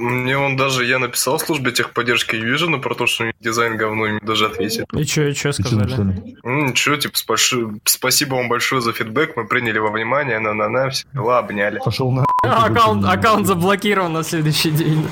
Мне 0.00 0.38
он 0.38 0.56
даже, 0.56 0.86
я 0.86 0.98
написал 0.98 1.36
в 1.36 1.42
службе 1.42 1.72
техподдержки 1.72 2.34
Vision 2.34 2.80
про 2.80 2.94
то, 2.94 3.06
что 3.06 3.30
дизайн 3.38 3.76
говно, 3.76 4.06
им 4.06 4.18
даже 4.22 4.46
ответит. 4.46 4.86
И 4.94 5.04
что, 5.04 5.28
и 5.28 5.34
что 5.34 5.52
сказали? 5.52 6.38
Ну, 6.42 6.68
ничего, 6.68 6.96
типа, 6.96 7.18
спаши... 7.18 7.68
спасибо 7.84 8.36
вам 8.36 8.48
большое 8.48 8.80
за 8.80 8.94
фидбэк, 8.94 9.36
мы 9.36 9.46
приняли 9.46 9.78
во 9.78 9.90
внимание, 9.90 10.38
на-на-на, 10.38 10.88
все 10.88 11.04
дела 11.12 11.38
обняли. 11.40 11.80
Пошел 11.84 12.10
на... 12.10 12.24
Аккаунт, 12.42 13.04
аккаунт 13.04 13.46
заблокирован 13.46 14.14
на 14.14 14.22
следующий 14.22 14.70
день. 14.70 15.06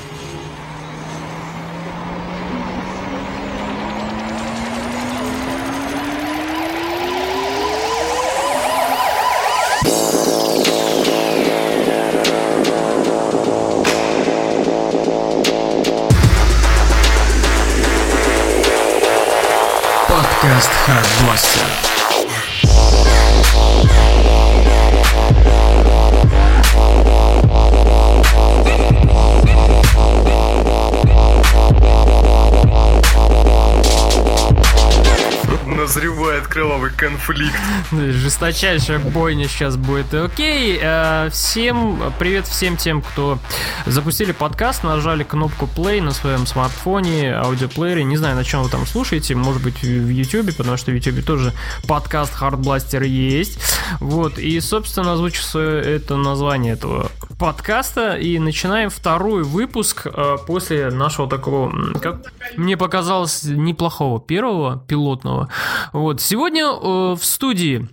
Конфликт. 36.99 37.55
Жесточайшая 37.91 38.99
бойня 38.99 39.47
сейчас 39.47 39.77
будет. 39.77 40.13
Окей, 40.13 40.77
э, 40.81 41.29
всем 41.31 42.13
привет 42.19 42.45
всем 42.45 42.75
тем, 42.75 43.01
кто 43.01 43.39
запустили 43.85 44.33
подкаст, 44.33 44.83
нажали 44.83 45.23
кнопку 45.23 45.69
play 45.73 46.01
на 46.01 46.11
своем 46.11 46.45
смартфоне, 46.45 47.35
аудиоплеере. 47.35 48.03
Не 48.03 48.17
знаю, 48.17 48.35
на 48.35 48.43
чем 48.43 48.63
вы 48.63 48.69
там 48.69 48.85
слушаете, 48.85 49.33
может 49.35 49.63
быть 49.63 49.81
в 49.81 50.09
YouTube, 50.09 50.55
потому 50.57 50.75
что 50.75 50.91
в 50.91 50.95
YouTube 50.95 51.23
тоже 51.25 51.53
подкаст 51.87 52.33
Hardblaster 52.39 53.07
есть. 53.07 53.59
Вот, 54.01 54.37
и, 54.37 54.59
собственно, 54.59 55.13
озвучу 55.13 55.41
свое- 55.41 55.81
это 55.81 56.17
название 56.17 56.73
этого 56.73 57.11
подкаста 57.39 58.15
и 58.17 58.37
начинаем 58.37 58.89
второй 58.89 59.43
выпуск 59.43 60.05
э, 60.05 60.35
после 60.45 60.89
нашего 60.91 61.27
такого, 61.29 61.71
как 61.99 62.17
мне 62.57 62.75
показалось, 62.77 63.43
неплохого 63.45 64.19
первого 64.19 64.83
пилотного. 64.87 65.47
Вот 65.93 66.21
сегодня 66.21 66.65
э, 66.65 67.15
в 67.15 67.23
студии. 67.23 67.87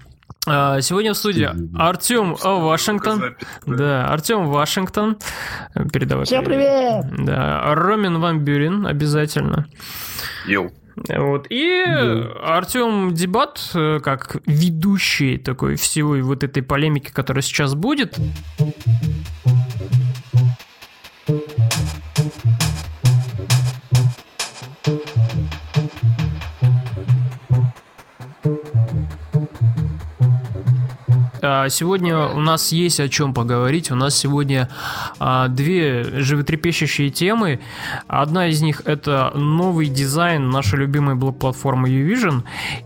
э, 0.47 0.80
Сегодня 0.83 1.14
в 1.14 1.17
студии 1.17 1.48
Артем 1.78 2.34
Вашингтон. 2.34 3.36
Да, 3.67 4.08
Артем 4.08 4.48
Вашингтон. 4.48 5.17
Передавай. 5.92 6.24
Всем 6.27 6.44
привет! 6.44 7.06
Да, 7.24 7.72
Ромин 7.74 8.19
Ван 8.20 8.41
Бюрен 8.41 8.84
обязательно. 8.86 9.67
Йоу. 10.47 10.72
Вот. 11.08 11.47
И 11.50 11.84
Артем 12.42 13.14
Дебат, 13.14 13.70
э, 13.75 14.00
как 14.02 14.39
ведущий 14.47 15.36
такой 15.36 15.77
всего 15.77 16.16
и 16.16 16.22
вот 16.22 16.42
этой 16.42 16.62
полемики, 16.62 17.11
которая 17.12 17.42
сейчас 17.42 17.75
будет. 17.75 18.19
Сегодня 31.70 32.19
у 32.19 32.41
нас 32.41 32.72
есть 32.72 33.00
о 33.00 33.08
чем 33.08 33.34
поговорить. 33.34 33.91
У 33.91 33.94
нас 33.94 34.16
сегодня 34.16 34.69
а, 35.19 35.48
две 35.48 36.05
животрепещущие 36.22 37.11
темы. 37.11 37.61
Одна 38.06 38.48
из 38.48 38.62
них 38.62 38.83
это 38.84 39.33
новый 39.34 39.86
дизайн 39.86 40.50
нашей 40.50 40.78
любимой 40.80 41.14
блок-платформы 41.14 41.89
Uvision. 41.89 42.42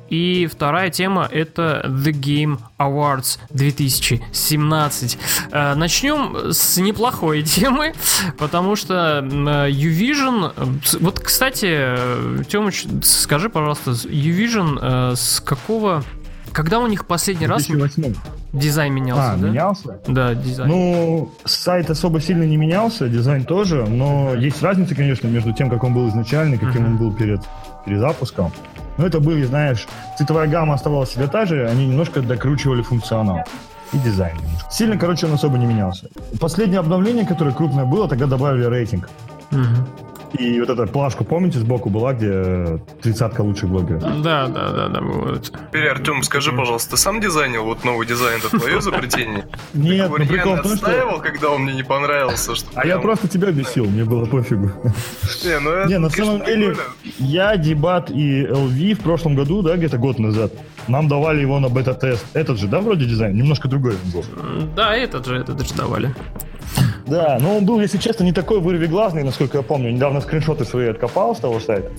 И 0.08 0.48
вторая 0.50 0.90
тема 0.90 1.28
это 1.30 1.84
The 1.86 2.12
Game 2.12 2.58
Awards 2.78 3.38
2017. 3.50 5.18
А, 5.52 5.74
Начнем 5.74 6.52
с 6.52 6.76
неплохой 6.78 7.42
темы, 7.44 7.94
потому 8.38 8.76
что 8.76 9.20
Uvision... 9.20 10.52
Вот, 11.00 11.20
кстати, 11.20 12.44
Тёмыч, 12.44 12.86
скажи, 13.02 13.48
пожалуйста, 13.48 13.92
Uvision 13.92 14.78
э, 14.80 15.16
с 15.16 15.40
какого... 15.40 16.04
Когда 16.52 16.78
у 16.80 16.86
них 16.86 17.06
последний 17.06 17.46
раз 17.46 17.66
2008. 17.66 18.14
дизайн 18.52 18.92
менялся, 18.92 19.32
А, 19.32 19.36
да? 19.36 19.48
менялся? 19.48 19.98
Да, 20.08 20.34
дизайн. 20.34 20.68
Ну, 20.68 21.30
сайт 21.44 21.90
особо 21.90 22.20
сильно 22.20 22.42
не 22.42 22.56
менялся, 22.56 23.08
дизайн 23.08 23.44
тоже, 23.44 23.84
но 23.86 24.34
есть 24.34 24.62
разница, 24.62 24.94
конечно, 24.94 25.28
между 25.28 25.52
тем, 25.52 25.70
как 25.70 25.84
он 25.84 25.94
был 25.94 26.08
изначально 26.08 26.56
каким 26.58 26.82
Мгм. 26.82 26.92
он 26.92 26.96
был 26.98 27.12
перед 27.12 27.40
перезапуском. 27.86 28.52
Но 28.98 29.06
это 29.06 29.20
были, 29.20 29.44
знаешь, 29.44 29.86
цветовая 30.18 30.48
гамма 30.48 30.74
оставалась 30.74 31.10
всегда 31.10 31.28
та 31.28 31.46
же, 31.46 31.66
они 31.68 31.86
немножко 31.86 32.20
докручивали 32.20 32.82
функционал 32.82 33.44
и 33.92 33.98
дизайн. 33.98 34.36
Сильно, 34.70 34.98
короче, 34.98 35.26
он 35.26 35.32
особо 35.34 35.56
не 35.58 35.66
менялся. 35.66 36.08
Последнее 36.40 36.80
обновление, 36.80 37.24
которое 37.26 37.52
крупное 37.54 37.84
было, 37.84 38.08
тогда 38.08 38.26
добавили 38.26 38.64
рейтинг. 38.64 39.08
Мгм. 39.52 39.86
И 40.38 40.60
вот 40.60 40.70
эта 40.70 40.86
плашка, 40.86 41.24
помните, 41.24 41.58
сбоку 41.58 41.90
была, 41.90 42.12
где 42.12 42.80
тридцатка 43.02 43.40
лучших 43.40 43.68
блогеров? 43.68 44.02
Да, 44.22 44.46
да, 44.46 44.70
да, 44.70 44.88
да, 44.88 45.00
вот. 45.00 45.52
Теперь, 45.68 45.88
Артем, 45.88 46.22
скажи, 46.22 46.52
пожалуйста, 46.52 46.92
ты 46.92 46.96
сам 46.96 47.20
дизайнил 47.20 47.64
вот 47.64 47.84
новый 47.84 48.06
дизайн, 48.06 48.40
это 48.44 48.58
твое 48.58 48.78
изобретение? 48.80 49.46
Нет, 49.74 50.10
ну 50.10 50.26
прикол 50.26 50.56
в 50.56 50.62
том, 50.62 50.76
что... 50.76 51.20
когда 51.22 51.50
он 51.50 51.62
мне 51.62 51.74
не 51.74 51.82
понравился, 51.82 52.54
что 52.54 52.68
А 52.74 52.86
я 52.86 52.98
просто 52.98 53.28
тебя 53.28 53.50
бесил, 53.50 53.86
мне 53.86 54.04
было 54.04 54.24
пофигу. 54.24 54.70
Не, 55.44 55.58
ну 55.58 55.70
это, 55.70 55.88
Не, 55.88 55.98
на 55.98 56.10
самом 56.10 56.44
деле, 56.44 56.76
я, 57.18 57.56
Дебат 57.56 58.10
и 58.10 58.44
LV 58.44 58.94
в 58.94 59.00
прошлом 59.00 59.34
году, 59.34 59.62
да, 59.62 59.76
где-то 59.76 59.98
год 59.98 60.18
назад, 60.18 60.52
нам 60.88 61.08
давали 61.08 61.40
его 61.40 61.58
на 61.60 61.68
бета-тест. 61.68 62.24
Этот 62.34 62.58
же, 62.58 62.68
да, 62.68 62.80
вроде 62.80 63.04
дизайн? 63.06 63.36
Немножко 63.36 63.68
другой 63.68 63.96
был. 64.12 64.24
Да, 64.76 64.94
этот 64.94 65.26
же, 65.26 65.36
этот 65.36 65.66
же 65.66 65.74
давали. 65.74 66.14
Да, 67.10 67.38
но 67.40 67.56
он 67.56 67.64
был, 67.64 67.80
если 67.80 67.98
честно, 67.98 68.22
не 68.22 68.32
такой 68.32 68.60
вырвиглазный, 68.60 69.24
насколько 69.24 69.58
я 69.58 69.62
помню. 69.64 69.90
Недавно 69.90 70.20
скриншоты 70.20 70.64
свои 70.64 70.90
откопал 70.90 71.34
с 71.34 71.40
того 71.40 71.58
сайта. 71.58 71.90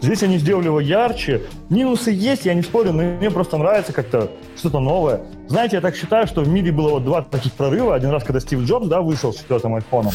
Здесь 0.00 0.22
они 0.22 0.38
сделали 0.38 0.64
его 0.64 0.80
ярче. 0.80 1.42
Минусы 1.68 2.10
есть, 2.10 2.46
я 2.46 2.54
не 2.54 2.62
спорю, 2.62 2.94
но 2.94 3.02
мне 3.02 3.30
просто 3.30 3.58
нравится 3.58 3.92
как-то 3.92 4.30
что-то 4.56 4.80
новое. 4.80 5.20
Знаете, 5.48 5.76
я 5.76 5.82
так 5.82 5.94
считаю, 5.94 6.26
что 6.26 6.40
в 6.40 6.48
мире 6.48 6.72
было 6.72 6.88
вот 6.88 7.04
два 7.04 7.20
таких 7.20 7.52
прорыва. 7.52 7.94
Один 7.94 8.08
раз, 8.08 8.24
когда 8.24 8.40
Стив 8.40 8.60
Джобс, 8.60 8.86
да, 8.86 9.02
вышел 9.02 9.34
с 9.34 9.36
четвертым 9.36 9.74
айфоном. 9.74 10.12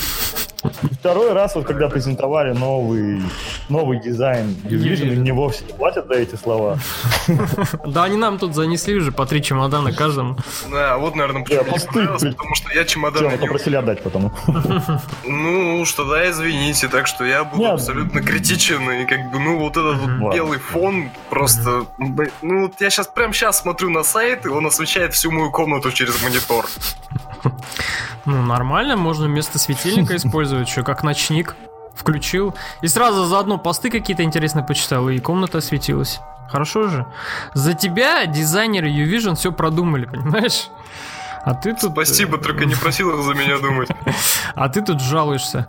И 0.84 0.94
второй 0.94 1.34
раз, 1.34 1.56
вот 1.56 1.66
когда 1.66 1.90
презентовали 1.90 2.54
новый, 2.54 3.22
новый 3.70 4.00
дизайн 4.00 4.56
Uvision, 4.64 5.14
и 5.14 5.16
мне 5.16 5.34
вовсе 5.34 5.66
не 5.66 5.74
платят 5.74 6.08
за 6.08 6.14
эти 6.16 6.36
слова. 6.36 6.78
Да, 7.86 8.04
они 8.04 8.18
нам 8.18 8.38
тут 8.38 8.56
занесли 8.56 8.96
уже 8.96 9.12
по 9.12 9.26
три 9.26 9.42
чемодана 9.42 9.94
каждому. 9.94 10.38
Да, 10.72 10.98
вот, 10.98 11.16
наверное, 11.16 11.44
почему 11.44 11.64
не 11.64 11.78
понравилось, 11.78 12.24
потому 12.24 12.56
что 12.56 12.74
я 12.74 12.86
чемодан 12.86 13.38
попросили 13.38 13.76
отдать 13.76 14.02
потом. 14.02 14.32
Ну 15.26 15.80
уж 15.82 15.94
тогда 15.94 16.30
извините, 16.30 16.88
так 16.88 17.08
что 17.08 17.26
я 17.26 17.44
буду 17.44 17.66
абсолютно 17.66 18.22
критичен 18.22 18.90
и 18.92 19.06
как 19.06 19.32
бы, 19.32 19.40
ну 19.40 19.58
вот 19.60 19.78
этот 19.78 19.98
вот 19.98 20.34
белый 20.34 20.60
фон 20.60 21.10
просто, 21.30 21.86
блин, 21.98 22.32
ну 22.42 22.62
вот 22.64 22.82
я 22.82 22.90
сейчас 22.90 23.08
прям 23.08 23.34
сейчас 23.34 23.62
смотрю 23.62 23.90
на 23.90 24.04
сайт 24.04 24.46
и 24.46 24.50
он 24.50 24.66
освещает 24.66 25.14
всю 25.14 25.32
мою 25.32 25.52
комнату 25.52 25.92
через 25.92 26.22
монитор. 26.24 26.66
Ну, 28.26 28.42
нормально, 28.42 28.96
можно 28.98 29.26
вместо 29.28 29.60
светильника 29.60 30.16
использовать, 30.18 30.68
что 30.68 30.84
как 30.84 31.04
ночник. 31.04 31.56
Включил. 31.96 32.54
И 32.82 32.88
сразу 32.88 33.24
заодно 33.26 33.58
посты 33.58 33.90
какие-то 33.90 34.24
интересные 34.24 34.66
почитал, 34.66 35.08
и 35.08 35.18
комната 35.20 35.60
осветилась. 35.60 36.20
Хорошо 36.50 36.88
же. 36.90 37.06
За 37.54 37.74
тебя 37.74 38.26
дизайнеры 38.26 38.90
Uvision 38.90 39.36
все 39.36 39.52
продумали, 39.52 40.06
понимаешь? 40.06 40.70
А 41.44 41.54
ты 41.54 41.74
тут... 41.74 41.92
Спасибо, 41.92 42.38
только 42.38 42.66
не 42.66 42.76
просил 42.76 43.18
их 43.18 43.24
за 43.24 43.34
меня 43.34 43.60
думать. 43.60 43.90
А 44.56 44.68
ты 44.70 44.82
тут 44.82 45.00
жалуешься. 45.02 45.68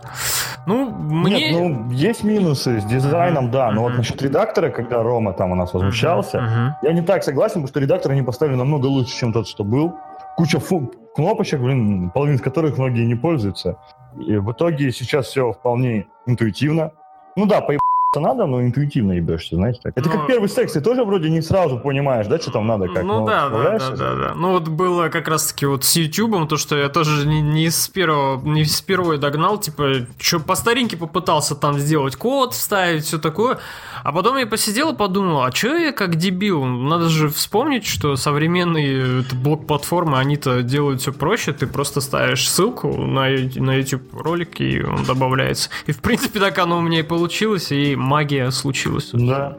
Ну, 0.65 0.89
мне... 0.89 1.51
Нет, 1.51 1.51
ну, 1.51 1.91
есть 1.91 2.23
минусы 2.23 2.79
с 2.81 2.85
дизайном, 2.85 3.51
да, 3.51 3.69
но 3.71 3.81
вот 3.83 3.93
насчет 3.97 4.21
редактора, 4.21 4.69
когда 4.69 5.03
Рома 5.03 5.33
там 5.33 5.51
у 5.51 5.55
нас 5.55 5.73
возмущался, 5.73 6.75
я 6.81 6.93
не 6.93 7.01
так 7.01 7.23
согласен, 7.23 7.55
потому 7.55 7.67
что 7.67 7.79
редактор 7.79 8.11
они 8.13 8.21
поставили 8.23 8.55
намного 8.55 8.87
лучше, 8.87 9.15
чем 9.17 9.33
тот, 9.33 9.47
что 9.47 9.63
был. 9.63 9.93
Куча 10.35 10.59
фу- 10.59 10.91
кнопочек, 11.17 11.59
блин, 11.59 12.11
половина 12.11 12.37
которых 12.37 12.77
многие 12.77 13.03
не 13.05 13.15
пользуются. 13.15 13.79
И 14.19 14.37
в 14.37 14.51
итоге 14.51 14.91
сейчас 14.91 15.25
все 15.25 15.51
вполне 15.51 16.05
интуитивно. 16.27 16.91
Ну 17.35 17.47
да, 17.47 17.59
по 17.59 17.71
надо, 18.15 18.45
но 18.45 18.63
интуитивно 18.63 19.13
ебешься, 19.13 19.55
знаете 19.55 19.79
так. 19.83 19.93
Это 19.95 20.09
Ну, 20.09 20.15
как 20.15 20.27
первый 20.27 20.49
секс, 20.49 20.73
ты 20.73 20.81
тоже 20.81 21.03
вроде 21.03 21.29
не 21.29 21.41
сразу 21.41 21.77
понимаешь, 21.77 22.27
да, 22.27 22.39
что 22.39 22.51
там 22.51 22.65
надо, 22.65 22.87
как 22.87 23.03
ну 23.03 23.25
да, 23.25 23.33
да, 23.33 23.41
да, 23.41 23.47
справляешься? 23.47 23.97
да, 23.97 24.15
да. 24.15 24.33
Ну 24.35 24.53
вот 24.53 24.67
было 24.69 25.09
как 25.09 25.27
раз 25.27 25.47
таки 25.47 25.65
вот 25.65 25.83
с 25.83 25.95
Ютубом, 25.95 26.47
то, 26.47 26.57
что 26.57 26.77
я 26.77 26.87
тоже 26.89 27.27
не, 27.27 27.41
не 27.41 27.69
с 27.69 27.87
первого, 27.89 28.41
не 28.47 28.63
с 28.63 28.81
первой 28.81 29.17
догнал, 29.17 29.59
типа, 29.59 30.07
что 30.19 30.39
по 30.39 30.55
старинке 30.55 30.95
попытался 30.95 31.53
там 31.55 31.77
сделать 31.79 32.15
код, 32.15 32.53
вставить, 32.53 33.03
все 33.03 33.17
такое. 33.17 33.57
А 34.03 34.13
потом 34.13 34.37
я 34.37 34.47
посидел 34.47 34.93
и 34.93 34.95
подумал, 34.95 35.43
а 35.43 35.51
что 35.51 35.75
я 35.75 35.91
как 35.91 36.15
дебил? 36.15 36.63
Надо 36.63 37.09
же 37.09 37.27
вспомнить, 37.27 37.85
что 37.85 38.15
современные 38.15 39.23
блок-платформы, 39.33 40.17
они-то 40.17 40.63
делают 40.63 41.01
все 41.01 41.11
проще, 41.11 41.51
ты 41.51 41.67
просто 41.67 41.99
ставишь 41.99 42.49
ссылку 42.49 42.95
на, 42.95 43.27
на 43.55 43.75
YouTube 43.75 44.13
ролик, 44.13 44.61
и 44.61 44.81
он 44.81 45.03
добавляется. 45.03 45.69
И 45.87 45.91
в 45.91 45.99
принципе 45.99 46.39
так 46.39 46.57
оно 46.59 46.77
у 46.77 46.81
меня 46.81 46.99
и 46.99 47.03
получилось, 47.03 47.71
и 47.71 47.96
магия 47.97 48.51
случилась. 48.51 49.09
Да. 49.13 49.57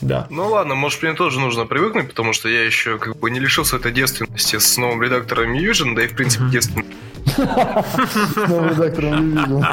Да. 0.00 0.26
Ну 0.30 0.48
ладно, 0.48 0.74
может 0.74 1.02
мне 1.02 1.12
тоже 1.12 1.38
нужно 1.38 1.64
привыкнуть, 1.64 2.08
потому 2.08 2.32
что 2.32 2.48
я 2.48 2.64
еще 2.64 2.98
как 2.98 3.16
бы 3.16 3.30
не 3.30 3.38
лишился 3.38 3.76
этой 3.76 3.92
девственности 3.92 4.58
с 4.58 4.76
новым 4.76 5.00
редактором 5.02 5.52
Fusion, 5.52 5.94
да 5.94 6.02
и 6.02 6.08
в 6.08 6.16
принципе 6.16 6.44
девственность. 6.46 6.90
С 7.24 8.36
новым 8.48 8.70
редактором 8.70 9.30
видел. 9.30 9.64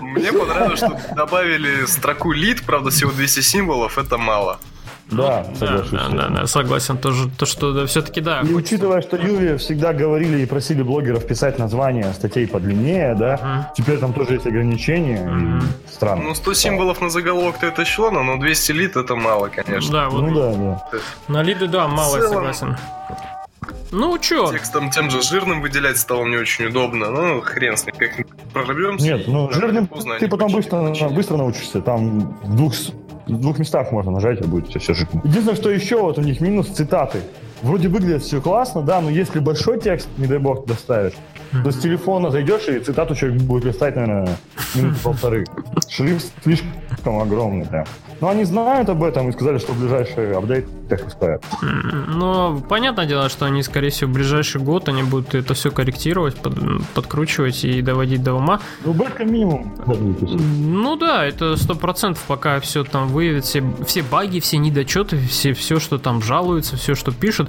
Мне 0.00 0.32
понравилось, 0.32 0.78
что 0.78 1.00
добавили 1.16 1.84
строку 1.86 2.32
лид, 2.32 2.62
правда 2.62 2.90
всего 2.90 3.10
200 3.10 3.40
символов, 3.40 3.98
это 3.98 4.18
мало. 4.18 4.60
Да, 5.10 5.44
соглашусь. 5.58 5.90
да, 5.90 6.08
да, 6.08 6.28
да, 6.28 6.46
согласен 6.46 6.96
тоже, 6.98 7.28
то, 7.36 7.44
что 7.46 7.72
да, 7.72 7.86
все-таки 7.86 8.20
да. 8.20 8.40
И 8.42 8.46
хоть- 8.52 8.64
учитывая, 8.64 9.00
что 9.02 9.16
Юве 9.16 9.56
всегда 9.58 9.92
говорили 9.92 10.42
и 10.42 10.46
просили 10.46 10.82
блогеров 10.82 11.26
писать 11.26 11.58
названия 11.58 12.12
статей 12.12 12.46
подлиннее, 12.46 13.14
да, 13.14 13.72
теперь 13.76 13.98
там 13.98 14.12
тоже 14.12 14.34
есть 14.34 14.46
ограничения. 14.46 15.60
и 15.60 15.90
Странно. 15.92 16.22
Ну 16.24 16.34
100 16.34 16.54
символов 16.54 17.00
на 17.00 17.10
заголовок-то 17.10 17.66
это 17.66 17.84
шло, 17.84 18.10
но 18.10 18.36
200 18.38 18.72
лид 18.72 18.96
это 18.96 19.16
мало, 19.16 19.48
конечно. 19.48 19.92
Да, 19.92 20.08
вот 20.08 20.22
Ну 20.22 20.34
да, 20.34 20.52
да. 20.52 20.98
на 21.28 21.42
лиды, 21.42 21.66
да, 21.66 21.88
мало, 21.88 22.16
я 22.16 22.22
целом- 22.22 22.34
согласен. 22.34 22.76
Ну, 23.92 24.16
чё? 24.18 24.52
Текстом 24.52 24.90
тем 24.90 25.10
же 25.10 25.20
жирным 25.20 25.60
выделять 25.62 25.98
стало 25.98 26.24
не 26.24 26.36
очень 26.36 26.66
удобно. 26.66 27.10
Ну, 27.10 27.40
хрен 27.40 27.76
с 27.76 27.84
ним, 27.86 27.94
как 27.98 28.10
прорвемся. 28.52 29.04
Нет, 29.04 29.26
ну 29.26 29.50
жирным 29.52 29.88
поздно 29.88 30.14
ты 30.18 30.28
потом 30.28 30.52
быстро, 30.52 30.80
быстро 31.10 31.36
научишься. 31.36 31.80
Там 31.80 32.20
в 32.44 32.54
двух, 32.56 32.72
в 33.34 33.40
двух 33.40 33.58
местах 33.58 33.92
можно 33.92 34.10
нажать, 34.10 34.40
и 34.40 34.44
будет 34.44 34.68
все, 34.68 34.78
все 34.78 34.94
жирно. 34.94 35.20
Единственное, 35.24 35.56
что 35.56 35.70
еще 35.70 36.00
вот 36.00 36.18
у 36.18 36.22
них 36.22 36.40
минус 36.40 36.68
цитаты. 36.68 37.20
Вроде 37.62 37.88
выглядит 37.88 38.22
все 38.22 38.40
классно, 38.40 38.82
да, 38.82 39.00
но 39.00 39.10
если 39.10 39.38
большой 39.38 39.78
текст, 39.80 40.08
не 40.16 40.26
дай 40.26 40.38
бог, 40.38 40.66
доставишь, 40.66 41.12
то 41.64 41.70
с 41.70 41.76
телефона 41.78 42.30
зайдешь, 42.30 42.68
и 42.68 42.78
цитату 42.80 43.14
человек 43.14 43.42
будет 43.42 43.64
листать, 43.64 43.96
наверное, 43.96 44.36
минуты 44.74 44.96
полторы. 45.02 45.46
Шрифт 45.88 46.32
слишком 46.42 47.18
огромный 47.20 47.66
прям. 47.66 47.84
Но 48.20 48.28
они 48.28 48.44
знают 48.44 48.88
об 48.90 49.02
этом 49.02 49.30
и 49.30 49.32
сказали, 49.32 49.58
что 49.58 49.72
в 49.72 49.80
ближайший 49.80 50.34
апдейт 50.36 50.66
так 50.88 51.08
исправят. 51.08 51.42
Ну, 51.62 52.60
понятное 52.68 53.06
дело, 53.06 53.28
что 53.30 53.46
они, 53.46 53.62
скорее 53.62 53.88
всего, 53.90 54.10
в 54.10 54.14
ближайший 54.14 54.60
год 54.60 54.88
они 54.88 55.02
будут 55.02 55.34
это 55.34 55.54
все 55.54 55.70
корректировать, 55.70 56.36
под- 56.36 56.84
подкручивать 56.94 57.64
и 57.64 57.80
доводить 57.80 58.22
до 58.22 58.34
ума. 58.34 58.60
Ну, 58.84 58.92
бэка 58.92 59.24
минимум. 59.24 59.72
Ну 59.86 60.96
да, 60.96 61.24
это 61.24 61.56
сто 61.56 61.74
процентов, 61.74 62.22
пока 62.26 62.60
все 62.60 62.84
там 62.84 63.08
выявят, 63.08 63.44
все, 63.46 63.62
все 63.86 64.02
баги, 64.02 64.40
все 64.40 64.58
недочеты, 64.58 65.18
все, 65.18 65.54
все, 65.54 65.80
что 65.80 65.98
там 65.98 66.22
жалуются, 66.22 66.76
все, 66.76 66.94
что 66.94 67.12
пишут. 67.12 67.48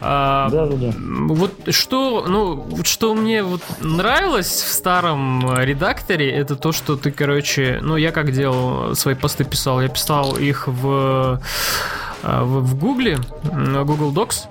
А, 0.00 0.48
Да, 0.50 0.66
да, 0.66 0.76
да. 0.76 0.92
Вот 0.98 1.52
что, 1.70 2.26
ну, 2.28 2.66
что 2.84 3.14
мне 3.14 3.41
вот 3.44 3.62
нравилось 3.80 4.50
в 4.50 4.72
старом 4.72 5.50
э, 5.50 5.64
редакторе, 5.64 6.30
это 6.30 6.56
то, 6.56 6.72
что 6.72 6.96
ты, 6.96 7.10
короче, 7.10 7.78
ну, 7.82 7.96
я 7.96 8.12
как 8.12 8.32
делал, 8.32 8.94
свои 8.94 9.14
посты 9.14 9.44
писал, 9.44 9.80
я 9.80 9.88
писал 9.88 10.36
их 10.36 10.68
в 10.68 11.38
э, 11.40 12.11
в, 12.22 12.60
в 12.60 12.78
Гугле, 12.78 13.18
на 13.52 13.84
Google 13.84 14.12
Docs. 14.12 14.48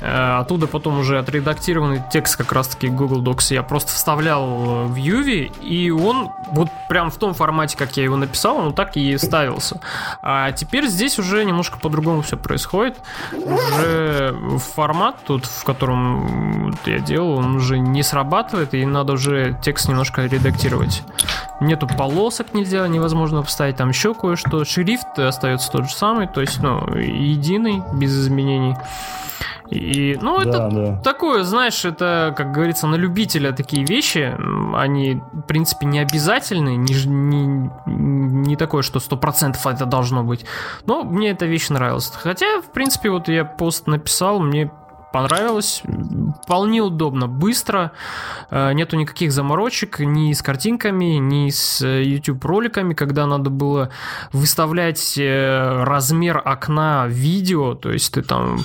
Э, 0.00 0.38
Оттуда 0.40 0.66
потом 0.66 0.98
уже 0.98 1.18
отредактированный 1.18 2.02
текст 2.12 2.36
как 2.36 2.52
раз-таки 2.52 2.88
Google 2.88 3.22
Docs 3.22 3.54
я 3.54 3.62
просто 3.62 3.92
вставлял 3.92 4.44
э, 4.44 4.84
в 4.86 4.96
Юви, 4.96 5.52
и 5.62 5.90
он 5.90 6.30
вот 6.52 6.68
прям 6.88 7.10
в 7.10 7.16
том 7.16 7.34
формате, 7.34 7.76
как 7.76 7.96
я 7.96 8.04
его 8.04 8.16
написал, 8.16 8.56
он 8.56 8.74
так 8.74 8.96
и 8.96 9.16
ставился. 9.18 9.80
А 10.22 10.52
теперь 10.52 10.86
здесь 10.86 11.18
уже 11.18 11.44
немножко 11.44 11.78
по-другому 11.78 12.22
все 12.22 12.36
происходит. 12.36 12.96
Уже 13.32 14.36
формат 14.74 15.16
тут, 15.26 15.46
в 15.46 15.64
котором 15.64 16.76
я 16.86 16.98
делал, 16.98 17.38
он 17.38 17.56
уже 17.56 17.78
не 17.78 18.02
срабатывает, 18.02 18.74
и 18.74 18.84
надо 18.84 19.14
уже 19.14 19.58
текст 19.62 19.88
немножко 19.88 20.24
редактировать. 20.26 21.02
Нету 21.64 21.86
полосок 21.86 22.52
нельзя, 22.52 22.86
невозможно 22.88 23.42
вставить, 23.42 23.76
там 23.76 23.88
еще 23.88 24.14
кое-что. 24.14 24.64
Шрифт 24.64 25.18
остается 25.18 25.70
тот 25.72 25.88
же 25.88 25.94
самый, 25.94 26.26
то 26.28 26.40
есть, 26.40 26.60
ну, 26.62 26.86
единый, 26.96 27.82
без 27.94 28.14
изменений. 28.18 28.76
И, 29.70 30.18
ну, 30.20 30.38
это 30.40 30.52
Да, 30.52 30.68
да. 30.70 31.00
такое, 31.02 31.42
знаешь, 31.42 31.84
это, 31.86 32.34
как 32.36 32.52
говорится, 32.52 32.86
на 32.86 32.96
любителя 32.96 33.52
такие 33.52 33.84
вещи, 33.84 34.36
они, 34.76 35.22
в 35.32 35.42
принципе, 35.42 35.86
не 35.86 36.00
обязательны, 36.00 36.76
не, 36.76 36.94
не, 37.06 37.70
не 37.86 38.56
такое, 38.56 38.82
что 38.82 38.98
100% 38.98 39.56
это 39.64 39.86
должно 39.86 40.22
быть. 40.22 40.44
Но 40.86 41.02
мне 41.02 41.30
эта 41.30 41.46
вещь 41.46 41.70
нравилась. 41.70 42.12
Хотя, 42.14 42.60
в 42.60 42.72
принципе, 42.72 43.08
вот 43.08 43.28
я 43.28 43.44
пост 43.46 43.86
написал, 43.86 44.38
мне 44.38 44.70
понравилось, 45.14 45.84
вполне 46.42 46.80
удобно, 46.80 47.28
быстро, 47.28 47.92
э, 48.50 48.72
нету 48.72 48.96
никаких 48.96 49.30
заморочек 49.30 50.00
ни 50.00 50.32
с 50.32 50.42
картинками, 50.42 51.18
ни 51.20 51.50
с 51.50 51.80
э, 51.82 52.02
YouTube 52.02 52.44
роликами, 52.44 52.94
когда 52.94 53.24
надо 53.24 53.48
было 53.48 53.90
выставлять 54.32 55.16
э, 55.16 55.84
размер 55.84 56.42
окна 56.44 57.06
видео, 57.06 57.74
то 57.76 57.92
есть 57.92 58.12
ты 58.12 58.22
там 58.22 58.64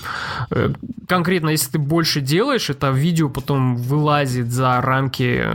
конкретно, 1.08 1.50
если 1.50 1.74
ты 1.74 1.78
больше 1.80 2.20
делаешь, 2.20 2.72
это 2.72 2.90
видео 2.90 3.30
потом 3.30 3.76
вылазит 3.76 4.52
за 4.52 4.82
рамки 4.82 5.46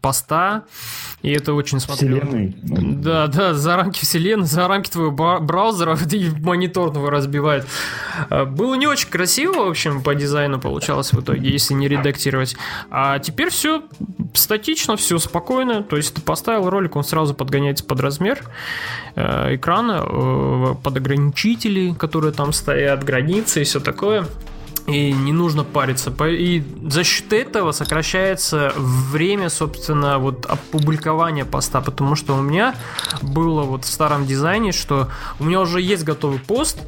поста, 0.00 0.64
и 1.20 1.30
это 1.30 1.52
очень 1.52 1.78
смотрю. 1.78 2.20
Вселенной. 2.20 2.56
Да, 2.62 3.26
да, 3.26 3.52
за 3.52 3.76
рамки 3.76 4.00
вселенной, 4.00 4.46
за 4.46 4.66
рамки 4.66 4.88
твоего 4.88 5.10
бра- 5.10 5.40
браузера 5.40 5.98
и 6.10 6.30
монитор 6.40 6.90
твой 6.90 7.10
разбивает. 7.10 7.66
Было 8.30 8.74
не 8.76 8.86
очень 8.86 9.10
красиво, 9.10 9.64
в 9.64 9.68
общем, 9.68 10.02
по 10.02 10.14
дизайну 10.14 10.37
получалось 10.58 11.12
в 11.12 11.20
итоге, 11.20 11.50
если 11.50 11.74
не 11.74 11.88
редактировать. 11.88 12.56
А 12.90 13.18
теперь 13.18 13.50
все 13.50 13.82
статично, 14.34 14.96
все 14.96 15.18
спокойно. 15.18 15.82
То 15.82 15.96
есть 15.96 16.14
ты 16.14 16.20
поставил 16.20 16.68
ролик, 16.70 16.96
он 16.96 17.04
сразу 17.04 17.34
подгоняется 17.34 17.84
под 17.84 18.00
размер 18.00 18.42
э, 19.14 19.56
экрана, 19.56 20.04
э, 20.04 20.74
под 20.82 20.96
ограничители, 20.96 21.94
которые 21.94 22.32
там 22.32 22.52
стоят, 22.52 23.04
границы 23.04 23.62
и 23.62 23.64
все 23.64 23.80
такое. 23.80 24.26
И 24.88 25.12
не 25.12 25.32
нужно 25.32 25.64
париться. 25.64 26.10
И 26.24 26.64
за 26.88 27.04
счет 27.04 27.32
этого 27.32 27.72
сокращается 27.72 28.72
время, 28.76 29.50
собственно, 29.50 30.18
вот 30.18 30.46
опубликования 30.46 31.44
поста. 31.44 31.80
Потому 31.80 32.14
что 32.14 32.34
у 32.34 32.40
меня 32.40 32.74
было 33.20 33.62
вот 33.62 33.84
в 33.84 33.88
старом 33.88 34.26
дизайне, 34.26 34.72
что 34.72 35.08
у 35.38 35.44
меня 35.44 35.60
уже 35.60 35.80
есть 35.82 36.04
готовый 36.04 36.38
пост, 36.38 36.78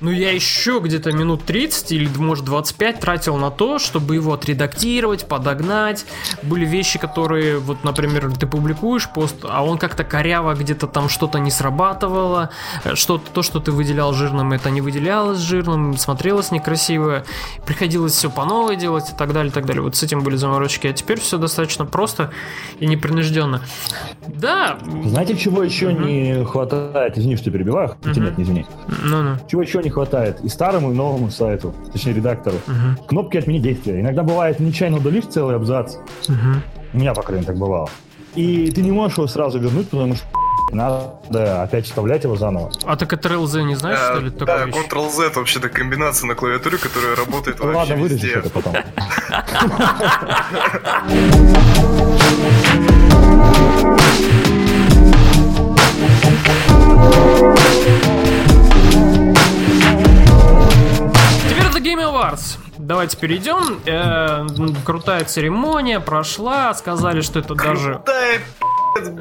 но 0.00 0.10
я 0.10 0.30
еще 0.30 0.80
где-то 0.82 1.12
минут 1.12 1.44
30 1.44 1.92
или, 1.92 2.08
может, 2.16 2.44
25 2.44 3.00
тратил 3.00 3.36
на 3.36 3.50
то, 3.50 3.78
чтобы 3.78 4.14
его 4.14 4.34
отредактировать, 4.34 5.26
подогнать. 5.26 6.04
Были 6.42 6.64
вещи, 6.64 6.98
которые, 6.98 7.58
вот, 7.58 7.84
например, 7.84 8.30
ты 8.36 8.46
публикуешь 8.46 9.08
пост, 9.08 9.36
а 9.42 9.64
он 9.64 9.78
как-то 9.78 10.04
коряво 10.04 10.54
где-то 10.54 10.86
там 10.86 11.08
что-то 11.08 11.38
не 11.38 11.50
срабатывало, 11.50 12.50
что-то, 12.94 13.30
то, 13.30 13.42
что 13.42 13.60
ты 13.60 13.72
выделял 13.72 14.12
жирным, 14.12 14.52
это 14.52 14.70
не 14.70 14.80
выделялось 14.80 15.38
жирным, 15.38 15.96
смотрелось 15.96 16.50
некрасиво, 16.50 17.24
приходилось 17.66 18.12
все 18.12 18.30
по 18.30 18.44
новой 18.44 18.76
делать 18.76 19.10
и 19.10 19.16
так 19.16 19.32
далее, 19.32 19.50
и 19.50 19.54
так 19.54 19.66
далее. 19.66 19.82
Вот 19.82 19.96
с 19.96 20.02
этим 20.02 20.20
были 20.22 20.36
заморочки, 20.36 20.86
а 20.86 20.92
теперь 20.92 21.20
все 21.20 21.38
достаточно 21.38 21.84
просто 21.84 22.30
и 22.78 22.86
непринужденно. 22.86 23.62
Да, 24.26 24.78
Знаете, 25.04 25.36
чего 25.36 25.62
еще 25.62 25.92
не 25.92 26.44
хватает? 26.44 27.16
Извини, 27.18 27.36
что 27.36 27.50
перебиваю. 27.50 27.96
Хотя 28.02 28.20
нет, 28.20 28.38
не 28.38 28.44
извини. 28.44 28.66
ну-ну. 29.04 29.36
Чего 29.48 29.62
еще 29.62 29.82
не 29.82 29.90
хватает? 29.90 30.40
И 30.42 30.48
старому, 30.48 30.92
и 30.92 30.94
новому 30.94 31.30
сайту, 31.30 31.74
точнее 31.92 32.14
редактору. 32.14 32.56
Мгм, 32.66 32.96
Кнопки 33.06 33.36
отмени 33.36 33.58
действия. 33.60 34.00
Иногда 34.00 34.22
бывает, 34.22 34.60
нечаянно 34.60 34.98
удалишь 34.98 35.24
целый 35.26 35.56
абзац. 35.56 35.96
мгм. 36.28 36.62
У 36.94 36.98
меня, 36.98 37.12
по 37.12 37.22
крайней 37.22 37.42
мере, 37.42 37.52
так 37.52 37.58
бывало. 37.60 37.90
И 38.34 38.70
ты 38.70 38.80
не 38.82 38.92
можешь 38.92 39.18
его 39.18 39.26
сразу 39.26 39.58
вернуть, 39.58 39.88
потому 39.90 40.14
что 40.14 40.26
надо 40.70 41.62
опять 41.62 41.86
вставлять 41.86 42.24
его 42.24 42.36
заново. 42.36 42.70
А 42.84 42.96
так 42.96 43.12
это 43.12 43.28
RLZ 43.30 43.62
не 43.62 43.74
знаешь, 43.74 43.98
что 43.98 44.20
ли, 44.20 44.28
Э, 44.28 44.44
Да? 44.44 44.64
Ctrl-Z 44.66 45.30
вообще-то 45.34 45.68
комбинация 45.68 46.26
на 46.26 46.34
клавиатуре, 46.34 46.78
которая 46.78 47.16
работает 47.16 47.60
Ладно, 47.60 47.74
вообще 47.78 47.94
вырежешь 47.96 48.22
везде. 48.22 48.38
это 48.38 48.50
потом. 48.50 48.74
Теперь 61.48 61.66
The 61.72 61.80
Game 61.82 62.02
Awards. 62.02 62.58
Давайте 62.78 63.16
перейдем. 63.16 63.80
Э, 63.86 64.46
крутая 64.84 65.24
церемония 65.24 66.00
прошла. 66.00 66.72
Сказали, 66.74 67.20
что 67.22 67.38
это 67.40 67.54
даже... 67.54 68.00
Да, 68.06 68.12
блядь, 68.94 69.14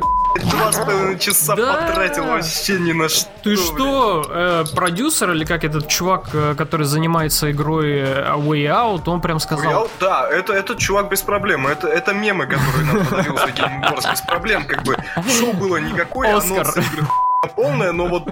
два 0.57 0.71
с 0.71 0.77
половиной 0.77 1.19
часа 1.19 1.55
потратил 1.55 2.25
вообще 2.25 2.79
ни 2.79 2.91
на 2.91 3.09
что. 3.09 3.29
Ты 3.43 3.55
что, 3.55 4.25
э, 4.29 4.65
продюсер 4.75 5.31
или 5.31 5.45
как 5.45 5.63
этот 5.63 5.87
чувак, 5.87 6.29
э, 6.33 6.55
который 6.57 6.85
занимается 6.85 7.51
игрой 7.51 7.99
э, 7.99 8.33
Way 8.35 8.65
Out, 8.67 9.03
он 9.07 9.21
прям 9.21 9.39
сказал... 9.39 9.89
Да, 9.99 10.27
это, 10.29 10.53
этот 10.53 10.77
чувак 10.79 11.09
без 11.09 11.21
проблем. 11.21 11.67
Это, 11.67 11.87
это 11.87 12.13
мемы, 12.13 12.47
которые 12.47 12.85
нам 12.85 13.05
подарил 13.05 13.37
за 13.37 13.45
Game 13.45 14.11
без 14.11 14.21
проблем. 14.21 14.65
Как 14.67 14.83
бы 14.83 14.97
шоу 15.39 15.53
было 15.53 15.77
никакое, 15.77 16.35
Оскар. 16.35 16.61
анонс 16.61 16.77
игры 16.77 17.07
хуйня 17.47 17.53
полная, 17.55 17.91
но 17.91 18.07
вот 18.07 18.23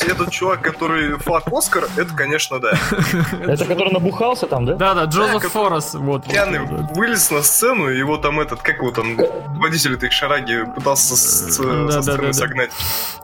этот 0.00 0.30
чувак, 0.30 0.62
который 0.62 1.18
фак 1.18 1.44
Оскар, 1.52 1.84
это, 1.96 2.14
конечно, 2.14 2.58
да. 2.58 2.72
Это 3.46 3.64
который 3.64 3.92
набухался 3.92 4.46
там, 4.46 4.64
да? 4.64 4.74
Да-да, 4.74 5.04
Джозеф 5.04 5.52
Форрес, 5.52 5.94
вот. 5.94 6.24
Пьяный 6.24 6.60
вылез 6.94 7.30
на 7.30 7.42
сцену, 7.42 7.90
и 7.90 7.98
его 7.98 8.16
там 8.16 8.40
этот, 8.40 8.62
как 8.62 8.76
его 8.76 8.90
там, 8.90 9.16
водитель 9.58 9.94
этой 9.94 10.10
шараги 10.10 10.64
пытался 10.74 11.16
со 11.16 11.52
сцены 11.52 12.32
согнать. 12.32 12.70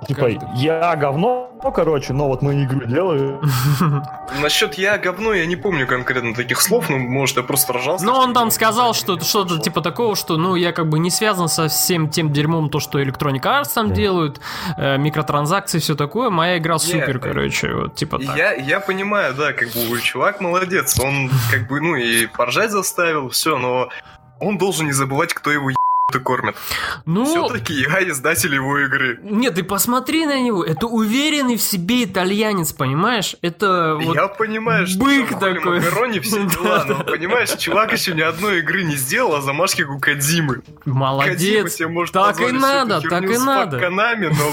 Типа, 0.07 0.29
я 0.55 0.95
говно, 0.97 1.51
короче, 1.75 2.13
но 2.13 2.29
вот 2.29 2.43
мы 2.43 2.65
игру 2.65 2.85
делаю. 2.87 3.41
Насчет 4.43 4.75
я 4.75 4.99
говно, 4.99 5.33
я 5.33 5.47
не 5.47 5.57
помню 5.57 5.87
конкретно 5.87 6.35
таких 6.35 6.61
слов, 6.61 6.89
но 6.91 6.99
может 6.99 7.37
я 7.37 7.43
просто 7.43 7.73
ржался. 7.73 8.05
Ну, 8.05 8.13
он 8.13 8.35
там 8.35 8.51
сказал, 8.51 8.95
что 8.95 9.19
что-то 9.21 9.59
типа 9.59 9.81
такого, 9.81 10.17
что, 10.17 10.37
ну, 10.37 10.55
я 10.55 10.73
как 10.73 10.89
бы 10.89 10.99
не 10.99 11.11
связан 11.11 11.49
со 11.49 11.69
всем 11.69 12.09
тем 12.11 12.33
дерьмом, 12.33 12.69
то, 12.71 12.81
что 12.81 13.01
Electronic 13.01 13.43
Arts 13.43 13.71
там 13.75 13.93
делают, 13.93 14.41
э, 14.77 14.99
микротранзакции, 14.99 15.79
все 15.79 15.95
такое. 15.95 16.31
Моя 16.31 16.58
игра 16.59 16.79
супер, 16.79 17.19
короче, 17.19 17.73
вот, 17.73 17.95
типа 17.95 18.19
так. 18.19 18.37
Я, 18.37 18.53
я 18.53 18.81
понимаю, 18.81 19.35
да, 19.35 19.53
как 19.53 19.69
бы 19.69 20.01
чувак 20.01 20.41
молодец, 20.41 20.99
он 21.01 21.31
как 21.51 21.69
бы, 21.69 21.81
ну 21.81 21.97
и 21.97 22.27
поржать 22.27 22.71
заставил, 22.71 23.29
все, 23.31 23.59
но 23.59 23.89
он 24.41 24.59
должен 24.59 24.87
не 24.87 24.93
забывать, 24.93 25.35
кто 25.35 25.51
его 25.51 25.71
и 26.15 26.19
кормит. 26.19 26.57
Ну, 27.05 27.27
Все-таки 27.27 27.75
я 27.75 28.09
издатель 28.09 28.55
его 28.55 28.79
игры. 28.79 29.19
нет, 29.23 29.57
ты 29.57 29.63
посмотри 29.63 30.25
на 30.25 30.41
него, 30.41 30.65
это 30.65 30.87
уверенный 30.87 31.57
в 31.57 31.63
себе 31.63 32.05
итальянец, 32.05 32.73
понимаешь? 32.73 33.37
Это 33.43 33.99
вот... 34.01 34.15
я 34.15 34.29
понимаю, 34.29 34.87
что 34.87 35.01
бык 35.01 35.29
там 35.39 35.57
такой. 35.57 35.81
Макарони, 35.81 36.21
все 36.21 36.47
дела, 36.47 36.85
но 36.89 37.05
понимаешь, 37.05 37.51
чувак 37.59 37.93
еще 37.93 38.15
ни 38.15 38.23
одной 38.23 38.61
игры 38.61 38.85
не 38.85 38.97
сделал, 38.97 39.35
а 39.35 39.43
замашки 39.43 39.83
у 39.83 39.99
Кадзимы. 39.99 40.63
Молодец, 40.87 41.75
себе 41.75 41.89
может 41.89 42.15
так 42.15 42.41
и 42.41 42.53
надо, 42.53 43.03
так 43.03 43.25
и 43.25 43.37
надо. 43.37 43.73
фак-канами, 43.73 44.29
но 44.29 44.53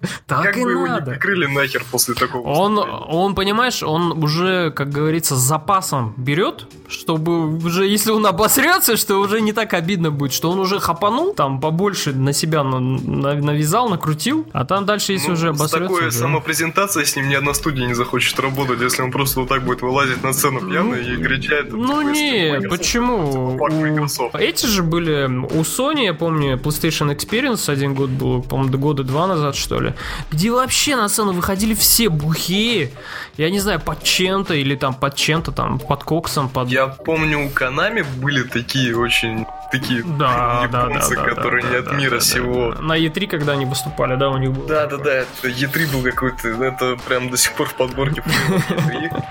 так 0.26 0.42
как 0.44 0.56
и 0.56 0.62
бы 0.62 0.70
его 0.70 0.86
не 0.86 1.02
прикрыли 1.02 1.46
нахер 1.46 1.84
после 1.90 2.14
такого 2.14 2.48
Он, 2.48 2.78
он, 2.78 3.34
понимаешь, 3.34 3.82
он 3.82 4.22
уже, 4.22 4.70
как 4.70 4.90
говорится, 4.90 5.34
с 5.34 5.40
запасом 5.40 6.14
берет, 6.16 6.68
чтобы 6.94 7.56
уже, 7.56 7.86
если 7.86 8.10
он 8.12 8.26
обосрется, 8.26 8.96
что 8.96 9.16
уже 9.20 9.40
не 9.40 9.52
так 9.52 9.74
обидно 9.74 10.10
будет, 10.10 10.32
что 10.32 10.50
он 10.50 10.58
уже 10.58 10.80
хапанул, 10.80 11.34
там 11.34 11.60
побольше 11.60 12.12
на 12.12 12.32
себя 12.32 12.62
на- 12.64 12.80
на- 12.80 13.34
навязал, 13.34 13.88
накрутил, 13.88 14.46
а 14.52 14.64
там 14.64 14.84
дальше, 14.86 15.12
если 15.12 15.28
Ну, 15.28 15.34
уже 15.34 15.46
С 15.48 15.56
обосрется... 15.56 15.78
такой 15.88 16.08
уже- 16.08 16.18
самопрезентацией 16.18 17.06
с 17.06 17.16
ним 17.16 17.28
ни 17.28 17.34
одна 17.34 17.54
студия 17.54 17.86
не 17.86 17.94
захочет 17.94 18.38
работать, 18.40 18.80
если 18.80 19.02
он 19.02 19.10
просто 19.10 19.40
вот 19.40 19.48
так 19.48 19.62
будет 19.64 19.82
вылазить 19.82 20.22
на 20.22 20.32
сцену 20.32 20.60
пьяный 20.60 21.14
и 21.14 21.16
кричать. 21.16 21.72
Ну 21.72 22.02
не, 22.02 22.44
если 22.46 22.58
Microsoft- 22.66 22.68
почему? 22.78 23.56
У-. 23.56 24.38
Эти 24.38 24.66
же 24.66 24.82
были 24.82 25.26
у 25.26 25.60
Sony, 25.62 26.04
я 26.04 26.14
помню, 26.14 26.56
PlayStation 26.56 27.14
Experience 27.16 27.70
один 27.70 27.94
год 27.94 28.10
был, 28.10 28.42
по-моему, 28.42 28.78
года 28.78 29.02
два 29.02 29.26
назад, 29.26 29.56
что 29.56 29.80
ли, 29.80 29.94
где 30.30 30.50
вообще 30.50 30.96
на 30.96 31.08
сцену 31.08 31.32
выходили 31.32 31.74
все 31.74 32.08
бухие, 32.08 32.90
я 33.36 33.50
не 33.50 33.58
знаю, 33.58 33.80
под 33.80 34.02
чем-то 34.02 34.54
или 34.54 34.76
там 34.76 34.94
под 34.94 35.16
чем-то, 35.16 35.52
там, 35.52 35.78
под 35.78 36.04
коксом, 36.04 36.48
под... 36.48 36.68
Я 36.68 36.86
помню, 36.86 37.46
у 37.46 37.50
Канами 37.50 38.02
были 38.02 38.42
такие 38.42 38.96
очень 38.96 39.46
такие 39.72 40.02
Да, 40.04 40.68
да, 40.70 40.86
да, 40.86 40.90
японцы, 40.90 41.16
да, 41.16 41.22
которые 41.24 41.62
да, 41.64 41.70
не 41.70 41.76
от 41.76 41.84
да, 41.84 41.92
мира 41.92 42.14
да, 42.16 42.20
сего. 42.20 42.72
да. 42.72 42.80
На 42.80 42.98
E3, 42.98 43.26
когда 43.26 43.52
они 43.52 43.64
выступали, 43.66 44.16
да, 44.16 44.30
у 44.30 44.38
них 44.38 44.52
было. 44.52 44.68
Да, 44.68 44.86
да, 44.86 44.98
да, 44.98 45.12
это 45.12 45.48
E3 45.48 45.92
был 45.92 46.02
какой-то, 46.02 46.48
это 46.48 46.96
прям 47.08 47.30
до 47.30 47.36
сих 47.36 47.52
пор 47.54 47.68
в 47.68 47.74
подборке 47.74 48.22
фильмов 48.26 48.70
E3. 48.70 49.22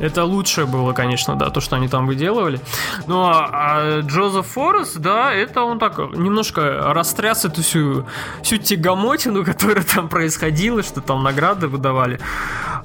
Это 0.00 0.24
лучшее 0.24 0.66
было, 0.66 0.92
конечно, 0.92 1.36
да, 1.36 1.50
то, 1.50 1.60
что 1.60 1.76
они 1.76 1.88
там 1.88 2.06
выделывали. 2.06 2.60
Ну, 3.06 3.22
а, 3.22 3.48
а 3.52 4.00
Джозеф 4.00 4.46
Форрест, 4.46 4.96
да, 4.96 5.32
это 5.32 5.62
он 5.62 5.78
так 5.78 5.98
немножко 5.98 6.92
растряс 6.92 7.44
эту 7.44 7.62
всю, 7.62 8.06
всю 8.42 8.56
тягомотину, 8.56 9.44
которая 9.44 9.84
там 9.84 10.08
происходила, 10.08 10.82
что 10.82 11.00
там 11.00 11.22
награды 11.22 11.68
выдавали. 11.68 12.18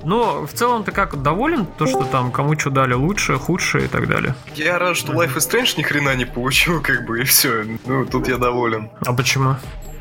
Но 0.03 0.45
в 0.45 0.53
целом 0.53 0.83
ты 0.83 0.91
как, 0.91 1.21
доволен 1.21 1.65
то, 1.65 1.87
что 1.87 2.03
там 2.03 2.31
кому 2.31 2.59
что 2.59 2.69
дали 2.69 2.93
лучше, 2.93 3.37
худшее 3.37 3.85
и 3.85 3.87
так 3.87 4.07
далее? 4.07 4.35
Я 4.53 4.77
рад, 4.77 4.97
что 4.97 5.13
Life 5.13 5.35
is 5.35 5.49
Strange 5.49 5.77
ни 5.77 5.83
хрена 5.83 6.15
не 6.15 6.25
получил, 6.25 6.81
как 6.83 7.05
бы, 7.05 7.21
и 7.21 7.23
все. 7.23 7.65
Ну, 7.85 8.05
тут 8.05 8.27
я 8.27 8.37
доволен. 8.37 8.89
А 9.05 9.13
почему? 9.13 9.55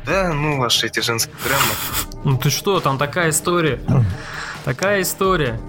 Да, 0.05 0.33
ну, 0.33 0.59
ваши 0.59 0.85
эти 0.85 0.99
женские 0.99 1.35
драмы. 1.43 2.23
Ну 2.23 2.37
ты 2.37 2.49
что, 2.49 2.79
там 2.79 2.97
такая 2.97 3.29
история. 3.29 3.79
Такая 4.65 5.03
история. 5.03 5.59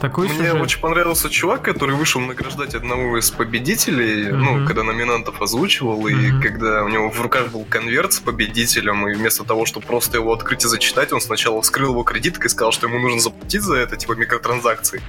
Такой 0.00 0.26
Мне 0.28 0.38
сюжет. 0.38 0.54
очень 0.60 0.80
понравился 0.80 1.30
чувак, 1.30 1.62
который 1.62 1.94
вышел 1.94 2.20
награждать 2.20 2.74
одного 2.74 3.16
из 3.18 3.30
победителей, 3.30 4.32
Мгм. 4.32 4.42
ну, 4.44 4.66
когда 4.66 4.82
номинантов 4.82 5.40
озвучивал, 5.40 6.04
и 6.08 6.14
Мгм. 6.14 6.42
когда 6.42 6.82
у 6.82 6.88
него 6.88 7.10
в 7.10 7.20
руках 7.20 7.50
был 7.52 7.64
конверт 7.64 8.12
с 8.12 8.18
победителем, 8.18 9.06
и 9.08 9.14
вместо 9.14 9.44
того, 9.44 9.66
чтобы 9.66 9.86
просто 9.86 10.18
его 10.18 10.32
открыть 10.32 10.64
и 10.64 10.68
зачитать, 10.68 11.12
он 11.12 11.20
сначала 11.20 11.62
вскрыл 11.62 11.90
его 11.90 12.02
кредиткой 12.02 12.46
и 12.46 12.48
сказал, 12.48 12.72
что 12.72 12.88
ему 12.88 12.98
нужно 12.98 13.20
заплатить 13.20 13.62
за 13.62 13.76
это, 13.76 13.96
типа 13.96 14.14
микротранзакции. 14.14 15.00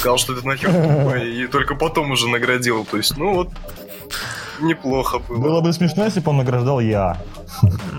Сказал, 0.00 0.18
что 0.18 0.32
это 0.32 0.44
нахер 0.44 0.72
тупо, 0.72 1.16
и 1.18 1.46
только 1.46 1.76
потом 1.76 2.10
уже 2.10 2.28
наградил. 2.28 2.84
То 2.84 2.96
есть, 2.96 3.16
ну 3.16 3.32
вот, 3.32 3.48
неплохо 4.62 5.18
было. 5.18 5.38
Было 5.38 5.60
бы 5.60 5.72
смешно, 5.72 6.04
если 6.04 6.20
бы 6.20 6.30
он 6.30 6.38
награждал 6.38 6.80
я. 6.80 7.18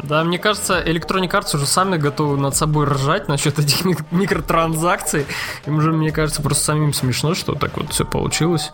Да, 0.03 0.23
мне 0.23 0.39
кажется, 0.39 0.81
Electronic 0.81 1.29
Arts 1.29 1.55
уже 1.55 1.65
сами 1.65 1.97
готовы 1.97 2.37
над 2.37 2.55
собой 2.55 2.85
ржать 2.87 3.27
насчет 3.27 3.59
этих 3.59 3.85
мик- 3.85 4.05
микротранзакций. 4.11 5.25
Им 5.65 5.79
же, 5.81 5.91
мне 5.91 6.11
кажется, 6.11 6.41
просто 6.41 6.63
самим 6.63 6.93
смешно, 6.93 7.35
что 7.35 7.53
так 7.53 7.77
вот 7.77 7.91
все 7.91 8.03
получилось. 8.05 8.71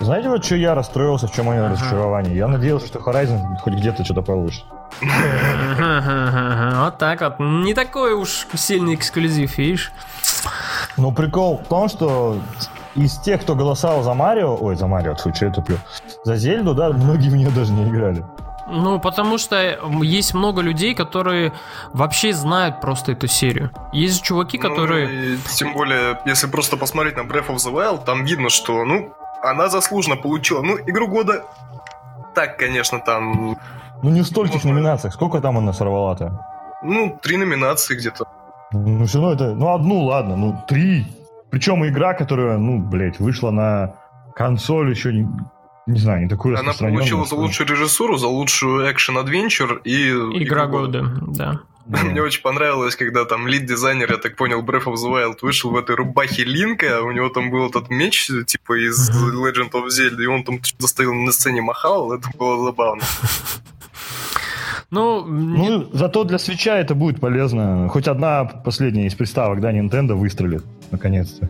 Знаете, 0.00 0.28
вот 0.30 0.44
что 0.44 0.56
я 0.56 0.74
расстроился, 0.74 1.26
в 1.28 1.32
чем 1.34 1.46
мое 1.46 1.68
разочарование? 1.68 2.34
Я 2.36 2.48
надеялся, 2.48 2.86
что 2.86 2.98
Horizon 2.98 3.56
хоть 3.62 3.74
где-то 3.74 4.04
что-то 4.04 4.22
получит. 4.22 4.64
Вот 5.00 6.98
так 6.98 7.20
вот. 7.20 7.38
Не 7.40 7.74
такой 7.74 8.14
уж 8.14 8.46
сильный 8.54 8.94
эксклюзив, 8.94 9.58
видишь? 9.58 9.92
Но 10.96 11.12
прикол 11.12 11.58
в 11.64 11.68
том, 11.68 11.88
что 11.88 12.38
из 12.94 13.18
тех, 13.18 13.42
кто 13.42 13.54
голосовал 13.54 14.02
за 14.02 14.14
Марио, 14.14 14.56
ой, 14.60 14.76
за 14.76 14.86
Марио, 14.86 15.14
фу, 15.14 15.34
что 15.34 15.46
я 15.46 15.52
туплю, 15.52 15.76
за 16.24 16.36
Зельду, 16.36 16.74
да, 16.74 16.90
многие 16.90 17.28
в 17.30 17.36
нее 17.36 17.50
даже 17.50 17.72
не 17.72 17.84
играли. 17.88 18.24
Ну, 18.68 19.00
потому 19.00 19.38
что 19.38 19.56
есть 20.02 20.34
много 20.34 20.60
людей, 20.62 20.94
которые 20.94 21.52
вообще 21.92 22.32
знают 22.32 22.80
просто 22.80 23.12
эту 23.12 23.26
серию. 23.26 23.70
Есть 23.92 24.16
же 24.16 24.22
чуваки, 24.22 24.58
Ну, 24.62 24.68
которые... 24.68 25.34
и 25.34 25.38
тем 25.56 25.72
более, 25.74 26.18
если 26.26 26.46
просто 26.46 26.76
посмотреть 26.76 27.16
на 27.16 27.22
Breath 27.22 27.48
of 27.48 27.56
the 27.56 27.72
Wild, 27.72 28.04
там 28.04 28.24
видно, 28.24 28.50
что, 28.50 28.84
ну, 28.84 29.12
она 29.42 29.68
заслуженно 29.68 30.16
получила. 30.16 30.62
Ну, 30.62 30.78
игру 30.86 31.08
года 31.08 31.42
так, 32.34 32.56
конечно, 32.56 33.00
там, 33.00 33.58
Ну 34.02 34.10
не 34.10 34.20
в 34.22 34.26
стольких 34.26 34.54
Можно. 34.64 34.72
номинациях. 34.72 35.14
Сколько 35.14 35.40
там 35.40 35.58
она 35.58 35.72
сорвала-то? 35.72 36.46
ну, 36.84 37.18
три 37.22 37.36
номинации 37.36 37.96
где-то. 37.96 38.24
Ну 38.72 39.04
все 39.06 39.18
равно 39.20 39.34
это, 39.34 39.54
ну 39.54 39.74
одну, 39.74 40.04
ладно, 40.04 40.36
ну 40.36 40.64
три. 40.66 41.06
Причем 41.52 41.86
игра, 41.86 42.14
которая, 42.14 42.56
ну, 42.56 42.78
блядь, 42.78 43.20
вышла 43.20 43.50
на 43.50 43.94
консоль 44.34 44.88
еще 44.88 45.12
не, 45.12 45.28
не 45.86 46.00
знаю, 46.00 46.22
не 46.22 46.28
такую 46.28 46.54
Она 46.54 46.62
распространенную. 46.70 47.00
получила 47.00 47.26
за 47.26 47.34
лучшую 47.34 47.68
режиссуру, 47.68 48.16
за 48.16 48.26
лучшую 48.26 48.90
экшен-адвенчур 48.90 49.82
и... 49.84 50.08
Игра 50.42 50.66
года, 50.66 51.12
да. 51.20 51.60
Мне 51.86 52.22
очень 52.22 52.40
понравилось, 52.40 52.96
когда 52.96 53.26
там 53.26 53.46
лид-дизайнер, 53.46 54.10
я 54.10 54.16
так 54.16 54.34
понял, 54.36 54.62
Breath 54.62 54.84
of 54.84 54.94
the 54.94 55.12
Wild 55.12 55.40
вышел 55.42 55.70
в 55.70 55.76
этой 55.76 55.94
рубахе 55.94 56.44
Линка, 56.44 57.00
а 57.00 57.02
у 57.02 57.12
него 57.12 57.28
там 57.28 57.50
был 57.50 57.68
этот 57.68 57.90
меч, 57.90 58.30
типа 58.46 58.82
из 58.82 59.10
Legend 59.10 59.72
of 59.72 59.88
Zelda, 59.88 60.22
и 60.22 60.26
он 60.26 60.44
там 60.44 60.62
что-то 60.64 60.86
стоял 60.86 61.12
на 61.12 61.32
сцене 61.32 61.60
махал, 61.60 62.14
это 62.14 62.30
было 62.38 62.64
забавно. 62.64 63.02
Ну, 64.92 65.26
не- 65.26 65.68
Ну, 65.70 65.84
зато 65.92 66.24
для 66.24 66.38
свеча 66.38 66.76
это 66.78 66.94
будет 66.94 67.18
полезно. 67.20 67.88
Хоть 67.88 68.08
одна 68.08 68.44
последняя 68.44 69.06
из 69.06 69.14
приставок, 69.14 69.60
да, 69.60 69.72
Nintendo 69.72 70.14
выстрелит, 70.14 70.62
наконец-то. 70.90 71.48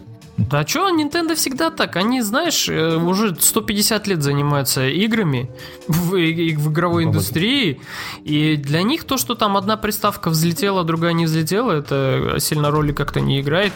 Да 0.50 0.66
что, 0.66 0.90
Nintendo 0.90 1.34
всегда 1.34 1.70
так. 1.70 1.96
Они, 1.96 2.20
знаешь, 2.22 2.68
э, 2.68 2.96
уже 2.96 3.34
150 3.38 4.06
лет 4.06 4.22
занимаются 4.22 4.88
играми 4.88 5.50
в, 5.88 6.10
в 6.10 6.68
игровой 6.70 7.04
индустрии. 7.04 7.80
И 8.24 8.56
для 8.56 8.82
них 8.82 9.04
то, 9.04 9.16
что 9.18 9.34
там 9.34 9.56
одна 9.56 9.76
приставка 9.76 10.30
взлетела, 10.30 10.84
другая 10.84 11.12
не 11.12 11.26
взлетела, 11.26 11.72
это 11.72 12.36
сильно 12.38 12.70
роли 12.70 12.92
как-то 12.92 13.20
не 13.20 13.40
играет. 13.40 13.72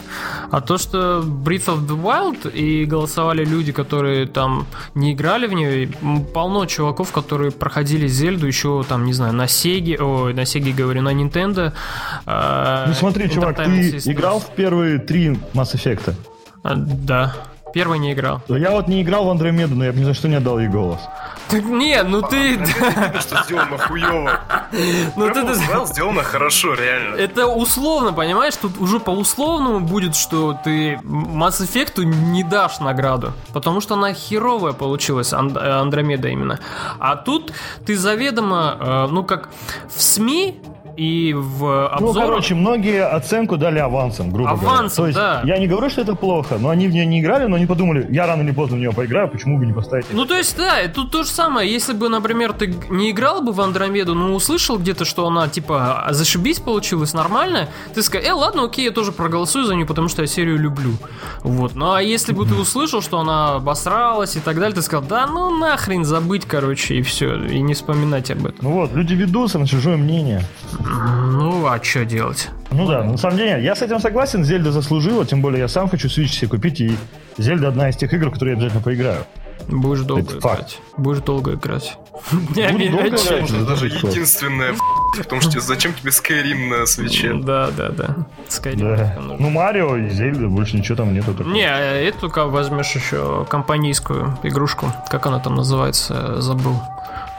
А 0.50 0.60
то, 0.60 0.78
что 0.78 1.20
Breath 1.20 1.66
of 1.66 1.86
the 1.86 2.00
Wild 2.02 2.52
и 2.52 2.84
голосовали 2.84 3.44
люди, 3.44 3.72
которые 3.72 4.26
там 4.26 4.66
не 4.94 5.12
играли 5.12 5.46
в 5.46 5.52
нее, 5.52 5.88
полно 6.34 6.66
чуваков, 6.66 7.12
которые 7.12 7.50
проходили 7.52 8.06
Зельду 8.08 8.46
еще 8.46 8.84
там, 8.88 9.04
не 9.04 9.12
знаю, 9.12 9.32
на 9.34 9.46
Сеге, 9.46 9.98
ой, 9.98 10.34
на 10.34 10.44
Сеге 10.44 10.72
говорю, 10.72 11.02
на 11.02 11.12
Nintendo. 11.14 11.72
э, 12.26 12.84
Ну 12.88 12.94
смотри, 12.94 13.30
чувак, 13.30 13.56
ты 13.56 13.98
играл 14.04 14.40
в 14.40 14.54
первые 14.54 14.98
три 14.98 15.38
Mass 15.54 15.74
Effect? 15.74 16.14
А, 16.66 16.74
Да. 16.74 17.32
Первый 17.72 17.98
не 17.98 18.12
играл. 18.12 18.40
Да 18.48 18.56
Я 18.56 18.70
вот 18.70 18.88
не 18.88 19.02
играл 19.02 19.26
в 19.26 19.30
Андромеду, 19.30 19.74
но 19.74 19.84
я 19.84 19.92
бы 19.92 19.98
ни 19.98 20.04
за 20.04 20.14
что 20.14 20.28
не 20.28 20.36
отдал 20.36 20.58
ей 20.58 20.68
голос. 20.68 21.00
Так 21.48 21.62
не, 21.62 22.02
ну 22.02 22.22
ты... 22.22 22.52
Видно, 22.56 23.20
что 23.20 23.42
сделано 23.44 23.78
хуево. 23.78 24.40
Ну 25.14 25.30
ты... 25.30 25.54
Сделано 25.86 26.22
хорошо, 26.22 26.74
реально. 26.74 27.16
Это 27.16 27.46
условно, 27.46 28.12
понимаешь? 28.12 28.56
Тут 28.56 28.78
уже 28.78 28.98
по 28.98 29.10
условному 29.10 29.80
будет, 29.80 30.16
что 30.16 30.58
ты 30.64 30.94
Mass 31.04 31.60
Effect 31.60 32.02
не 32.02 32.42
дашь 32.42 32.80
награду. 32.80 33.32
Потому 33.52 33.80
что 33.82 33.94
она 33.94 34.14
херовая 34.14 34.72
получилась, 34.72 35.32
э, 35.32 35.36
Андромеда 35.36 36.28
именно. 36.28 36.58
А 36.98 37.16
тут 37.16 37.52
ты 37.84 37.96
заведомо, 37.96 38.76
э, 38.80 39.06
ну 39.12 39.22
как 39.22 39.50
в 39.94 40.02
СМИ 40.02 40.58
и 40.96 41.34
в 41.34 41.60
Ну, 42.00 42.08
обзорах... 42.08 42.28
короче, 42.28 42.54
многие 42.54 43.04
оценку 43.04 43.56
дали 43.56 43.78
авансом, 43.78 44.30
грубо 44.30 44.50
говоря. 44.50 44.68
Авансом, 44.68 45.04
То 45.04 45.06
есть, 45.08 45.18
да. 45.18 45.42
я 45.44 45.58
не 45.58 45.66
говорю, 45.66 45.90
что 45.90 46.00
это 46.00 46.14
плохо, 46.14 46.56
но 46.58 46.70
они 46.70 46.88
в 46.88 46.92
нее 46.92 47.06
не 47.06 47.20
играли, 47.20 47.46
но 47.46 47.56
они 47.56 47.66
подумали, 47.66 48.06
я 48.10 48.26
рано 48.26 48.42
или 48.42 48.52
поздно 48.52 48.76
в 48.76 48.80
нее 48.80 48.92
поиграю, 48.92 49.28
почему 49.28 49.58
бы 49.58 49.66
не 49.66 49.72
поставить? 49.72 50.06
Ну, 50.12 50.24
то 50.24 50.36
есть, 50.36 50.56
да, 50.56 50.86
тут 50.88 51.10
то 51.10 51.22
же 51.22 51.28
самое. 51.28 51.70
Если 51.70 51.92
бы, 51.92 52.08
например, 52.08 52.52
ты 52.52 52.74
не 52.88 53.10
играл 53.10 53.42
бы 53.42 53.52
в 53.52 53.60
Андромеду, 53.60 54.14
но 54.14 54.34
услышал 54.34 54.78
где-то, 54.78 55.04
что 55.04 55.26
она, 55.26 55.48
типа, 55.48 56.04
а, 56.06 56.12
зашибись 56.12 56.60
получилась 56.60 57.12
нормально, 57.14 57.68
ты 57.94 58.02
скажешь, 58.02 58.28
э, 58.28 58.32
ладно, 58.32 58.64
окей, 58.64 58.84
я 58.86 58.90
тоже 58.90 59.12
проголосую 59.12 59.64
за 59.66 59.74
нее, 59.74 59.86
потому 59.86 60.08
что 60.08 60.22
я 60.22 60.26
серию 60.28 60.58
люблю. 60.58 60.92
Вот. 61.42 61.74
Ну, 61.74 61.92
а 61.92 62.02
если 62.02 62.32
бы 62.32 62.46
ты 62.46 62.54
услышал, 62.54 63.02
что 63.02 63.18
она 63.18 63.56
обосралась 63.56 64.36
и 64.36 64.40
так 64.40 64.56
далее, 64.58 64.74
ты 64.74 64.82
сказал, 64.82 65.04
да 65.06 65.26
ну 65.26 65.56
нахрен 65.58 66.04
забыть, 66.04 66.46
короче, 66.46 66.94
и 66.94 67.02
все, 67.02 67.36
и 67.36 67.60
не 67.60 67.74
вспоминать 67.74 68.30
об 68.30 68.46
этом. 68.46 68.58
Ну 68.62 68.70
вот, 68.72 68.92
люди 68.94 69.14
ведутся 69.14 69.58
на 69.58 69.66
чужое 69.66 69.96
мнение. 69.96 70.42
Ну, 70.86 71.66
а 71.66 71.82
что 71.82 72.04
делать? 72.04 72.48
Ну 72.70 72.86
да, 72.86 73.02
на 73.04 73.16
самом 73.16 73.36
деле, 73.36 73.62
я 73.62 73.74
с 73.74 73.82
этим 73.82 73.98
согласен, 74.00 74.44
Зельда 74.44 74.72
заслужила, 74.72 75.24
тем 75.26 75.40
более 75.40 75.60
я 75.60 75.68
сам 75.68 75.88
хочу 75.88 76.08
Switch 76.08 76.28
себе 76.28 76.48
купить, 76.48 76.80
и 76.80 76.96
Зельда 77.38 77.68
одна 77.68 77.88
из 77.88 77.96
тех 77.96 78.12
игр, 78.12 78.28
в 78.28 78.32
которые 78.32 78.54
я 78.54 78.56
обязательно 78.58 78.82
поиграю. 78.82 79.24
Будешь 79.68 80.02
долго 80.02 80.30
Это 80.32 80.40
факт. 80.40 80.58
играть. 80.58 80.78
Будешь 80.96 81.22
долго 81.22 81.54
играть. 81.54 81.98
Не 82.54 82.68
Буду 82.68 82.90
долго 82.90 83.08
играть. 83.08 83.50
Это 83.50 83.66
даже 83.66 83.86
единственное, 83.86 84.74
потому 85.16 85.40
что 85.40 85.60
зачем 85.60 85.92
тебе 85.94 86.10
Skyrim 86.10 86.68
на 86.68 86.86
свече? 86.86 87.34
Да, 87.34 87.70
да, 87.76 87.88
да. 87.88 88.16
Skyrim 88.48 88.96
Да. 88.96 89.16
Ну, 89.18 89.50
Марио 89.50 89.96
и 89.96 90.08
Зельда, 90.08 90.46
больше 90.48 90.76
ничего 90.76 90.96
там 90.96 91.12
нету 91.12 91.34
такого. 91.34 91.52
Не, 91.52 91.66
эту 91.66 92.20
только 92.20 92.46
возьмешь 92.46 92.92
еще 92.94 93.44
компанейскую 93.48 94.38
игрушку. 94.44 94.92
Как 95.08 95.26
она 95.26 95.40
там 95.40 95.56
называется, 95.56 96.40
забыл. 96.40 96.80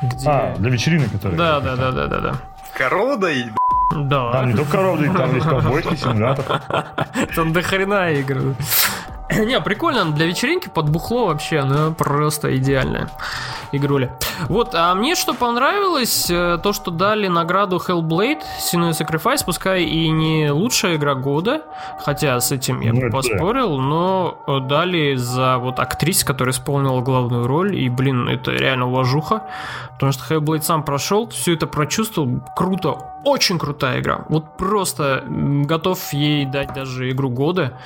Где... 0.01 0.27
А, 0.27 0.55
для 0.57 0.69
вечеринок, 0.69 1.11
которые. 1.11 1.37
Да, 1.37 1.59
да, 1.59 1.75
да, 1.75 1.91
да, 1.91 2.07
да, 2.07 2.19
да. 2.19 2.41
Корова 2.77 3.17
доить. 3.17 3.51
Да. 3.95 4.31
Там 4.33 4.49
не 4.49 4.53
только 4.53 4.71
коровы, 4.73 5.09
там 5.09 5.33
есть 5.33 5.47
ковбойский 5.47 5.97
симулятор. 5.97 6.61
Там 7.35 7.51
до 7.51 7.63
хрена 7.63 8.11
игры. 8.11 8.53
Не, 9.45 9.59
прикольно, 9.59 10.05
для 10.11 10.25
вечеринки 10.25 10.69
под 10.69 10.89
бухло 10.89 11.27
вообще, 11.27 11.59
она 11.59 11.91
просто 11.91 12.55
идеальная 12.57 13.09
игруля. 13.73 14.15
Вот, 14.47 14.73
а 14.73 14.95
мне 14.95 15.15
что 15.15 15.33
понравилось, 15.33 16.29
э, 16.29 16.57
то, 16.63 16.71
что 16.71 16.91
дали 16.91 17.27
награду 17.27 17.77
Hellblade, 17.85 18.41
Sinner 18.61 18.91
Sacrifice, 18.91 19.43
пускай 19.45 19.83
и 19.83 20.09
не 20.09 20.49
лучшая 20.51 20.95
игра 20.95 21.15
года, 21.15 21.63
хотя 21.99 22.39
с 22.39 22.51
этим 22.53 22.79
я 22.81 22.93
Ну, 22.93 23.01
бы 23.01 23.07
это 23.07 23.11
да. 23.11 23.17
поспорил, 23.17 23.77
но 23.79 24.37
э, 24.47 24.59
дали 24.61 25.15
за 25.15 25.57
вот 25.57 25.79
актрисе, 25.79 26.25
которая 26.25 26.53
исполнила 26.53 27.01
главную 27.01 27.47
роль, 27.47 27.75
и, 27.75 27.89
блин, 27.89 28.29
это 28.29 28.51
реально 28.51 28.87
уважуха, 28.87 29.43
потому 29.93 30.13
что 30.13 30.33
Hellblade 30.33 30.61
сам 30.61 30.83
прошел, 30.83 31.27
все 31.29 31.53
это 31.53 31.67
прочувствовал, 31.67 32.39
круто, 32.55 32.97
очень 33.27 33.59
крутая 33.59 33.99
игра, 33.99 34.25
вот 34.29 34.57
просто 34.57 35.23
готов 35.27 36.13
ей 36.13 36.45
дать 36.45 36.73
даже 36.73 37.09
игру 37.11 37.29
года, 37.29 37.79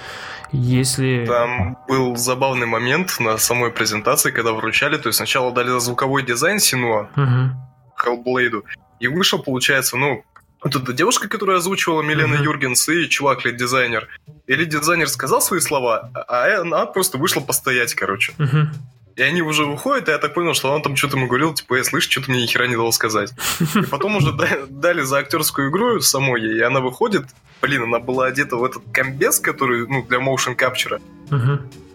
если... 0.52 1.26
Там 1.28 1.78
был 1.88 2.16
забавный 2.16 2.68
момент 2.68 3.20
на 3.20 3.38
самой 3.38 3.72
презентации, 3.72 4.32
когда 4.32 4.52
вручали, 4.52 4.98
то 4.98 5.08
есть 5.08 5.18
сначала 5.18 5.52
дали 5.52 5.80
звуковой 5.80 6.24
дизайн 6.24 6.60
Синуа, 6.60 7.10
Мгм. 7.16 7.56
Hellblade, 7.98 8.64
и 9.00 9.08
вышел, 9.08 9.42
получается, 9.42 9.98
ну, 9.98 10.24
вот 10.64 10.76
эта 10.76 10.94
девушка, 10.94 11.28
которая 11.28 11.58
озвучивала 11.58 12.04
Милена 12.04 12.36
Мгм. 12.36 12.44
Юргенс, 12.44 12.88
и 12.90 13.10
чувак, 13.10 13.46
лид-дизайнер. 13.46 14.08
И 14.46 14.54
лид-дизайнер 14.54 15.08
сказал 15.10 15.42
свои 15.42 15.60
слова, 15.60 16.12
а 16.28 16.62
она 16.62 16.86
просто 16.86 17.18
вышла 17.18 17.42
постоять, 17.42 17.96
короче. 17.96 18.34
Мгм. 18.38 18.72
И 19.16 19.22
они 19.22 19.42
уже 19.42 19.66
выходят, 19.66 20.08
и 20.08 20.12
я 20.12 20.18
так 20.18 20.34
понял, 20.34 20.54
что 20.54 20.72
он 20.72 20.82
там 20.82 20.96
что-то 20.96 21.18
ему 21.18 21.28
говорил, 21.28 21.54
типа, 21.54 21.76
я 21.76 21.84
слышь, 21.84 22.10
что-то 22.10 22.32
мне 22.32 22.42
ни 22.44 22.46
хера 22.48 22.68
не 22.68 22.76
дал 22.76 22.92
сказать. 22.94 23.32
И 23.76 23.82
потом 23.90 24.16
уже 24.16 24.32
да- 24.32 24.66
дали 24.70 25.02
за 25.02 25.18
актерскую 25.20 25.70
игру 25.70 26.00
самой 26.02 26.42
ей, 26.42 26.58
и 26.60 26.62
она 26.62 26.80
выходит, 26.80 27.26
блин, 27.62 27.84
она 27.84 28.00
была 28.00 28.28
одета 28.28 28.56
в 28.56 28.64
этот 28.64 28.84
комбез, 28.94 29.40
который, 29.40 29.88
ну, 29.88 30.04
для 30.08 30.20
motion 30.20 30.56
capture, 30.58 31.02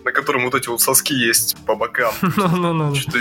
на 0.05 0.13
котором 0.13 0.45
вот 0.45 0.55
эти 0.55 0.69
вот 0.69 0.81
соски 0.81 1.15
есть 1.15 1.57
по 1.67 1.75
бокам. 1.75 2.13
Ну-ну-ну. 2.37 2.95
Что-то 2.95 3.19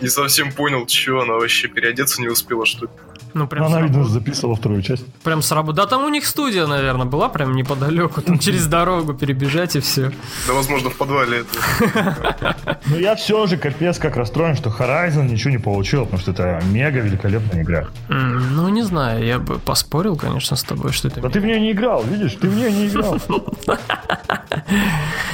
не 0.00 0.08
совсем 0.08 0.52
понял, 0.52 0.86
что 0.88 1.20
она 1.20 1.34
вообще 1.34 1.68
переодеться 1.68 2.20
не 2.22 2.28
успела, 2.28 2.64
что 2.64 2.86
ли. 2.86 2.90
Ну, 3.34 3.46
прям 3.46 3.64
Ну, 3.64 3.70
Она, 3.70 3.82
видно, 3.82 4.04
записывала 4.04 4.56
вторую 4.56 4.82
часть. 4.82 5.04
Прям 5.22 5.42
сработало. 5.42 5.76
Да 5.76 5.86
там 5.86 6.04
у 6.04 6.08
них 6.08 6.26
студия, 6.26 6.66
наверное, 6.66 7.06
была 7.06 7.28
прям 7.28 7.54
неподалеку. 7.54 8.20
Там 8.20 8.38
через 8.38 8.66
дорогу 8.66 9.14
перебежать 9.14 9.76
и 9.76 9.80
все. 9.80 10.12
Да, 10.46 10.54
возможно, 10.54 10.90
в 10.90 10.96
подвале 10.96 11.40
это. 11.40 12.56
Но 12.86 12.96
я 12.96 13.16
все 13.16 13.46
же 13.46 13.56
капец 13.56 13.98
как 13.98 14.16
расстроен, 14.16 14.56
что 14.56 14.70
Horizon 14.70 15.28
ничего 15.28 15.50
не 15.50 15.58
получил, 15.58 16.04
потому 16.04 16.20
что 16.20 16.32
это 16.32 16.60
мега 16.66 17.00
великолепная 17.00 17.62
игра. 17.62 17.86
Ну, 18.08 18.68
не 18.68 18.82
знаю, 18.82 19.24
я 19.24 19.38
бы 19.38 19.58
поспорил, 19.58 20.16
конечно, 20.16 20.56
с 20.56 20.62
тобой, 20.62 20.92
что 20.92 21.08
это... 21.08 21.20
Да 21.20 21.28
ты 21.28 21.40
в 21.40 21.44
нее 21.44 21.60
не 21.60 21.72
играл, 21.72 22.04
видишь? 22.04 22.34
Ты 22.34 22.48
в 22.48 22.56
нее 22.56 22.70
не 22.70 22.88
играл. 22.88 23.18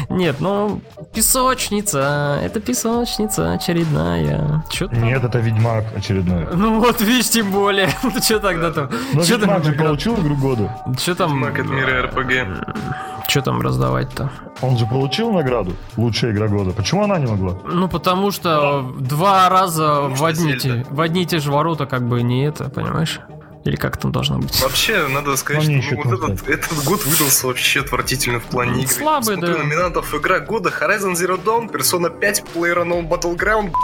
Нет, 0.08 0.36
ну, 0.40 0.80
песочница. 1.14 2.38
Это 2.42 2.60
песочница 2.60 3.52
очередная. 3.52 4.64
Че 4.70 4.88
Нет, 4.92 5.24
это 5.24 5.38
Ведьмак 5.38 5.84
очередной. 5.96 6.46
Ну 6.54 6.80
вот, 6.80 7.00
видишь, 7.00 7.30
тем 7.30 7.50
более. 7.50 7.87
Ну 8.02 8.10
что 8.22 8.38
тогда 8.40 8.70
там? 8.72 8.88
Но 9.14 9.22
Что 9.22 9.36
Ведьмак 9.36 9.64
же 9.64 9.72
там, 9.72 9.86
получил 9.86 10.14
игру 10.16 10.36
года. 10.36 10.76
что 10.98 11.14
там, 11.14 11.38
Мак 11.38 11.58
от 11.58 11.66
мира 11.66 12.02
РПГ. 12.02 13.26
что 13.28 13.42
там 13.42 13.60
раздавать-то? 13.60 14.30
Он 14.62 14.76
же 14.76 14.86
получил 14.86 15.32
награду. 15.32 15.72
Лучшая 15.96 16.32
игра 16.32 16.48
года. 16.48 16.70
Почему 16.72 17.04
она 17.04 17.18
не 17.18 17.26
могла? 17.26 17.54
Ну, 17.64 17.88
потому 17.88 18.30
что 18.30 18.82
два 18.98 19.48
раза 19.48 20.02
в 20.08 20.24
одни, 20.24 20.56
те, 20.56 20.84
в 20.90 21.00
одни 21.00 21.22
и 21.22 21.26
те 21.26 21.38
же 21.38 21.52
ворота 21.52 21.86
как 21.86 22.02
бы 22.08 22.22
не 22.22 22.44
это, 22.46 22.68
понимаешь? 22.68 23.20
Или 23.68 23.76
как 23.76 23.98
там 23.98 24.12
должно 24.12 24.38
быть? 24.38 24.58
Вообще, 24.62 25.06
надо 25.08 25.36
сказать, 25.36 25.68
Они 25.68 25.82
что 25.82 25.96
ну, 25.96 26.02
вот 26.04 26.30
этот, 26.30 26.48
этот 26.48 26.84
год 26.84 27.04
выдался 27.04 27.46
вообще 27.48 27.80
отвратительно 27.80 28.40
в 28.40 28.44
плане 28.44 28.82
игры. 28.82 28.94
Слабый, 28.94 29.34
Смотрю 29.34 29.58
да. 29.58 29.62
номинантов 29.62 30.14
игра 30.14 30.40
года 30.40 30.70
Horizon 30.70 31.12
Zero 31.12 31.38
Dawn, 31.38 31.70
Persona 31.70 32.08
5, 32.08 32.44
PlayerUnknown 32.54 33.06
Battleground, 33.06 33.74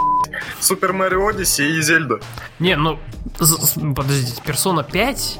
Super 0.59 0.93
Mario 0.93 1.31
Odyssey 1.31 1.67
и 1.67 1.83
Зельда. 1.83 2.19
Не, 2.59 2.77
ну, 2.77 2.99
подождите, 3.95 4.41
персона 4.43 4.85
5? 4.85 5.39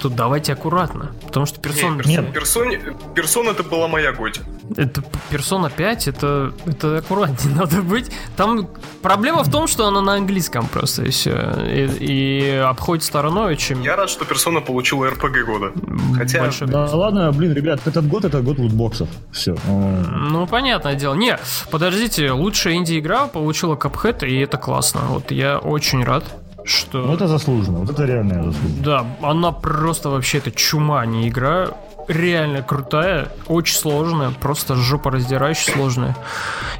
Тут 0.00 0.14
давайте 0.16 0.52
аккуратно. 0.52 1.12
Потому 1.26 1.46
что 1.46 1.60
персона... 1.60 2.02
Нет. 2.04 2.32
Персоне, 2.32 2.80
Персона 3.14 3.50
это 3.50 3.62
была 3.62 3.88
моя 3.88 4.12
годь. 4.12 4.40
Это 4.76 5.02
персона 5.30 5.70
5, 5.70 6.08
это, 6.08 6.52
это 6.66 6.98
аккуратнее 6.98 7.54
надо 7.56 7.82
быть. 7.82 8.10
Там 8.36 8.68
проблема 9.02 9.42
в 9.44 9.50
том, 9.50 9.66
что 9.66 9.86
она 9.86 10.00
на 10.00 10.14
английском 10.14 10.66
просто 10.66 11.04
и 11.04 11.10
все. 11.10 11.32
И, 11.66 11.86
и 12.00 12.50
обходит 12.56 13.04
стороной 13.04 13.52
очень 13.52 13.82
Я 13.82 13.96
рад, 13.96 14.10
что 14.10 14.24
Персона 14.24 14.60
получила 14.60 15.08
РПГ 15.10 15.44
года. 15.46 15.72
Хотя- 16.16 16.40
большое 16.40 16.70
Да 16.70 16.86
ладно, 16.86 17.30
блин, 17.32 17.52
ребят, 17.52 17.80
этот 17.86 18.06
год 18.08 18.24
это 18.24 18.40
год 18.40 18.58
лутбоксов. 18.58 19.08
Все. 19.32 19.56
Ну, 19.66 20.46
понятное 20.46 20.94
дело. 20.94 21.14
Не, 21.14 21.38
подождите, 21.70 22.30
лучшая 22.32 22.74
инди-игра 22.74 23.26
получила 23.26 23.76
Cuphead, 23.76 24.26
и 24.26 24.38
это 24.40 24.56
классно. 24.56 25.00
Вот 25.08 25.30
я 25.30 25.58
очень 25.58 26.04
рад, 26.04 26.24
что... 26.64 26.98
Ну 27.02 27.14
это 27.14 27.26
заслуженно, 27.28 27.78
вот 27.80 27.90
это 27.90 28.04
реальная 28.04 28.42
заслуга. 28.42 28.74
Да, 28.84 29.06
она 29.22 29.52
просто 29.52 30.10
вообще 30.10 30.38
это 30.38 30.50
чума, 30.50 31.00
а 31.00 31.06
не 31.06 31.28
игра. 31.28 31.68
Реально 32.08 32.62
крутая, 32.62 33.28
очень 33.46 33.76
сложная, 33.76 34.30
просто 34.30 34.74
жопораздирающая 34.74 35.72
сложная. 35.72 36.16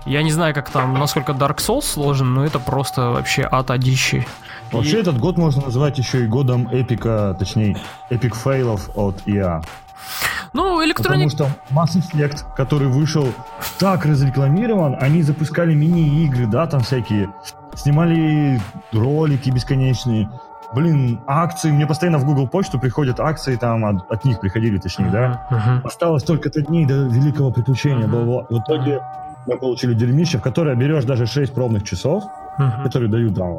Я 0.05 0.23
не 0.25 0.33
знаю, 0.33 0.53
как 0.53 0.69
там, 0.71 0.95
насколько 0.95 1.31
Dark 1.33 1.59
Souls 1.59 1.83
сложен, 1.83 2.35
но 2.35 2.45
это 2.45 2.59
просто 2.59 3.11
вообще 3.11 3.47
ад 3.49 3.71
одищий. 3.71 4.27
Вообще 4.73 4.97
И- 4.99 5.01
этот 5.01 5.19
год 5.19 5.39
можно 5.39 5.63
назвать 5.63 5.97
еще 5.99 6.25
и 6.25 6.27
годом 6.27 6.69
эпика, 6.73 7.37
точнее, 7.39 7.77
эпик 8.11 8.35
фейлов 8.35 8.91
от 8.97 9.17
EA. 9.27 9.63
Ну, 10.55 10.81
Потому 10.97 11.25
Electronic... 11.25 11.31
что 11.31 11.49
Mass 11.71 11.95
Effect, 11.97 12.55
который 12.57 12.89
вышел 12.89 13.29
так 13.79 14.05
разрекламирован, 14.05 14.97
они 15.01 15.23
запускали 15.23 15.73
мини-игры, 15.73 16.47
да, 16.47 16.67
там 16.67 16.81
всякие, 16.81 17.31
снимали 17.75 18.61
ролики 18.93 19.51
бесконечные, 19.51 20.29
блин, 20.75 21.21
акции, 21.27 21.71
мне 21.71 21.87
постоянно 21.87 22.19
в 22.19 22.25
Google 22.25 22.49
почту 22.49 22.79
приходят 22.79 23.21
акции, 23.21 23.57
там 23.57 23.85
от, 23.85 24.11
от 24.11 24.25
них 24.25 24.41
приходили, 24.41 24.79
точнее, 24.79 25.11
да, 25.11 25.47
Мгм. 25.51 25.87
осталось 25.87 26.23
только-то 26.25 26.63
дней 26.63 26.87
до 26.87 27.05
великого 27.09 27.51
приключения, 27.53 28.07
бла-бла. 28.07 28.47
в 28.49 28.59
итоге 28.59 29.01
мы 29.47 29.59
получили 29.59 29.95
дерьмище, 29.95 30.39
в 30.39 30.43
которое 30.43 30.77
берешь 30.77 31.05
даже 31.05 31.27
6 31.27 31.53
пробных 31.55 31.83
часов, 31.85 32.25
Мгм. 32.59 32.83
которые 32.85 33.11
дают 33.11 33.35
там 33.35 33.57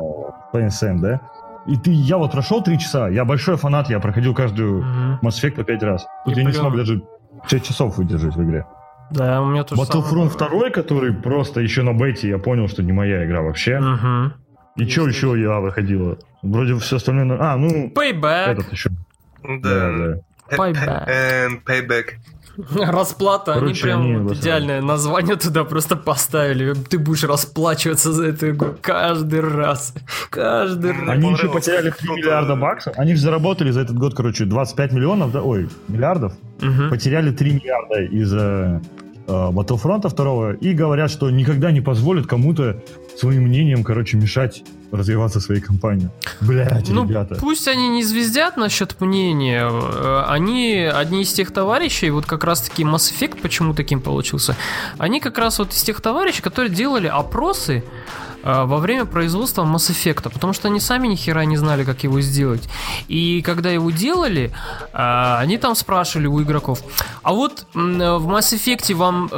по 0.52 0.58
NSM, 0.58 0.99
да, 0.99 1.19
и 1.65 1.78
ты, 1.78 1.91
я 1.91 2.17
вот 2.17 2.32
прошел 2.32 2.62
3 2.62 2.78
часа, 2.80 3.08
я 3.10 3.26
большой 3.26 3.58
фанат, 3.58 3.89
я 3.89 3.99
проходил 3.99 4.34
каждую 4.34 4.84
Мгм. 4.84 5.19
Mass 5.23 5.41
Effect 5.41 5.56
по 5.56 5.63
5 5.63 5.84
раз. 5.84 6.06
Тут 6.26 6.36
И 6.38 6.41
я 6.41 6.45
не 6.45 6.54
смог 6.54 6.76
даже 6.76 7.02
6 7.47 7.65
часов 7.65 7.97
выдержать 7.97 8.36
в 8.36 8.43
игре. 8.43 8.65
Да, 9.11 9.41
у 9.41 9.45
меня 9.45 9.63
тоже 9.63 9.81
Battlefront 9.81 10.37
2, 10.37 10.69
который 10.71 11.13
просто 11.13 11.61
еще 11.61 11.83
на 11.83 11.93
бете, 11.93 12.29
я 12.29 12.37
понял, 12.37 12.67
что 12.67 12.83
не 12.83 12.91
моя 12.91 13.25
игра 13.25 13.41
вообще. 13.41 13.77
Угу. 13.77 14.33
И 14.77 14.89
что 14.89 15.07
еще 15.07 15.39
я 15.39 15.59
выходила? 15.59 16.17
Вроде 16.41 16.75
все 16.79 16.95
остальное... 16.95 17.37
А, 17.39 17.55
ну, 17.57 17.91
Payback. 17.93 18.45
этот 18.47 18.71
еще. 18.71 18.89
Да. 19.43 19.91
да. 19.91 20.17
Payback. 20.49 21.07
And 21.07 21.63
payback. 21.63 22.13
Расплата, 22.77 23.53
они 23.53 23.61
Короче, 23.61 23.81
прям 23.83 24.01
они 24.01 24.15
вот 24.17 24.37
идеальное 24.37 24.81
название 24.81 25.35
туда 25.35 25.63
просто 25.63 25.95
поставили. 25.95 26.73
Ты 26.73 26.99
будешь 26.99 27.23
расплачиваться 27.23 28.11
за 28.13 28.27
эту 28.27 28.51
игру 28.51 28.75
каждый 28.81 29.39
раз. 29.41 29.93
Каждый 30.29 30.91
раз. 30.91 31.09
Они 31.09 31.31
еще 31.31 31.49
потеряли 31.49 31.89
как 31.89 31.97
3 31.99 32.07
кто-то- 32.07 32.19
миллиарда 32.21 32.55
баксов. 32.55 32.93
Они 32.97 33.15
же 33.15 33.21
заработали 33.21 33.71
за 33.71 33.81
этот 33.81 33.97
год, 33.97 34.13
короче, 34.13 34.45
25 34.45 34.93
миллионов, 34.93 35.31
да? 35.31 35.41
Ой, 35.41 35.67
миллиардов. 35.87 36.33
Мгм. 36.61 36.89
Потеряли 36.89 37.31
3 37.31 37.53
миллиарда 37.53 38.03
из-за 38.03 38.81
э, 39.25 39.31
Battlefront 39.31 40.13
2 40.13 40.53
и 40.53 40.73
говорят, 40.73 41.09
что 41.09 41.29
никогда 41.31 41.71
не 41.71 41.81
позволят 41.81 42.27
кому-то 42.27 42.83
своим 43.17 43.43
мнением, 43.43 43.84
короче, 43.84 44.17
мешать 44.17 44.63
развиваться 44.91 45.39
своей 45.39 45.62
компании. 45.62 46.10
Блять, 46.41 46.89
Ну, 46.89 47.08
ребята. 47.08 47.36
пусть 47.39 47.67
они 47.67 47.89
не 47.89 48.04
звездят 48.04 48.58
насчет 48.58 49.02
мнения, 49.02 49.67
э, 49.71 50.23
они 50.28 50.76
одни 50.84 51.23
из 51.23 51.34
тех 51.34 51.52
товарищей, 51.52 52.12
вот 52.12 52.26
как 52.26 52.43
раз-таки 52.43 52.84
Mass 52.84 53.12
Effect 53.12 53.41
почему 53.41 53.73
таким 53.73 54.02
получился, 54.02 54.56
они 54.99 55.19
как 55.19 55.38
раз 55.39 55.60
вот 55.60 55.73
из 55.73 55.82
тех 55.84 55.99
товарищей, 56.02 56.43
которые 56.43 56.71
делали 56.71 57.08
опросы 57.08 57.84
э, 58.43 58.63
во 58.65 58.78
время 58.78 59.06
производства 59.06 59.63
Mass 59.63 59.89
Effect, 59.89 60.30
потому 60.32 60.54
что 60.54 60.67
они 60.67 60.80
сами 60.80 61.08
ни 61.08 61.15
хера 61.15 61.45
не 61.45 61.58
знали, 61.58 61.84
как 61.84 62.04
его 62.04 62.21
сделать. 62.21 62.69
И 63.08 63.41
когда 63.41 63.71
его 63.71 63.89
делали, 63.89 64.52
э, 64.93 65.38
они 65.39 65.58
там 65.58 65.76
спрашивали 65.76 66.28
у 66.28 66.39
игроков, 66.43 66.84
а 67.23 67.34
вот 67.34 67.65
в 67.73 67.78
Mass 68.30 68.54
Effect 68.54 68.93
вам 68.93 69.30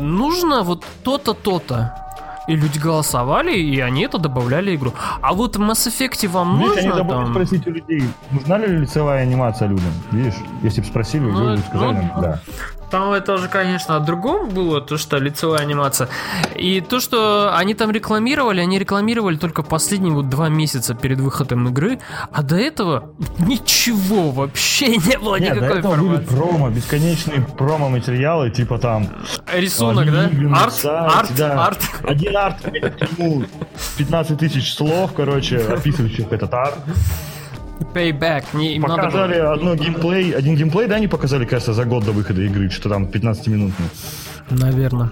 нужно 0.00 0.62
вот 0.64 0.84
то-то, 1.04 1.34
то-то? 1.34 2.03
И 2.46 2.56
люди 2.56 2.78
голосовали, 2.78 3.56
и 3.56 3.80
они 3.80 4.02
это 4.02 4.18
добавляли 4.18 4.76
игру. 4.76 4.92
А 5.22 5.32
вот 5.32 5.56
в 5.56 5.60
Mass 5.60 5.88
Effect 5.88 6.28
вам 6.28 6.58
Видишь, 6.60 6.78
они 6.78 6.88
нужно 6.88 7.04
забыли 7.04 7.24
там... 7.24 7.30
спросить 7.32 7.66
у 7.66 7.70
людей, 7.70 8.02
нужна 8.30 8.58
ли 8.58 8.66
лицевая 8.66 9.22
анимация 9.22 9.68
людям. 9.68 9.92
Видишь, 10.10 10.34
если 10.62 10.80
бы 10.82 10.86
спросили, 10.86 11.22
Ну, 11.22 11.50
люди 11.52 11.62
сказали, 11.68 12.10
ну, 12.14 12.20
да. 12.22 12.40
Там 12.90 13.12
это 13.12 13.38
же, 13.38 13.48
конечно, 13.48 13.96
о 13.96 14.00
другом 14.00 14.48
было, 14.50 14.80
то, 14.80 14.96
что 14.98 15.18
лицевая 15.18 15.60
анимация. 15.60 16.08
И 16.54 16.80
то, 16.80 17.00
что 17.00 17.54
они 17.56 17.74
там 17.74 17.90
рекламировали, 17.90 18.60
они 18.60 18.78
рекламировали 18.78 19.36
только 19.36 19.62
последние 19.62 20.12
вот 20.12 20.28
два 20.28 20.48
месяца 20.48 20.94
перед 20.94 21.18
выходом 21.20 21.68
игры, 21.68 21.98
а 22.32 22.42
до 22.42 22.56
этого 22.56 23.10
ничего 23.38 24.30
вообще 24.30 24.96
не 24.96 25.18
было, 25.18 25.36
Нет, 25.36 25.54
до 25.54 25.60
никакой 25.60 25.78
этого 25.78 25.96
были 25.96 26.16
информации. 26.22 26.36
промо, 26.36 26.70
бесконечные 26.70 27.40
промо-материалы, 27.42 28.50
типа 28.50 28.78
там 28.78 29.08
Рисунок, 29.52 30.12
да? 30.12 30.30
Арт, 30.54 30.84
арт, 30.84 31.32
да. 31.36 31.66
арт. 31.66 31.80
Один 32.04 32.36
арт, 32.36 32.62
к 32.62 33.18
нему 33.18 33.44
15 33.98 34.38
тысяч 34.38 34.72
слов, 34.74 35.12
короче, 35.14 35.58
описывающих 35.58 36.30
этот 36.32 36.52
арт. 36.54 36.78
Payback. 37.94 38.44
Не, 38.54 38.80
Показали 38.80 39.36
одно 39.36 39.74
геймплей, 39.74 40.32
один 40.32 40.56
геймплей, 40.56 40.86
да, 40.88 40.96
они 40.96 41.08
показали, 41.08 41.44
кажется, 41.44 41.72
за 41.72 41.84
год 41.84 42.04
до 42.04 42.12
выхода 42.12 42.42
игры, 42.42 42.70
что 42.70 42.88
там 42.88 43.04
15-минутный. 43.04 43.86
Наверное. 44.50 45.10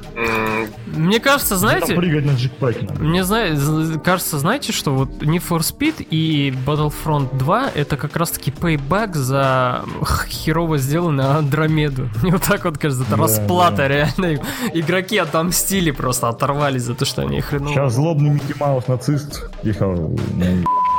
Мне 0.94 1.20
кажется, 1.20 1.56
знаете... 1.56 1.86
Там 1.86 1.96
прыгать 1.96 2.26
на 2.26 2.32
джетпаке. 2.32 2.86
Мне 3.00 3.24
зна- 3.24 3.98
кажется, 4.04 4.38
знаете, 4.38 4.72
что 4.72 4.92
вот 4.94 5.08
Need 5.22 5.42
for 5.48 5.60
Speed 5.60 6.06
и 6.10 6.52
Battlefront 6.66 7.36
2 7.38 7.70
это 7.74 7.96
как 7.96 8.14
раз-таки 8.16 8.50
payback 8.50 9.14
за 9.14 9.82
херово 10.28 10.76
сделанную 10.76 11.30
Андромеду. 11.30 12.10
Мне 12.22 12.32
вот 12.32 12.42
так 12.42 12.64
вот 12.66 12.76
кажется, 12.76 13.04
это 13.04 13.16
Да, 13.16 13.22
расплата 13.22 13.76
да. 13.78 13.88
реально. 13.88 14.42
Игроки 14.74 15.16
отомстили 15.16 15.92
просто, 15.92 16.28
оторвались 16.28 16.82
за 16.82 16.94
то, 16.94 17.06
что 17.06 17.22
они 17.22 17.40
хреново. 17.40 17.72
Сейчас 17.72 17.94
злобный 17.94 18.30
Микки 18.30 18.54
Маус 18.60 18.86
нацист 18.86 19.48
ехал, 19.62 20.14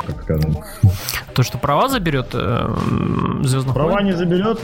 ну, 0.07 0.13
так 0.13 0.23
скажем. 0.23 0.57
То, 1.33 1.43
что 1.43 1.57
права 1.57 1.87
заберет 1.89 2.29
э, 2.33 2.75
Звездных 3.43 3.73
Права 3.73 3.91
войн. 3.91 4.05
не 4.05 4.11
заберет, 4.13 4.59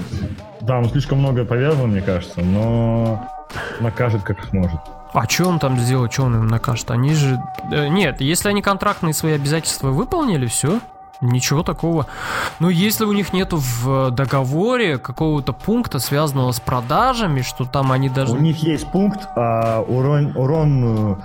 там 0.65 0.89
слишком 0.89 1.19
много 1.19 1.45
повязано, 1.45 1.87
мне 1.87 2.01
кажется, 2.01 2.41
но 2.41 3.27
накажет 3.79 4.23
как 4.23 4.43
сможет. 4.49 4.79
А 5.13 5.27
что 5.27 5.47
он 5.47 5.57
там 5.59 5.77
сделал, 5.79 6.09
что 6.11 6.23
он 6.23 6.35
им 6.35 6.47
накажет? 6.47 6.91
Они 6.91 7.13
же... 7.15 7.39
э, 7.71 7.87
Нет, 7.87 8.21
если 8.21 8.49
они 8.49 8.61
контрактные 8.61 9.13
свои 9.13 9.33
обязательства 9.33 9.89
выполнили, 9.89 10.45
все. 10.45 10.79
Ничего 11.21 11.63
такого. 11.63 12.05
Но 12.59 12.69
если 12.69 13.03
у 13.03 13.11
них 13.11 13.33
нету 13.33 13.57
в 13.57 14.09
договоре 14.11 14.97
какого-то 14.97 15.51
пункта, 15.51 15.99
связанного 15.99 16.53
с 16.53 16.61
продажами, 16.61 17.41
что 17.41 17.65
там 17.65 17.91
они 17.91 18.07
даже... 18.07 18.31
У 18.31 18.37
них 18.37 18.59
есть 18.63 18.89
пункт 18.89 19.27
а, 19.35 19.81
урон, 19.81 20.31
урон 20.37 21.13
э, 21.13 21.15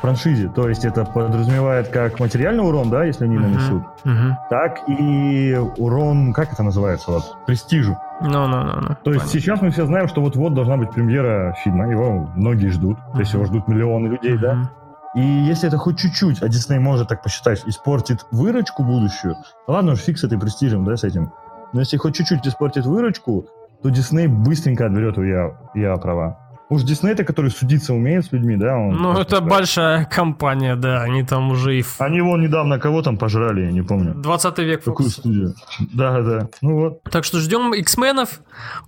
франшизе, 0.00 0.48
то 0.48 0.68
есть 0.68 0.84
это 0.84 1.04
подразумевает 1.04 1.88
как 1.88 2.20
материальный 2.20 2.64
урон, 2.66 2.90
да, 2.90 3.04
если 3.04 3.24
они 3.24 3.36
Мгм. 3.36 3.50
нанесут, 3.50 3.82
Мгм. 4.04 4.36
так 4.50 4.80
и 4.88 5.58
урон, 5.76 6.32
как 6.32 6.52
это 6.52 6.62
называется, 6.62 7.10
вот, 7.10 7.44
престижу. 7.46 7.96
Ну-ну-ну-ну. 8.20 8.96
То 9.04 9.12
есть 9.12 9.28
сейчас 9.28 9.60
мы 9.62 9.70
все 9.70 9.86
знаем, 9.86 10.08
что 10.08 10.20
вот-вот 10.20 10.54
должна 10.54 10.76
быть 10.76 10.90
премьера 10.90 11.54
фильма, 11.64 11.88
его 11.90 12.30
многие 12.34 12.68
ждут, 12.68 12.98
то 13.12 13.20
есть 13.20 13.32
его 13.32 13.44
ждут 13.44 13.68
миллионы 13.68 14.08
людей, 14.08 14.36
да. 14.38 14.54
Мгм. 14.54 14.68
И 15.14 15.20
если 15.20 15.68
это 15.68 15.78
хоть 15.78 15.98
чуть-чуть, 15.98 16.42
а 16.42 16.48
Дисней 16.48 16.78
может 16.78 17.08
так 17.08 17.22
посчитать, 17.22 17.62
испортит 17.66 18.26
выручку 18.30 18.82
будущую, 18.84 19.36
ну 19.66 19.74
ладно 19.74 19.92
уж 19.92 20.00
фиг 20.00 20.18
с 20.18 20.24
этой 20.24 20.38
престижем, 20.38 20.84
да, 20.84 20.96
с 20.96 21.04
этим. 21.04 21.32
Но 21.72 21.80
если 21.80 21.96
хоть 21.96 22.14
чуть-чуть 22.14 22.46
испортит 22.46 22.84
выручку, 22.86 23.46
то 23.82 23.88
Дисней 23.90 24.26
быстренько 24.26 24.86
отберет 24.86 25.16
у 25.18 25.22
я, 25.22 25.52
я 25.74 25.96
права. 25.96 26.38
Уж 26.70 26.82
Дисней-то, 26.82 27.24
который 27.24 27.50
судиться 27.50 27.94
умеет 27.94 28.26
с 28.26 28.32
людьми, 28.32 28.56
да, 28.56 28.76
он... 28.76 28.96
Ну, 28.96 29.12
это 29.12 29.36
так. 29.36 29.48
большая 29.48 30.04
компания, 30.04 30.76
да, 30.76 31.02
они 31.02 31.22
там 31.22 31.50
уже 31.50 31.78
и 31.78 31.84
Они 31.98 32.20
вон 32.20 32.42
недавно 32.42 32.78
кого 32.78 33.00
там 33.00 33.16
пожрали, 33.16 33.62
я 33.62 33.72
не 33.72 33.80
помню. 33.80 34.12
20 34.14 34.58
век 34.58 34.84
Какую 34.84 35.08
студию? 35.08 35.54
Да, 35.94 36.20
да. 36.20 36.48
Ну 36.60 36.74
вот. 36.78 37.02
Так 37.04 37.24
что 37.24 37.38
ждем 37.40 37.72
X-менов 37.72 38.40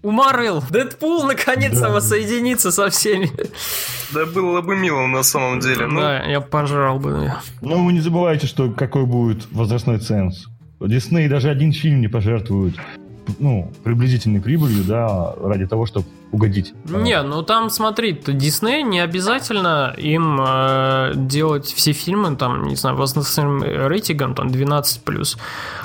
у 0.03 0.11
Марвел. 0.11 0.63
Дэдпул 0.69 1.25
наконец-то 1.25 1.87
Да. 1.87 1.91
воссоединится 1.91 2.71
со 2.71 2.91
всеми. 2.91 3.31
Да 4.13 4.27
было 4.27 4.61
бы 4.61 4.77
мило 4.77 5.07
на 5.07 5.23
самом 5.23 5.61
деле. 5.61 5.87
Ну, 5.87 6.01
Да, 6.01 6.23
я 6.25 6.41
пожрал 6.43 6.99
бы. 6.99 7.33
Но 7.63 7.83
вы 7.83 7.93
не 7.95 8.01
забывайте, 8.01 8.47
что 8.47 8.71
какой 8.71 9.07
будет 9.07 9.51
возрастной 9.53 9.99
ценз. 10.01 10.49
Дисней 10.81 11.29
даже 11.29 11.49
один 11.49 11.73
фильм 11.73 12.01
не 12.01 12.09
пожертвует 12.09 12.75
ну, 13.39 13.71
приблизительной 13.85 14.41
прибылью, 14.41 14.85
да, 14.85 15.35
ради 15.43 15.67
того, 15.67 15.87
чтобы 15.87 16.07
угодить. 16.33 16.75
Не, 16.85 17.23
ну 17.23 17.43
там 17.43 17.71
смотри, 17.71 18.13
Дисней 18.13 18.83
не 18.83 19.01
обязательно 19.01 19.95
им 19.97 20.41
э, 20.41 21.13
делать 21.15 21.67
все 21.67 21.93
фильмы, 21.93 22.37
там, 22.37 22.65
не 22.65 22.77
знаю, 22.77 22.97
возрастным 22.97 23.63
рейтингом, 23.63 24.35
там, 24.35 24.49
12+. 24.49 25.37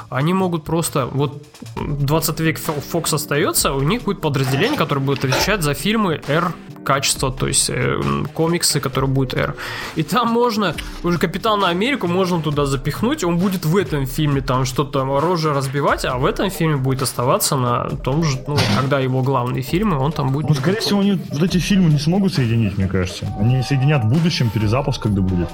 Они 0.09 0.33
могут 0.33 0.63
просто, 0.63 1.07
вот 1.07 1.43
20 1.75 2.39
век 2.39 2.59
Fox 2.59 3.15
остается, 3.15 3.73
у 3.73 3.81
них 3.81 4.03
будет 4.03 4.21
подразделение, 4.21 4.77
которое 4.77 5.01
будет 5.01 5.25
отвечать 5.25 5.61
за 5.61 5.73
фильмы 5.73 6.21
R 6.27 6.53
качества, 6.85 7.31
то 7.31 7.47
есть 7.47 7.69
э, 7.69 7.99
комиксы, 8.33 8.79
которые 8.79 9.09
будут 9.09 9.33
R. 9.33 9.55
И 9.97 10.03
там 10.03 10.29
можно, 10.29 10.75
уже 11.03 11.17
Капитана 11.17 11.69
Америку 11.69 12.07
можно 12.07 12.41
туда 12.41 12.65
запихнуть, 12.65 13.23
он 13.23 13.37
будет 13.37 13.65
в 13.65 13.75
этом 13.75 14.05
фильме 14.05 14.41
там 14.41 14.65
что-то 14.65 15.03
рожи 15.19 15.53
разбивать, 15.53 16.05
а 16.05 16.17
в 16.17 16.25
этом 16.25 16.49
фильме 16.49 16.77
будет 16.77 17.01
оставаться 17.01 17.57
на 17.57 17.89
том 17.89 18.23
же, 18.23 18.37
ну, 18.47 18.57
когда 18.79 18.99
его 18.99 19.21
главные 19.23 19.63
фильмы, 19.63 19.97
он 19.97 20.11
там 20.11 20.31
будет... 20.35 20.49
Ну, 20.49 20.55
скорее 20.55 20.79
всего, 20.79 20.99
они 20.99 21.19
вот 21.31 21.43
эти 21.43 21.57
фильмы 21.57 21.89
не 21.89 21.99
смогут 21.99 22.33
соединить, 22.33 22.77
мне 22.77 22.87
кажется. 22.87 23.25
Они 23.39 23.61
соединят 23.63 24.03
в 24.03 24.07
будущем, 24.07 24.49
перезапуск 24.49 25.03
когда 25.03 25.21
будет. 25.21 25.49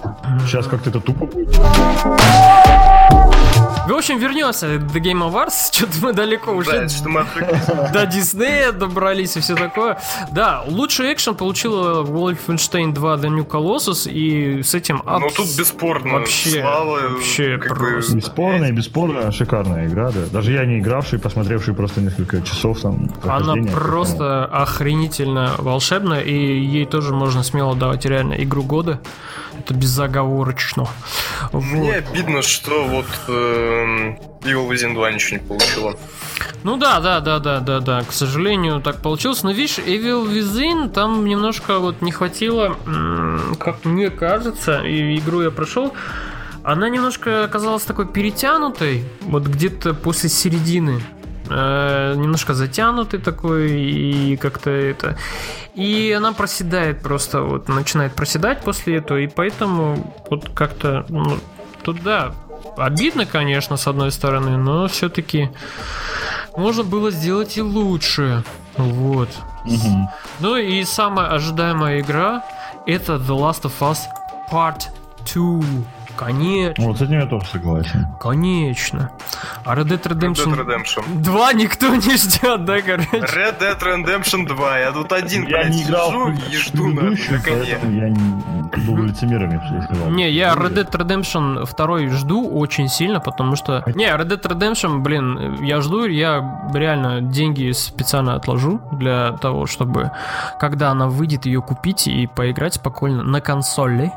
Сейчас 0.45 0.67
как-то 0.67 0.89
это 0.89 0.99
тупо 0.99 1.25
будет. 1.25 1.49
В 3.87 3.93
общем, 3.93 4.19
вернемся 4.19 4.77
до 4.79 4.99
Game 4.99 5.21
Awards. 5.27 5.71
Что-то 5.73 5.93
мы 6.01 6.13
далеко 6.13 6.51
ушли. 6.51 6.79
да, 6.79 6.89
что 6.89 7.09
мы. 7.09 7.25
До 7.91 8.05
Диснея 8.05 8.71
добрались 8.71 9.35
и 9.35 9.39
все 9.39 9.55
такое. 9.55 9.99
Да, 10.31 10.63
лучший 10.67 11.11
экшен 11.13 11.35
получила 11.35 12.03
Wolfenstein 12.03 12.93
2 12.93 13.15
The 13.15 13.29
New 13.29 13.43
Colossus, 13.45 14.09
и 14.09 14.61
с 14.61 14.75
этим 14.75 15.01
Ну 15.05 15.27
тут 15.35 15.47
бесспорно. 15.57 16.13
вообще, 16.19 16.61
Слава, 16.61 16.99
вообще 17.09 17.57
просто. 17.57 18.15
Бесспорная, 18.15 18.71
бесспорно 18.71 19.31
шикарная 19.31 19.87
игра, 19.87 20.11
да. 20.11 20.21
Даже 20.31 20.53
я 20.53 20.65
не 20.65 20.79
игравший, 20.79 21.19
посмотревший 21.19 21.73
просто 21.73 22.01
несколько 22.01 22.41
часов 22.43 22.79
там. 22.81 23.09
Она 23.23 23.55
просто 23.71 24.45
охренительно 24.45 25.55
волшебная, 25.57 26.21
и 26.21 26.33
ей 26.33 26.85
тоже 26.85 27.13
можно 27.13 27.43
смело 27.43 27.75
давать 27.75 28.05
реально 28.05 28.35
игру 28.35 28.63
года. 28.63 29.01
Это 29.59 29.73
безоговорочно. 29.73 30.87
Мне 31.53 31.93
Вот. 32.01 32.09
обидно, 32.09 32.41
что 32.41 32.83
вот 32.85 33.05
эм, 33.27 34.17
Evil 34.41 34.69
Within 34.69 34.93
2 34.93 35.11
ничего 35.11 35.39
не 35.39 35.45
получила. 35.47 35.95
Ну 36.63 36.77
да, 36.77 36.99
да, 36.99 37.19
да, 37.19 37.39
да, 37.39 37.59
да, 37.59 37.79
да. 37.79 38.03
К 38.03 38.11
сожалению, 38.11 38.81
так 38.81 39.01
получилось. 39.01 39.43
Но 39.43 39.51
видишь, 39.51 39.77
Evil 39.79 40.25
Within 40.27 40.89
там 40.89 41.25
немножко 41.25 41.79
вот 41.79 42.01
не 42.01 42.11
хватило, 42.11 42.75
как 43.59 43.83
мне 43.85 44.09
кажется, 44.09 44.81
и 44.81 45.17
игру 45.17 45.41
я 45.41 45.51
прошел. 45.51 45.93
Она 46.63 46.89
немножко 46.89 47.43
оказалась 47.43 47.83
такой 47.83 48.07
перетянутой, 48.07 49.03
вот 49.21 49.43
где-то 49.47 49.93
после 49.95 50.29
середины. 50.29 51.01
Э, 51.51 52.15
немножко 52.15 52.53
затянутый 52.53 53.19
такой, 53.19 53.71
и 53.71 54.37
как-то 54.37 54.69
это... 54.69 55.17
И 55.75 56.13
она 56.15 56.33
проседает 56.33 57.01
просто, 57.01 57.41
вот, 57.41 57.69
начинает 57.69 58.13
проседать 58.13 58.61
после 58.61 58.97
этого, 58.97 59.19
и 59.19 59.27
поэтому 59.27 60.13
вот 60.29 60.49
как-то, 60.53 61.05
ну, 61.09 61.37
тут 61.83 62.01
да, 62.03 62.33
обидно, 62.77 63.25
конечно, 63.25 63.77
с 63.77 63.87
одной 63.87 64.11
стороны, 64.11 64.57
но 64.57 64.87
все-таки 64.87 65.49
можно 66.55 66.83
было 66.83 67.11
сделать 67.11 67.57
и 67.57 67.61
лучше. 67.61 68.43
Вот. 68.77 69.29
Мгм. 69.65 70.09
Ну 70.39 70.55
и 70.55 70.83
самая 70.83 71.27
ожидаемая 71.27 71.99
игра 72.01 72.43
это 72.85 73.13
The 73.13 73.37
Last 73.37 73.63
of 73.63 73.73
Us 73.79 73.99
Part 74.51 74.87
2. 75.33 75.63
Конечно, 76.25 76.85
Вот 76.85 76.97
с 76.99 77.01
этим 77.01 77.19
я 77.19 77.25
тоже 77.25 77.47
согласен. 77.47 78.07
конечно. 78.19 79.09
А 79.65 79.75
Red 79.75 79.85
Dead 79.87 80.01
Red 80.03 80.19
Redemption 80.19 80.53
Dead 80.55 80.65
Redemption. 80.67 81.03
2 81.21 81.53
никто 81.53 81.95
не 81.95 82.15
ждет, 82.17 82.63
да, 82.65 82.81
короче? 82.81 83.09
Red 83.11 83.59
Dead 83.59 83.79
Redemption 83.79 84.45
2. 84.47 84.77
Я 84.79 84.91
тут 84.91 85.11
один, 85.11 85.43
Я 85.47 85.63
блядь, 85.63 85.69
не 85.69 85.83
играл 85.83 86.09
сижу 86.11 86.29
и 86.29 86.55
жду 86.57 86.87
на, 86.87 87.01
предыдущую, 87.01 87.37
на 87.37 87.43
коне. 87.43 87.57
поэтому 87.65 87.91
я 87.91 88.09
не 88.09 88.85
был 88.85 88.97
лицемером, 89.03 89.51
я 89.51 89.57
бы 89.59 89.83
сказал. 89.83 90.09
Не, 90.11 90.29
я 90.31 90.53
Red 90.53 90.73
Dead 90.75 90.91
Redemption 90.91 91.65
2 92.09 92.15
жду 92.17 92.47
очень 92.49 92.87
сильно, 92.87 93.19
потому 93.19 93.55
что... 93.55 93.83
Не, 93.95 94.05
Red 94.05 94.27
Dead 94.27 94.41
Redemption, 94.41 94.99
блин, 94.99 95.63
я 95.63 95.81
жду, 95.81 96.05
я 96.05 96.67
реально 96.73 97.21
деньги 97.21 97.71
специально 97.71 98.35
отложу 98.35 98.79
для 98.91 99.31
того, 99.33 99.65
чтобы, 99.65 100.11
когда 100.59 100.91
она 100.91 101.07
выйдет, 101.07 101.45
ее 101.47 101.61
купить 101.61 102.07
и 102.07 102.27
поиграть 102.27 102.75
спокойно 102.75 103.23
на 103.23 103.41
консоли. 103.41 104.11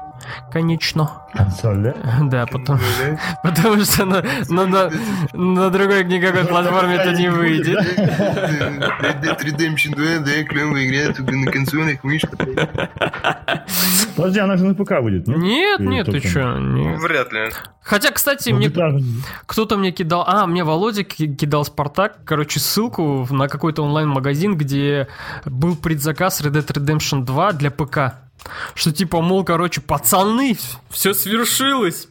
Конечно. 0.53 1.11
Консоль, 1.33 1.79
да? 1.79 1.95
Да, 2.23 2.47
потому, 2.47 2.81
потому 3.43 3.85
что 3.85 4.05
на, 4.05 4.23
на, 4.49 4.67
на, 4.67 4.91
на 5.33 5.71
другой 5.71 6.05
никакой 6.05 6.45
платформе 6.45 6.95
это 6.97 7.13
не 7.13 7.29
выйдет. 7.29 7.79
Red 7.99 9.21
Dead 9.23 9.41
Redemption 9.45 9.95
2, 9.95 10.25
да, 10.25 10.45
клевая 10.45 10.87
игра, 10.87 11.13
только 11.15 11.33
на 11.33 11.51
консолях, 11.51 12.05
мышка. 12.05 12.37
Подожди, 14.17 14.39
она 14.41 14.57
же 14.57 14.65
на 14.65 14.75
ПК 14.75 15.01
будет? 15.01 15.27
Нет, 15.27 15.81
Или 15.81 15.87
нет, 15.89 16.07
ты 16.07 16.21
нет. 16.59 17.01
Вряд 17.01 17.33
ли. 17.33 17.51
Хотя, 17.83 18.11
кстати, 18.13 18.51
Ну, 18.51 18.57
мне 18.57 18.71
кто-то 19.47 19.77
мне 19.77 19.93
кидал... 19.93 20.25
А, 20.27 20.47
мне 20.47 20.65
Володя 20.65 21.05
ки- 21.05 21.35
кидал 21.35 21.65
Спартак, 21.65 22.25
короче, 22.25 22.59
ссылку 22.61 23.27
на 23.31 23.49
какой-то 23.49 23.83
онлайн-магазин, 23.83 24.57
где 24.57 25.09
был 25.45 25.77
предзаказ 25.77 26.41
Red 26.41 26.53
Dead 26.53 26.67
Redemption 26.67 27.25
2 27.25 27.53
для 27.53 27.71
ПК. 27.71 28.15
Что 28.75 28.93
типа, 28.93 29.21
мол, 29.21 29.45
короче, 29.45 29.81
пацаны, 29.81 30.57
все 30.91 31.15
свершилось. 31.15 32.09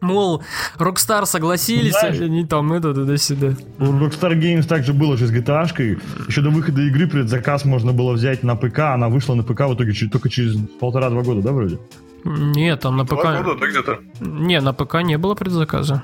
Мол, 0.00 0.42
Rockstar 0.78 1.26
согласились, 1.26 1.92
Знаешь- 1.92 2.20
они 2.20 2.46
там 2.46 2.72
это 2.72 2.94
туда-сюда. 2.94 3.54
У 3.78 3.84
Rockstar 3.84 4.32
Games 4.38 4.66
также 4.66 4.94
было 4.94 5.16
же 5.16 5.26
с 5.26 5.30
GTA. 5.30 5.64
-шкой. 5.64 6.00
Еще 6.26 6.40
до 6.40 6.48
выхода 6.50 6.80
игры 6.82 7.06
предзаказ 7.06 7.64
можно 7.66 7.92
было 7.92 8.12
взять 8.14 8.42
на 8.42 8.56
ПК. 8.56 8.78
Она 8.94 9.08
вышла 9.08 9.34
на 9.34 9.42
ПК 9.42 9.60
в 9.68 9.74
итоге 9.74 9.92
чуть- 9.92 10.10
только 10.10 10.30
через 10.30 10.56
полтора-два 10.80 11.22
года, 11.22 11.42
да, 11.42 11.52
вроде? 11.52 11.78
Нет, 12.24 12.80
там 12.80 12.96
на 12.96 13.04
Два 13.04 13.16
ПК... 13.18 13.44
года, 13.44 13.60
да, 13.60 13.66
где-то? 13.66 13.98
Не, 14.20 14.60
на 14.62 14.72
ПК 14.72 15.02
не 15.02 15.18
было 15.18 15.34
предзаказа. 15.34 16.02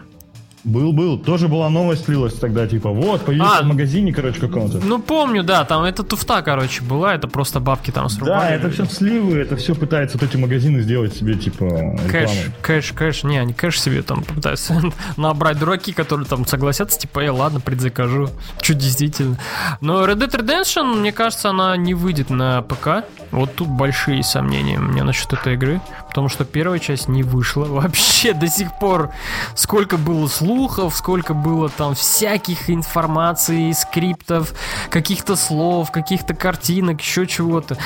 Был, 0.65 0.93
был. 0.93 1.19
Тоже 1.19 1.49
была 1.49 1.71
новость 1.71 2.05
слилась 2.05 2.35
тогда, 2.35 2.67
типа, 2.67 2.91
вот, 2.91 3.25
появился 3.25 3.59
А. 3.59 3.63
в 3.63 3.67
магазине, 3.67 4.13
короче, 4.13 4.41
каком-то. 4.41 4.79
Ну, 4.85 4.99
помню, 5.01 5.43
да, 5.43 5.65
там 5.65 5.85
это 5.85 6.03
туфта, 6.03 6.43
короче, 6.43 6.83
была, 6.83 7.15
это 7.15 7.29
просто 7.29 7.61
бабки 7.61 7.91
там 7.91 8.09
срубали. 8.09 8.41
Да, 8.41 8.51
это 8.51 8.71
все 8.71 8.85
сливы, 8.85 9.39
это 9.39 9.57
все 9.57 9.75
пытаются 9.75 10.19
вот 10.19 10.29
эти 10.29 10.37
магазины 10.37 10.81
сделать 10.83 11.15
себе, 11.17 11.35
типа, 11.37 11.65
Кэш, 12.11 12.31
рекламой. 12.31 12.53
кэш, 12.63 12.93
кэш, 12.93 13.23
не, 13.25 13.39
они 13.39 13.53
кэш 13.55 13.81
себе 13.81 14.03
там 14.03 14.23
пытаются 14.23 14.81
набрать 15.17 15.59
дураки, 15.59 15.93
которые 15.93 16.27
там 16.27 16.47
согласятся, 16.47 16.99
типа, 16.99 17.21
эй, 17.21 17.29
ладно, 17.31 17.61
предзакажу. 17.61 18.29
Чуть 18.61 18.79
действительно. 18.79 19.39
Но 19.81 20.05
Red 20.07 20.19
Dead 20.19 20.41
Redemption, 20.41 20.99
мне 21.01 21.13
кажется, 21.13 21.51
она 21.51 21.77
не 21.77 21.95
выйдет 21.95 22.29
на 22.31 22.63
ПК. 22.63 23.05
Вот 23.31 23.55
тут 23.55 23.69
большие 23.69 24.23
сомнения 24.23 24.79
у 24.79 24.83
меня 24.83 25.05
насчет 25.05 25.33
этой 25.33 25.55
игры. 25.55 25.81
Потому 26.11 26.29
что 26.29 26.45
первая 26.45 26.79
часть 26.79 27.09
не 27.09 27.23
вышла 27.23 27.65
вообще 27.69 28.35
до 28.35 28.49
сих 28.49 28.79
пор. 28.79 29.11
Сколько 29.55 29.97
было 29.97 30.27
слухов, 30.27 30.95
сколько 30.95 31.35
было 31.35 31.69
там 31.69 31.95
всяких 31.95 32.69
информаций, 32.69 33.73
скриптов, 33.75 34.53
каких-то 34.91 35.37
слов, 35.37 35.91
каких-то 35.91 36.35
картинок, 36.35 37.01
еще 37.01 37.27
чего-то. 37.27 37.79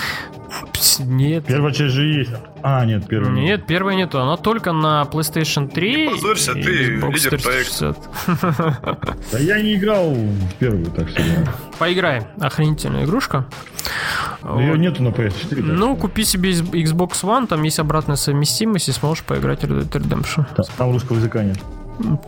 Пс, 0.72 1.00
Нет. 1.00 1.44
Первая 1.46 1.72
часть 1.72 1.94
же 1.94 2.06
есть. 2.06 2.30
А, 2.62 2.84
нет, 2.84 3.06
первая 3.08 3.32
нет. 3.32 3.66
Первая 3.66 3.96
нету. 3.96 4.20
Она 4.20 4.36
только 4.36 4.72
на 4.72 5.02
PlayStation 5.10 5.68
3. 5.68 6.06
Не 6.06 6.10
позорься, 6.12 6.52
и 6.52 6.62
ты 6.62 6.70
Xbox 6.96 7.12
лидер 7.12 7.30
360. 7.42 7.98
Да 9.32 9.38
я 9.38 9.60
не 9.60 9.74
играл 9.74 10.12
в 10.12 10.54
первую, 10.58 10.86
так 10.86 11.08
что 11.08 11.22
да. 11.22 11.52
Поиграй. 11.78 12.22
Охренительная 12.40 13.04
игрушка. 13.04 13.46
Ее 14.42 14.70
Вот. 14.72 14.78
нету 14.78 15.02
на 15.02 15.08
PS4. 15.08 15.48
так 15.48 15.58
Ну, 15.60 15.96
купи 15.96 16.24
себе 16.24 16.52
Xbox 16.52 17.22
One, 17.22 17.46
там 17.46 17.62
есть 17.62 17.78
обратная 17.78 18.16
совместимость, 18.16 18.88
и 18.88 18.92
сможешь 18.92 19.24
поиграть 19.24 19.62
в 19.62 19.64
Red 19.64 19.88
Dead 19.88 20.02
Redemption. 20.02 20.46
Там 20.76 20.92
русского 20.92 21.16
языка 21.16 21.42
нет. 21.42 21.58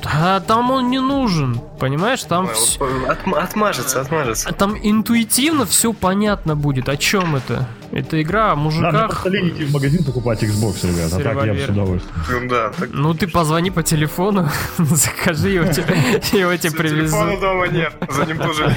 Да, 0.03 0.41
там 0.41 0.71
он 0.71 0.91
не 0.91 1.01
нужен, 1.01 1.61
понимаешь? 1.81 2.23
Там, 2.23 2.47
вс- 2.47 2.79
вот 2.79 2.89
отм- 3.09 3.35
Отмажется, 3.37 4.01
отмажется. 4.01 4.53
там 4.53 4.77
интуитивно 4.81 5.67
все 5.67 5.93
понятно 5.93 6.55
будет. 6.55 6.89
О 6.89 6.97
чем 6.97 7.35
это? 7.37 7.67
Это 7.93 8.21
игра 8.21 8.47
о 8.47 8.49
Да, 8.51 8.57
мужиках. 8.57 9.27
лень 9.27 9.49
идти 9.49 9.65
в 9.65 9.73
магазин 9.73 10.05
покупать 10.05 10.43
Xbox, 10.43 10.87
ребят, 10.87 11.13
а 11.13 11.21
так 11.21 11.47
я 11.47 11.55
бы 11.55 11.61
с 11.61 11.69
удовольствием. 11.69 12.43
Ну 12.43 12.49
Да, 12.49 12.69
так. 12.71 12.89
Ну, 12.93 13.15
ты 13.15 13.27
позвони 13.29 13.71
по 13.71 13.83
телефону, 13.83 14.49
закажи 14.79 15.51
его, 15.51 15.73
тебе- 15.73 15.97
его 16.39 16.57
тебе 16.57 16.71
Телефона 16.71 16.73
привезут. 16.79 17.41
дома 17.41 17.67
нет, 17.69 17.93
за 18.11 18.25
ним 18.27 18.39
тоже. 18.39 18.77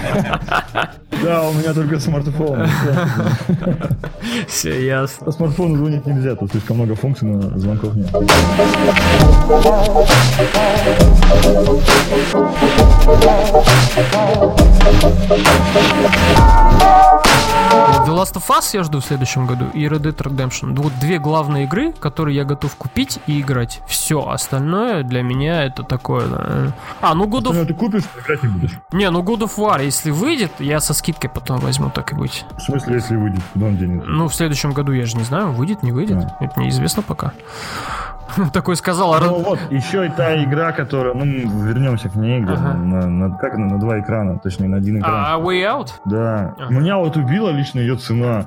Да, 1.24 1.42
у 1.50 1.54
меня 1.54 1.74
только 1.74 2.00
смартфон. 2.00 2.68
Все 4.48 4.86
ясно. 4.86 5.26
По 5.26 5.32
смартфону 5.32 5.76
звонить 5.78 6.06
нельзя, 6.06 6.36
тут 6.36 6.52
слишком 6.52 6.78
много 6.78 6.96
функций, 6.96 7.28
но 7.28 7.58
звонков 7.60 7.96
нет. 7.96 8.10
The 18.06 18.16
Last 18.16 18.36
of 18.36 18.48
Us 18.50 18.70
я 18.74 18.84
жду 18.84 19.00
в 19.00 19.06
следующем 19.06 19.46
году 19.46 19.66
и 19.74 19.86
Red 19.86 20.02
Dead 20.02 20.16
Redemption. 20.16 20.76
Вот 20.82 20.94
две 21.00 21.20
главные 21.20 21.66
игры, 21.66 21.92
которые 21.94 22.36
я 22.36 22.44
готов 22.46 22.76
купить 22.76 23.20
и 23.28 23.42
играть. 23.42 23.82
Все 23.88 24.28
остальное 24.28 25.04
для 25.04 25.22
меня 25.22 25.64
это 25.66 25.84
такое. 25.84 26.28
да. 26.28 26.74
А, 27.02 27.14
ну 27.14 27.26
God 27.28 27.52
Ну, 27.54 27.62
of... 27.62 27.66
ты 27.66 27.74
купишь, 27.74 28.04
играть 28.24 28.42
не 28.44 28.50
будешь. 28.50 28.72
Не, 28.94 29.10
ну 29.10 29.22
God 29.22 29.40
of 29.42 29.58
War, 29.58 29.84
если 29.84 30.12
выйдет, 30.12 30.52
я 30.60 30.80
со 30.80 30.94
скидкой 30.94 31.30
потом 31.30 31.60
возьму, 31.60 31.90
так 31.90 32.14
и 32.14 32.16
быть. 32.16 32.46
В 32.58 32.62
смысле, 32.62 32.96
если 32.96 33.16
выйдет, 33.16 33.42
куда 33.54 33.68
он 33.68 33.78
денется? 33.78 34.10
Ну, 34.10 34.28
в 34.28 34.34
следующем 34.34 34.72
году 34.72 34.92
я 34.94 35.06
же 35.06 35.18
не 35.18 35.24
знаю, 35.24 35.52
выйдет, 35.52 35.84
не 35.84 35.92
выйдет. 35.92 36.20
Да. 36.20 36.38
Это 36.40 36.60
неизвестно 36.60 37.04
пока. 37.04 37.34
Такой 38.54 38.76
сказал, 38.76 39.14
а 39.14 39.20
Ну 39.20 39.40
вот, 39.44 39.60
еще 39.72 40.06
и 40.06 40.10
та 40.10 40.42
игра, 40.44 40.72
которая, 40.72 41.14
ну, 41.14 41.24
вернемся 41.66 42.10
к 42.10 42.16
ней, 42.16 42.42
где 42.42 42.54
Ага. 42.54 42.74
на, 42.74 43.08
на- 43.08 43.38
как 43.38 43.56
она, 43.56 43.66
на 43.68 43.80
два 43.80 44.00
экрана, 44.00 44.40
точнее, 44.40 44.68
на 44.68 44.78
один 44.78 45.00
экран. 45.00 45.14
а, 45.14 45.38
Way 45.40 45.62
Out? 45.64 45.88
Да. 46.06 46.56
Ага. 46.60 46.74
Меня 46.74 46.98
вот 46.98 47.18
убила 47.18 47.50
лично 47.50 47.80
ее 47.80 47.96
цена. 47.98 48.46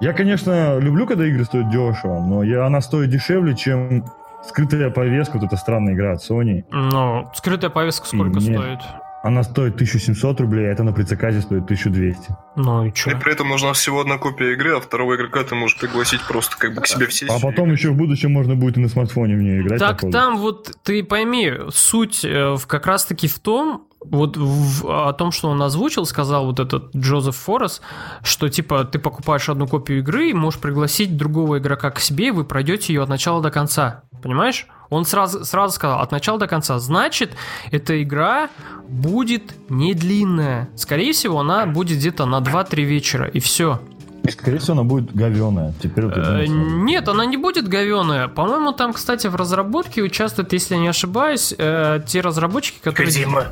Я, 0.00 0.12
конечно, 0.12 0.78
люблю, 0.78 1.06
когда 1.06 1.26
игры 1.26 1.44
стоят 1.44 1.68
дешево, 1.70 2.20
но 2.20 2.42
я, 2.42 2.64
она 2.66 2.80
стоит 2.80 3.10
дешевле, 3.10 3.54
чем 3.54 4.04
скрытая 4.48 4.90
повестка, 4.90 5.36
вот 5.36 5.44
эта 5.46 5.56
странная 5.56 5.92
игра 5.94 6.12
от 6.12 6.20
Sony. 6.20 6.64
Ну, 6.70 7.28
скрытая 7.34 7.70
повестка 7.70 8.06
сколько 8.06 8.38
Нет. 8.40 8.58
стоит? 8.58 8.80
Она 9.22 9.42
стоит 9.42 9.74
1700 9.74 10.40
рублей, 10.40 10.68
а 10.68 10.72
это 10.72 10.82
на 10.82 10.92
предзаказе 10.92 11.40
стоит 11.42 11.64
1200. 11.64 12.34
Ну 12.56 12.86
и 12.86 12.88
И 12.88 12.92
чё? 12.94 13.18
при 13.20 13.32
этом 13.32 13.48
нужна 13.48 13.72
всего 13.74 14.00
одна 14.00 14.16
копия 14.16 14.54
игры, 14.54 14.76
а 14.76 14.80
второго 14.80 15.16
игрока 15.16 15.44
ты 15.44 15.54
можешь 15.54 15.78
пригласить 15.78 16.22
просто 16.26 16.56
как 16.56 16.74
бы 16.74 16.80
к 16.80 16.86
себе 16.86 17.06
в 17.06 17.12
сессию. 17.12 17.36
А 17.36 17.38
потом 17.40 17.70
еще 17.70 17.90
в 17.90 17.96
будущем 17.96 18.32
можно 18.32 18.54
будет 18.56 18.78
и 18.78 18.80
на 18.80 18.88
смартфоне 18.88 19.36
в 19.36 19.40
нее 19.42 19.60
играть. 19.60 19.78
Так 19.78 19.96
походу. 20.00 20.12
там 20.12 20.38
вот 20.38 20.72
ты 20.82 21.04
пойми, 21.04 21.52
суть 21.70 22.24
э, 22.24 22.54
в- 22.54 22.66
как 22.66 22.86
раз 22.86 23.04
таки 23.04 23.28
в 23.28 23.38
том, 23.38 23.86
вот 24.00 24.36
в- 24.36 25.08
о 25.08 25.12
том, 25.12 25.30
что 25.32 25.48
он 25.48 25.62
озвучил, 25.62 26.06
сказал 26.06 26.46
вот 26.46 26.60
этот 26.60 26.94
Джозеф 26.96 27.36
Форрес, 27.36 27.80
что 28.22 28.48
типа 28.48 28.84
ты 28.84 28.98
покупаешь 28.98 29.48
одну 29.48 29.66
копию 29.66 29.98
игры 29.98 30.30
и 30.30 30.34
можешь 30.34 30.60
пригласить 30.60 31.16
другого 31.16 31.58
игрока 31.58 31.90
к 31.90 32.00
себе, 32.00 32.28
и 32.28 32.30
вы 32.30 32.44
пройдете 32.44 32.92
ее 32.92 33.02
от 33.02 33.08
начала 33.08 33.42
до 33.42 33.50
конца. 33.50 34.02
Понимаешь? 34.22 34.66
Он 34.90 35.04
сразу, 35.04 35.44
сразу 35.44 35.74
сказал, 35.74 36.00
от 36.00 36.10
начала 36.10 36.38
до 36.38 36.46
конца. 36.48 36.78
Значит, 36.78 37.32
эта 37.70 38.02
игра 38.02 38.50
будет 38.88 39.54
не 39.70 39.94
длинная. 39.94 40.68
Скорее 40.74 41.12
всего, 41.12 41.40
она 41.40 41.64
будет 41.66 41.98
где-то 41.98 42.26
на 42.26 42.40
2-3 42.40 42.82
вечера, 42.82 43.26
и 43.28 43.38
все. 43.38 43.80
И, 44.24 44.30
скорее 44.30 44.58
всего, 44.58 44.74
она 44.74 44.84
будет 44.84 45.14
говеная. 45.14 45.72
Теперь 45.82 46.04
вот 46.06 46.16
Э, 46.16 46.46
думаю, 46.46 46.84
Нет, 46.84 47.08
она 47.08 47.24
не 47.24 47.36
будет 47.36 47.66
говеная. 47.68 48.28
По-моему, 48.28 48.72
там, 48.72 48.92
кстати, 48.92 49.26
в 49.26 49.34
разработке 49.36 50.02
участвуют, 50.02 50.52
если 50.52 50.74
я 50.74 50.80
не 50.80 50.88
ошибаюсь, 50.88 51.54
э, 51.56 52.00
те 52.06 52.20
разработчики, 52.20 52.78
которые... 52.82 53.12
Кодима. 53.12 53.46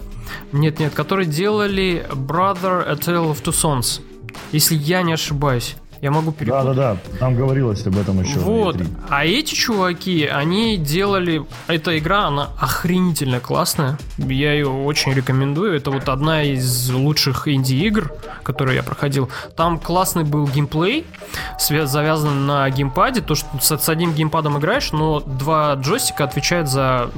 Нет, 0.53 0.79
нет, 0.79 0.95
которые 0.95 1.27
делали 1.27 2.07
Brother 2.11 2.83
A 2.87 2.95
Tale 2.95 3.33
of 3.33 3.43
Two 3.43 3.53
Sons. 3.53 4.01
Если 4.53 4.75
я 4.75 5.03
не 5.03 5.13
ошибаюсь. 5.15 5.77
Я 6.01 6.11
могу 6.11 6.33
перепутать. 6.33 6.65
Да-да-да, 6.65 6.97
там 7.19 7.35
говорилось 7.35 7.85
об 7.87 7.99
этом 7.99 8.21
еще. 8.23 8.39
Вот. 8.39 8.77
E3. 8.77 8.87
А 9.09 9.25
эти 9.25 9.55
чуваки, 9.55 10.27
они 10.27 10.77
делали... 10.77 11.45
Эта 11.67 11.99
игра, 11.99 12.27
она 12.27 12.51
охренительно 12.61 13.41
классная. 13.41 13.99
Я 14.17 14.53
ее 14.53 14.69
очень 14.69 15.13
рекомендую. 15.13 15.75
Это 15.75 15.91
вот 15.91 16.09
одна 16.09 16.43
из 16.45 16.91
лучших 16.91 17.49
инди-игр, 17.49 18.13
которые 18.43 18.77
я 18.77 18.83
проходил. 18.83 19.29
Там 19.57 19.79
классный 19.79 20.25
был 20.25 20.47
геймплей, 20.47 21.05
завязан 21.59 22.47
на 22.47 22.69
геймпаде. 22.71 23.21
То, 23.21 23.35
что 23.35 23.49
с, 23.61 23.89
одним 23.89 24.13
геймпадом 24.13 24.59
играешь, 24.59 24.93
но 24.93 25.21
два 25.21 25.75
джойстика 25.75 26.25
отвечают 26.25 26.69
за 26.69 27.11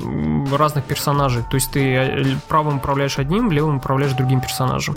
разных 0.53 0.85
персонажей. 0.85 1.43
То 1.51 1.57
есть 1.57 1.71
ты 1.73 1.81
э, 1.95 2.25
правым 2.49 2.77
управляешь 2.79 3.19
одним, 3.19 3.51
левым 3.51 3.77
управляешь 3.77 4.13
другим 4.13 4.41
персонажем. 4.41 4.97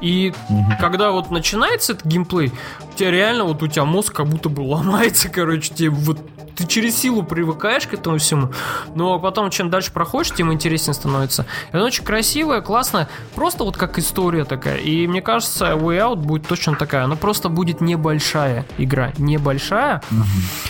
И 0.00 0.32
Мгм. 0.48 0.76
когда 0.80 1.10
вот 1.12 1.30
начинается 1.30 1.92
этот 1.92 2.06
геймплей, 2.06 2.52
у 2.92 2.96
тебя 2.96 3.10
реально 3.20 3.44
вот 3.44 3.62
у 3.62 3.66
тебя 3.66 3.84
мозг 3.84 4.14
как 4.14 4.26
будто 4.28 4.48
бы 4.48 4.62
ломается, 4.62 5.28
короче, 5.28 5.74
тебе 5.74 5.90
вот 5.90 6.18
ты 6.60 6.66
через 6.66 6.96
силу 6.96 7.22
привыкаешь 7.22 7.86
к 7.86 7.94
этому 7.94 8.18
всему, 8.18 8.50
но 8.94 9.18
потом, 9.18 9.50
чем 9.50 9.70
дальше 9.70 9.92
проходишь, 9.92 10.32
тем 10.32 10.52
интереснее 10.52 10.94
становится. 10.94 11.46
И 11.72 11.76
она 11.76 11.86
очень 11.86 12.04
красивая, 12.04 12.60
классная, 12.60 13.08
просто 13.34 13.64
вот 13.64 13.76
как 13.76 13.98
история 13.98 14.44
такая. 14.44 14.76
И 14.76 15.06
мне 15.06 15.22
кажется, 15.22 15.72
Way 15.72 15.98
Out 15.98 16.16
будет 16.16 16.46
точно 16.46 16.74
такая. 16.76 17.04
Она 17.04 17.16
просто 17.16 17.48
будет 17.48 17.80
небольшая 17.80 18.66
игра, 18.78 19.12
небольшая. 19.18 20.02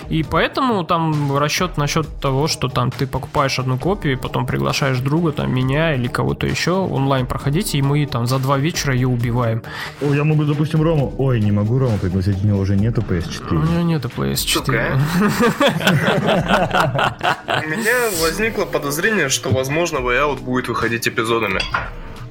И 0.08 0.22
поэтому 0.22 0.84
там 0.84 1.36
расчет 1.36 1.76
насчет 1.76 2.06
того, 2.20 2.46
что 2.46 2.68
там 2.68 2.90
ты 2.90 3.06
покупаешь 3.06 3.58
одну 3.58 3.78
копию, 3.78 4.14
и 4.14 4.16
потом 4.16 4.46
приглашаешь 4.46 4.98
друга, 4.98 5.32
там 5.32 5.52
меня 5.52 5.94
или 5.94 6.06
кого-то 6.08 6.46
еще 6.46 6.72
онлайн 6.72 7.26
проходить, 7.26 7.74
и 7.74 7.82
мы 7.82 8.06
там 8.06 8.26
за 8.26 8.38
два 8.38 8.58
вечера 8.58 8.94
ее 8.94 9.08
убиваем. 9.08 9.62
О, 10.00 10.14
я 10.14 10.24
могу, 10.24 10.44
допустим, 10.44 10.82
Рому... 10.82 11.12
Ой, 11.18 11.40
не 11.40 11.52
могу 11.52 11.78
Рому 11.78 11.98
пригласить, 11.98 12.42
у 12.44 12.46
него 12.46 12.60
уже 12.60 12.76
нету 12.76 13.00
У 13.00 13.12
PS4. 13.12 13.52
меня 13.52 13.82
нету 13.82 14.10
PS4. 14.16 15.00
У 15.80 17.68
меня 17.68 17.94
возникло 18.22 18.64
подозрение, 18.64 19.28
что, 19.28 19.50
возможно, 19.50 19.98
Way 19.98 20.18
Out 20.20 20.40
будет 20.40 20.68
выходить 20.68 21.08
эпизодами. 21.08 21.60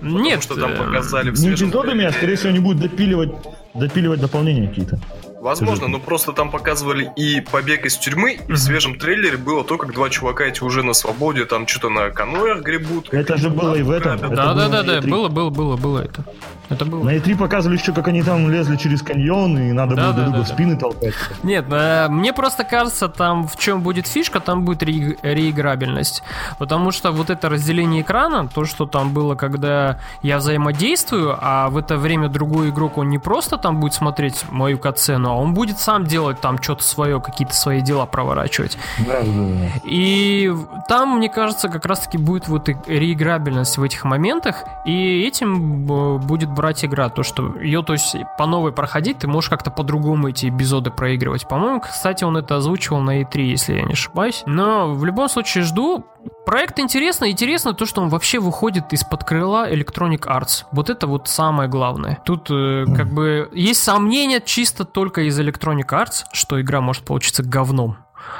Нет, 0.01 0.43
что 0.43 0.55
там 0.55 0.71
э, 0.71 0.77
показали 0.77 1.29
в 1.31 1.39
Не 1.39 1.53
эпизодами, 1.53 2.05
а 2.05 2.11
скорее 2.11 2.35
всего 2.35 2.49
они 2.49 2.59
будут 2.59 2.81
допиливать, 2.81 3.31
допиливать 3.73 4.21
дополнения 4.21 4.67
какие-то. 4.67 4.99
Возможно, 5.41 5.87
но 5.87 5.99
просто 5.99 6.33
там 6.33 6.49
показывали 6.51 7.11
и 7.15 7.41
побег 7.41 7.85
из 7.85 7.97
тюрьмы, 7.97 8.39
и 8.47 8.51
в 8.51 8.57
свежем 8.57 8.97
трейлере 8.99 9.37
было 9.37 9.63
то, 9.63 9.77
как 9.77 9.93
два 9.93 10.09
чувака 10.09 10.45
эти 10.45 10.63
уже 10.63 10.83
на 10.83 10.93
свободе, 10.93 11.45
там 11.45 11.67
что-то 11.67 11.89
на 11.89 12.09
каноях 12.09 12.61
гребут. 12.61 13.13
Это 13.13 13.37
же 13.37 13.49
было 13.49 13.75
и 13.75 13.81
в 13.83 13.91
этом. 13.91 14.17
Да, 14.19 14.27
было 14.27 14.35
да, 14.55 14.67
да, 14.69 14.83
да, 14.83 14.97
E3. 14.99 15.09
было, 15.09 15.27
было, 15.29 15.49
было, 15.49 15.77
было 15.77 15.99
это. 15.99 16.23
Это 16.69 16.85
было. 16.85 17.03
На 17.03 17.15
E3 17.17 17.35
показывали 17.35 17.77
еще, 17.77 17.93
как 17.93 18.07
они 18.09 18.21
там 18.21 18.51
лезли 18.51 18.75
через 18.75 19.01
каньон, 19.01 19.57
и 19.57 19.71
надо 19.71 19.95
Да, 19.95 20.01
было 20.03 20.13
да, 20.13 20.21
друг 20.21 20.25
друга 20.33 20.37
да, 20.39 20.43
в 20.45 20.47
да. 20.49 20.53
спины 20.53 20.75
толкать. 20.77 21.13
Нет, 21.41 21.65
э, 21.71 22.07
мне 22.09 22.31
просто 22.31 22.63
кажется, 22.63 23.07
там 23.07 23.47
в 23.47 23.57
чем 23.57 23.81
будет 23.81 24.05
фишка, 24.07 24.39
там 24.39 24.65
будет 24.65 24.83
ре- 24.83 25.17
реиграбельность. 25.23 26.21
Потому 26.59 26.91
что 26.91 27.11
вот 27.11 27.29
это 27.31 27.49
разделение 27.49 28.01
экрана, 28.03 28.47
то, 28.47 28.65
что 28.65 28.85
там 28.85 29.13
было, 29.13 29.33
когда 29.35 29.99
я 30.21 30.37
взаимодействую, 30.37 31.35
а 31.41 31.69
в 31.69 31.77
это 31.77 31.97
время 31.97 32.27
другой 32.29 32.69
игрок, 32.69 32.97
он 32.99 33.09
не 33.09 33.17
просто 33.17 33.57
там 33.57 33.79
будет 33.79 33.93
смотреть 33.95 34.45
мою 34.51 34.77
катсцену, 34.77 35.28
а 35.29 35.35
он 35.35 35.53
будет 35.53 35.79
сам 35.79 36.05
делать 36.05 36.39
там 36.41 36.61
что-то 36.61 36.83
свое, 36.83 37.21
какие-то 37.21 37.53
свои 37.53 37.81
дела 37.81 38.05
проворачивать. 38.05 38.77
Да, 38.99 39.21
да, 39.21 39.25
да. 39.25 39.67
И 39.83 40.51
там, 40.87 41.17
мне 41.17 41.29
кажется, 41.29 41.69
как 41.69 41.85
раз-таки 41.85 42.17
будет 42.17 42.47
вот 42.47 42.69
реиграбельность 42.87 43.77
в 43.77 43.83
этих 43.83 44.03
моментах, 44.03 44.63
и 44.85 45.23
этим 45.27 45.91
э, 45.91 46.17
будет 46.17 46.49
брать 46.49 46.83
игра, 46.85 47.09
то, 47.09 47.23
что 47.23 47.55
ее, 47.59 47.83
то 47.83 47.93
есть, 47.93 48.15
по 48.37 48.45
новой 48.45 48.71
проходить, 48.71 49.19
ты 49.19 49.27
можешь 49.27 49.49
как-то 49.49 49.71
по-другому 49.71 50.29
эти 50.29 50.49
эпизоды 50.49 50.91
проигрывать. 50.91 51.47
По-моему, 51.47 51.81
кстати, 51.81 52.23
он 52.23 52.37
это 52.37 52.57
озвучивал 52.57 53.01
на 53.01 53.21
E3, 53.21 53.41
если 53.41 53.75
я 53.75 53.83
не 53.83 53.93
ошибаюсь. 53.93 54.43
Но 54.45 54.93
в 54.93 55.05
любом 55.05 55.29
случае 55.29 55.63
жду. 55.63 56.05
Проект 56.45 56.79
интересный. 56.79 57.31
Интересно 57.31 57.73
то, 57.73 57.85
что 57.85 58.01
он 58.01 58.09
вообще 58.09 58.39
выходит 58.39 58.91
из-под 58.91 59.23
крыла 59.23 59.71
Electronic 59.71 60.21
Arts. 60.21 60.65
Вот 60.71 60.89
это 60.89 61.05
вот 61.05 61.27
самое 61.27 61.69
главное. 61.69 62.19
Тут 62.25 62.49
э, 62.49 62.85
как 62.95 63.13
бы 63.13 63.49
есть 63.53 63.83
сомнения 63.83 64.41
чисто 64.43 64.83
только 64.83 65.21
из 65.21 65.39
Electronic 65.39 65.87
Arts, 65.87 66.23
что 66.33 66.59
игра 66.59 66.81
может 66.81 67.05
получиться 67.05 67.43
говном. 67.43 67.97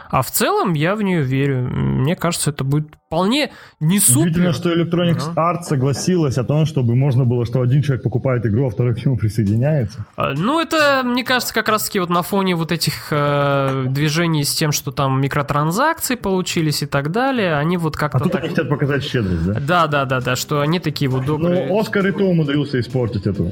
А 0.10 0.22
в 0.22 0.32
целом 0.32 0.74
я 0.74 0.96
в 0.96 1.02
нее 1.02 1.22
верю. 1.22 1.68
Мне 1.70 2.16
кажется, 2.16 2.50
это 2.52 2.64
будет 2.64 2.88
вполне 3.08 3.52
не 3.80 3.98
Удивительно, 3.98 4.54
супер. 4.54 4.54
что 4.54 4.74
Electronic 4.74 5.22
Ага. 5.32 5.58
Arts 5.58 5.64
согласилась 5.64 6.38
о 6.38 6.44
том, 6.44 6.68
чтобы 6.68 6.96
можно 6.96 7.26
было, 7.26 7.44
что 7.46 7.62
один 7.62 7.82
человек 7.82 8.04
покупает 8.04 8.46
игру, 8.46 8.68
а 8.68 8.70
второй 8.70 8.94
к 8.94 9.04
нему 9.04 9.18
присоединяется. 9.18 10.06
А, 10.16 10.34
Ну, 10.36 10.60
это, 10.60 11.02
мне 11.04 11.24
кажется, 11.24 11.54
как 11.54 11.70
раз-таки 11.70 12.00
вот 12.00 12.10
на 12.10 12.22
фоне 12.22 12.56
вот 12.56 12.72
этих 12.72 13.08
э, 13.10 13.86
движений 13.88 14.44
с 14.44 14.54
тем, 14.54 14.72
что 14.72 14.92
там 14.92 15.20
микротранзакции 15.22 16.16
получились 16.16 16.84
и 16.84 16.86
так 16.86 17.12
далее, 17.12 17.56
они 17.56 17.78
вот 17.78 17.98
как-то 17.98 18.20
А 18.20 18.22
тут 18.22 18.32
так... 18.32 18.42
они 18.42 18.50
хотят 18.52 18.70
показать 18.70 19.04
щедрость, 19.04 19.46
да? 19.46 19.54
Да, 19.60 19.88
да, 19.88 20.06
да, 20.06 20.22
да, 20.22 20.36
что 20.36 20.62
они 20.62 20.80
такие 20.80 21.10
вот 21.10 21.26
добрые. 21.26 21.66
Ну, 21.66 21.80
Оскар 21.80 22.06
и 22.06 22.12
то 22.12 22.26
умудрился 22.26 22.80
испортить 22.80 23.26
эту. 23.26 23.52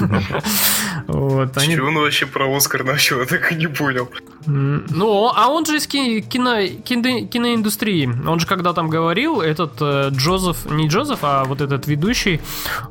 Вот, 1.06 1.56
они... 1.56 1.74
Чего 1.74 1.88
он 1.88 1.94
вообще 1.96 2.26
про 2.26 2.54
Оскар 2.54 2.84
начал, 2.84 3.20
я 3.20 3.26
так 3.26 3.52
и 3.52 3.54
не 3.56 3.66
понял. 3.66 4.08
Ну, 4.46 5.30
а 5.34 5.48
он 5.48 5.66
же 5.66 5.76
из 5.76 5.86
ки- 5.86 6.20
кино, 6.20 6.56
кино- 6.84 7.26
киноиндустрии. 7.26 8.08
Он 8.26 8.40
же 8.40 8.46
когда 8.46 8.72
там 8.72 8.88
говорил, 8.88 9.40
этот 9.40 9.72
э, 9.80 10.08
Джозеф, 10.10 10.66
не 10.70 10.88
Джозеф, 10.88 11.18
а 11.22 11.44
вот 11.44 11.60
этот 11.60 11.86
ведущий, 11.86 12.40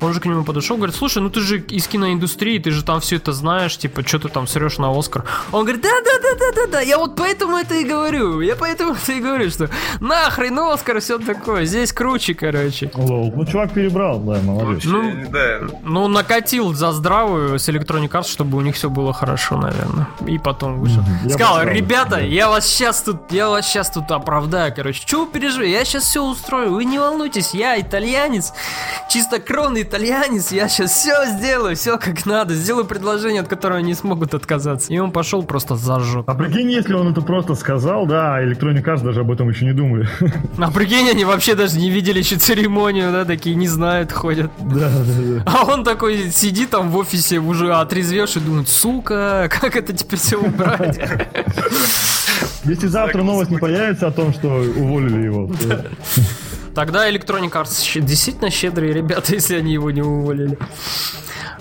он 0.02 0.14
же 0.14 0.20
к 0.20 0.26
нему 0.26 0.44
подошел, 0.44 0.78
говорит, 0.78 0.96
слушай, 0.96 1.22
ну 1.22 1.30
ты 1.30 1.40
же 1.42 1.60
из 1.60 1.88
киноиндустрии, 1.88 2.60
ты 2.60 2.72
же 2.72 2.84
там 2.84 3.00
все 3.00 3.16
это 3.18 3.34
знаешь, 3.34 3.78
типа, 3.78 4.08
что 4.08 4.20
ты 4.20 4.30
там 4.30 4.48
срешь 4.48 4.78
на 4.78 4.98
Оскар. 4.98 5.26
Он 5.52 5.64
говорит, 5.64 5.82
да-да-да-да-да-да, 5.82 6.82
я 6.82 6.98
вот 6.98 7.16
поэтому 7.16 7.58
это 7.58 7.76
и 7.76 7.84
говорю, 7.84 8.42
я 8.42 8.56
поэтому 8.56 8.94
это 8.94 9.12
и 9.12 9.20
говорю, 9.20 9.50
что 9.50 9.70
нахрен 10.00 10.60
Оскар, 10.60 11.00
все 11.00 11.18
такое, 11.18 11.66
здесь 11.66 11.92
круче, 11.94 12.34
короче. 12.34 12.92
Лол. 12.94 13.34
Ну, 13.36 13.46
чувак 13.46 13.74
перебрал, 13.74 14.20
да, 14.20 14.40
молодец. 14.44 14.84
Ну, 14.86 15.14
да. 15.32 15.60
Ну, 15.84 16.08
накатил 16.08 16.74
за 16.74 16.92
здравую 16.92 17.58
с 17.58 17.68
Electronic 17.70 18.10
Arts, 18.10 18.30
чтобы 18.30 18.58
у 18.58 18.62
них 18.62 18.76
все 18.76 18.90
было 18.90 19.14
хорошо, 19.14 19.58
наверное. 19.58 20.08
И 20.28 20.38
потом 20.38 20.80
вышел. 20.80 21.02
Я 21.26 21.38
Сказал, 21.40 21.64
ребята, 21.64 22.20
я 22.20 22.50
вас 22.50 22.68
сейчас 22.68 23.02
тут, 23.02 23.32
я 23.32 23.48
вас 23.48 23.66
сейчас 23.66 23.90
тут 23.90 24.12
оправдаю, 24.12 24.74
короче. 24.76 25.04
Чего 25.06 25.24
вы 25.24 25.32
переживаете? 25.32 25.72
Я 25.72 25.86
сейчас 25.86 26.04
все 26.04 26.22
устрою. 26.22 26.74
Вы 26.74 26.84
не 26.84 27.00
волнуйтесь, 27.00 27.54
я 27.54 27.80
итальянец, 27.80 28.52
чистокровный 29.10 29.84
итальянец. 29.84 30.52
Я 30.52 30.68
сейчас 30.68 30.92
все 30.92 31.14
сделаю, 31.28 31.78
все 31.78 31.98
как 31.98 32.26
надо. 32.26 32.56
Сделаю 32.56 32.84
предложение, 32.84 33.42
от 33.42 33.48
которого 33.48 33.80
они 33.80 33.94
смогут 33.94 34.34
отказаться. 34.34 34.92
И 34.92 34.98
он 34.98 35.14
пошел 35.14 35.42
просто 35.44 35.78
зажег. 35.78 36.26
А 36.28 36.36
прикинь, 36.36 36.72
если 36.72 36.94
он 36.94 37.10
это 37.14 37.22
просто 37.22 37.56
сказал, 37.56 38.06
да, 38.06 38.36
а 38.36 38.44
Electronic 38.44 38.84
Arts 38.84 39.02
даже 39.06 39.22
об 39.22 39.32
этом 39.32 39.48
еще 39.50 39.64
не 39.64 39.72
думали. 39.72 40.10
А 40.58 40.72
прикинь, 40.72 41.10
они 41.10 41.24
вообще 41.24 41.56
даже 41.56 41.78
не 41.78 41.90
видели 41.90 42.20
еще 42.20 42.36
церемонию, 42.36 43.14
да, 43.14 43.24
такие 43.24 43.56
не 43.56 43.70
знают, 43.70 44.12
ходят. 44.12 44.52
Да, 44.60 44.90
да, 44.90 45.04
да. 45.18 45.44
А 45.46 45.64
он 45.72 45.86
такой 45.86 46.32
сидит 46.32 46.72
там 46.72 46.90
в 46.90 46.98
офисе, 46.98 47.38
уже 47.38 47.74
отрезвевший, 47.74 48.42
думает, 48.42 48.68
сука, 48.68 49.48
как 49.50 49.78
это 49.78 49.94
теперь 49.94 50.20
все 50.20 50.36
убрать? 50.36 51.00
Если 52.66 52.88
завтра 52.88 53.24
новость 53.24 53.52
не 53.52 53.58
появится 53.58 54.08
о 54.08 54.12
том, 54.12 54.34
что 54.34 54.48
уволили 54.48 55.24
его, 55.26 55.48
то- 55.54 55.86
Тогда 56.76 57.10
Electronic 57.10 57.52
Arts 57.52 58.00
действительно 58.00 58.50
щедрые 58.52 58.94
ребята, 58.94 59.34
если 59.36 59.56
они 59.58 59.74
его 59.74 59.92
не 59.92 60.02
уволили. 60.02 60.58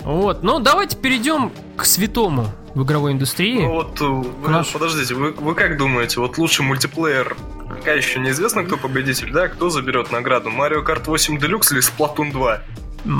Вот, 0.01 0.43
ну 0.43 0.59
давайте 0.59 0.95
перейдем 0.97 1.51
к 1.75 1.83
святому 1.85 2.47
в 2.73 2.83
игровой 2.83 3.11
индустрии. 3.13 3.61
Ну 3.61 3.71
вот, 3.73 3.99
э, 4.01 4.05
вы- 4.05 4.49
Наш- 4.49 4.71
подождите, 4.71 5.15
вы, 5.15 5.31
вы 5.31 5.55
как 5.55 5.77
думаете, 5.77 6.19
вот 6.21 6.37
лучший 6.37 6.63
мультиплеер, 6.63 7.35
пока 7.67 7.91
еще 7.91 8.19
неизвестно, 8.19 8.63
кто 8.63 8.77
победитель, 8.77 9.31
да? 9.33 9.47
Кто 9.47 9.69
заберет 9.69 10.11
награду? 10.11 10.49
Mario 10.51 10.85
Kart 10.85 11.03
8 11.05 11.37
Deluxe 11.37 11.73
или 11.73 11.81
Splatoon 11.81 12.31
2? 12.31 12.61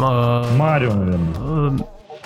А, 0.02 0.56
Марио, 0.56 0.94
наверное. 0.94 1.34
э, 1.40 1.78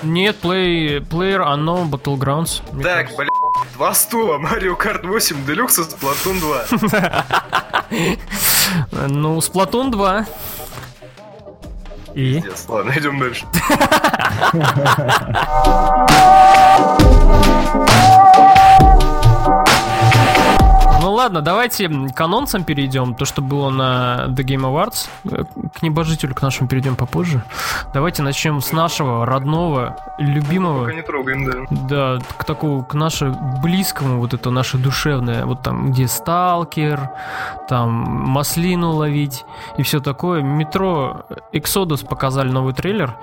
Нет, 0.04 0.36
play, 0.44 1.00
Player 1.00 1.40
Unknown 1.40 1.90
Battlegrounds. 1.90 2.62
Так, 2.84 3.08
блин, 3.18 3.30
два 3.74 3.94
стула, 3.94 4.38
Mario 4.38 4.78
Kart 4.78 5.06
8 5.08 5.38
Deluxe 5.46 5.82
и 5.82 5.84
Splatoon 5.90 6.40
2. 9.00 9.08
Ну, 9.08 9.38
Splatoon 9.40 9.90
2. 9.92 10.26
И? 12.16 12.36
Пиздец, 12.42 12.66
ладно, 12.70 12.94
идем 12.96 13.20
дальше. 13.20 13.46
Ну 21.02 21.12
ладно, 21.12 21.42
давайте 21.42 21.90
к 21.90 22.22
анонсам 22.22 22.64
перейдем. 22.64 23.14
То, 23.14 23.26
что 23.26 23.42
было 23.42 23.70
на 23.70 24.28
The 24.30 24.44
Game 24.46 24.62
Awards. 24.62 25.10
Небожителю, 25.84 26.34
к 26.34 26.42
нашему 26.42 26.68
перейдем 26.68 26.96
попозже. 26.96 27.44
Давайте 27.94 28.24
начнем 28.24 28.62
с 28.62 28.72
нашего 28.72 29.26
родного, 29.26 29.98
любимого. 30.18 30.86
Пока 30.86 30.94
не 30.96 31.02
трогаем, 31.02 31.46
да. 31.46 32.18
Да, 32.18 32.26
к 32.38 32.46
такому, 32.46 32.84
к 32.84 32.94
нашему 32.94 33.60
близкому, 33.62 34.20
вот 34.20 34.34
это 34.34 34.50
наше 34.50 34.78
душевное, 34.78 35.46
вот 35.46 35.62
там, 35.62 35.92
где 35.92 36.08
сталкер, 36.08 37.10
там 37.68 37.92
маслину 37.92 38.92
ловить 38.92 39.46
и 39.78 39.84
все 39.84 40.00
такое. 40.00 40.42
Метро 40.42 41.26
Exodus 41.52 42.08
показали 42.08 42.50
новый 42.50 42.74
трейлер 42.74 43.16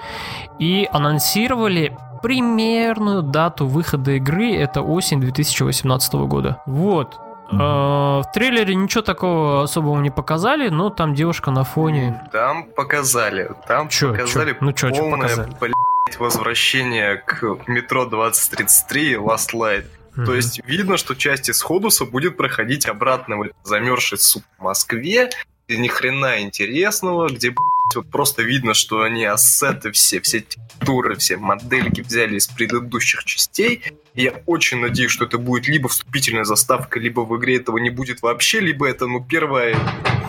и 0.58 0.88
анонсировали 0.92 1.96
примерную 2.22 3.22
дату 3.22 3.66
выхода 3.66 4.12
игры, 4.12 4.54
это 4.54 4.82
осень 4.82 5.20
2018 5.20 6.12
года. 6.14 6.60
Вот. 6.66 7.18
Э, 7.52 7.56
В 7.56 8.24
трейлере 8.32 8.74
ничего 8.74 9.02
такого 9.02 9.62
особого 9.64 10.00
не 10.00 10.10
показали, 10.10 10.68
но 10.68 10.90
там 10.90 11.14
девушка 11.14 11.50
на 11.50 11.64
фоне. 11.64 12.22
Там 12.32 12.64
показали, 12.64 13.50
там 13.66 13.88
Чё, 13.88 14.12
показали 14.12 14.52
чё? 14.52 14.58
Ну 14.60 14.72
чё, 14.72 14.90
чё 14.90 14.96
полное, 14.96 15.20
показали? 15.28 15.52
блядь, 15.60 16.18
возвращение 16.18 17.16
к 17.16 17.42
метро 17.66 18.04
2033 18.06 19.14
Last 19.16 19.52
Light. 19.54 19.84
То 20.14 20.22
Мгм. 20.22 20.34
есть 20.34 20.60
видно, 20.66 20.96
что 20.96 21.14
часть 21.14 21.48
из 21.48 21.62
Ходуса 21.62 22.04
будет 22.04 22.36
проходить 22.36 22.86
обратно 22.86 23.36
в 23.38 23.48
замерзшей 23.64 24.18
суп 24.18 24.42
Москве, 24.58 25.30
где 25.68 25.78
ни 25.78 25.86
хрена 25.88 26.40
интересного, 26.42 27.28
где 27.28 27.50
блядь, 27.50 27.69
вот 27.96 28.10
просто 28.10 28.42
видно, 28.42 28.74
что 28.74 29.02
они 29.02 29.24
ассеты 29.24 29.90
все, 29.92 30.20
все 30.20 30.40
текстуры, 30.40 31.16
все 31.16 31.36
модельки 31.36 32.00
взяли 32.00 32.36
из 32.36 32.46
предыдущих 32.46 33.24
частей. 33.24 33.82
И 34.14 34.22
я 34.24 34.34
очень 34.46 34.80
надеюсь, 34.80 35.10
что 35.12 35.24
это 35.24 35.38
будет 35.38 35.68
либо 35.68 35.88
вступительная 35.88 36.44
заставка, 36.44 36.98
либо 36.98 37.20
в 37.20 37.36
игре 37.38 37.56
этого 37.56 37.78
не 37.78 37.90
будет 37.90 38.22
вообще, 38.22 38.60
либо 38.60 38.88
это, 38.88 39.06
ну, 39.06 39.24
первая 39.24 39.76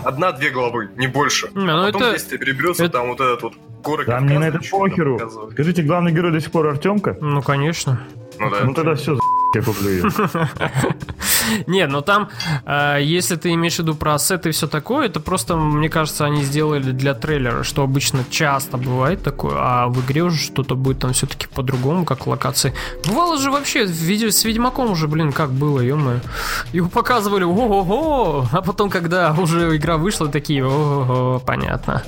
одна-две 0.03 0.49
главы, 0.51 0.89
не 0.97 1.07
больше. 1.07 1.49
Не, 1.53 1.65
ну 1.65 1.83
а 1.83 1.85
потом, 1.87 2.03
это- 2.03 2.13
если 2.13 2.37
переберется, 2.37 2.83
это- 2.85 2.93
там 2.99 3.07
вот 3.09 3.19
этот 3.21 3.41
вот 3.43 3.53
горы 3.83 4.05
Да 4.05 4.19
мне 4.19 4.37
на 4.39 4.45
это 4.49 4.59
похеру. 4.69 5.19
Скажите, 5.51 5.81
главный 5.83 6.11
герой 6.11 6.31
до 6.31 6.39
сих 6.41 6.51
пор 6.51 6.67
Артемка? 6.67 7.17
Ну, 7.19 7.41
конечно. 7.41 8.01
Ну 8.39 8.49
да. 8.49 8.63
Ну 8.65 8.73
тогда 8.73 8.95
все, 8.95 9.17
я 9.55 9.61
куплю 9.61 9.89
ее. 9.89 10.03
Нет, 11.67 11.89
но 11.89 12.01
там, 12.01 12.29
э, 12.65 12.99
если 13.01 13.35
ты 13.35 13.53
имеешь 13.53 13.75
в 13.75 13.79
виду 13.79 13.95
про 13.95 14.15
ассеты 14.15 14.49
и 14.49 14.51
все 14.51 14.67
такое, 14.67 15.07
это 15.07 15.19
просто, 15.19 15.55
мне 15.55 15.89
кажется, 15.89 16.25
они 16.25 16.43
сделали 16.43 16.91
для 16.91 17.13
трейлера, 17.13 17.63
что 17.63 17.83
обычно 17.83 18.23
часто 18.29 18.77
бывает 18.77 19.23
такое, 19.23 19.55
а 19.57 19.87
в 19.87 20.05
игре 20.05 20.23
уже 20.23 20.37
что-то 20.37 20.75
будет 20.75 20.99
там 20.99 21.13
все-таки 21.13 21.47
по-другому, 21.47 22.05
как 22.05 22.27
локации. 22.27 22.73
Бывало 23.07 23.37
же 23.37 23.51
вообще, 23.51 23.85
видео 23.85 24.29
с 24.29 24.43
Ведьмаком 24.43 24.91
уже, 24.91 25.07
блин, 25.07 25.31
как 25.31 25.51
было, 25.51 25.79
ё 25.79 25.97
Его 26.73 26.89
показывали, 26.89 27.43
ого-го, 27.43 28.47
а 28.51 28.61
потом, 28.61 28.89
когда 28.89 29.33
уже 29.33 29.75
игра 29.75 29.97
вышла, 29.97 30.27
такие, 30.27 30.65
ого-го, 30.65 31.39
понятно. 31.45 32.03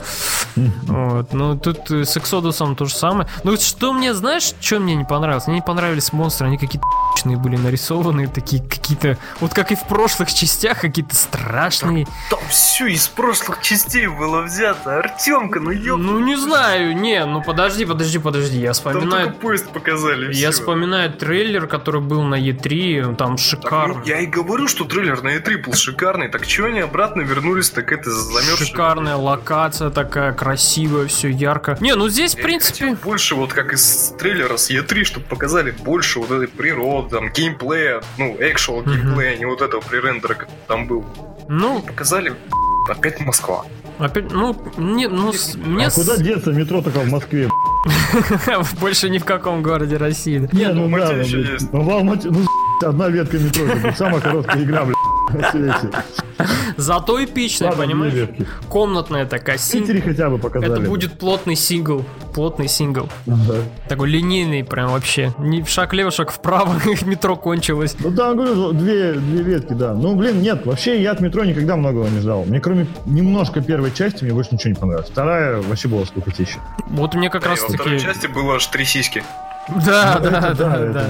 Вот, 0.55 1.33
ну 1.33 1.57
тут 1.57 1.89
с 1.89 2.17
Эксодусом 2.17 2.75
то 2.75 2.85
же 2.85 2.95
самое. 2.95 3.27
Ну 3.43 3.57
что 3.57 3.93
мне, 3.93 4.13
знаешь, 4.13 4.53
что 4.59 4.79
мне 4.79 4.95
не 4.95 5.05
понравилось? 5.05 5.47
Мне 5.47 5.57
не 5.57 5.61
понравились 5.61 6.13
монстры, 6.13 6.47
они 6.47 6.57
какие-то 6.57 6.87
***чные 7.33 7.37
были 7.37 7.55
нарисованы, 7.57 8.27
такие 8.27 8.61
какие-то, 8.61 9.17
вот 9.39 9.53
как 9.53 9.71
и 9.71 9.75
в 9.75 9.83
прошлых 9.87 10.33
частях, 10.33 10.81
какие-то 10.81 11.15
страшные. 11.15 12.05
Там 12.29 12.39
все 12.49 12.87
из 12.87 13.07
прошлых 13.07 13.61
частей 13.61 14.07
было 14.07 14.41
взято. 14.41 14.99
Артемка, 14.99 15.59
ну 15.59 15.71
ёп. 15.71 15.99
Ну 15.99 16.19
не 16.19 16.35
знаю, 16.35 16.95
не, 16.95 17.25
ну 17.25 17.41
подожди, 17.41 17.85
подожди, 17.85 18.19
подожди, 18.19 18.57
я 18.59 18.67
Там 18.67 18.73
вспоминаю... 18.73 19.33
поезд 19.33 19.69
показали. 19.69 20.33
Я 20.33 20.51
всё. 20.51 20.59
вспоминаю 20.61 21.11
трейлер, 21.13 21.67
который 21.67 22.01
был 22.01 22.23
на 22.23 22.35
E3, 22.39 23.15
там 23.15 23.35
Так, 23.37 23.39
шикарный. 23.45 23.95
ну, 23.95 24.03
я 24.05 24.19
и 24.19 24.25
говорю, 24.25 24.67
что 24.67 24.85
трейлер 24.85 25.21
на 25.23 25.35
E3 25.37 25.63
был 25.65 25.73
шикарный. 25.73 26.29
Так 26.29 26.45
чего 26.47 26.67
они 26.67 26.79
обратно 26.79 27.21
вернулись, 27.21 27.69
так 27.69 27.91
это 27.91 28.09
замерзший. 28.11 28.67
Шикарная 28.67 29.15
локация 29.15 29.89
такая, 29.89 30.33
красивая, 30.33 31.07
все 31.07 31.29
ярко. 31.29 31.77
Не, 31.79 31.95
ну 31.95 32.09
здесь, 32.09 32.33
в 32.35 32.37
Я 32.37 32.43
принципе... 32.43 32.79
хотел 32.89 32.95
больше, 33.03 33.35
вот 33.35 33.53
как 33.53 33.73
из 33.73 34.13
трейлера 34.19 34.57
с 34.57 34.69
E3, 34.69 35.03
чтобы 35.03 35.25
показали 35.25 35.71
больше 35.71 36.19
вот 36.19 36.31
этой 36.31 36.47
природы, 36.47 37.17
там, 37.23 37.33
геймплея, 37.33 38.01
ну, 38.17 38.35
actual 38.39 38.83
геймплея, 38.85 39.33
а 39.33 39.35
не 39.37 39.45
вот 39.45 39.61
этого 39.61 39.81
пререндера, 39.81 40.33
как 40.35 40.49
там 40.67 40.87
был. 40.87 41.05
Ну, 41.47 41.81
Показали, 41.81 42.33
опять 42.89 43.19
Москва. 43.21 43.65
опять, 43.99 44.31
ну, 44.31 44.55
не, 44.77 45.07
ну, 45.07 45.31
с- 45.33 45.55
мне 45.55 45.87
А 45.87 45.91
с- 45.91 45.95
куда 45.95 46.17
деться 46.17 46.51
метро 46.51 46.81
только 46.81 46.99
в 46.99 47.09
Москве? 47.09 47.49
больше 48.79 49.09
ни 49.09 49.17
в 49.17 49.25
каком 49.25 49.61
городе 49.61 49.97
России. 49.97 50.47
Не, 50.51 50.69
в 50.69 50.75
ну 50.75 50.97
да, 50.97 51.11
ну, 51.11 51.17
еще 51.19 51.41
есть. 51.41 51.71
Ну 51.73 51.81
в 51.81 51.89
Алмате, 51.89 52.29
ну 52.29 52.45
одна 52.81 53.09
ветка 53.09 53.37
метро, 53.37 53.63
самая 53.95 54.21
короткая 54.21 54.63
игра, 54.63 54.85
блядь, 54.85 55.33
на 55.33 55.51
свете. 55.51 56.03
Зато 56.77 57.23
эпичная, 57.23 57.69
Ладно, 57.69 57.83
понимаешь? 57.85 58.29
Комнатная 58.69 59.25
такая. 59.25 59.57
Син- 59.57 59.81
Питере 59.81 60.01
хотя 60.01 60.29
бы 60.29 60.37
показали. 60.37 60.71
Это 60.73 60.81
будет 60.81 61.19
плотный 61.19 61.55
сингл. 61.55 62.05
Плотный 62.33 62.67
сингл. 62.67 63.09
Да. 63.25 63.55
Такой 63.87 64.09
линейный 64.09 64.63
прям 64.63 64.89
вообще. 64.91 65.33
Не 65.39 65.63
шаг 65.65 65.93
лево, 65.93 66.11
шаг 66.11 66.31
вправо, 66.31 66.75
метро 67.05 67.35
кончилось. 67.35 67.95
Ну 67.99 68.09
да, 68.09 68.33
говорю, 68.33 68.71
две, 68.73 69.13
две 69.13 69.43
ветки, 69.43 69.73
да. 69.73 69.93
Ну, 69.93 70.15
блин, 70.15 70.41
нет, 70.41 70.65
вообще 70.65 71.01
я 71.01 71.11
от 71.11 71.21
метро 71.21 71.43
никогда 71.43 71.75
многого 71.75 72.07
не 72.09 72.19
ждал. 72.19 72.43
Мне 72.45 72.59
кроме 72.59 72.87
немножко 73.05 73.61
первой 73.61 73.91
части, 73.91 74.23
мне 74.23 74.33
больше 74.33 74.49
ничего 74.53 74.69
не 74.69 74.75
понравилось. 74.75 75.09
Вторая 75.09 75.61
вообще 75.61 75.87
была 75.87 76.05
скукотища. 76.05 76.59
Вот 76.89 77.13
мне 77.13 77.29
как 77.29 77.43
Да, 77.43 77.49
раз 77.49 77.61
во 77.61 77.67
второй 77.69 77.93
таки... 77.99 78.05
части 78.05 78.27
было 78.27 78.55
аж 78.55 78.65
три 78.67 78.85
сиськи. 78.85 79.23
Да, 79.69 80.19
Ну, 80.21 80.29
да, 80.29 80.49
это 80.49 80.55
да, 80.55 80.77
да, 80.93 81.07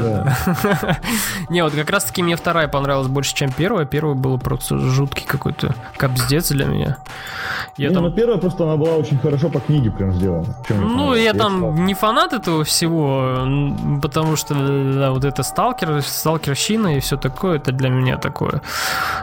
да. 0.71 0.97
Не, 1.49 1.63
вот 1.63 1.73
как 1.73 1.89
раз 1.89 2.05
таки 2.05 2.21
мне 2.21 2.35
вторая 2.35 2.67
понравилась 2.67 3.07
больше, 3.07 3.33
чем 3.33 3.51
первая. 3.51 3.85
Первая 3.85 4.15
была 4.15 4.37
просто 4.37 4.77
жуткий 4.77 5.25
какой-то 5.25 5.75
капздец 5.97 6.49
для 6.49 6.65
меня. 6.65 6.97
Я 7.77 7.89
не, 7.89 7.95
там 7.95 8.03
ну 8.03 8.11
первая 8.11 8.37
просто 8.37 8.65
она 8.65 8.77
была 8.77 8.95
очень 8.95 9.17
хорошо 9.17 9.49
по 9.49 9.59
книге 9.59 9.89
прям 9.89 10.13
сделана. 10.13 10.45
Ну, 10.69 11.15
я 11.15 11.33
читал. 11.33 11.49
там 11.49 11.85
не 11.85 11.95
фанат 11.95 12.33
этого 12.33 12.63
всего, 12.63 13.99
потому 14.01 14.35
что 14.35 14.53
да, 14.53 15.11
вот 15.11 15.25
это 15.25 15.41
сталкер, 15.41 16.01
сталкерщина 16.03 16.97
и 16.97 16.99
все 16.99 17.17
такое, 17.17 17.57
это 17.57 17.71
для 17.71 17.89
меня 17.89 18.17
такое. 18.17 18.61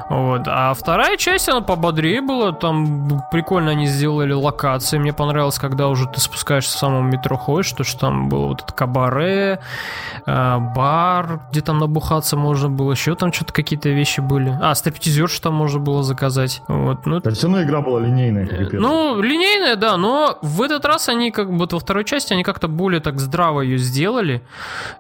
Вот. 0.09 0.43
А 0.47 0.75
вторая 0.75 1.17
часть, 1.17 1.49
она 1.49 1.61
пободрее 1.61 2.21
была, 2.21 2.53
там 2.53 3.23
прикольно 3.31 3.71
они 3.71 3.87
сделали 3.87 4.33
локации. 4.33 4.99
Мне 4.99 5.13
понравилось, 5.13 5.59
когда 5.59 5.89
уже 5.89 6.09
ты 6.09 6.21
спускаешься 6.21 6.77
в 6.77 6.81
самом 6.81 7.11
метро 7.11 7.37
ходишь, 7.37 7.73
то 7.73 7.85
что 7.85 8.01
там 8.01 8.29
было 8.29 8.47
вот 8.47 8.63
это 8.63 8.73
кабаре, 8.73 9.20
э, 9.21 10.59
бар, 10.75 11.41
где 11.51 11.61
там 11.61 11.79
набухаться 11.79 12.37
можно 12.37 12.69
было, 12.69 12.93
еще 12.93 13.15
там 13.15 13.33
что-то 13.33 13.53
какие-то 13.53 13.89
вещи 13.89 14.21
были. 14.21 14.57
А, 14.61 14.75
стриптизершу 14.75 15.41
там 15.43 15.55
можно 15.55 15.79
было 15.81 16.03
заказать. 16.03 16.63
Вот. 16.69 17.07
Ну, 17.07 17.21
Да, 17.21 17.31
все 17.31 17.47
равно 17.47 17.63
игра 17.63 17.81
была 17.81 18.01
линейная, 18.01 18.47
как 18.47 18.61
и 18.61 18.65
первая. 18.67 18.81
ну, 18.81 19.21
линейная, 19.23 19.77
да, 19.77 19.97
но 19.97 20.39
в 20.43 20.63
этот 20.63 20.85
раз 20.85 21.09
они 21.09 21.31
как 21.31 21.51
бы 21.51 21.59
вот 21.59 21.73
во 21.73 21.79
второй 21.79 22.05
части 22.05 22.33
они 22.33 22.43
как-то 22.43 22.69
более 22.69 23.01
так 23.01 23.19
здраво 23.21 23.61
ее 23.63 23.79
сделали. 23.79 24.43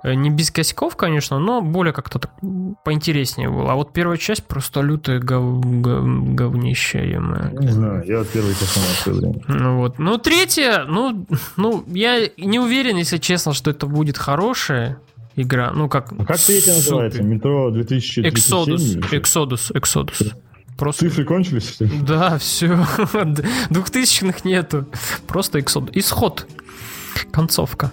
Э, 0.02 0.14
Не 0.14 0.30
без 0.30 0.50
косяков, 0.50 0.96
конечно, 0.96 1.38
но 1.38 1.60
более 1.62 1.92
как-то 1.92 2.18
так 2.18 2.30
поинтереснее 2.84 3.48
было. 3.48 3.72
А 3.72 3.74
вот 3.74 3.92
первая 3.92 4.18
часть 4.18 4.44
просто 4.46 4.80
лютое 4.80 5.20
гов... 5.20 5.60
гов- 5.64 6.34
говнище, 6.34 6.98
ё-моё. 7.10 7.50
Не 7.60 7.68
знаю, 7.68 8.02
я 8.06 8.20
от 8.20 8.28
первой 8.28 8.54
время. 9.06 9.34
Ну 9.48 9.76
вот. 9.78 9.98
Ну, 9.98 10.18
третья, 10.18 10.84
ну, 10.88 11.26
ну, 11.56 11.84
я 11.88 12.28
не 12.36 12.58
уверен, 12.58 12.96
если 12.96 13.18
честно, 13.18 13.52
что 13.52 13.70
это 13.70 13.86
будет 13.86 14.09
хорошая 14.18 15.00
игра. 15.36 15.72
Ну, 15.72 15.88
как... 15.88 16.12
А 16.18 16.24
как 16.24 16.38
третья 16.38 16.74
называется? 16.74 17.22
Метро 17.22 17.70
2037? 17.70 18.24
Exodus. 18.24 18.80
или 18.80 19.00
что? 19.00 19.16
Exodus. 19.16 19.72
Exodus. 19.72 20.34
Просто 20.76 21.08
Цифры 21.08 21.24
кончились? 21.24 21.76
Да, 22.06 22.38
все. 22.38 22.86
Двухтысячных 23.70 24.44
нету. 24.44 24.86
Просто 25.26 25.60
исход. 25.60 25.90
Исход. 25.94 26.46
Концовка. 27.32 27.90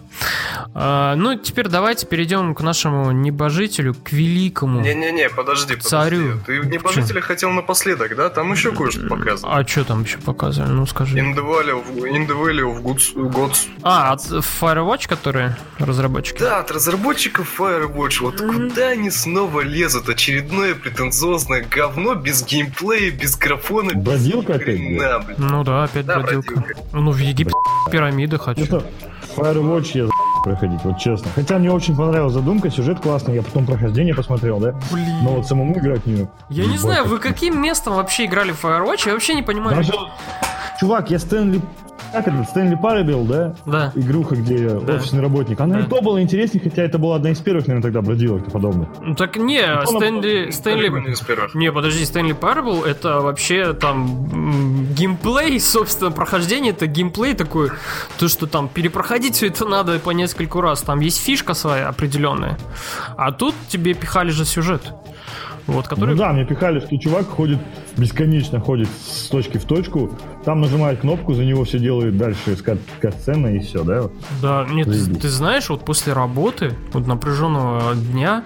А, 0.74 1.16
ну, 1.16 1.36
теперь 1.36 1.68
давайте 1.68 2.06
перейдем 2.06 2.54
к 2.56 2.62
нашему 2.62 3.12
небожителю, 3.12 3.94
к 3.96 4.12
великому. 4.12 4.82
Не-не-не, 4.82 5.30
подожди, 5.30 5.74
подожди. 5.76 5.90
Царю. 5.90 6.40
Ты 6.46 6.60
небожителя 6.60 7.22
хотел 7.22 7.52
напоследок, 7.52 8.16
да? 8.16 8.30
Там 8.30 8.52
еще 8.52 8.72
кое-что 8.72 9.08
показывали. 9.08 9.62
А 9.64 9.68
что 9.68 9.84
там 9.84 10.04
еще 10.04 10.18
показывали? 10.18 10.72
Ну, 10.72 10.86
скажи. 10.86 11.18
In 11.18 11.36
the 11.36 11.44
Valley 11.44 11.72
of, 11.74 11.96
in 12.04 12.28
the 12.28 12.36
Valley 12.36 12.64
of 12.64 12.82
Goods, 12.82 13.14
Gods. 13.16 13.68
А, 13.84 14.12
от 14.14 14.22
Firewatch, 14.22 15.08
которые 15.08 15.56
разработчики? 15.80 16.40
Да, 16.40 16.60
от 16.60 16.72
разработчиков 16.72 17.60
Firewatch. 17.60 18.22
Вот 18.22 18.40
куда 18.42 18.90
они 18.90 19.12
снова 19.12 19.62
лезут? 19.62 20.10
Очередное 20.10 20.76
претенциозное 20.76 21.66
говно 21.70 22.16
без 22.16 22.44
геймплея, 22.46 23.12
без 23.12 23.36
графона, 23.38 23.92
без 23.94 24.04
Бродилка 24.04 24.54
ни 24.54 24.56
опять, 24.56 24.66
хрена, 24.66 25.20
блин. 25.20 25.38
Ну 25.40 25.64
да, 25.64 25.84
опять 25.84 26.06
Да, 26.06 26.20
бродилка. 26.20 26.56
бродилка. 26.56 26.82
Ну, 26.94 27.12
в 27.12 27.18
Египте 27.18 27.54
пирамида 27.92 28.38
хочу. 28.38 28.64
Это 28.64 28.84
Firewatch 29.38 29.92
я 29.94 30.06
за 30.06 30.12
проходить, 30.44 30.80
вот 30.84 30.98
честно. 30.98 31.30
Хотя 31.36 31.58
мне 31.58 31.72
очень 31.72 31.96
понравилась 31.96 32.34
задумка, 32.34 32.70
сюжет 32.70 33.00
классный, 33.00 33.36
я 33.36 33.44
потом 33.44 33.66
прохождение 33.66 34.16
посмотрел, 34.16 34.60
да? 34.60 34.74
Блин. 34.92 35.24
Но 35.24 35.36
вот 35.36 35.48
самому 35.48 35.74
играть 35.78 36.06
не... 36.06 36.28
Я 36.50 36.66
не 36.66 36.78
знаю, 36.78 37.06
вы 37.06 37.20
каким 37.20 37.62
местом 37.62 37.96
вообще 37.96 38.26
играли 38.26 38.52
в 38.52 38.64
Firewatch? 38.64 39.04
Я 39.08 39.14
вообще 39.14 39.36
не 39.36 39.44
понимаю. 39.44 39.78
Даже... 39.78 39.94
Чувак, 40.80 41.10
я 41.12 41.20
Стэнли 41.20 41.62
как 42.12 42.28
это, 42.28 42.44
Стэнли 42.44 42.76
Парабел, 42.76 43.24
да? 43.24 43.56
Да. 43.66 43.92
Игруха, 43.96 44.36
где 44.36 44.70
Да. 44.70 44.96
офисный 44.96 45.22
работник. 45.22 45.60
Она 45.60 45.80
Да. 45.80 45.86
и 45.86 45.90
то 45.90 46.02
была 46.02 46.22
интереснее, 46.22 46.64
хотя 46.64 46.84
это 46.84 46.98
была 46.98 47.18
одна 47.18 47.32
из 47.32 47.40
первых, 47.40 47.68
наверное, 47.68 47.84
тогда 47.84 48.02
бродилок 48.02 48.52
подобных. 48.52 48.90
Ну, 49.02 49.16
Так 49.16 49.38
не, 49.38 49.62
Стэнли... 49.86 50.52
Стэнли... 50.52 50.90
Далеко 50.90 51.48
не 51.54 51.72
подожди, 51.72 52.06
Стэнли 52.06 52.34
Парабл 52.34 52.84
это 52.84 53.20
вообще 53.22 53.74
там 53.74 54.88
геймплей, 54.94 55.60
собственно, 55.60 56.12
прохождение 56.12 56.72
это 56.72 56.88
геймплей 56.88 57.34
такой, 57.34 57.72
то, 58.18 58.28
что 58.28 58.48
там 58.48 58.68
перепроходить 58.70 59.36
все 59.36 59.48
это 59.48 59.66
надо 59.66 60.00
по 60.00 60.12
нескольку 60.12 60.62
раз, 60.62 60.82
там 60.82 61.00
есть 61.00 61.22
фишка 61.24 61.54
своя 61.54 61.90
определенная, 61.90 62.58
а 63.18 63.32
тут 63.32 63.56
тебе 63.68 63.94
пихали 63.94 64.30
же 64.30 64.46
сюжет, 64.46 64.94
вот, 65.66 65.88
который... 65.88 66.12
Ну 66.12 66.18
да, 66.18 66.32
мне 66.34 66.46
пихали, 66.46 66.80
что 66.80 66.98
чувак 66.98 67.28
ходит, 67.28 67.60
бесконечно 67.98 68.60
ходит 68.60 68.88
с 69.06 69.28
точки 69.28 69.58
в 69.58 69.66
точку, 69.66 70.12
там 70.46 70.62
нажимает 70.62 71.02
кнопку, 71.02 71.34
за 71.34 71.44
него 71.44 71.64
все 71.66 71.80
делает 71.88 72.18
дальше 72.18 72.58
скат, 72.58 72.80
сцена 73.22 73.48
и 73.48 73.60
все, 73.60 73.82
да? 73.84 74.10
Да, 74.42 74.68
нет, 74.70 74.88
ты, 74.88 75.16
ты 75.16 75.30
знаешь, 75.30 75.70
вот 75.70 75.86
после 75.86 76.12
работы, 76.12 76.74
вот 76.92 77.08
напряженного 77.08 77.96
дня, 77.96 78.44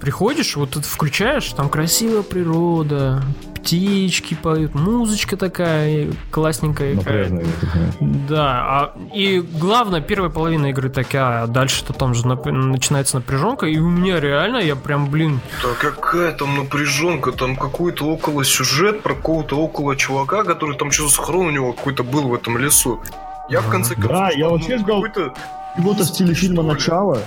приходишь, 0.00 0.56
вот 0.56 0.70
тут 0.70 0.86
включаешь, 0.86 1.50
там 1.50 1.68
красивая 1.68 2.22
природа, 2.22 3.22
птички 3.66 4.34
поют, 4.40 4.74
музычка 4.74 5.36
такая 5.36 6.06
классненькая. 6.30 6.94
Напряжно. 6.94 7.40
я 7.40 7.46
так 7.60 7.72
понимаю. 7.72 7.92
Да, 8.28 8.46
а, 8.48 8.92
и 9.12 9.40
главное, 9.40 10.00
первая 10.00 10.30
половина 10.30 10.66
игры 10.66 10.88
такая, 10.88 11.42
а 11.42 11.46
дальше-то 11.48 11.92
там 11.92 12.14
же 12.14 12.24
нап- 12.26 12.50
начинается 12.50 13.16
напряженка, 13.16 13.66
и 13.66 13.78
у 13.78 13.88
меня 13.88 14.20
реально, 14.20 14.58
я 14.58 14.76
прям, 14.76 15.10
блин, 15.10 15.40
Да 15.62 15.70
какая 15.80 16.32
там 16.32 16.56
напряженка, 16.56 17.32
там 17.32 17.56
какой-то 17.56 18.06
около 18.06 18.44
сюжет 18.44 19.02
про 19.02 19.14
какого-то 19.14 19.56
около 19.58 19.96
чувака, 19.96 20.44
который 20.44 20.76
там 20.76 20.92
что-то 20.92 21.10
схрон 21.10 21.46
у 21.46 21.50
него 21.50 21.72
какой-то 21.72 22.04
был 22.04 22.28
в 22.28 22.34
этом 22.34 22.58
лесу. 22.58 23.00
Я 23.48 23.60
в 23.60 23.68
конце 23.68 23.94
концов... 23.94 24.12
Да, 24.12 24.30
я 24.30 24.48
вообще 24.48 24.76
ну, 24.76 24.82
ждал- 24.84 25.02
какой-то- 25.02 25.34
Его-то 25.76 26.04
в 26.04 26.06
стиле 26.06 26.34
фильма? 26.34 26.62
«Начало». 26.62 27.18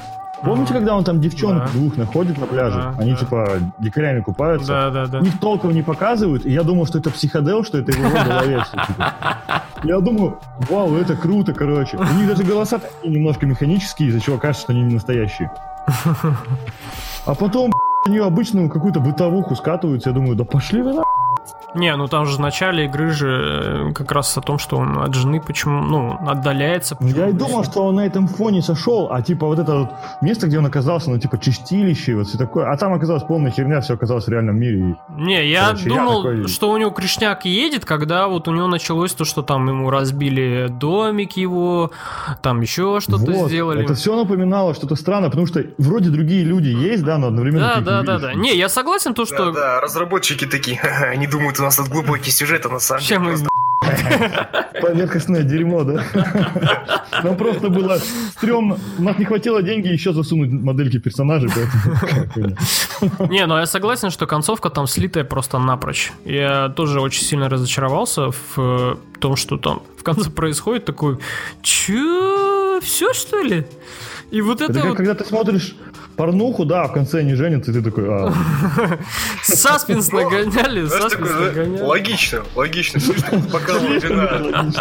Помните, 0.44 0.74
когда 0.74 0.96
он 0.96 1.04
там 1.04 1.20
девчонок 1.20 1.66
Да. 1.66 1.72
двух 1.74 1.98
находит 1.98 2.38
на 2.38 2.46
пляже? 2.46 2.78
Да, 2.78 2.96
Они 2.98 3.12
да. 3.12 3.18
типа 3.18 3.48
дикарями 3.80 4.22
купаются. 4.22 4.68
да, 4.68 4.90
да, 4.90 5.08
да. 5.08 5.20
Их 5.20 5.40
толком 5.40 5.72
не 5.72 5.82
показывают, 5.82 6.46
и 6.46 6.52
я 6.52 6.64
думал, 6.64 6.86
что 6.86 6.98
это 7.00 7.10
психодел, 7.10 7.64
что 7.64 7.78
это 7.78 7.92
его 7.92 8.10
голове 8.10 8.64
типа. 8.72 9.14
Я 9.84 10.00
думаю, 10.00 10.40
вау, 10.70 10.96
это 10.96 11.16
круто, 11.16 11.54
короче. 11.54 11.98
У 11.98 12.04
них 12.18 12.28
даже 12.28 12.44
голоса 12.44 12.80
такие 12.80 13.14
немножко 13.14 13.46
механические, 13.46 14.10
из-за 14.10 14.20
чего 14.22 14.38
кажется, 14.38 14.64
что 14.64 14.74
они 14.74 14.84
не 14.84 14.94
настоящие. 14.96 15.52
А 17.26 17.36
потом 17.36 17.72
нее 18.08 18.24
обычную 18.26 18.70
какую-то 18.70 19.00
бытовуху 19.02 19.56
скатываются, 19.56 20.10
я 20.10 20.16
думаю, 20.16 20.36
да 20.36 20.44
пошли 20.46 20.82
вы 20.82 20.94
на... 20.94 21.04
Не, 21.76 21.96
ну 21.96 22.08
там 22.08 22.26
же 22.26 22.38
в 22.38 22.40
начале 22.40 22.86
игры 22.86 23.12
же 23.12 23.90
э, 23.90 23.94
как 23.94 24.12
раз 24.12 24.36
о 24.38 24.42
том, 24.42 24.58
что 24.58 24.78
он 24.78 24.98
от 24.98 25.14
жены 25.14 25.40
почему, 25.40 25.82
ну, 25.84 26.18
отдаляется. 26.28 26.98
Ну, 27.00 27.08
Я 27.08 27.30
и 27.30 27.32
почему- 27.34 27.48
думал, 27.48 27.64
что 27.64 27.86
он 27.86 27.96
на 27.96 28.06
этом 28.08 28.28
фоне 28.28 28.64
сошел, 28.64 29.10
а 29.12 29.22
типа 29.22 29.46
вот 29.46 29.60
это 29.60 29.78
вот 29.78 29.90
место, 30.22 30.48
где 30.48 30.58
он 30.58 30.66
оказался, 30.66 31.12
ну 31.12 31.20
типа 31.20 31.38
чистилище, 31.38 32.16
вот 32.16 32.28
все 32.28 32.40
такое. 32.40 32.72
А 32.72 32.76
там 32.78 32.94
оказалось 32.94 33.22
полная 33.24 33.52
херня, 33.52 33.82
все 33.82 33.94
оказалось 33.94 34.26
в 34.26 34.30
реальном 34.30 34.60
мире. 34.60 34.80
и- 34.80 34.96
Не, 35.22 35.46
я 35.48 35.68
Короче, 35.68 35.90
я 35.90 35.96
думал, 35.96 36.24
такой- 36.24 36.48
что 36.48 36.72
у 36.72 36.78
него 36.78 36.90
Кришняк 36.90 37.46
едет, 37.46 37.86
когда 37.86 38.28
вот 38.28 38.48
у 38.48 38.52
него 38.56 38.66
началось 38.68 39.14
то, 39.14 39.24
что 39.24 39.44
там 39.44 39.68
ему 39.68 39.92
разбили 39.92 40.68
домик 40.72 41.38
его, 41.38 41.92
там 42.42 42.62
еще 42.62 43.00
что-то 43.00 43.32
Вот, 43.32 43.48
сделали. 43.50 43.84
Это 43.84 43.94
все 43.94 44.16
напоминало 44.16 44.74
что-то 44.74 44.96
странное, 44.96 45.30
потому 45.30 45.46
что 45.46 45.64
вроде 45.78 46.10
другие 46.10 46.44
люди 46.44 46.70
есть, 46.70 47.04
да, 47.04 47.20
но 47.20 47.28
одновременно 47.28 47.74
Да, 47.76 47.82
да, 47.82 48.00
не 48.02 48.06
да, 48.08 48.20
да. 48.20 48.34
Не, 48.34 48.56
я 48.58 48.70
согласен, 48.70 49.14
то, 49.14 49.26
что... 49.26 49.52
Да, 49.52 49.60
да, 49.60 49.82
разработчики 49.82 50.46
такие, 50.46 50.78
«Ха-ха, 50.78 51.06
они 51.14 51.28
думают, 51.30 51.60
у 51.60 51.64
нас 51.64 51.76
тут 51.78 51.88
глубокий 51.88 52.32
сюжет, 52.32 52.66
а 52.66 52.70
на 52.70 52.80
самом 52.80 53.02
Чем 53.04 53.24
деле 53.24 53.38
мы- 53.38 53.38
просто 53.38 53.50
Поверхностное 54.82 55.44
дерьмо, 55.44 55.84
да? 55.84 56.04
Нам 57.24 57.36
просто 57.38 57.70
было 57.70 57.98
стрёмно. 58.32 58.78
У 58.98 59.04
нас 59.04 59.18
не 59.18 59.26
хватило 59.26 59.62
деньги 59.62 59.88
еще 59.88 60.14
засунуть 60.14 60.52
модельки 60.52 61.00
персонажей, 61.00 61.50
поэтому... 61.50 63.32
Не, 63.32 63.46
ну 63.46 63.58
я 63.58 63.66
согласен, 63.66 64.10
что 64.10 64.28
концовка 64.28 64.70
там 64.70 64.88
слитая 64.88 65.24
просто 65.24 65.60
напрочь. 65.60 66.12
Я 66.26 66.70
тоже 66.70 67.00
очень 67.02 67.24
сильно 67.24 67.50
разочаровался 67.50 68.32
в 68.32 68.58
э, 68.58 68.96
том, 69.20 69.36
что 69.36 69.58
там 69.58 69.82
в 69.98 70.04
конце 70.04 70.30
происходит 70.30 70.86
такой, 70.86 71.18
чё, 71.62 72.80
все 72.82 73.14
что 73.14 73.42
ли? 73.42 73.66
И 74.32 74.42
вот 74.42 74.62
это, 74.62 74.72
Это 74.72 74.80
как 74.82 74.90
вот 74.90 74.98
когда 74.98 75.16
ты 75.16 75.26
смотришь 75.26 75.76
порнуху, 76.16 76.66
да, 76.66 76.84
а 76.84 76.88
в 76.88 76.94
конце 76.94 77.20
они 77.20 77.34
женятся, 77.34 77.72
и 77.72 77.74
ты 77.74 77.82
такой, 77.82 78.06
а, 78.10 78.34
саспенс 79.44 80.12
нагоняли, 80.12 80.86
саспенс 80.88 81.32
нагоняли. 81.32 81.82
логично, 81.82 82.44
логично. 82.56 83.00
Слишком. 83.00 83.42
Конечно, 83.44 84.72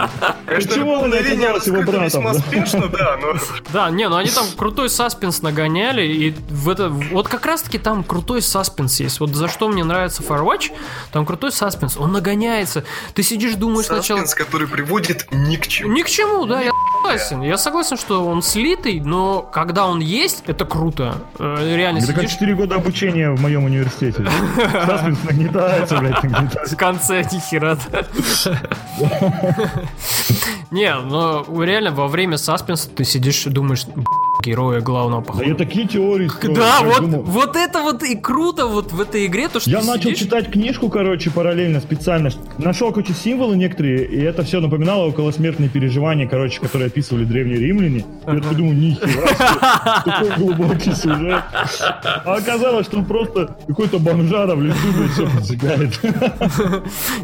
Почему 0.46 0.96
мгновение 0.96 1.50
оказалась 1.50 1.66
его 1.66 1.82
братом, 1.82 2.04
весьма 2.04 2.32
да? 2.34 2.38
спешно, 2.40 2.88
да, 2.88 3.16
но... 3.22 3.38
Да, 3.72 3.90
не, 3.90 4.08
ну 4.08 4.16
они 4.16 4.30
там 4.30 4.46
крутой 4.56 4.90
саспенс 4.90 5.40
нагоняли, 5.40 6.02
и 6.02 6.34
в 6.50 6.68
это, 6.68 6.88
вот 6.88 7.28
как 7.28 7.46
раз 7.46 7.62
таки 7.62 7.78
там 7.78 8.02
крутой 8.04 8.42
саспенс 8.42 9.00
есть. 9.00 9.20
Вот 9.20 9.34
за 9.34 9.48
что 9.48 9.68
мне 9.68 9.84
нравится 9.84 10.22
Firewatch, 10.22 10.72
там 11.12 11.24
крутой 11.24 11.52
саспенс, 11.52 11.96
он 11.96 12.12
нагоняется. 12.12 12.84
Ты 13.14 13.22
сидишь, 13.22 13.54
думаешь 13.54 13.86
сначала... 13.86 14.18
Саспенс, 14.18 14.34
который 14.34 14.66
приводит 14.66 15.28
ни 15.30 15.56
к 15.56 15.68
чему. 15.68 15.92
Ни 15.92 16.02
к 16.02 16.08
чему, 16.08 16.44
да, 16.46 16.60
я 16.60 16.72
согласен. 16.96 17.42
Я 17.42 17.56
согласен, 17.58 17.96
что 17.96 18.26
он 18.26 18.42
слитый, 18.42 19.00
но 19.00 19.37
когда 19.42 19.86
он 19.86 20.00
есть, 20.00 20.44
это 20.46 20.64
круто. 20.64 21.16
Э, 21.38 21.76
Реально 21.76 21.98
это 21.98 22.08
как 22.12 22.16
сидишь 22.22 22.32
4 22.32 22.54
года 22.54 22.74
обучения 22.76 23.30
в 23.30 23.40
моем 23.40 23.64
университете. 23.64 24.24
Саспенс 24.86 25.18
нагнетается, 25.24 25.96
блядь, 25.98 26.22
нагнетается. 26.22 26.76
в 26.76 26.78
конце 26.78 27.22
нихера. 27.32 27.78
Не, 30.70 30.94
но 30.94 31.44
реально 31.62 31.92
во 31.92 32.08
время 32.08 32.36
саспенса 32.36 32.88
ты 32.90 33.04
сидишь 33.04 33.46
и 33.46 33.50
думаешь, 33.50 33.86
«Б***ь, 33.86 34.04
героя 34.42 34.80
главного 34.80 35.22
Да 35.22 35.26
походу. 35.28 35.48
я 35.48 35.54
такие 35.54 35.86
теории 35.88 36.28
строю, 36.28 36.56
Да, 36.56 36.80
вот, 36.82 37.00
думал. 37.00 37.22
вот 37.22 37.56
это 37.56 37.82
вот 37.82 38.02
и 38.02 38.14
круто 38.16 38.66
вот 38.66 38.92
в 38.92 39.00
этой 39.00 39.26
игре, 39.26 39.48
то 39.48 39.60
что 39.60 39.70
Я 39.70 39.78
начал 39.82 40.10
сидишь- 40.10 40.18
читать 40.20 40.50
книжку, 40.50 40.88
короче, 40.88 41.30
параллельно, 41.30 41.80
специально. 41.80 42.30
Нашел, 42.58 42.92
короче, 42.92 43.12
символы 43.14 43.56
некоторые, 43.56 44.04
и 44.06 44.20
это 44.20 44.42
все 44.44 44.60
напоминало 44.60 45.06
околосмертные 45.06 45.68
переживания, 45.68 46.28
короче, 46.28 46.60
которые 46.60 46.86
описывали 46.86 47.24
древние 47.24 47.58
римляне. 47.58 48.04
Я 48.26 48.34
такой 48.40 48.56
думаю, 48.56 48.76
нихера 48.76 50.02
такой 50.04 50.30
глубокий 50.36 50.92
сюжет. 50.94 51.42
А 52.24 52.34
оказалось, 52.34 52.86
что 52.86 52.98
он 52.98 53.04
просто 53.06 53.56
какой-то 53.66 53.98
бомжара 53.98 54.54
в 54.54 54.62
лесу, 54.62 54.78
все 55.12 55.28
поджигает. 55.28 55.98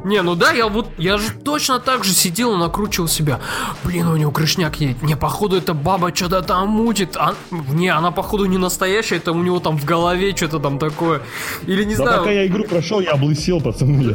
Не, 0.05 0.23
ну 0.23 0.35
да, 0.35 0.53
я 0.53 0.69
вот, 0.69 0.89
я 0.99 1.19
же 1.19 1.31
точно 1.45 1.79
так 1.81 2.05
же 2.05 2.13
сидел 2.13 2.55
и 2.55 2.59
накручивал 2.59 3.09
себя. 3.09 3.41
Блин, 3.85 4.09
у 4.09 4.17
него 4.17 4.31
крышняк 4.31 4.77
едет. 4.81 5.03
Не, 5.03 5.17
походу, 5.17 5.57
эта 5.57 5.75
баба 5.75 6.15
что-то 6.15 6.43
там 6.43 6.69
мутит. 6.69 7.04
А, 7.17 7.35
не, 7.51 7.89
она, 7.89 8.11
походу, 8.11 8.45
не 8.47 8.59
настоящая, 8.59 9.17
это 9.17 9.33
у 9.33 9.43
него 9.43 9.61
там 9.61 9.79
в 9.79 9.85
голове 9.85 10.35
что-то 10.37 10.59
там 10.59 10.79
такое. 10.79 11.21
Или 11.67 11.85
не 11.85 11.97
Да 11.97 12.03
знаю. 12.03 12.19
пока 12.21 12.31
я 12.31 12.47
игру 12.47 12.65
прошел, 12.65 13.01
я 13.01 13.13
облысел, 13.13 13.61
пацаны. 13.61 14.15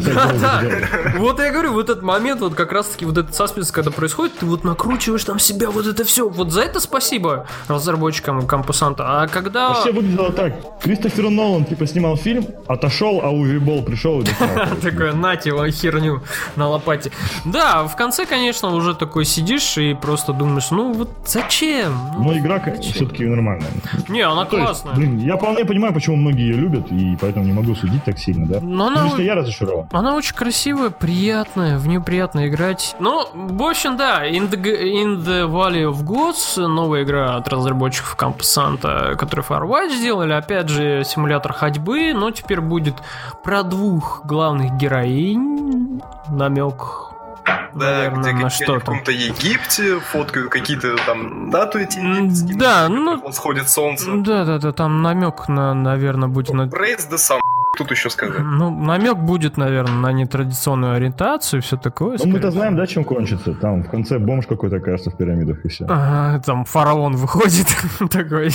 Вот 1.18 1.40
я 1.40 1.52
говорю, 1.52 1.74
вот 1.74 1.90
этот 1.90 2.04
момент, 2.04 2.42
вот 2.42 2.56
как 2.56 2.72
раз 2.72 2.88
таки 2.88 3.06
вот 3.06 3.18
этот 3.18 3.36
саспенс, 3.36 3.72
когда 3.72 3.92
происходит, 3.92 4.38
ты 4.40 4.46
вот 4.46 4.64
накручиваешь 4.64 5.24
там 5.24 5.40
себя, 5.40 5.70
вот 5.70 5.86
это 5.88 6.04
все. 6.04 6.28
Вот 6.30 6.52
за 6.52 6.62
это 6.62 6.80
спасибо 6.80 7.48
разработчикам 7.68 8.46
Кампусанта. 8.48 9.22
А 9.22 9.28
когда... 9.28 9.70
Вообще 9.70 9.92
выглядело 9.92 10.32
так. 10.32 10.54
Кристофер 10.82 11.30
Нолан, 11.30 11.66
типа, 11.66 11.86
снимал 11.88 12.18
фильм, 12.18 12.46
отошел, 12.68 13.22
а 13.24 13.30
Уви 13.30 13.58
Болл 13.60 13.84
пришел 13.84 14.22
и. 14.22 14.26
Такой, 14.82 15.14
нате 15.14 15.52
вам 15.52 15.70
херню 15.72 16.22
на 16.56 16.68
лопате. 16.68 17.12
Да, 17.46 17.84
в 17.84 17.96
конце, 17.96 18.26
конечно, 18.26 18.74
уже 18.74 18.94
такой 18.96 19.26
сидишь 19.26 19.78
и 19.78 19.94
просто 19.94 20.34
думаешь, 20.34 20.72
ну 20.72 20.94
вот 20.94 21.10
зачем? 21.26 21.98
Ну, 22.18 22.38
игра 22.38 22.60
зачем? 22.84 22.94
все-таки 22.94 23.26
нормальная. 23.26 23.70
Не, 24.08 24.22
она 24.22 24.42
есть, 24.42 24.52
классная. 24.52 24.96
блин, 24.96 25.18
я 25.20 25.38
вполне 25.38 25.66
понимаю, 25.66 25.94
почему 25.94 26.16
многие 26.16 26.48
ее 26.52 26.56
любят, 26.56 26.92
и 26.92 27.18
поэтому 27.20 27.46
не 27.46 27.54
могу 27.54 27.76
судить 27.76 28.04
так 28.04 28.18
сильно, 28.20 28.46
да? 28.48 28.60
Но 28.62 28.88
она, 28.88 29.06
Лично 29.06 29.22
я 29.22 29.36
разочарован. 29.36 29.88
она 29.92 30.16
очень 30.16 30.36
красивая, 30.36 30.90
приятная, 30.90 31.78
в 31.78 31.88
нее 31.88 32.02
приятно 32.02 32.48
играть. 32.48 32.96
Ну, 33.00 33.26
в 33.34 33.64
общем, 33.64 33.98
да, 33.98 34.28
In 34.28 34.50
the, 34.50 34.62
In 34.62 35.24
the 35.24 35.48
Valley 35.50 35.90
of 35.92 36.04
Gods, 36.04 36.66
новая 36.68 37.04
игра 37.04 37.36
от 37.36 37.48
разработчиков 37.48 38.16
Santa, 38.40 39.16
которые 39.16 39.46
Firewatch 39.46 39.96
сделали, 39.96 40.34
опять 40.34 40.70
же, 40.70 41.04
симулятор 41.06 41.54
ходьбы, 41.54 42.14
но 42.14 42.32
теперь 42.32 42.62
будет 42.62 42.96
про 43.44 43.64
двух 43.64 44.22
главных 44.26 44.74
героинь, 44.78 46.02
намек 46.30 47.09
Да, 47.46 47.70
наверное, 47.74 48.34
где 48.34 48.44
на 48.44 48.50
что 48.50 48.76
в 48.76 48.80
каком-то 48.80 49.12
Египте 49.12 50.00
фоткают 50.00 50.50
какие-то 50.50 50.96
там 51.06 51.50
дату 51.52 51.80
эти 51.80 51.98
М, 52.00 52.26
египетские, 52.30 52.58
да, 52.58 52.90
ну- 52.90 53.06
которых 53.06 53.24
Восходит 53.26 53.70
солнце. 53.70 54.12
Да, 54.18 54.46
да, 54.46 54.58
да, 54.60 54.72
там 54.72 55.02
намек 55.02 55.48
на, 55.48 55.74
наверное, 55.74 56.28
будет 56.30 56.54
на. 56.54 56.64
Praise 56.64 57.10
the 57.10 57.16
sun. 57.18 57.40
Тут 57.78 57.92
еще 57.92 58.10
сказать. 58.10 58.40
Ну, 58.40 58.72
намек 58.72 59.18
будет, 59.18 59.56
наверное, 59.56 59.94
на 60.00 60.12
нетрадиционную 60.12 60.96
ориентацию, 60.96 61.62
все 61.62 61.78
такое. 61.78 62.18
Ну, 62.20 62.26
мы-то 62.28 62.52
знаем, 62.52 62.76
да, 62.76 62.86
чем 62.88 63.04
кончится. 63.04 63.54
Там 63.54 63.84
в 63.84 63.90
конце 63.90 64.18
бомж 64.20 64.48
какой-то 64.48 64.80
кажется 64.80 65.12
в 65.12 65.18
пирамидах 65.18 65.64
и 65.64 65.70
все. 65.70 65.86
Ага, 65.86 66.42
там 66.44 66.66
фараон 66.66 67.16
выходит 67.16 67.68
такой. 68.12 68.50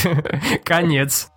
Конец. 0.64 1.30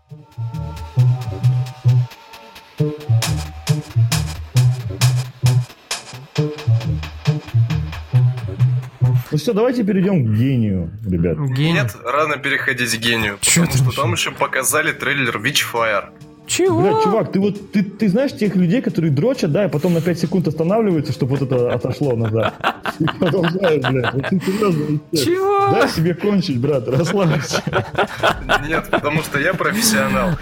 Ну 9.37 9.39
все, 9.39 9.53
давайте 9.53 9.83
перейдем 9.83 10.25
к 10.25 10.35
гению, 10.35 10.89
ребят. 11.05 11.37
Гений. 11.37 11.73
Нет, 11.73 11.95
рано 12.03 12.37
переходить 12.37 12.97
к 12.97 12.99
гению. 12.99 13.37
Чё 13.39 13.67
потому 13.67 13.91
что 13.91 14.01
там 14.01 14.13
еще 14.13 14.31
показали 14.31 14.91
трейлер 14.93 15.37
Witchfire. 15.37 16.05
Чего? 16.47 16.81
Блядь, 16.81 17.03
чувак, 17.03 17.31
ты 17.31 17.39
вот 17.39 17.71
ты, 17.71 17.83
ты 17.83 18.09
знаешь 18.09 18.33
тех 18.33 18.55
людей, 18.55 18.81
которые 18.81 19.11
дрочат, 19.11 19.51
да, 19.51 19.65
и 19.65 19.69
потом 19.69 19.93
на 19.93 20.01
5 20.01 20.19
секунд 20.19 20.47
останавливаются, 20.47 21.13
чтобы 21.13 21.35
вот 21.35 21.43
это 21.43 21.71
отошло 21.71 22.15
назад. 22.15 22.55
И 22.97 23.05
продолжают, 23.05 23.87
блядь. 23.87 24.13
Вот 24.13 24.23
ты 24.27 24.39
серьезно, 24.39 24.99
Чего? 25.13 25.71
Дай 25.71 25.87
себе 25.87 26.15
кончить, 26.15 26.59
брат, 26.59 26.87
расслабься. 26.87 27.61
Нет, 28.67 28.87
потому 28.89 29.21
что 29.21 29.39
я 29.39 29.53
профессионал. 29.53 30.31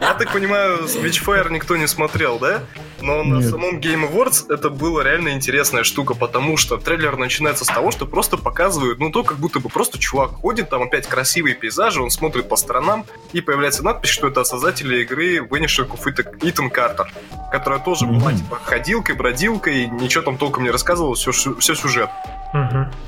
Я 0.00 0.14
так 0.18 0.32
понимаю, 0.32 0.80
Witchfire 0.86 1.52
никто 1.52 1.76
не 1.76 1.86
смотрел, 1.86 2.40
да? 2.40 2.62
Но 3.02 3.22
на 3.24 3.36
Нет. 3.40 3.50
самом 3.50 3.78
Game 3.78 4.10
Awards 4.10 4.52
это 4.52 4.70
была 4.70 5.02
реально 5.04 5.30
интересная 5.30 5.84
штука, 5.84 6.14
потому 6.14 6.56
что 6.56 6.76
трейлер 6.76 7.16
начинается 7.16 7.64
с 7.64 7.68
того, 7.68 7.90
что 7.90 8.06
просто 8.06 8.36
показывают, 8.36 8.98
ну 8.98 9.10
то, 9.10 9.22
как 9.22 9.38
будто 9.38 9.60
бы 9.60 9.68
просто 9.68 9.98
чувак 9.98 10.32
ходит, 10.32 10.68
там 10.70 10.82
опять 10.82 11.06
красивые 11.06 11.54
пейзажи, 11.54 12.02
он 12.02 12.10
смотрит 12.10 12.48
по 12.48 12.56
сторонам, 12.56 13.04
и 13.32 13.40
появляется 13.40 13.82
надпись, 13.84 14.10
что 14.10 14.28
это 14.28 14.44
создатели 14.44 15.02
игры 15.02 15.38
Vanishing 15.38 15.88
of 15.88 16.38
Итан 16.42 16.70
Картер, 16.70 17.12
которая 17.50 17.80
тоже 17.80 18.06
была 18.06 18.30
Мгм. 18.30 18.38
типа 18.38 18.60
ходилкой, 18.62 19.14
бродилкой, 19.16 19.86
ничего 19.88 20.22
там 20.22 20.36
толком 20.36 20.64
не 20.64 20.70
рассказывала, 20.70 21.14
все, 21.14 21.32
все 21.32 21.74
сюжет. 21.74 22.10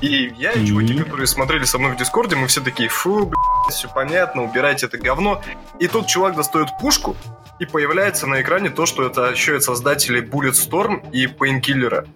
И 0.01 0.33
я 0.37 0.51
и 0.53 0.65
чуваки, 0.65 0.97
которые 0.97 1.27
смотрели 1.27 1.63
со 1.65 1.77
мной 1.77 1.93
в 1.93 1.97
Дискорде, 1.97 2.35
мы 2.35 2.47
все 2.47 2.61
такие, 2.61 2.87
фу, 2.89 3.25
блядь, 3.25 3.73
все 3.75 3.87
понятно, 3.89 4.43
убирайте 4.43 4.85
это 4.85 4.97
говно. 4.97 5.41
И 5.79 5.87
тут 5.87 6.07
чувак 6.07 6.35
достает 6.35 6.69
пушку, 6.79 7.15
и 7.59 7.65
появляется 7.65 8.25
на 8.27 8.41
экране 8.41 8.69
то, 8.69 8.85
что 8.85 9.05
это 9.05 9.29
еще 9.31 9.57
и 9.57 9.59
создатели 9.59 10.21
Bulletstorm 10.21 11.11
и 11.11 11.25
Painkiller. 11.27 12.07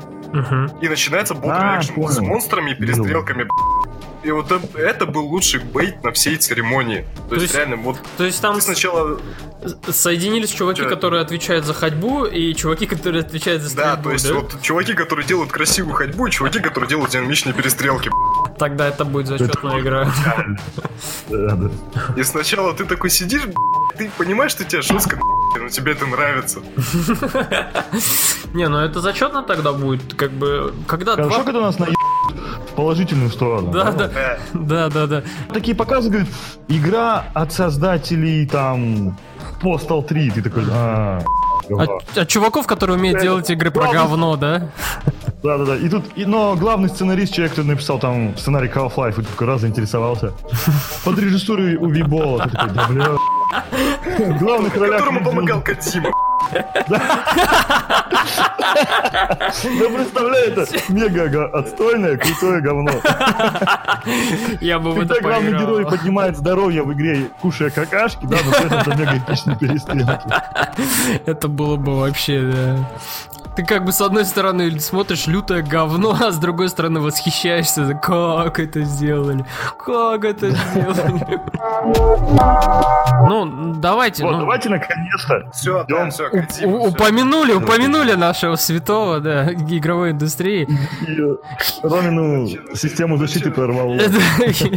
И 0.82 0.88
начинается 0.88 1.34
бот 1.34 1.52
А, 1.54 1.82
с 1.82 2.20
монстрами 2.20 2.72
и 2.72 2.76
перестрелками. 2.76 3.44
блядь. 3.44 4.17
И 4.24 4.32
вот 4.32 4.52
это, 4.76 5.06
был 5.06 5.26
лучший 5.28 5.60
бейт 5.60 6.04
на 6.04 6.12
всей 6.12 6.38
церемонии. 6.38 7.06
То, 7.16 7.30
То 7.30 7.36
есть, 7.36 7.44
есть- 7.44 7.56
реально, 7.56 7.76
вот 7.78 7.98
То 8.18 8.26
есть 8.26 8.42
там 8.42 8.60
сначала... 8.62 9.20
соединились 9.90 10.50
чуваки, 10.50 10.82
Чё? 10.82 10.90
которые 10.90 11.22
отвечают 11.22 11.66
за 11.66 11.74
ходьбу, 11.74 12.26
и 12.26 12.54
чуваки, 12.56 12.88
которые 12.88 13.22
отвечают 13.22 13.62
за 13.62 13.76
Да, 13.76 13.84
стрельбу, 13.92 14.04
то 14.04 14.14
есть 14.14 14.32
вот 14.32 14.62
чуваки, 14.62 14.94
которые 14.94 15.26
делают 15.26 15.52
красивую 15.52 15.94
ходьбу, 15.96 16.28
и 16.28 16.32
чуваки, 16.32 16.60
которые 16.60 16.90
делают 16.90 17.12
динамичные 17.12 17.54
перестрелки. 17.54 18.10
Тогда 18.58 18.88
это 18.88 19.06
будет 19.06 19.28
зачетная 19.28 19.80
игра. 19.80 20.12
Да, 21.30 21.56
да. 21.56 21.70
И 22.16 22.24
сначала 22.24 22.74
ты 22.74 22.86
такой 22.86 23.10
сидишь, 23.12 23.44
блядь, 23.46 23.56
ты 23.98 24.10
понимаешь, 24.18 24.52
что 24.52 24.64
тебе 24.64 24.82
жестко, 24.82 25.20
но 25.60 25.70
тебе 25.70 25.92
это 25.92 26.08
нравится. 26.08 26.60
Не, 28.54 28.68
ну 28.68 28.80
это 28.80 29.00
зачетно 29.02 29.44
тогда 29.44 29.74
будет, 29.74 30.14
как 30.16 30.32
бы, 30.32 30.74
когда 30.88 31.12
Хорошо, 31.16 31.30
два... 31.36 31.44
когда 31.44 31.62
нас 31.62 31.78
на 31.80 31.86
в 32.32 32.74
положительную 32.76 33.30
сторону. 33.30 33.72
Да, 33.72 33.92
да, 33.92 34.10
Да. 34.54 34.90
да, 34.90 35.08
да. 35.08 35.24
Такие 35.54 35.76
показы, 35.76 36.10
говорят, 36.10 36.28
игра 36.68 37.26
от 37.34 37.52
создателей 37.54 38.46
там 38.48 39.18
Postal 39.62 40.06
3. 40.06 40.32
Ты 40.32 40.42
такой, 40.42 40.64
а, 40.72 41.22
говно. 41.70 41.98
От, 42.12 42.18
от 42.18 42.28
чуваков, 42.28 42.68
которые 42.68 42.98
умеют 42.98 43.22
делать 43.22 43.50
игры 43.50 43.72
про 43.72 43.84
главный- 43.84 43.98
говно, 44.02 44.36
да? 44.36 44.70
Да, 45.44 45.58
да, 45.60 45.66
да. 45.66 45.76
И 45.78 45.88
тут, 45.90 46.04
и, 46.16 46.26
но 46.26 46.56
главный 46.56 46.90
сценарист, 46.90 47.34
человек, 47.34 47.52
который 47.54 47.68
написал 47.68 48.00
там 48.00 48.36
сценарий 48.38 48.70
Half-Life, 48.70 49.22
и 49.22 49.24
такой 49.24 49.48
раз 49.48 49.62
заинтересовался. 49.62 50.34
Под 51.06 51.18
режиссурой 51.20 51.76
у 51.76 51.88
Вибола. 51.90 52.44
Ты 52.44 52.50
такой, 52.50 52.74
да, 52.74 52.88
бля. 52.90 53.08
В 54.36 54.40
главных 54.40 54.76
ролях... 54.76 55.00
Которому 55.00 55.24
помогал 55.24 55.62
Кадзима. 55.62 56.10
Я 59.64 59.90
представляю, 59.90 60.52
это 60.52 60.66
мега 60.90 61.46
отстойное, 61.48 62.18
крутое 62.18 62.62
говно. 62.62 62.92
Я 64.62 64.80
бы 64.80 64.92
в 64.92 65.00
это 65.00 65.16
Когда 65.16 65.30
главный 65.30 65.52
герой 65.60 65.86
поднимает 65.86 66.38
здоровье 66.38 66.84
в 66.84 66.94
игре, 66.94 67.30
кушая 67.42 67.70
какашки, 67.70 68.26
да, 68.26 68.38
но 68.46 68.52
при 68.52 68.66
этом 68.66 68.80
это 68.80 68.96
мега 68.96 69.18
эпичные 69.18 69.58
перестрелки. 69.58 70.30
Это 71.26 71.48
было 71.48 71.76
бы 71.78 72.00
вообще, 72.00 72.42
да. 72.42 72.78
Ты 73.58 73.66
как 73.66 73.84
бы 73.86 73.92
с 73.92 74.00
одной 74.02 74.24
стороны 74.26 74.80
смотришь 74.80 75.26
лютое 75.26 75.64
говно, 75.64 76.16
а 76.20 76.32
с 76.32 76.38
другой 76.38 76.70
стороны 76.70 77.00
восхищаешься, 77.00 78.00
как 78.04 78.60
это 78.60 78.84
сделали, 78.84 79.44
как 79.84 80.24
это 80.26 80.52
сделали. 80.52 81.42
Ну, 83.28 83.74
давайте, 83.78 84.24
Вот, 84.24 84.34
ну, 84.34 84.40
давайте 84.42 84.70
наконец-то. 84.70 85.50
Все, 85.54 85.84
да, 85.90 86.08
все, 86.12 86.30
у- 86.66 86.70
у- 86.70 86.88
упомянули, 86.90 87.54
упомянули 87.54 88.14
нашего 88.14 88.56
святого, 88.58 89.20
да, 89.22 89.52
игровой 89.52 90.12
индустрии. 90.12 90.68
Ромину 91.82 92.48
систему 92.76 93.18
защиты 93.18 93.50
прорвало. 93.52 93.98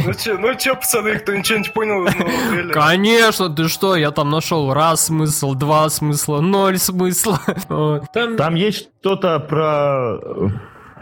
Ну 0.05 0.13
че, 0.15 0.37
ну 0.37 0.55
че, 0.55 0.73
пацаны, 0.75 1.19
кто 1.19 1.33
ничего 1.35 1.59
не 1.59 1.69
понял? 1.69 2.71
Конечно, 2.73 3.49
ты 3.49 3.67
что, 3.67 3.95
я 3.95 4.09
там 4.11 4.29
нашел 4.31 4.73
раз 4.73 5.05
смысл, 5.05 5.53
два 5.53 5.87
смысла, 5.89 6.41
ноль 6.41 6.79
смысла. 6.79 7.39
Там 8.11 8.37
Там 8.37 8.55
есть 8.71 8.89
что-то 8.99 9.39
про 9.39 10.17
э, 10.17 10.49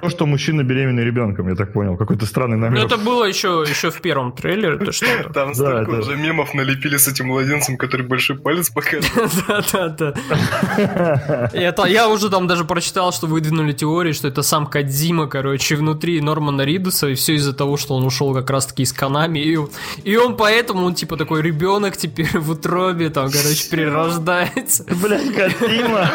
то, 0.02 0.10
что 0.10 0.26
мужчина 0.26 0.64
беременный 0.64 1.04
ребенком, 1.04 1.48
я 1.50 1.56
так 1.56 1.74
понял. 1.74 1.98
Какой-то 1.98 2.26
странный 2.26 2.58
Ну 2.58 2.66
намек. 2.66 2.86
это 2.86 2.98
было 2.98 3.24
еще, 3.26 3.64
еще 3.68 3.90
в 3.92 4.02
первом 4.02 4.32
трейлере, 4.32 4.78
то 4.78 4.92
что? 4.92 5.06
Там 5.34 5.50
Да, 5.50 5.54
столько 5.54 5.92
это- 5.92 6.00
уже 6.02 6.16
мемов 6.18 6.54
налепили 6.54 6.98
с 6.98 7.08
этим 7.08 7.28
младенцем, 7.28 7.78
который 7.78 8.06
большой 8.06 8.38
палец 8.38 8.70
показывает. 8.70 9.32
Да-да-да. 9.72 11.50
Я 11.88 12.08
уже 12.10 12.30
там 12.30 12.48
даже 12.48 12.66
прочитал, 12.66 13.12
что 13.14 13.28
выдвинули 13.28 13.74
теории, 13.74 14.12
что 14.14 14.28
это 14.28 14.42
сам 14.42 14.66
Кадзима, 14.68 15.28
короче, 15.28 15.76
внутри 15.76 16.22
Нормана 16.22 16.62
Ридуса, 16.64 17.08
и 17.08 17.14
все 17.16 17.36
из-за 17.36 17.54
того, 17.54 17.78
что 17.78 17.96
он 17.96 18.04
ушел 18.06 18.34
как 18.34 18.50
раз-таки 18.50 18.84
из 18.84 18.94
Канами, 18.94 19.40
и, 19.40 20.16
он 20.18 20.36
поэтому, 20.38 20.86
он 20.86 20.94
типа 20.96 21.18
такой 21.18 21.42
ребенок 21.42 21.98
теперь 21.98 22.38
в 22.38 22.50
утробе, 22.52 23.10
там, 23.10 23.30
короче, 23.32 23.70
перерождается. 23.70 24.86
Блядь, 25.02 25.34
Катима. 25.34 26.10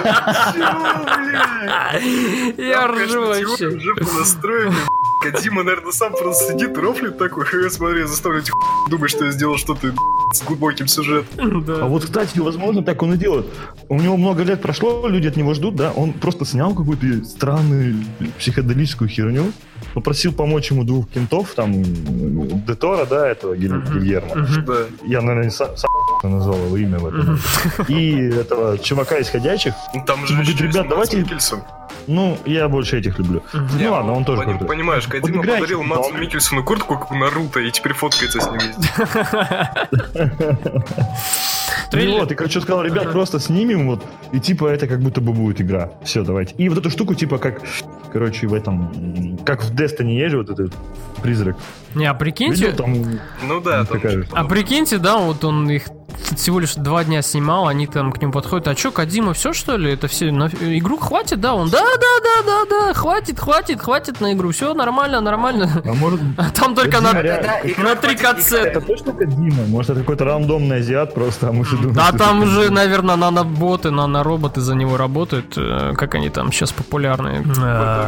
Я 2.58 2.86
ржу 2.88 3.26
вообще. 3.26 3.73
Уже 3.74 3.94
по 3.94 4.18
настроению. 4.18 4.74
Кадима, 5.22 5.62
наверное, 5.62 5.92
сам 5.92 6.12
просто 6.12 6.52
сидит, 6.52 6.76
рофлит 6.76 7.16
такой, 7.16 7.46
«Ха, 7.46 7.70
смотри, 7.70 8.02
заставлю 8.04 8.40
этих 8.40 8.52
думать, 8.90 9.10
что 9.10 9.24
я 9.24 9.30
сделал 9.30 9.56
что-то 9.56 9.94
с 10.34 10.42
глубоким 10.42 10.86
сюжетом. 10.86 11.26
А 11.38 11.60
Да. 11.62 11.84
вот, 11.86 12.04
кстати, 12.04 12.38
возможно, 12.40 12.82
так 12.82 13.02
он 13.02 13.14
и 13.14 13.16
делает. 13.16 13.46
У 13.88 13.98
него 14.00 14.16
много 14.18 14.42
лет 14.42 14.60
прошло, 14.60 15.08
люди 15.08 15.28
от 15.28 15.36
него 15.36 15.54
ждут, 15.54 15.76
да? 15.76 15.92
Он 15.92 16.12
просто 16.12 16.44
снял 16.44 16.74
какую-то 16.74 17.24
странную 17.24 17.96
психоделическую 18.38 19.08
херню, 19.08 19.52
попросил 19.94 20.32
помочь 20.32 20.70
ему 20.70 20.84
двух 20.84 21.08
кентов, 21.08 21.52
там, 21.54 21.82
Детора, 22.66 23.06
да, 23.06 23.26
этого 23.28 23.54
Гиль- 23.54 23.82
Гильермо. 23.94 24.46
Я, 25.06 25.22
наверное, 25.22 25.50
сам, 25.50 25.68
назвал 26.22 26.56
его 26.66 26.76
имя 26.76 26.98
в 26.98 27.06
этом. 27.06 27.38
И 27.88 28.14
этого 28.28 28.76
чувака 28.78 29.16
из 29.18 29.28
ходячих. 29.30 29.72
Ну, 29.94 30.02
Там 30.06 30.26
же 30.26 30.34
ребят, 30.42 30.86
давайте- 30.88 31.16
Мадс 31.18 31.30
Миккельсон. 31.30 31.60
Ну, 32.06 32.36
я 32.44 32.68
больше 32.68 32.98
этих 32.98 33.18
люблю. 33.18 33.42
Не, 33.52 33.84
Ну 33.86 33.92
ладно, 33.92 34.12
он 34.12 34.24
тоже 34.24 34.42
крутой. 34.42 34.68
Понимаешь, 34.68 35.06
Кадима 35.06 35.42
играйте, 35.42 35.60
подарил 35.62 35.80
да, 35.80 35.86
Мадсу 35.86 36.10
он- 36.14 36.20
Миккельсону 36.20 36.64
куртку, 36.64 36.98
как 36.98 37.10
у 37.10 37.14
Наруто, 37.16 37.60
и 37.60 37.70
теперь 37.70 37.92
фоткается 37.94 38.40
с 38.40 38.46
ним. 38.50 38.60
Ну 41.92 42.18
вот, 42.18 42.32
и, 42.32 42.34
короче, 42.34 42.60
сказал, 42.60 42.82
ребят, 42.82 43.12
просто 43.12 43.38
снимем, 43.38 43.86
вот, 43.86 44.04
и 44.32 44.40
типа 44.40 44.66
это 44.66 44.88
как 44.88 45.00
будто 45.00 45.20
бы 45.20 45.32
будет 45.32 45.60
игра. 45.60 45.90
Все, 46.02 46.24
давайте. 46.24 46.54
И 46.56 46.68
вот 46.68 46.78
эту 46.78 46.90
штуку, 46.90 47.14
типа, 47.14 47.38
как, 47.38 47.60
короче, 48.14 48.46
в 48.46 48.54
этом, 48.54 49.36
как 49.44 49.64
в 49.64 49.74
Destiny 49.74 50.14
есть 50.14 50.30
же 50.30 50.38
вот 50.38 50.48
этот 50.48 50.72
призрак. 51.20 51.56
Не, 51.94 52.06
а 52.06 52.14
прикиньте, 52.14 52.66
Видел 52.66 52.76
там? 52.76 53.20
Ну 53.42 53.60
да, 53.60 53.84
там 53.84 54.00
Такая 54.00 54.24
А 54.32 54.44
прикиньте, 54.44 54.98
да, 54.98 55.18
вот 55.18 55.44
он 55.44 55.68
их 55.68 55.88
всего 56.36 56.60
лишь 56.60 56.74
два 56.74 57.04
дня 57.04 57.22
снимал, 57.22 57.68
они 57.68 57.86
там 57.86 58.12
к 58.12 58.20
нему 58.20 58.32
подходят, 58.32 58.68
а 58.68 58.74
чё, 58.74 58.90
Кадима, 58.92 59.32
все 59.34 59.52
что 59.52 59.76
ли? 59.76 59.92
Это 59.92 60.08
все, 60.08 60.30
на 60.30 60.46
игру 60.46 60.96
хватит, 60.96 61.40
да? 61.40 61.54
Он, 61.54 61.68
да, 61.68 61.82
да, 61.82 62.20
да, 62.22 62.42
да, 62.46 62.64
да, 62.70 62.94
хватит, 62.94 63.38
хватит, 63.38 63.80
хватит 63.80 64.20
на 64.20 64.32
игру, 64.32 64.50
все 64.50 64.74
нормально, 64.74 65.20
нормально. 65.20 65.82
А 65.84 65.92
может... 65.94 66.20
А 66.36 66.50
там 66.50 66.74
только 66.74 67.00
на, 67.00 67.12
на 67.12 67.96
три 67.96 68.14
Это 68.14 68.22
кацеты. 68.22 68.80
точно 68.80 69.12
Кадима? 69.12 69.66
Может, 69.68 69.90
это 69.90 70.00
какой-то 70.00 70.24
рандомный 70.24 70.78
азиат 70.78 71.14
просто, 71.14 71.48
а 71.48 71.52
мы 71.52 71.64
же 71.64 71.76
думаем, 71.76 71.98
А 72.00 72.12
там 72.16 72.42
это 72.42 72.48
уже, 72.48 72.70
наверное, 72.70 73.16
нанороботы, 73.16 73.90
нанороботы 73.90 74.60
за 74.60 74.74
него 74.74 74.96
работают, 74.96 75.54
э, 75.56 75.92
как 75.96 76.14
они 76.14 76.30
там 76.30 76.52
сейчас 76.52 76.72
популярны. 76.72 77.42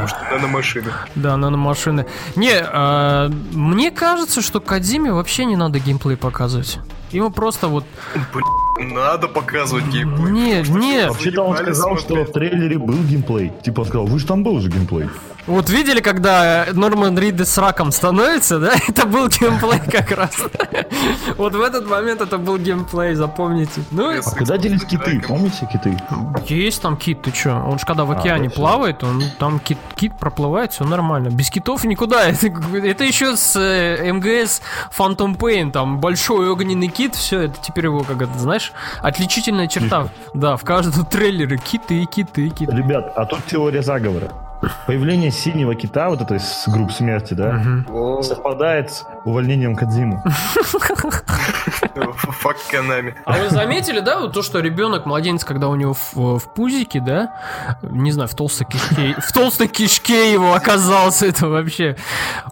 Потому 0.03 0.09
что 0.09 0.35
наномашины. 0.35 0.93
Да, 1.15 1.37
наномашины. 1.37 2.07
Не, 2.37 2.55
а, 2.61 3.29
мне 3.53 3.91
кажется, 3.91 4.43
что 4.43 4.61
Кадиме 4.61 5.13
вообще 5.13 5.45
не 5.45 5.57
надо 5.57 5.79
геймплей 5.79 6.17
показывать. 6.17 6.79
Ему 7.13 7.31
просто 7.31 7.69
вот... 7.69 7.85
Блин, 8.33 8.95
надо 8.95 9.29
показывать 9.29 9.87
геймплей. 9.87 10.33
Не, 10.33 10.61
Потому 10.61 10.65
что 10.65 10.79
не. 10.79 10.99
все 10.99 11.09
Вообще-то 11.09 11.43
он 11.43 11.57
сказал, 11.57 11.97
что 11.99 12.07
смотреть. 12.09 12.29
в 12.29 12.33
трейлере 12.33 12.79
был 12.79 12.99
геймплей. 13.05 13.53
Типа 13.65 13.81
он 13.81 13.87
сказал, 13.87 14.07
вы 14.07 14.19
же 14.19 14.27
там 14.27 14.43
был 14.43 14.61
же 14.61 14.69
геймплей. 14.69 15.09
Вот 15.47 15.71
видели, 15.71 16.01
когда 16.01 16.67
Норман 16.73 17.17
Ридес 17.19 17.51
с 17.51 17.59
раком 17.59 17.93
становится, 17.93 18.59
да? 18.59 18.73
Это 18.89 19.07
был 19.07 19.29
геймплей 19.29 19.81
как 19.91 20.11
раз. 20.11 20.37
Вот 21.37 21.55
в 21.55 21.61
этот 21.61 21.89
момент 21.89 22.21
это 22.21 22.39
был 22.39 22.59
геймплей, 22.59 23.15
запомните. 23.15 23.83
Ну, 23.91 24.11
А 24.11 24.31
куда 24.31 24.59
делись 24.59 24.85
киты? 24.85 25.23
Помните 25.27 25.69
киты? 25.71 25.97
есть 26.49 26.83
там 26.83 26.97
кит, 26.97 27.23
ты 27.23 27.31
чё? 27.31 27.55
Он 27.65 27.79
же 27.79 27.87
когда 27.87 28.05
в 28.05 28.11
океане 28.11 28.45
вообще. 28.45 28.61
плавает, 28.61 29.05
он 29.05 29.23
там 29.39 29.61
кит, 29.61 29.79
кит 29.95 30.19
проплывает, 30.19 30.73
все 30.73 30.85
нормально. 30.85 31.29
Без 31.29 31.51
китов 31.51 31.85
никуда. 31.85 32.27
Это, 32.37 32.49
это 32.77 33.05
еще 33.05 33.37
с 33.37 33.57
э, 33.57 34.13
МГС 34.13 34.63
Phantom 34.97 35.37
Pain, 35.37 35.71
там 35.71 36.01
большой 36.01 36.51
огненный 36.51 36.89
кит, 36.89 37.15
все, 37.15 37.43
это 37.43 37.57
теперь 37.63 37.87
его, 37.87 38.03
как 38.03 38.23
это, 38.23 38.39
знаешь, 38.39 38.73
отличительная 39.03 39.69
черта. 39.69 40.09
Да, 40.35 40.57
в 40.57 40.65
каждом 40.65 41.05
трейлере 41.07 41.59
киты, 41.59 42.05
киты, 42.07 42.49
киты. 42.51 42.73
Ребят, 42.75 43.13
а 43.17 43.25
тут 43.27 43.45
теория 43.47 43.83
заговора. 43.83 44.31
Появление 44.87 45.31
синего 45.31 45.75
кита, 45.75 46.09
вот 46.09 46.21
этой 46.21 46.41
с 46.41 46.67
групп 46.69 46.93
смерти, 46.93 47.35
да, 47.35 47.61
О, 47.89 48.23
совпадает 48.23 48.91
с 48.91 49.05
увольнением 49.25 49.77
Кадзимы. 49.77 50.23
Фак 52.17 52.57
Канами. 52.71 53.15
А 53.25 53.39
вы 53.39 53.51
заметили, 53.51 54.01
да, 54.01 54.21
вот 54.21 54.33
то, 54.33 54.43
что 54.43 54.61
ребенок, 54.61 55.07
младенец, 55.07 55.45
когда 55.45 55.69
у 55.69 55.75
него 55.75 55.95
в, 55.95 56.39
в 56.39 56.55
пузике, 56.55 57.01
да, 57.01 57.35
не 57.83 58.13
знаю, 58.13 58.29
в 58.29 58.35
толстой 58.35 58.67
кишке, 58.67 59.17
в 59.19 59.33
толстой 59.33 59.69
кишке 59.69 60.33
его 60.33 60.55
оказался, 60.55 61.27
это 61.27 61.49
вообще, 61.49 61.97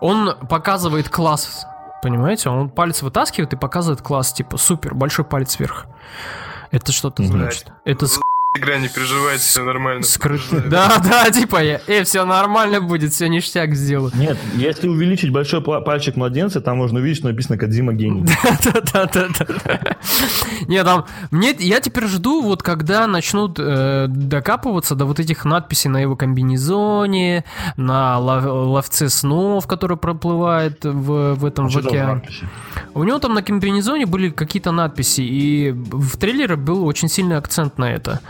он 0.00 0.36
показывает 0.48 1.09
класс, 1.09 1.66
понимаете, 2.02 2.48
он 2.50 2.68
палец 2.68 3.02
вытаскивает 3.02 3.52
и 3.52 3.57
показывает 3.57 4.02
класс, 4.02 4.32
типа, 4.32 4.59
супер, 4.59 4.94
большой 4.94 5.24
палец 5.24 5.59
вверх. 5.59 5.86
Это 6.70 6.92
что-то 6.92 7.22
значит. 7.22 7.72
Это 7.84 8.07
Игра 8.57 8.78
не 8.78 8.86
переживает, 8.86 9.40
все 9.40 9.64
нормально. 9.64 10.05
скрытый. 10.05 10.61
Да, 10.68 10.98
да, 11.05 11.28
типа 11.32 11.61
я, 11.61 11.80
э, 11.88 12.05
все 12.05 12.24
нормально 12.24 12.80
будет, 12.80 13.12
все 13.12 13.26
ништяк 13.26 13.74
сделаю. 13.74 14.12
Нет, 14.14 14.38
если 14.55 14.86
увеличить 14.86 15.32
большой 15.32 15.61
пальчик 15.61 16.14
младенца, 16.14 16.61
там 16.61 16.76
можно 16.76 17.00
увидеть, 17.00 17.18
что 17.18 17.26
написано 17.26 17.59
Кадзима 17.59 17.94
гений. 17.94 18.24
Да-да-да-да. 18.64 19.96
Не, 20.68 20.84
там, 20.84 21.05
мне, 21.32 21.50
я 21.59 21.80
теперь 21.80 22.07
жду, 22.07 22.42
вот 22.42 22.62
когда 22.62 23.09
начнут 23.09 23.59
э, 23.59 24.07
докапываться 24.09 24.94
до 24.94 25.05
вот 25.05 25.18
этих 25.18 25.44
надписей 25.44 25.90
на 25.90 25.96
его 25.98 26.14
комбинезоне, 26.14 27.44
на 27.76 28.20
лов- 28.20 28.44
ловце 28.46 29.09
снов, 29.09 29.66
который 29.66 29.96
проплывает 29.96 30.84
в, 30.84 31.34
в 31.34 31.44
этом 31.44 31.64
А 31.66 31.68
в 31.70 31.72
за 31.72 31.80
океане. 31.80 32.22
У 32.94 33.02
него 33.02 33.18
там 33.18 33.34
на 33.34 33.42
комбинезоне 33.42 34.07
были 34.07 34.30
какие-то 34.30 34.70
надписи, 34.70 35.22
и 35.22 35.72
в 35.72 36.16
трейлере 36.18 36.55
был 36.55 36.86
очень 36.86 37.09
сильный 37.09 37.36
акцент 37.36 37.78
на 37.78 37.92
это. 37.92 38.20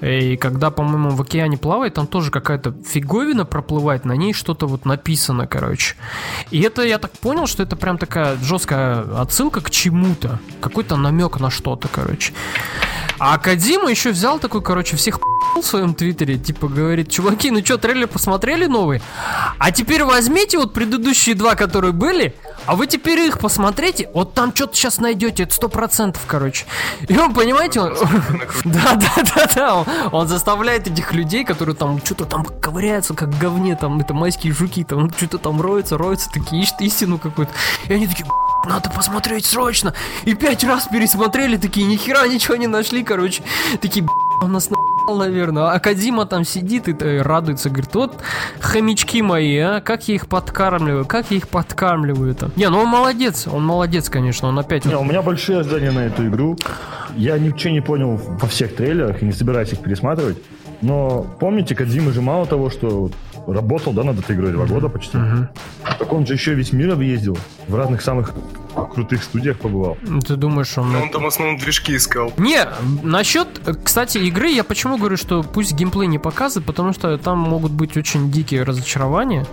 И 0.00 0.36
когда, 0.36 0.70
по-моему, 0.70 1.10
в 1.10 1.22
океане 1.22 1.56
плавает, 1.56 1.94
там 1.94 2.06
тоже 2.06 2.30
какая-то 2.30 2.74
фиговина 2.86 3.44
проплывает, 3.44 4.04
на 4.04 4.12
ней 4.12 4.32
что-то 4.32 4.66
вот 4.66 4.84
написано, 4.84 5.46
короче. 5.46 5.96
И 6.50 6.60
это, 6.60 6.82
я 6.82 6.98
так 6.98 7.12
понял, 7.12 7.46
что 7.46 7.62
это 7.62 7.76
прям 7.76 7.98
такая 7.98 8.36
жесткая 8.36 9.20
отсылка 9.20 9.60
к 9.60 9.70
чему-то. 9.70 10.38
Какой-то 10.60 10.96
намек 10.96 11.40
на 11.40 11.50
что-то, 11.50 11.88
короче. 11.88 12.32
А 13.18 13.38
Кадима 13.38 13.90
еще 13.90 14.10
взял 14.10 14.38
такой, 14.38 14.62
короче, 14.62 14.96
всех 14.96 15.20
в 15.54 15.62
своем 15.62 15.94
твиттере, 15.94 16.36
типа 16.36 16.68
говорит, 16.68 17.10
чуваки, 17.10 17.50
ну 17.50 17.64
что, 17.64 17.78
трейлер 17.78 18.08
посмотрели 18.08 18.66
новый? 18.66 19.00
А 19.58 19.72
теперь 19.72 20.04
возьмите 20.04 20.58
вот 20.58 20.74
предыдущие 20.74 21.34
два, 21.34 21.54
которые 21.54 21.92
были, 21.92 22.34
а 22.66 22.76
вы 22.76 22.86
теперь 22.86 23.20
их 23.20 23.38
посмотрите, 23.38 24.10
вот 24.12 24.34
там 24.34 24.54
что-то 24.54 24.74
сейчас 24.74 24.98
найдете, 24.98 25.44
это 25.44 25.54
сто 25.54 25.68
процентов, 25.68 26.22
короче. 26.26 26.66
И 27.08 27.16
он, 27.16 27.32
понимаете, 27.32 27.80
он... 27.80 27.96
Да, 28.64 28.94
да, 28.94 29.22
да, 29.34 29.50
да, 29.54 30.08
он, 30.12 30.28
заставляет 30.28 30.88
этих 30.88 31.12
людей, 31.12 31.44
которые 31.44 31.74
там 31.76 32.00
что-то 32.04 32.24
там 32.24 32.44
ковыряются, 32.44 33.14
как 33.14 33.36
говне, 33.38 33.76
там, 33.76 34.00
это 34.00 34.12
майские 34.14 34.52
жуки, 34.52 34.84
там 34.84 35.10
что-то 35.10 35.38
там 35.38 35.60
роются, 35.60 35.96
роются, 35.96 36.30
такие 36.30 36.62
ищут 36.62 36.80
истину 36.80 37.18
какую-то. 37.18 37.52
И 37.88 37.92
они 37.92 38.06
такие, 38.06 38.24
«Б***ь, 38.24 38.68
надо 38.68 38.90
посмотреть 38.90 39.46
срочно. 39.46 39.94
И 40.24 40.34
пять 40.34 40.64
раз 40.64 40.88
пересмотрели, 40.88 41.56
такие, 41.56 41.86
нихера 41.86 42.26
ничего 42.26 42.56
не 42.56 42.66
нашли, 42.66 43.04
короче. 43.04 43.42
Такие, 43.80 44.04
«Б***ь, 44.04 44.25
он 44.42 44.52
нас 44.52 44.70
на***л, 44.70 45.16
наверное. 45.16 45.70
А 45.72 45.78
Кадима 45.80 46.26
там 46.26 46.44
сидит 46.44 46.88
и 46.88 47.18
радуется, 47.18 47.70
говорит, 47.70 47.94
вот 47.94 48.18
хомячки 48.60 49.22
мои, 49.22 49.56
а, 49.58 49.80
как 49.80 50.06
я 50.08 50.14
их 50.16 50.26
подкармливаю, 50.28 51.04
как 51.06 51.30
я 51.30 51.38
их 51.38 51.48
подкармливаю 51.48 52.34
там. 52.34 52.52
Не, 52.56 52.68
ну 52.68 52.80
он 52.80 52.88
молодец, 52.88 53.46
он 53.46 53.64
молодец, 53.64 54.08
конечно, 54.08 54.48
он 54.48 54.58
опять... 54.58 54.84
Не, 54.84 54.94
вот- 54.94 55.02
у 55.02 55.04
меня 55.04 55.22
большие 55.22 55.60
ожидания 55.60 55.90
на 55.90 56.06
эту 56.06 56.26
игру. 56.28 56.56
Я 57.16 57.38
ничего 57.38 57.72
не 57.72 57.80
понял 57.80 58.16
во 58.16 58.46
всех 58.48 58.76
трейлерах 58.76 59.22
и 59.22 59.26
не 59.26 59.32
собираюсь 59.32 59.72
их 59.72 59.80
пересматривать. 59.80 60.36
Но 60.82 61.24
помните, 61.40 61.74
Кадзима 61.74 62.12
же 62.12 62.20
мало 62.20 62.44
того, 62.44 62.68
что 62.68 63.10
работал, 63.46 63.92
да, 63.94 64.02
над 64.02 64.18
этой 64.18 64.36
игрой 64.36 64.52
два 64.52 64.66
года 64.66 64.88
почти. 64.88 65.16
Так 65.98 66.12
он 66.12 66.26
же 66.26 66.34
еще 66.34 66.52
весь 66.54 66.72
мир 66.72 66.92
объездил. 66.92 67.38
В 67.68 67.74
разных 67.74 68.02
самых 68.02 68.34
крутых 68.84 69.22
студиях 69.24 69.58
побывал. 69.58 69.96
Ты 70.26 70.36
думаешь, 70.36 70.76
он... 70.78 70.92
Но 70.92 71.02
он 71.02 71.10
там 71.10 71.22
в 71.22 71.26
основном 71.26 71.56
движки 71.58 71.96
искал. 71.96 72.32
Не, 72.36 72.66
насчет, 73.02 73.48
кстати, 73.84 74.18
игры, 74.18 74.48
я 74.50 74.64
почему 74.64 74.98
говорю, 74.98 75.16
что 75.16 75.42
пусть 75.42 75.72
геймплей 75.72 76.06
не 76.08 76.18
показывает, 76.18 76.66
потому 76.66 76.92
что 76.92 77.16
там 77.18 77.38
могут 77.38 77.72
быть 77.72 77.96
очень 77.96 78.30
дикие 78.30 78.62
разочарования. 78.62 79.46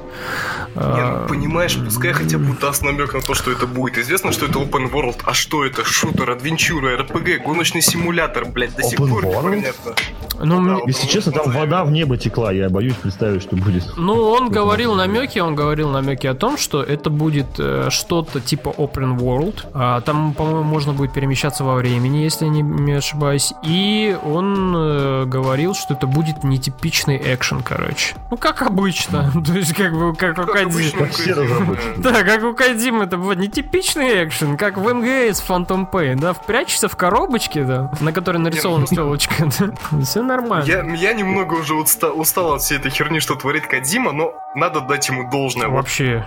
Не, 0.76 0.82
А, 0.82 1.22
ну, 1.22 1.28
понимаешь, 1.30 1.78
пускай 1.78 2.12
хотя 2.14 2.38
бы 2.38 2.56
даст 2.60 2.82
намек 2.84 3.14
на 3.14 3.22
то, 3.22 3.34
что 3.34 3.52
это 3.52 3.68
будет. 3.68 3.98
Известно, 3.98 4.32
что 4.32 4.46
это 4.48 4.60
open 4.60 4.92
world, 4.92 5.18
а 5.26 5.34
что 5.34 5.64
это? 5.66 5.84
Шутер, 5.86 6.32
адвенчура, 6.32 6.98
РПГ, 6.98 7.44
гоночный 7.46 7.82
симулятор, 7.82 8.46
блядь, 8.46 8.76
до 8.76 8.84
сих 8.84 9.00
Open 9.00 9.10
пор 9.10 9.26
world? 9.26 9.46
непонятно. 9.56 9.94
Ну, 10.42 10.60
мне- 10.60 10.82
Если 10.88 11.08
честно, 11.08 11.32
там 11.32 11.52
вода 11.52 11.86
в 11.86 11.92
небо 11.92 12.18
текла. 12.18 12.52
Я 12.52 12.70
боюсь 12.70 12.96
представить, 12.96 13.44
что 13.44 13.56
будет. 13.56 13.84
Ну, 13.98 14.14
он 14.30 14.50
говорил 14.50 14.96
намеки, 14.96 15.40
он 15.40 15.56
говорил 15.56 15.90
намеки 15.90 16.28
о 16.28 16.34
том, 16.34 16.58
что 16.58 16.82
это 16.82 17.10
будет 17.10 17.46
э, 17.60 17.88
что-то 17.92 18.42
типа 18.42 18.70
open 18.70 19.13
world. 19.18 19.66
А, 19.74 20.02
там, 20.02 20.34
по-моему, 20.34 20.64
можно 20.64 20.94
будет 20.94 21.14
перемещаться 21.14 21.64
во 21.64 21.76
времени, 21.76 22.18
если 22.18 22.46
я 22.46 22.52
не, 22.52 22.62
ошибаюсь. 22.94 23.54
И 23.64 24.18
он 24.24 24.74
э, 24.76 25.26
говорил, 25.26 25.74
что 25.74 25.94
это 25.94 26.08
будет 26.08 26.44
нетипичный 26.44 27.18
экшен, 27.34 27.62
короче. 27.62 28.16
Ну, 28.32 28.38
как 28.38 28.62
обычно. 28.62 29.32
То 29.46 29.54
есть, 29.54 29.74
как 29.74 29.94
бы, 29.94 30.16
как 30.16 30.38
у 30.38 30.42
Как 30.46 30.56
Кадзи- 30.56 30.64
обычно. 30.66 31.00
Как 31.00 31.12
все 31.12 31.34
разработчики. 31.34 31.88
Да, 31.98 32.24
как 32.24 32.44
у 32.44 32.54
Кадима, 32.54 33.04
это 33.06 33.18
будет 33.18 33.40
нетипичный 33.40 34.24
экшен, 34.26 34.58
как 34.58 34.78
в 34.78 34.94
МГС 34.94 35.44
Phantom 35.48 35.90
Pain, 35.92 36.16
да, 36.16 36.34
прячешься 36.34 36.88
в 36.88 36.96
коробочке, 36.96 37.64
да, 37.64 37.92
на 38.00 38.12
которой 38.12 38.38
нарисована 38.38 38.86
телочка, 38.86 39.48
да. 39.60 40.02
Все 40.04 40.22
нормально. 40.22 40.66
Я, 40.96 41.14
немного 41.14 41.54
уже 41.56 41.74
устал, 41.76 42.20
устал 42.20 42.54
от 42.54 42.62
всей 42.62 42.78
этой 42.78 42.92
херни, 42.92 43.20
что 43.20 43.36
творит 43.36 43.68
Кадима, 43.68 44.12
но 44.12 44.34
надо 44.56 44.82
дать 44.82 45.08
ему 45.10 45.30
должное. 45.30 45.68
Вообще. 45.68 46.26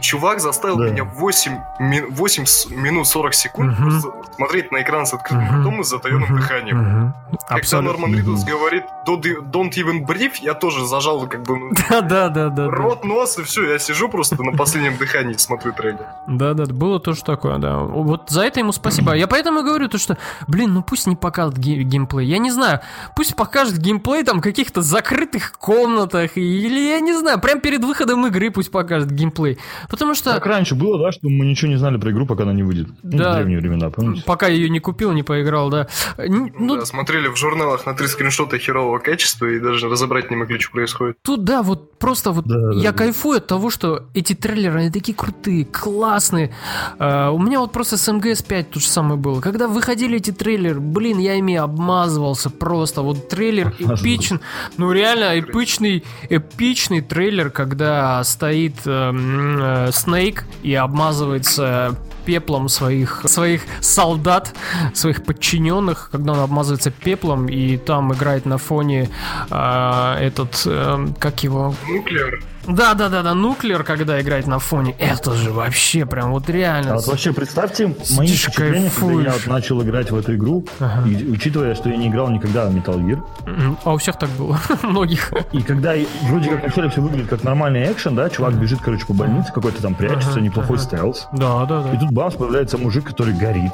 чувак 0.00 0.40
заставил 0.40 0.76
Да. 0.78 0.88
меня 0.90 1.04
8, 1.04 1.52
ми- 1.78 2.02
8 2.18 2.44
с- 2.46 2.68
минут 2.70 3.06
40 3.06 3.34
секунд 3.34 3.76
просто 3.76 4.12
смотреть 4.36 4.72
на 4.72 4.82
экран 4.82 5.06
с 5.06 5.14
открытым 5.14 5.44
Мгм. 5.44 5.60
ртом 5.60 5.80
и 5.80 5.84
с 5.84 5.88
затаенным 5.88 6.24
Мгм. 6.28 6.36
дыханием. 6.36 6.76
Мгм. 6.78 7.14
Когда 7.48 7.54
Абсолютно. 7.60 7.92
Норман 7.92 8.14
Ридус 8.18 8.44
говорит 8.44 8.84
don't, 9.06 9.24
e- 9.26 9.82
even 9.82 10.06
breathe, 10.06 10.34
я 10.42 10.54
тоже 10.54 10.84
зажал 10.86 11.26
как 11.26 11.42
бы 11.44 11.56
ну, 11.58 11.70
Да, 11.90 12.00
да, 12.00 12.28
да, 12.28 12.48
да. 12.48 12.68
рот, 12.68 13.04
нос 13.04 13.38
и 13.38 13.42
все, 13.42 13.70
я 13.72 13.78
сижу 13.78 14.08
просто 14.08 14.42
на 14.42 14.52
последнем 14.56 14.96
дыхании 14.96 15.34
смотрю 15.34 15.72
трейлер. 15.72 16.06
Да, 16.26 16.54
да, 16.54 16.66
было 16.66 17.00
тоже 17.00 17.22
такое, 17.24 17.58
да. 17.58 17.78
Вот 17.78 18.30
за 18.30 18.42
это 18.42 18.60
ему 18.60 18.72
спасибо. 18.72 19.12
Я 19.14 19.26
поэтому 19.26 19.60
и 19.60 19.62
говорю 19.62 19.88
то, 19.88 19.98
что, 19.98 20.18
блин, 20.46 20.74
ну 20.74 20.82
пусть 20.82 21.06
не 21.06 21.16
покажет 21.16 21.56
ге- 21.58 21.82
геймплей. 21.82 22.26
Я 22.26 22.38
не 22.38 22.50
знаю, 22.50 22.80
пусть 23.16 23.34
покажет 23.36 23.78
геймплей 23.78 24.24
там 24.24 24.38
в 24.38 24.42
каких-то 24.42 24.82
закрытых 24.82 25.52
комнатах 25.58 26.36
или 26.36 26.88
я 26.88 27.00
не 27.00 27.16
знаю, 27.16 27.40
прям 27.40 27.60
перед 27.60 27.84
выходом 27.84 28.26
игры 28.26 28.50
пусть 28.50 28.70
покажет 28.70 29.10
геймплей. 29.10 29.58
Потому 29.88 30.14
что 30.14 30.34
Как 30.34 30.46
раньше 30.46 30.74
было, 30.74 30.98
да, 30.98 31.12
что 31.12 31.28
мы 31.28 31.46
ничего 31.46 31.70
не 31.70 31.76
знали 31.76 31.96
про 31.98 32.07
игру, 32.10 32.26
пока 32.26 32.42
она 32.44 32.52
не 32.52 32.62
выйдет. 32.62 32.88
Ну, 33.02 33.18
Да. 33.18 33.32
в 33.32 33.36
древние 33.36 33.58
времена, 33.60 33.90
помните? 33.90 34.22
пока 34.26 34.46
ее 34.48 34.68
не 34.68 34.80
купил, 34.80 35.12
не 35.12 35.22
поиграл, 35.22 35.70
да. 35.70 35.88
Н- 36.16 36.52
Ну, 36.58 36.76
Да, 36.76 36.84
смотрели 36.86 37.28
в 37.28 37.36
журналах 37.36 37.86
на 37.86 37.94
три 37.94 38.06
скриншота 38.06 38.58
херового 38.58 38.98
качества 38.98 39.46
и 39.46 39.58
даже 39.60 39.88
разобрать 39.88 40.30
не 40.30 40.36
могли, 40.36 40.58
что 40.58 40.72
происходит. 40.72 41.16
Тут, 41.22 41.44
да, 41.44 41.62
вот 41.62 41.98
просто 41.98 42.30
вот 42.32 42.46
Да, 42.46 42.54
да, 42.72 42.80
я 42.80 42.92
да. 42.92 42.98
кайфую 42.98 43.38
от 43.38 43.46
того, 43.46 43.70
что 43.70 44.04
эти 44.14 44.34
трейлеры, 44.34 44.80
они 44.80 44.90
такие 44.90 45.14
крутые, 45.16 45.64
классные. 45.64 46.54
А, 46.98 47.30
у 47.30 47.38
меня 47.38 47.60
вот 47.60 47.72
просто 47.72 47.96
с 47.96 48.12
МГС 48.12 48.42
5 48.42 48.70
то 48.70 48.80
же 48.80 48.86
самое 48.86 49.16
было. 49.18 49.40
Когда 49.40 49.68
выходили 49.68 50.16
эти 50.18 50.30
трейлеры, 50.30 50.80
блин, 50.80 51.18
я 51.18 51.34
ими 51.34 51.54
обмазывался 51.56 52.50
просто. 52.50 53.02
Вот 53.02 53.28
трейлер 53.28 53.74
эпичен. 53.78 54.40
Ну, 54.76 54.92
реально, 54.92 55.38
эпичный, 55.38 56.04
эпичный 56.28 57.00
трейлер, 57.00 57.50
когда 57.50 58.22
стоит 58.24 58.74
эм, 58.86 59.58
э, 59.60 59.90
Снейк 59.92 60.44
и 60.62 60.74
обмазывается 60.74 61.96
пеплом 62.24 62.68
своих, 62.68 63.22
своих 63.24 63.62
солдат, 63.80 64.54
своих 64.92 65.24
подчиненных, 65.24 66.10
когда 66.12 66.32
он 66.32 66.40
обмазывается 66.40 66.90
пеплом, 66.90 67.48
и 67.48 67.78
там 67.78 68.12
играет 68.12 68.44
на 68.44 68.58
фоне 68.58 69.08
а, 69.50 70.18
этот, 70.20 70.62
эм, 70.66 71.14
как 71.14 71.42
его, 71.42 71.74
Нуклеар. 71.88 72.42
Да, 72.68 72.94
да, 72.94 73.08
да, 73.08 73.22
да, 73.22 73.34
нуклеар, 73.34 73.82
когда 73.82 74.20
играть 74.20 74.46
на 74.46 74.58
фоне, 74.58 74.94
это 74.98 75.32
же 75.32 75.50
вообще 75.52 76.04
прям 76.06 76.32
вот 76.32 76.48
реально. 76.50 76.92
А 76.92 76.96
вот 76.96 77.06
вообще 77.06 77.32
представьте 77.32 77.94
мои 78.16 78.28
впечатления, 78.28 78.90
когда 78.94 79.22
я 79.22 79.30
вот 79.32 79.46
начал 79.46 79.82
играть 79.82 80.10
в 80.10 80.16
эту 80.16 80.34
игру, 80.34 80.64
и 81.06 81.26
учитывая, 81.30 81.74
что 81.74 81.88
я 81.88 81.96
не 81.96 82.08
играл 82.08 82.30
никогда 82.30 82.66
в 82.66 82.74
Metal 82.76 82.94
Gear, 83.00 83.76
А 83.84 83.92
у 83.94 83.96
всех 83.98 84.18
так 84.18 84.28
было, 84.30 84.58
многих. 84.82 85.32
и 85.52 85.62
когда 85.62 85.94
и 85.94 86.06
вроде 86.28 86.50
как 86.50 86.62
вначале 86.62 86.90
все 86.90 87.00
выглядит 87.00 87.28
как 87.28 87.42
нормальный 87.42 87.90
экшен, 87.90 88.14
да, 88.14 88.28
чувак 88.30 88.54
бежит, 88.54 88.80
короче, 88.82 89.06
по 89.06 89.14
больнице, 89.14 89.52
какой-то 89.52 89.80
там 89.82 89.94
прячется, 89.94 90.30
Ага, 90.32 90.40
неплохой 90.40 90.78
стелс. 90.78 91.26
Да, 91.32 91.64
да, 91.64 91.80
И 91.88 91.94
да. 91.94 92.00
тут 92.00 92.10
бамс, 92.12 92.34
появляется 92.34 92.76
мужик, 92.78 93.06
который 93.06 93.32
горит. 93.34 93.72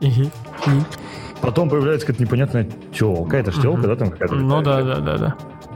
И- 0.00 0.30
Потом 1.40 1.68
появляется 1.68 2.06
какая-то 2.06 2.24
непонятная 2.24 2.68
телка. 2.92 3.36
Это 3.36 3.52
ж 3.52 3.60
телка, 3.60 3.82
да, 3.86 3.94
там 3.96 4.10
какая-то? 4.10 4.34
Ну 4.34 4.60
да, 4.62 4.82
да, 4.82 4.96
да, 4.96 5.16
да. 5.18 5.34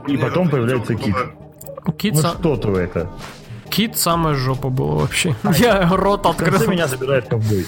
И 0.08 0.16
потом 0.16 0.48
появляется 0.48 0.94
кит. 0.94 1.14
Кит, 1.98 2.14
Ну 2.14 2.20
са- 2.20 2.38
что-то 2.38 2.78
это. 2.78 3.08
Кит 3.72 3.96
самая 3.96 4.34
жопа 4.34 4.68
была 4.68 4.96
вообще. 4.96 5.34
Я 5.56 5.88
рот 5.88 6.26
В 6.26 6.28
открыл. 6.28 6.68
меня 6.68 6.86
забирает 6.86 7.26
ковбой. 7.28 7.64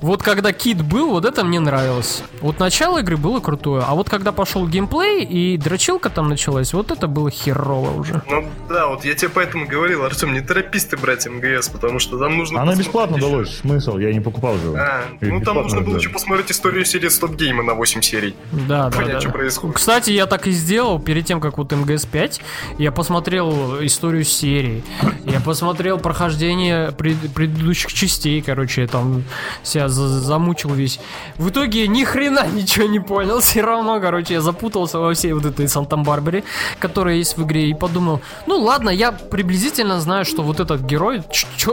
Вот 0.00 0.20
когда 0.20 0.52
Кит 0.52 0.82
был, 0.82 1.10
вот 1.10 1.24
это 1.24 1.44
мне 1.44 1.60
нравилось. 1.60 2.24
Вот 2.40 2.58
начало 2.58 2.98
игры 2.98 3.16
было 3.16 3.38
крутое, 3.38 3.84
а 3.86 3.94
вот 3.94 4.10
когда 4.10 4.32
пошел 4.32 4.66
геймплей 4.66 5.22
и 5.24 5.56
дрочилка 5.56 6.10
там 6.10 6.28
началась, 6.28 6.72
вот 6.72 6.90
это 6.90 7.06
было 7.06 7.30
херово 7.30 8.00
уже. 8.00 8.20
Ну 8.28 8.48
да, 8.68 8.88
вот 8.88 9.04
я 9.04 9.14
тебе 9.14 9.28
поэтому 9.28 9.68
говорил, 9.68 10.04
Артем, 10.04 10.32
не 10.32 10.40
торопись 10.40 10.86
ты 10.86 10.96
брать 10.96 11.24
МГС, 11.26 11.68
потому 11.68 12.00
что 12.00 12.18
там 12.18 12.36
нужно... 12.36 12.60
Она 12.60 12.74
бесплатно 12.74 13.16
еще. 13.16 13.30
далось. 13.30 13.58
Смысл? 13.58 13.98
Я 13.98 14.12
не 14.12 14.20
покупал 14.20 14.56
же. 14.56 14.74
А, 14.76 15.04
ну 15.20 15.40
там 15.40 15.58
нужно 15.62 15.82
было 15.82 15.98
еще 15.98 16.10
посмотреть 16.10 16.50
историю 16.50 16.84
серии 16.84 17.08
Стоп 17.08 17.36
Гейма 17.36 17.62
на 17.62 17.74
8 17.74 18.02
серий. 18.02 18.34
Да, 18.50 18.88
да, 18.88 18.96
Понять, 18.96 19.12
да. 19.12 19.20
что 19.20 19.28
да. 19.28 19.34
происходит. 19.34 19.76
Кстати, 19.76 20.10
я 20.10 20.26
так 20.26 20.48
и 20.48 20.50
сделал 20.50 20.98
перед 20.98 21.26
тем, 21.26 21.40
как 21.40 21.58
вот 21.58 21.70
МГС 21.70 22.06
5, 22.06 22.40
я 22.78 22.90
посмотрел 22.90 23.84
историю 23.84 24.24
серии, 24.24 24.82
я 25.30 25.40
посмотрел 25.40 25.98
прохождение 25.98 26.92
пред- 26.92 27.32
предыдущих 27.34 27.92
частей, 27.92 28.40
короче, 28.42 28.82
я 28.82 28.88
там 28.88 29.24
себя 29.62 29.88
за- 29.88 30.20
замучил 30.20 30.70
весь. 30.74 31.00
В 31.36 31.50
итоге 31.50 31.86
ни 31.88 32.04
хрена 32.04 32.46
ничего 32.52 32.86
не 32.86 33.00
понял, 33.00 33.40
все 33.40 33.60
равно, 33.62 34.00
короче, 34.00 34.34
я 34.34 34.40
запутался 34.40 34.98
во 34.98 35.12
всей 35.14 35.32
вот 35.32 35.44
этой 35.44 35.68
Санта-Барбаре, 35.68 36.44
которая 36.78 37.16
есть 37.16 37.36
в 37.36 37.44
игре, 37.44 37.68
и 37.68 37.74
подумал, 37.74 38.20
ну 38.46 38.58
ладно, 38.58 38.90
я 38.90 39.12
приблизительно 39.12 40.00
знаю, 40.00 40.24
что 40.24 40.42
вот 40.42 40.60
этот 40.60 40.82
герой, 40.82 41.22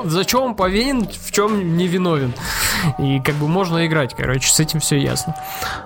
за 0.04 0.26
чем 0.26 0.42
он 0.42 0.56
повинен, 0.56 1.08
в 1.08 1.32
чем 1.32 1.78
не 1.78 1.88
виновен. 1.88 2.34
И 3.00 3.20
как 3.22 3.36
бы 3.36 3.48
можно 3.48 3.86
играть, 3.86 4.14
короче, 4.16 4.50
с 4.50 4.60
этим 4.60 4.80
все 4.80 4.98
ясно. 4.98 5.36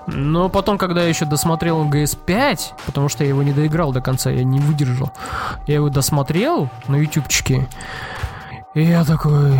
Но 0.07 0.49
потом, 0.49 0.77
когда 0.77 1.03
я 1.03 1.09
еще 1.09 1.25
досмотрел 1.25 1.83
МГС 1.83 2.15
5, 2.15 2.73
потому 2.85 3.09
что 3.09 3.23
я 3.23 3.29
его 3.29 3.43
не 3.43 3.51
доиграл 3.51 3.91
до 3.91 4.01
конца, 4.01 4.29
я 4.31 4.43
не 4.43 4.59
выдержал, 4.59 5.11
я 5.67 5.75
его 5.75 5.89
досмотрел 5.89 6.69
на 6.87 6.95
ютубчике, 6.97 7.58
и 8.73 8.83
я 8.83 9.03
такой... 9.03 9.53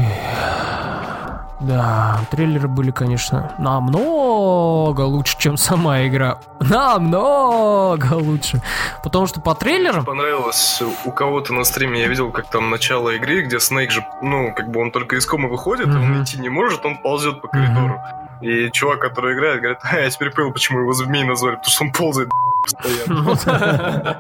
Да, 1.62 2.22
трейлеры 2.32 2.70
были, 2.70 2.91
конечно, 2.91 3.52
намного 3.60 5.02
лучше, 5.02 5.36
чем 5.38 5.58
сама 5.58 6.08
игра. 6.08 6.38
Намного 6.62 8.14
лучше. 8.14 8.62
Потому 9.04 9.28
что 9.28 9.41
по 9.41 9.54
трейлерам... 9.56 10.06
Понравилось 10.06 10.82
у 11.04 11.12
кого-то 11.12 11.54
на 11.54 11.66
стриме, 11.66 12.00
я 12.00 12.08
видел, 12.08 12.32
как 12.32 12.50
там 12.50 12.70
начало 12.70 13.10
игры, 13.10 13.41
где 13.41 13.60
Снейк 13.60 13.91
же, 13.91 14.06
ну, 14.22 14.54
как 14.56 14.70
бы 14.72 14.80
он 14.80 14.91
только 14.91 15.18
из 15.18 15.26
комы 15.26 15.50
выходит, 15.50 15.88
Мгм. 15.88 16.02
он 16.02 16.24
идти 16.24 16.39
не 16.39 16.47
может, 16.47 16.86
он 16.86 16.97
ползет 17.00 17.41
по 17.41 17.50
коридору. 17.50 18.00
И 18.39 18.70
чувак, 18.72 19.00
который 19.02 19.34
играет, 19.36 19.60
говорит, 19.60 19.80
а, 19.84 19.97
я 19.97 20.10
теперь 20.10 20.30
понял, 20.32 20.54
почему 20.54 20.80
его 20.80 20.93
змей 20.93 21.26
назвали, 21.26 21.56
потому 21.56 21.72
что 21.72 21.84
он 21.84 21.91
ползает 21.91 22.30
постоянно. 22.64 24.18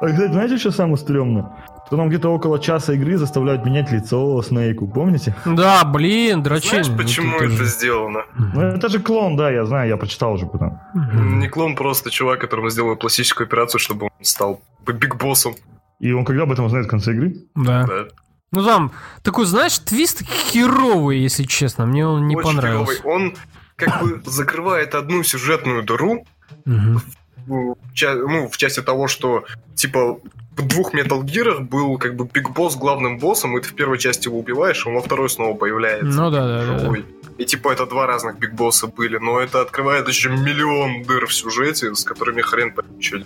А, 0.00 0.06
кстати, 0.06 0.30
знаете, 0.32 0.58
что 0.58 0.72
самое 0.72 0.98
стрёмное? 0.98 1.46
Что 1.90 1.96
нам 1.96 2.08
где-то 2.08 2.28
около 2.28 2.60
часа 2.60 2.92
игры 2.92 3.16
заставляют 3.16 3.64
менять 3.66 3.90
лицо 3.90 4.40
Снейку, 4.42 4.86
помните? 4.86 5.34
Да, 5.44 5.82
блин, 5.84 6.40
дрочень. 6.40 6.84
Знаешь, 6.84 6.96
почему 6.96 7.32
Вот 7.32 7.42
это 7.42 7.50
же. 7.50 7.64
сделано? 7.64 8.20
Ну, 8.54 8.60
это 8.60 8.88
же 8.88 9.00
клон, 9.00 9.36
да, 9.36 9.50
я 9.50 9.66
знаю, 9.66 9.88
я 9.88 9.96
прочитал 9.96 10.34
уже 10.34 10.46
потом. 10.46 10.78
Не 10.94 11.48
клон, 11.48 11.74
просто 11.74 12.12
чувак, 12.12 12.40
которому 12.40 12.70
сделали 12.70 12.94
пластическую 12.94 13.48
операцию, 13.48 13.80
чтобы 13.80 14.04
он 14.06 14.24
стал 14.24 14.60
биг 14.86 15.16
боссом. 15.16 15.56
И 15.98 16.12
он 16.12 16.24
когда 16.24 16.44
об 16.44 16.52
этом 16.52 16.66
узнает 16.66 16.86
в 16.86 16.90
конце 16.90 17.10
игры? 17.10 17.34
Да. 17.56 17.84
Да. 17.88 18.04
Ну 18.52 18.64
там, 18.64 18.92
такой, 19.24 19.46
знаешь, 19.46 19.76
твист 19.80 20.22
херовый, 20.24 21.18
если 21.18 21.42
честно. 21.42 21.86
Мне 21.86 22.06
он 22.06 22.28
не 22.28 22.36
Очень 22.36 22.46
понравился. 22.50 23.02
клёвый. 23.02 23.16
Он 23.16 23.34
как 23.74 24.00
бы 24.00 24.22
закрывает 24.26 24.94
одну 24.94 25.24
сюжетную 25.24 25.82
дыру, 25.82 26.24
Мгм. 26.66 26.98
в, 26.98 27.02
ну, 27.48 28.48
в 28.48 28.56
части 28.56 28.80
того, 28.80 29.08
что, 29.08 29.44
типа, 29.74 30.18
в 30.60 30.66
двух 30.68 30.94
Metal 30.94 31.22
Gear 31.22 31.60
был 31.60 31.98
как 31.98 32.16
бы 32.16 32.24
Биг 32.32 32.50
Босс 32.50 32.76
главным 32.76 33.18
боссом, 33.18 33.56
и 33.58 33.60
ты 33.60 33.68
в 33.68 33.74
первой 33.74 33.98
части 33.98 34.28
его 34.28 34.38
убиваешь, 34.38 34.84
а 34.86 34.88
он 34.90 34.96
во 34.96 35.00
второй 35.02 35.28
снова 35.28 35.54
появляется. 35.56 36.06
Ну 36.06 36.30
да, 36.30 36.46
да, 36.46 36.78
да. 36.78 36.92
И 37.38 37.44
типа 37.46 37.72
это 37.72 37.86
два 37.86 38.06
разных 38.06 38.38
Биг 38.38 38.52
Босса 38.52 38.86
были, 38.86 39.16
но 39.18 39.40
это 39.40 39.62
открывает 39.62 40.06
еще 40.08 40.28
миллион 40.28 41.02
дыр 41.04 41.26
в 41.26 41.32
сюжете, 41.34 41.94
с 41.94 42.04
которыми 42.04 42.42
хрен 42.42 42.72
чё. 43.00 43.18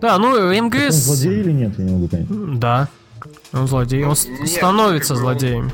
Да, 0.00 0.18
ну 0.18 0.30
Он 0.32 0.66
МГС... 0.66 0.94
злодей 0.94 1.40
или 1.40 1.52
нет, 1.52 1.72
я 1.78 1.84
не 1.84 1.92
могу 1.92 2.08
понять. 2.08 2.26
Да. 2.58 2.88
Он 3.52 3.68
злодей. 3.68 4.02
Он 4.02 4.08
Ну, 4.10 4.14
с- 4.16 4.26
нет, 4.26 4.48
становится 4.48 5.14
как 5.14 5.22
бы 5.22 5.28
он- 5.28 5.38
злодеем. 5.38 5.70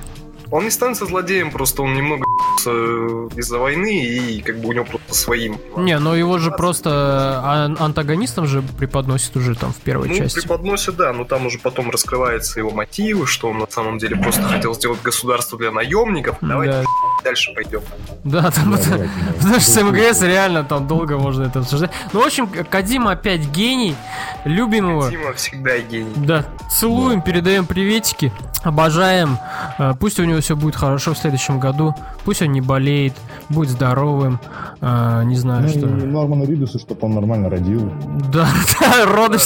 Он 0.52 0.64
не 0.64 0.70
станется 0.70 1.06
злодеем, 1.06 1.50
просто 1.52 1.82
он 1.82 1.94
немного 1.94 2.24
э, 2.66 3.28
из-за 3.36 3.58
войны, 3.58 4.04
и 4.04 4.40
как 4.42 4.58
бы 4.60 4.68
у 4.68 4.72
него 4.72 4.84
просто 4.84 5.14
своим. 5.14 5.58
Не, 5.76 5.98
но 5.98 6.14
его 6.14 6.38
же 6.38 6.50
просто 6.50 7.40
ан- 7.44 7.76
антагонистом 7.78 8.46
же 8.46 8.62
преподносит 8.62 9.36
уже 9.36 9.54
там 9.54 9.72
в 9.72 9.76
первой 9.76 10.08
Ну, 10.08 10.14
части. 10.16 10.40
преподносит, 10.40 10.96
да, 10.96 11.12
но 11.12 11.24
там 11.24 11.46
уже 11.46 11.58
потом 11.58 11.90
раскрываются 11.90 12.58
его 12.60 12.70
мотивы, 12.70 13.26
что 13.26 13.48
он 13.50 13.58
на 13.58 13.66
самом 13.70 13.98
деле 13.98 14.16
просто 14.16 14.42
хотел 14.42 14.74
сделать 14.74 15.00
государство 15.02 15.58
для 15.58 15.70
наемников. 15.70 16.36
Давайте 16.40 16.72
Да, 16.72 16.84
дальше 17.24 17.52
пойдем. 17.54 17.80
да, 18.24 18.50
там 18.50 18.72
Да, 18.72 18.78
это- 18.78 18.90
давайте, 18.90 19.14
да. 19.26 19.32
Потому 19.34 19.60
что 19.60 19.70
с 19.70 19.82
МГС 19.82 20.22
реально 20.22 20.64
там 20.64 20.86
долго 20.86 21.18
можно 21.18 21.44
это 21.44 21.60
обсуждать. 21.60 21.90
Ну, 22.12 22.22
в 22.22 22.26
общем, 22.26 22.48
Кадима 22.48 23.12
опять 23.12 23.46
гений. 23.48 23.94
Любим 24.44 24.90
его. 24.90 25.08
Дима 25.08 25.32
всегда 25.34 25.78
гений. 25.78 26.12
Да, 26.16 26.44
целуем, 26.70 27.22
передаем 27.22 27.66
приветики, 27.66 28.32
обожаем. 28.62 29.38
Э, 29.78 29.94
Пусть 29.98 30.18
у 30.20 30.24
него 30.24 30.40
все 30.40 30.54
будет 30.56 30.76
хорошо 30.76 31.14
в 31.14 31.18
следующем 31.18 31.58
году. 31.60 31.94
Пусть 32.24 32.42
он 32.42 32.52
не 32.52 32.60
болеет, 32.60 33.14
будет 33.48 33.70
здоровым. 33.70 34.38
Э, 34.80 35.22
Не 35.24 35.36
знаю, 35.36 35.62
Ну, 35.62 35.68
и 35.68 35.70
что. 35.70 35.86
Норману 35.86 36.44
Ридусу, 36.46 36.78
чтобы 36.78 37.00
он 37.06 37.14
нормально 37.14 37.48
родил. 37.50 37.92
Да, 38.32 38.48
да, 38.80 39.06
роды, 39.06 39.38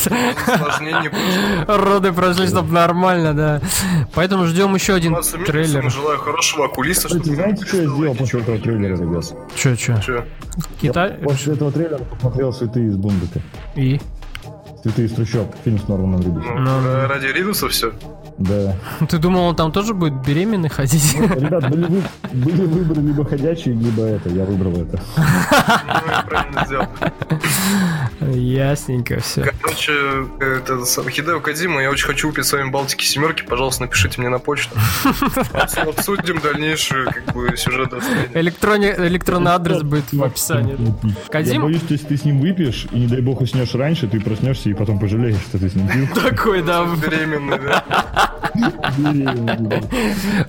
роды 1.66 2.12
прошли, 2.12 2.46
чтобы 2.46 2.72
нормально, 2.72 3.34
да. 3.34 3.60
Поэтому 4.14 4.46
ждем 4.46 4.74
еще 4.74 4.94
один 4.94 5.16
трейлер. 5.46 5.90
Желаю 5.90 6.18
хорошего 6.18 6.66
окулиста, 6.66 7.08
Кстати, 7.08 7.22
чтобы... 7.22 7.36
знаете, 7.36 7.66
что 7.66 7.76
я 7.76 7.82
сделал 7.88 8.14
после 8.14 8.40
этого 8.40 8.58
трейлера, 8.58 8.96
ребят? 8.96 9.24
Че, 9.56 9.76
че? 9.76 10.24
Китай? 10.80 11.12
После 11.22 11.54
этого 11.54 11.72
трейлера 11.72 11.98
посмотрел 11.98 12.52
«Цветы 12.52 12.84
из 12.84 12.96
Бундека». 12.96 13.40
И? 13.74 14.00
«Цветы 14.82 15.04
из 15.06 15.12
трущоб», 15.12 15.52
фильм 15.64 15.78
с 15.78 15.88
Норманом 15.88 16.20
Ридусом. 16.20 16.62
Ну, 16.64 16.80
Ну, 16.80 16.86
ра- 16.88 17.06
ради 17.06 17.26
Ридуса 17.26 17.68
все. 17.68 17.92
Да. 18.38 18.74
Ты 19.08 19.18
думал, 19.18 19.42
он 19.44 19.56
там 19.56 19.70
тоже 19.72 19.94
будет 19.94 20.14
беременный 20.26 20.68
ходить? 20.68 21.14
Ребят, 21.14 21.70
были, 21.70 21.86
вы- 21.86 22.02
были 22.32 22.66
выборы 22.66 23.00
либо 23.02 23.24
ходячие, 23.24 23.74
либо 23.74 24.02
это. 24.02 24.28
Я 24.28 24.44
выбрал 24.44 24.72
это. 24.82 25.00
Ну, 28.20 28.32
я. 28.32 28.70
Ясненько 28.74 29.20
все. 29.20 29.52
Короче, 29.60 29.92
это 30.40 30.84
Хидео 31.10 31.40
Кадима, 31.40 31.82
я 31.82 31.90
очень 31.90 32.06
хочу 32.06 32.28
купить 32.28 32.44
с 32.46 32.52
вами 32.52 32.70
Балтики 32.70 33.04
семерки, 33.04 33.42
пожалуйста, 33.44 33.82
напишите 33.82 34.20
мне 34.20 34.28
на 34.30 34.38
почту. 34.38 34.76
Обсудим 35.86 36.40
дальнейшую, 36.40 37.06
как 37.12 37.34
бы, 37.34 37.56
сюжет. 37.56 37.92
Электронный 38.34 39.50
адрес 39.52 39.82
будет 39.82 40.12
в 40.12 40.22
описании. 40.22 40.76
Я 41.02 41.14
Кадим? 41.30 41.62
боюсь, 41.62 41.82
что 41.82 41.92
если 41.94 42.06
ты 42.06 42.16
с 42.16 42.24
ним 42.24 42.40
выпьешь, 42.40 42.86
и 42.90 42.98
не 43.00 43.06
дай 43.06 43.20
бог 43.20 43.40
уснешь 43.40 43.74
раньше, 43.74 44.08
ты 44.08 44.20
проснешься 44.20 44.70
и 44.70 44.74
потом 44.74 44.98
пожалеешь, 44.98 45.40
что 45.48 45.58
ты 45.58 45.68
с 45.68 45.74
ним 45.74 45.86
пил. 45.88 46.08
Такой, 46.14 46.62
да, 46.62 46.84
Беременный, 46.96 47.58
да? 47.58 48.23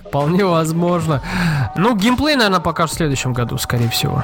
Вполне 0.08 0.46
возможно. 0.46 1.22
Ну, 1.76 1.96
геймплей, 1.96 2.36
наверное, 2.36 2.60
покажут 2.60 2.94
в 2.94 2.98
следующем 2.98 3.34
году, 3.34 3.58
скорее 3.58 3.90
всего. 3.90 4.24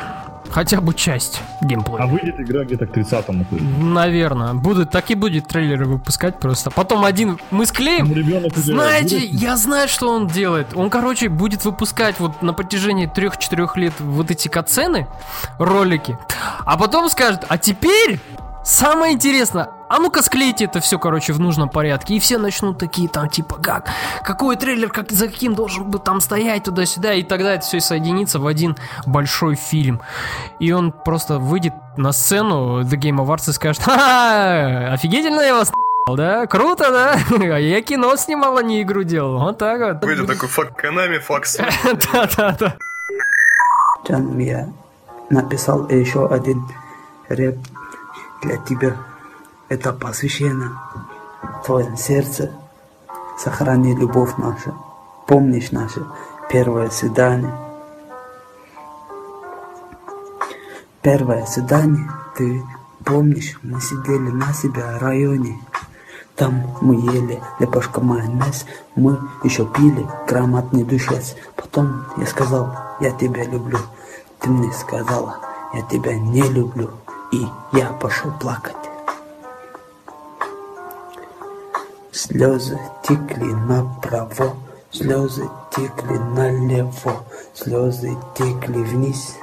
Хотя 0.49 0.81
бы 0.81 0.93
часть 0.93 1.41
А 1.61 1.65
геймплея. 1.65 2.07
выйдет 2.07 2.37
игра 2.41 2.65
где-то 2.65 2.85
к 2.85 2.89
30-му. 2.97 3.45
Наверное. 3.81 4.53
Будут, 4.53 4.91
так 4.91 5.09
и 5.09 5.15
будет 5.15 5.47
трейлеры 5.47 5.85
выпускать 5.85 6.39
просто. 6.41 6.69
Потом 6.71 7.05
один 7.05 7.39
мы 7.51 7.65
склеим. 7.65 8.11
Ребенок 8.11 8.51
уже 8.57 8.73
Знаете, 8.73 9.15
вырастет. 9.15 9.41
я 9.41 9.55
знаю, 9.55 9.87
что 9.87 10.09
он 10.13 10.27
делает. 10.27 10.67
Он, 10.75 10.89
короче, 10.89 11.29
будет 11.29 11.63
выпускать 11.63 12.19
вот 12.19 12.41
на 12.41 12.51
протяжении 12.51 13.09
3-4 13.09 13.69
лет 13.75 13.93
вот 13.99 14.29
эти 14.29 14.49
катсцены, 14.49 15.07
ролики. 15.57 16.17
А 16.65 16.77
потом 16.77 17.09
скажет, 17.09 17.45
а 17.47 17.57
теперь 17.57 18.19
самое 18.63 19.13
интересное, 19.13 19.69
а 19.89 19.99
ну-ка 19.99 20.21
склейте 20.21 20.65
это 20.65 20.79
все, 20.79 20.97
короче, 20.97 21.33
в 21.33 21.39
нужном 21.39 21.69
порядке. 21.69 22.15
И 22.15 22.19
все 22.19 22.37
начнут 22.37 22.77
такие 22.77 23.09
там, 23.09 23.27
типа, 23.29 23.55
как? 23.55 23.89
Какой 24.23 24.55
трейлер, 24.55 24.89
как, 24.89 25.11
за 25.11 25.27
каким 25.27 25.53
должен 25.53 25.89
быть 25.89 26.03
там 26.03 26.21
стоять 26.21 26.63
туда-сюда. 26.63 27.13
И 27.15 27.23
тогда 27.23 27.55
это 27.55 27.65
все 27.65 27.81
соединится 27.81 28.39
в 28.39 28.47
один 28.47 28.77
большой 29.05 29.55
фильм. 29.55 30.01
И 30.59 30.71
он 30.71 30.91
просто 30.91 31.39
выйдет 31.39 31.73
на 31.97 32.13
сцену 32.13 32.81
The 32.83 32.97
Game 32.97 33.17
Awards 33.17 33.49
и 33.49 33.53
скажет, 33.53 33.83
ха 33.83 34.93
офигительно 34.93 35.41
я 35.41 35.55
вас 35.55 35.71
да? 36.07 36.47
Круто, 36.47 36.89
да? 36.91 37.17
А 37.55 37.59
я 37.59 37.81
кино 37.81 38.15
снимал, 38.15 38.57
а 38.57 38.63
не 38.63 38.81
игру 38.81 39.03
делал. 39.03 39.39
Вот 39.39 39.57
так 39.57 39.79
вот. 39.81 40.03
Выйдет 40.05 40.27
такой 40.27 40.49
фак 40.49 40.75
Канами, 40.75 41.19
фак. 41.19 41.45
Да-да-да. 42.13 42.75
Джан, 44.07 44.37
я 44.39 44.69
написал 45.29 45.87
еще 45.89 46.27
один 46.27 46.65
рэп 47.29 47.57
для 48.41 48.57
тебя. 48.57 48.95
Это 49.69 49.93
посвящено 49.93 50.79
в 51.41 51.65
твоем 51.65 51.95
сердце. 51.97 52.51
Сохрани 53.37 53.95
любовь 53.95 54.33
наша. 54.37 54.73
Помнишь 55.27 55.71
наше 55.71 56.05
первое 56.49 56.89
свидание? 56.89 57.53
Первое 61.01 61.45
свидание, 61.45 62.11
ты 62.35 62.63
помнишь, 63.03 63.57
мы 63.63 63.81
сидели 63.81 64.29
на 64.29 64.53
себя 64.53 64.99
районе. 64.99 65.59
Там 66.35 66.63
мы 66.81 66.95
ели 66.95 67.41
лепешка 67.59 68.01
майонез, 68.01 68.65
мы 68.95 69.19
еще 69.43 69.65
пили 69.65 70.07
грамотный 70.27 70.83
душец. 70.83 71.35
Потом 71.55 72.05
я 72.17 72.25
сказал, 72.27 72.75
я 72.99 73.11
тебя 73.11 73.43
люблю. 73.45 73.79
Ты 74.39 74.49
мне 74.49 74.71
сказала, 74.73 75.39
я 75.73 75.81
тебя 75.83 76.17
не 76.17 76.43
люблю. 76.43 76.91
И 77.31 77.47
я 77.71 77.87
пошел 77.93 78.31
плакать. 78.39 78.75
Слезы 82.11 82.77
текли 83.03 83.53
направо, 83.53 84.55
слезы 84.91 85.49
текли 85.71 86.19
налево, 86.19 87.23
слезы 87.53 88.17
текли 88.35 88.83
вниз, 88.83 89.37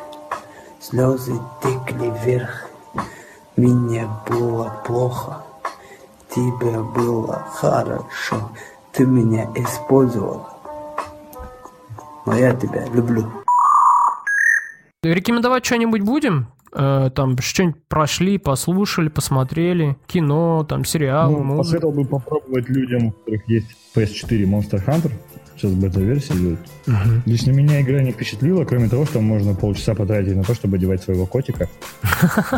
слезы 0.81 1.33
текли 1.63 2.11
вверх. 2.11 2.67
Мне 3.57 4.07
было 4.29 4.83
плохо, 4.87 5.43
тебе 6.29 6.79
было 6.79 7.43
хорошо, 7.55 8.51
ты 8.93 9.07
меня 9.07 9.51
использовала, 9.55 10.49
но 12.27 12.37
я 12.37 12.55
тебя 12.55 12.85
люблю. 12.87 13.33
Рекомендовать 15.03 15.65
что-нибудь 15.65 16.03
будем? 16.03 16.49
Э, 16.73 17.11
Там 17.15 17.37
что-нибудь 17.39 17.83
прошли, 17.89 18.39
послушали, 18.39 19.09
посмотрели. 19.09 19.97
Кино, 20.07 20.65
там 20.69 20.85
сериалы, 20.85 21.33
Ну, 21.39 21.43
музыка. 21.45 21.63
посоветовал 21.63 21.93
бы 21.95 22.05
попробовать 22.05 22.69
людям, 22.69 23.07
у 23.09 23.11
которых 23.13 23.49
есть 23.49 23.67
PS4 23.95 24.45
Monster 24.45 24.85
Hunter. 24.87 25.13
Сейчас 25.59 25.73
бета-версия 25.73 26.35
идет. 26.35 26.59
Мгм. 26.87 27.23
Лично 27.27 27.51
меня 27.51 27.81
игра 27.81 28.01
не 28.01 28.13
впечатлила, 28.13 28.65
кроме 28.65 28.89
того, 28.89 29.07
что 29.07 29.21
можно 29.21 29.55
полчаса 29.55 29.95
потратить 29.95 30.37
на 30.37 30.45
то, 30.45 30.55
чтобы 30.55 30.77
одевать 30.77 31.03
своего 31.03 31.27
котика. 31.27 31.69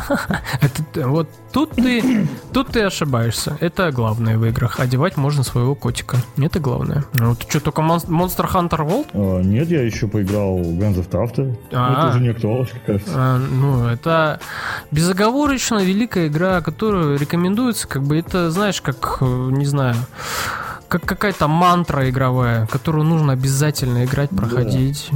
Вот 0.94 1.28
тут 1.52 1.72
ты, 1.72 2.26
тут 2.52 2.68
ты 2.68 2.82
ошибаешься. 2.82 3.56
Это 3.60 3.90
главное 3.90 4.36
в 4.36 4.44
играх. 4.44 4.80
Одевать 4.80 5.16
можно 5.16 5.42
своего 5.42 5.74
котика. 5.74 6.18
Это 6.36 6.60
главное. 6.60 7.04
Ну, 7.14 7.34
ты 7.34 7.48
что, 7.48 7.60
только 7.60 7.80
Mon- 7.82 8.06
Monster 8.06 8.46
Hunter 8.50 8.86
World? 8.86 9.06
А, 9.14 9.42
нет, 9.42 9.68
я 9.68 9.82
еще 9.82 10.06
поиграл 10.06 10.58
в 10.58 10.78
Guns 10.78 10.96
of 10.96 11.10
Auto. 11.10 11.56
А. 11.72 11.92
Это 11.92 12.10
уже 12.10 12.20
не 12.20 12.28
актуалочка, 12.28 12.78
кажется. 12.84 13.12
А, 13.14 13.38
ну, 13.38 13.86
это 13.86 14.40
безоговорочно 14.90 15.82
великая 15.82 16.28
игра, 16.28 16.60
которую 16.60 17.18
рекомендуется, 17.18 17.88
как 17.88 18.02
бы 18.02 18.18
это, 18.18 18.50
знаешь, 18.50 18.80
как, 18.80 19.18
э, 19.20 19.24
не 19.24 19.64
знаю, 19.64 19.96
как 20.90 21.02
какая-то 21.04 21.46
мантра 21.46 22.10
игровая, 22.10 22.66
которую 22.66 23.04
нужно 23.04 23.32
обязательно 23.32 24.04
играть, 24.04 24.28
проходить, 24.30 25.08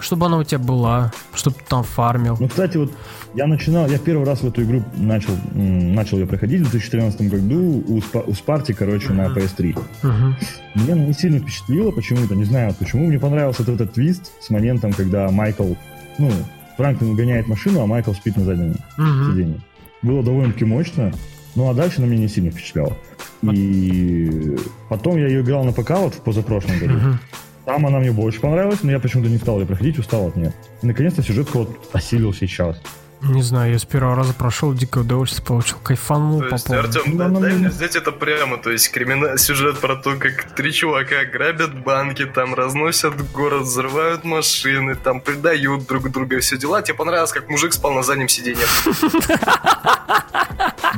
чтобы 0.00 0.26
она 0.26 0.38
у 0.38 0.44
тебя 0.44 0.58
была, 0.58 1.12
чтобы 1.34 1.56
ты 1.56 1.62
там 1.68 1.84
фармил. 1.84 2.38
Ну, 2.40 2.48
кстати, 2.48 2.78
вот 2.78 2.90
я 3.34 3.46
начинал, 3.46 3.86
я 3.86 3.98
первый 3.98 4.24
раз 4.26 4.40
в 4.40 4.46
эту 4.46 4.62
игру 4.62 4.82
начал, 4.96 5.32
начал 5.52 6.16
ее 6.18 6.26
проходить 6.26 6.62
в 6.62 6.70
2013 6.70 7.28
году 7.30 7.84
у, 7.86 7.98
Спа- 7.98 8.24
у 8.26 8.32
Спарти, 8.32 8.72
короче, 8.72 9.12
на 9.12 9.26
PS3. 9.26 9.78
Мгм. 10.02 10.36
Меня 10.74 10.94
не 10.94 11.12
сильно 11.12 11.38
впечатлило 11.38 11.90
почему-то, 11.90 12.34
не 12.34 12.44
знаю 12.44 12.74
почему. 12.78 13.06
Мне 13.06 13.18
понравился 13.18 13.62
вот 13.62 13.74
этот 13.74 13.92
твист 13.92 14.32
с 14.40 14.48
моментом, 14.48 14.94
когда 14.94 15.30
Майкл, 15.30 15.74
ну, 16.16 16.30
Франклин 16.78 17.14
гоняет 17.14 17.46
машину, 17.46 17.82
а 17.82 17.86
Майкл 17.86 18.14
спит 18.14 18.38
на 18.38 18.44
заднем 18.44 18.74
Мгм. 18.96 19.30
сиденье. 19.32 19.60
Было 20.00 20.22
довольно-таки 20.22 20.64
мощно, 20.64 21.12
ну 21.54 21.70
а 21.70 21.74
дальше 21.74 21.98
она 21.98 22.06
меня 22.06 22.22
не 22.22 22.28
сильно 22.28 22.50
впечатляло. 22.50 22.96
И 23.42 24.56
потом 24.88 25.16
я 25.16 25.26
ее 25.28 25.40
играл 25.40 25.64
на 25.64 25.72
ПК 25.72 25.90
вот 25.90 26.14
в 26.14 26.20
позапрошлом 26.20 26.78
году. 26.78 27.18
Там 27.64 27.86
она 27.86 27.98
мне 27.98 28.10
больше 28.10 28.40
понравилась, 28.40 28.82
но 28.82 28.90
я 28.90 28.98
почему-то 28.98 29.28
не 29.28 29.36
стал 29.38 29.60
ее 29.60 29.66
проходить, 29.66 29.98
устал 29.98 30.28
от 30.28 30.36
нее. 30.36 30.52
И 30.82 30.86
наконец-то 30.86 31.22
сюжетка 31.22 31.58
вот 31.58 31.88
осилил 31.92 32.32
сейчас. 32.34 32.80
Не 33.22 33.42
знаю, 33.42 33.72
я 33.72 33.78
с 33.78 33.84
первого 33.84 34.16
раза 34.16 34.32
прошел, 34.32 34.72
дикое 34.72 35.04
удовольствие 35.04 35.46
получил, 35.46 35.76
кайфанул 35.82 36.40
То 36.40 36.48
по 36.48 36.54
есть, 36.54 36.66
полной. 36.66 36.82
Артем, 36.84 37.02
Ну, 37.06 37.16
дай, 37.18 37.30
дай 37.42 37.52
мне- 37.52 37.68
взять 37.68 37.94
это 37.94 38.12
прямо, 38.12 38.56
то 38.56 38.70
есть 38.70 38.90
криминальный 38.90 39.36
сюжет 39.38 39.78
про 39.78 39.96
то, 39.96 40.16
как 40.16 40.54
три 40.56 40.72
чувака 40.72 41.26
грабят 41.26 41.78
банки, 41.84 42.24
там 42.24 42.54
разносят 42.54 43.30
город, 43.32 43.64
взрывают 43.64 44.24
машины, 44.24 44.94
там 44.94 45.20
предают 45.20 45.86
друг 45.86 46.10
друга, 46.10 46.40
все 46.40 46.56
дела. 46.56 46.80
Тебе 46.80 46.94
понравилось, 46.94 47.32
как 47.32 47.50
мужик 47.50 47.74
спал 47.74 47.92
на 47.92 48.02
заднем 48.02 48.28
сиденье? 48.30 48.64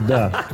Да. 0.09 0.45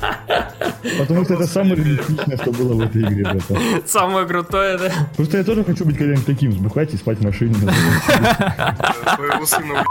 Потому 0.99 1.25
что 1.25 1.35
это 1.35 1.47
самое 1.47 1.77
реалистичное, 1.77 2.37
что 2.37 2.53
было 2.53 2.75
в 2.75 2.81
этой 2.81 3.03
игре. 3.03 3.25
братан. 3.25 3.59
Самое 3.87 4.27
крутое, 4.27 4.79
да? 4.79 4.93
Просто 5.17 5.39
я 5.39 5.45
тоже 5.45 5.65
хочу 5.65 5.85
быть 5.85 5.97
когда-нибудь 5.97 6.27
таким, 6.27 6.53
сбухать 6.53 6.93
и 6.95 6.97
спать 6.97 7.19
в 7.19 7.25
машине. 7.25 7.55
Сына 9.45 9.85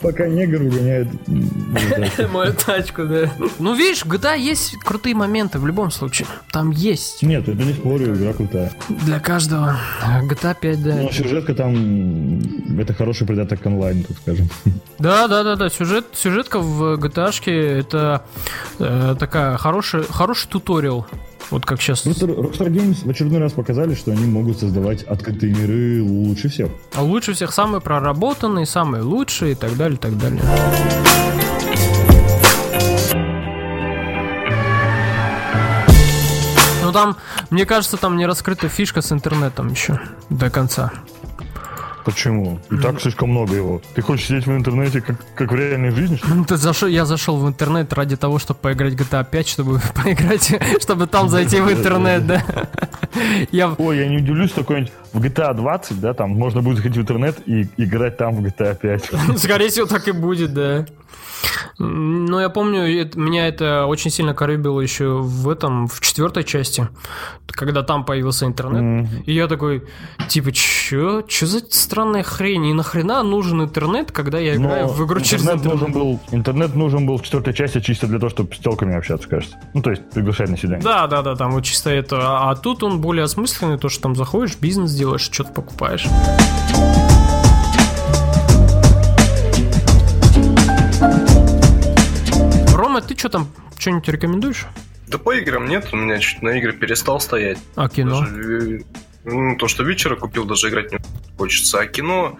Пока 0.00 0.26
негр 0.26 0.62
угоняет. 0.62 1.08
ну, 1.26 2.28
Мою 2.28 2.52
тачку, 2.52 3.04
да. 3.04 3.32
Ну, 3.58 3.74
видишь, 3.74 4.04
в 4.04 4.10
GTA 4.10 4.38
есть 4.38 4.76
крутые 4.84 5.14
моменты 5.14 5.58
в 5.58 5.66
любом 5.66 5.90
случае. 5.90 6.26
Там 6.50 6.70
есть. 6.70 7.22
Нет, 7.22 7.48
это 7.48 7.62
не 7.62 7.72
спорю, 7.72 8.14
игра 8.14 8.32
крутая. 8.32 8.72
Для 8.88 9.20
каждого. 9.20 9.76
GTA 10.28 10.56
5, 10.60 10.82
да. 10.82 10.94
Но 10.96 11.10
сюжетка 11.12 11.54
там 11.54 12.40
это 12.78 12.94
хороший 12.94 13.26
придаток 13.26 13.60
к 13.62 13.66
онлайну, 13.66 14.02
так 14.02 14.16
скажем. 14.18 14.50
Да, 14.98 15.28
да, 15.28 15.44
да, 15.44 15.56
да. 15.56 15.68
Сюжет, 15.68 16.06
сюжетка 16.14 16.58
в 16.58 16.96
GTA 16.96 17.32
это 17.72 18.24
э, 18.78 19.16
такая 19.18 19.56
хорошая, 19.56 20.04
хороший 20.04 20.48
туториал. 20.48 21.06
Вот 21.50 21.66
как 21.66 21.82
сейчас. 21.82 22.00
Просто 22.00 22.26
Rockstar 22.26 22.68
Games 22.68 23.04
в 23.04 23.10
очередной 23.10 23.40
раз 23.40 23.52
показали, 23.52 23.94
что 23.94 24.10
они 24.10 24.24
могут 24.24 24.58
создавать 24.58 25.02
открытые 25.02 25.54
миры 25.54 26.02
лучше 26.02 26.48
всех. 26.48 26.70
А 26.94 27.02
лучше 27.02 27.34
всех 27.34 27.52
самые 27.52 27.82
проработанные, 27.82 28.64
самые 28.64 29.02
лучшие 29.02 29.52
и 29.52 29.54
так 29.54 29.76
далее, 29.76 29.96
и 29.96 30.00
так 30.00 30.16
далее. 30.16 30.40
Ну 36.82 36.92
там, 36.92 37.16
мне 37.50 37.66
кажется, 37.66 37.96
там 37.96 38.16
не 38.16 38.26
раскрыта 38.26 38.68
фишка 38.68 39.02
с 39.02 39.12
интернетом 39.12 39.70
еще 39.70 40.00
до 40.30 40.50
конца. 40.50 40.92
Почему? 42.04 42.58
И 42.70 42.76
так 42.76 43.00
слишком 43.00 43.30
много 43.30 43.54
его. 43.54 43.82
Ты 43.94 44.02
хочешь 44.02 44.26
сидеть 44.26 44.46
в 44.46 44.50
интернете, 44.50 45.00
как, 45.00 45.16
как 45.34 45.52
в 45.52 45.54
реальной 45.54 45.90
жизни? 45.90 46.16
что? 46.16 46.28
Ну, 46.28 46.44
Ты 46.44 46.56
зашел, 46.56 46.88
я 46.88 47.04
зашел 47.04 47.36
в 47.36 47.48
интернет 47.48 47.92
ради 47.92 48.16
того, 48.16 48.38
чтобы 48.38 48.60
поиграть 48.60 48.94
GTA 48.94 49.26
5, 49.28 49.48
чтобы 49.48 49.80
поиграть, 50.04 50.52
чтобы 50.80 51.06
там 51.06 51.28
зайти 51.28 51.60
в 51.60 51.70
интернет, 51.70 52.26
да. 52.26 52.42
Я, 53.50 53.74
Ой, 53.76 53.98
я 53.98 54.08
не 54.08 54.16
удивлюсь, 54.18 54.50
что 54.50 54.62
какой-нибудь 54.62 54.92
в 55.12 55.20
GTA 55.20 55.54
20, 55.54 56.00
да, 56.00 56.14
там 56.14 56.30
можно 56.30 56.62
будет 56.62 56.78
заходить 56.78 56.96
в 56.96 57.00
интернет 57.02 57.36
и 57.46 57.68
играть 57.76 58.16
там 58.16 58.36
в 58.36 58.40
GTA 58.44 58.74
5. 58.74 59.38
Скорее 59.38 59.68
всего, 59.68 59.86
так 59.86 60.08
и 60.08 60.12
будет, 60.12 60.54
да. 60.54 60.86
Но 61.78 62.40
я 62.40 62.48
помню, 62.48 62.82
это- 63.00 63.18
меня 63.18 63.48
это 63.48 63.86
очень 63.86 64.10
сильно 64.10 64.34
корыбило 64.34 64.80
еще 64.80 65.20
в 65.20 65.48
этом, 65.48 65.88
в 65.88 66.00
четвертой 66.00 66.44
части, 66.44 66.88
когда 67.48 67.82
там 67.82 68.04
появился 68.04 68.46
интернет. 68.46 69.08
И 69.26 69.32
я 69.32 69.48
такой, 69.48 69.84
типа, 70.28 70.52
чё? 70.52 71.22
Чё 71.22 71.46
за 71.46 71.60
странная 71.70 72.22
хрень? 72.22 72.66
И 72.66 72.72
нахрена 72.72 73.22
нужен 73.22 73.62
интернет, 73.62 74.12
когда 74.12 74.38
я 74.38 74.54
играю 74.56 74.88
в 74.88 75.04
игру 75.04 75.20
через 75.20 75.42
интернет 75.42 75.64
интернет? 75.64 75.80
нужен 75.80 75.92
был, 75.92 76.20
интернет 76.30 76.74
нужен 76.74 77.06
был 77.06 77.16
в 77.18 77.22
четвертой 77.22 77.54
части 77.54 77.80
чисто 77.80 78.06
для 78.06 78.18
того, 78.18 78.30
чтобы 78.30 78.54
с 78.54 78.58
телками 78.58 78.94
общаться, 78.96 79.28
кажется. 79.28 79.56
Ну, 79.74 79.82
то 79.82 79.90
есть 79.90 80.08
приглашать 80.10 80.48
на 80.50 80.56
свидание. 80.56 80.84
Да, 80.84 81.06
да, 81.06 81.22
да, 81.22 81.34
там 81.36 81.52
вот 81.52 81.64
чисто 81.64 81.90
это. 81.90 82.18
А, 82.20 82.50
а 82.50 82.56
тут 82.56 82.82
он 82.82 83.00
более 83.00 83.24
осмысленный, 83.24 83.78
то, 83.78 83.88
что 83.88 84.02
там 84.02 84.14
заходишь, 84.14 84.56
бизнес 84.60 84.92
делаешь, 84.92 85.22
что-то 85.22 85.52
покупаешь. 85.52 86.06
Рома, 92.92 93.00
ты 93.00 93.16
что 93.16 93.30
там, 93.30 93.48
что-нибудь 93.78 94.06
рекомендуешь? 94.08 94.66
Да 95.06 95.16
по 95.16 95.32
играм 95.32 95.66
нет, 95.66 95.88
у 95.92 95.96
меня 95.96 96.18
чуть 96.18 96.42
на 96.42 96.50
игры 96.58 96.74
перестал 96.74 97.20
стоять. 97.20 97.56
А 97.74 97.88
кино? 97.88 98.20
Даже, 98.20 98.80
э, 98.80 98.80
ну, 99.24 99.56
то, 99.56 99.66
что 99.66 99.82
вечера 99.82 100.14
купил, 100.14 100.44
даже 100.44 100.68
играть 100.68 100.92
не 100.92 100.98
хочется. 101.38 101.80
А 101.80 101.86
кино, 101.86 102.38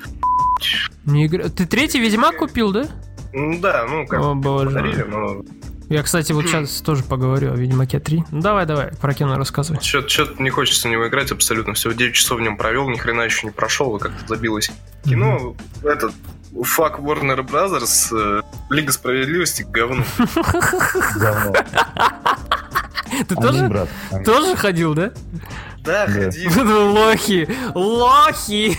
Не 1.06 1.24
игра... 1.26 1.48
Ты 1.48 1.64
третий 1.64 2.00
Ведьмак 2.00 2.36
купил, 2.36 2.70
да? 2.70 2.86
ну 3.32 3.58
да, 3.60 3.86
ну 3.88 4.06
как 4.06 4.20
О, 4.20 4.34
боже. 4.34 4.66
подарили, 4.66 5.04
но 5.04 5.42
Я, 5.88 6.02
кстати, 6.02 6.32
вот 6.32 6.44
сейчас 6.44 6.82
тоже 6.82 7.02
поговорю 7.02 7.54
о 7.54 7.56
Ведьмаке 7.56 7.98
3. 7.98 8.24
Ну, 8.30 8.42
давай, 8.42 8.66
давай, 8.66 8.92
про 9.00 9.14
кино 9.14 9.36
рассказывай. 9.38 9.80
что-то 9.80 10.42
не 10.42 10.50
хочется 10.50 10.86
в 10.86 10.90
него 10.90 11.08
играть 11.08 11.32
абсолютно. 11.32 11.72
Всего 11.72 11.94
9 11.94 12.14
часов 12.14 12.40
в 12.40 12.42
нем 12.42 12.58
провел, 12.58 12.90
ни 12.90 12.98
хрена 12.98 13.22
еще 13.22 13.46
не 13.46 13.52
прошел, 13.52 13.96
и 13.96 14.00
как-то 14.00 14.28
забилось. 14.28 14.70
Кино, 15.04 15.56
этот, 15.82 16.12
фак 16.64 16.98
Warner 16.98 17.40
Brothers, 17.40 18.08
э, 18.12 18.42
Лига 18.70 18.92
Справедливости, 18.92 19.62
говно. 19.62 20.04
Говно. 21.16 21.52
Ты 23.28 23.34
тоже, 23.36 23.88
тоже 24.24 24.56
ходил, 24.56 24.94
да? 24.94 25.12
Да, 25.84 26.06
Да. 26.06 26.12
ходи. 26.12 26.48
Лохи, 26.48 27.48
лохи. 27.74 28.78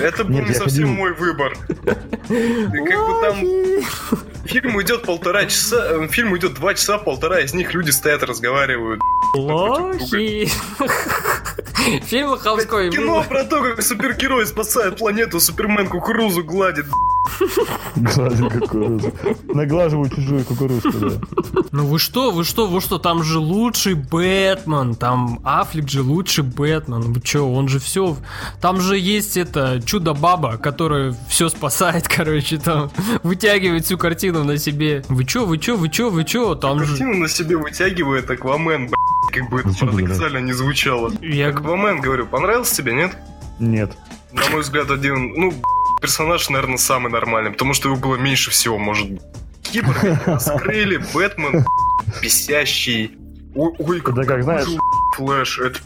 Это 0.00 0.24
был 0.24 0.34
Нет, 0.34 0.48
не 0.50 0.54
совсем 0.54 0.82
ходил. 0.84 0.88
мой 0.88 1.14
выбор. 1.14 1.56
Как 1.66 2.28
бы 2.28 3.20
там 3.22 4.44
фильм 4.46 4.80
идет 4.82 5.02
полтора 5.04 5.46
часа, 5.46 5.76
э, 6.02 6.08
фильм 6.08 6.36
идет 6.36 6.54
два 6.54 6.74
часа, 6.74 6.98
полтора 6.98 7.40
из 7.40 7.54
них 7.54 7.72
люди 7.72 7.90
стоят, 7.90 8.22
разговаривают. 8.22 9.00
Лохи. 9.34 10.50
Фильм 12.04 12.30
Лоховской. 12.30 12.90
Кино 12.90 13.24
про 13.28 13.44
то, 13.44 13.62
как 13.62 13.82
супергерой 13.82 14.46
спасает 14.46 14.98
планету, 14.98 15.40
Супермен 15.40 15.88
кукурузу 15.88 16.42
гладит. 16.42 16.86
Гладит 17.96 18.52
кукурузу. 18.52 19.12
Наглаживаю 19.52 20.10
чужую 20.10 20.44
кукурузку, 20.44 20.92
да. 20.92 21.10
Ну 21.72 21.86
вы 21.86 21.98
что, 21.98 22.30
вы 22.30 22.44
что, 22.44 22.66
вы 22.66 22.80
что, 22.80 22.98
там 22.98 23.22
же 23.22 23.38
лучший 23.38 23.94
Бэтмен, 23.94 24.94
там 24.94 25.40
Аффлек 25.44 25.88
же 25.88 26.02
лучший 26.02 26.44
Бэтмен, 26.44 27.12
вы 27.12 27.20
что, 27.24 27.52
он 27.52 27.68
же 27.68 27.78
все, 27.78 28.16
там 28.60 28.80
же 28.80 28.98
есть 28.98 29.36
это 29.36 29.80
чудо-баба, 29.84 30.56
которая 30.58 31.16
все 31.28 31.48
спасает, 31.48 32.08
короче, 32.16 32.58
там 32.58 32.90
вытягивает 33.22 33.84
всю 33.84 33.98
картину 33.98 34.44
на 34.44 34.58
себе. 34.58 35.04
Вы 35.08 35.24
чё, 35.24 35.46
вы 35.46 35.58
чё, 35.58 35.76
вы 35.76 35.88
чё, 35.88 36.10
вы 36.10 36.24
чё, 36.24 36.54
там 36.54 36.80
же... 36.80 36.86
Картину 36.86 37.14
на 37.14 37.28
себе 37.28 37.56
вытягивает 37.56 38.30
Аквамен, 38.30 38.90
как 39.32 39.50
бы 39.50 39.60
это 39.60 39.68
Ну, 39.68 39.74
чё 39.74 39.86
парадоксально 39.86 40.38
не 40.38 40.52
звучало. 40.52 41.12
Я... 41.20 41.48
Аквамен, 41.48 42.00
говорю, 42.00 42.26
понравился 42.26 42.76
тебе, 42.76 42.94
нет? 42.94 43.16
Нет. 43.58 43.96
На 44.32 44.48
мой 44.50 44.62
взгляд, 44.62 44.90
один, 44.90 45.32
ну, 45.34 45.54
персонаж, 46.00 46.48
наверное, 46.50 46.76
самый 46.76 47.10
нормальный, 47.10 47.50
потому 47.50 47.74
что 47.74 47.88
его 47.88 47.98
было 47.98 48.16
меньше 48.16 48.50
всего, 48.50 48.78
может 48.78 49.10
быть. 49.10 49.22
Киборг, 49.62 49.98
скрыли, 50.40 51.02
Бэтмен, 51.12 51.64
бесящий. 52.22 53.16
Ой, 53.54 53.72
ой, 53.78 54.02
Да 54.14 54.24
как, 54.24 54.42
знаешь- 54.42 54.68
Флэш, 55.16 55.58
это 55.60 55.78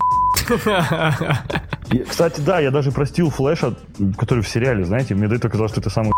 Кстати, 2.08 2.40
да, 2.40 2.60
я 2.60 2.70
даже 2.70 2.90
простил 2.92 3.30
Флэша, 3.30 3.74
который 4.18 4.42
в 4.42 4.48
сериале, 4.48 4.84
знаете, 4.84 5.14
мне 5.14 5.26
до 5.28 5.36
этого 5.36 5.50
казалось, 5.50 5.72
что 5.72 5.80
это 5.80 5.90
самый 5.90 6.12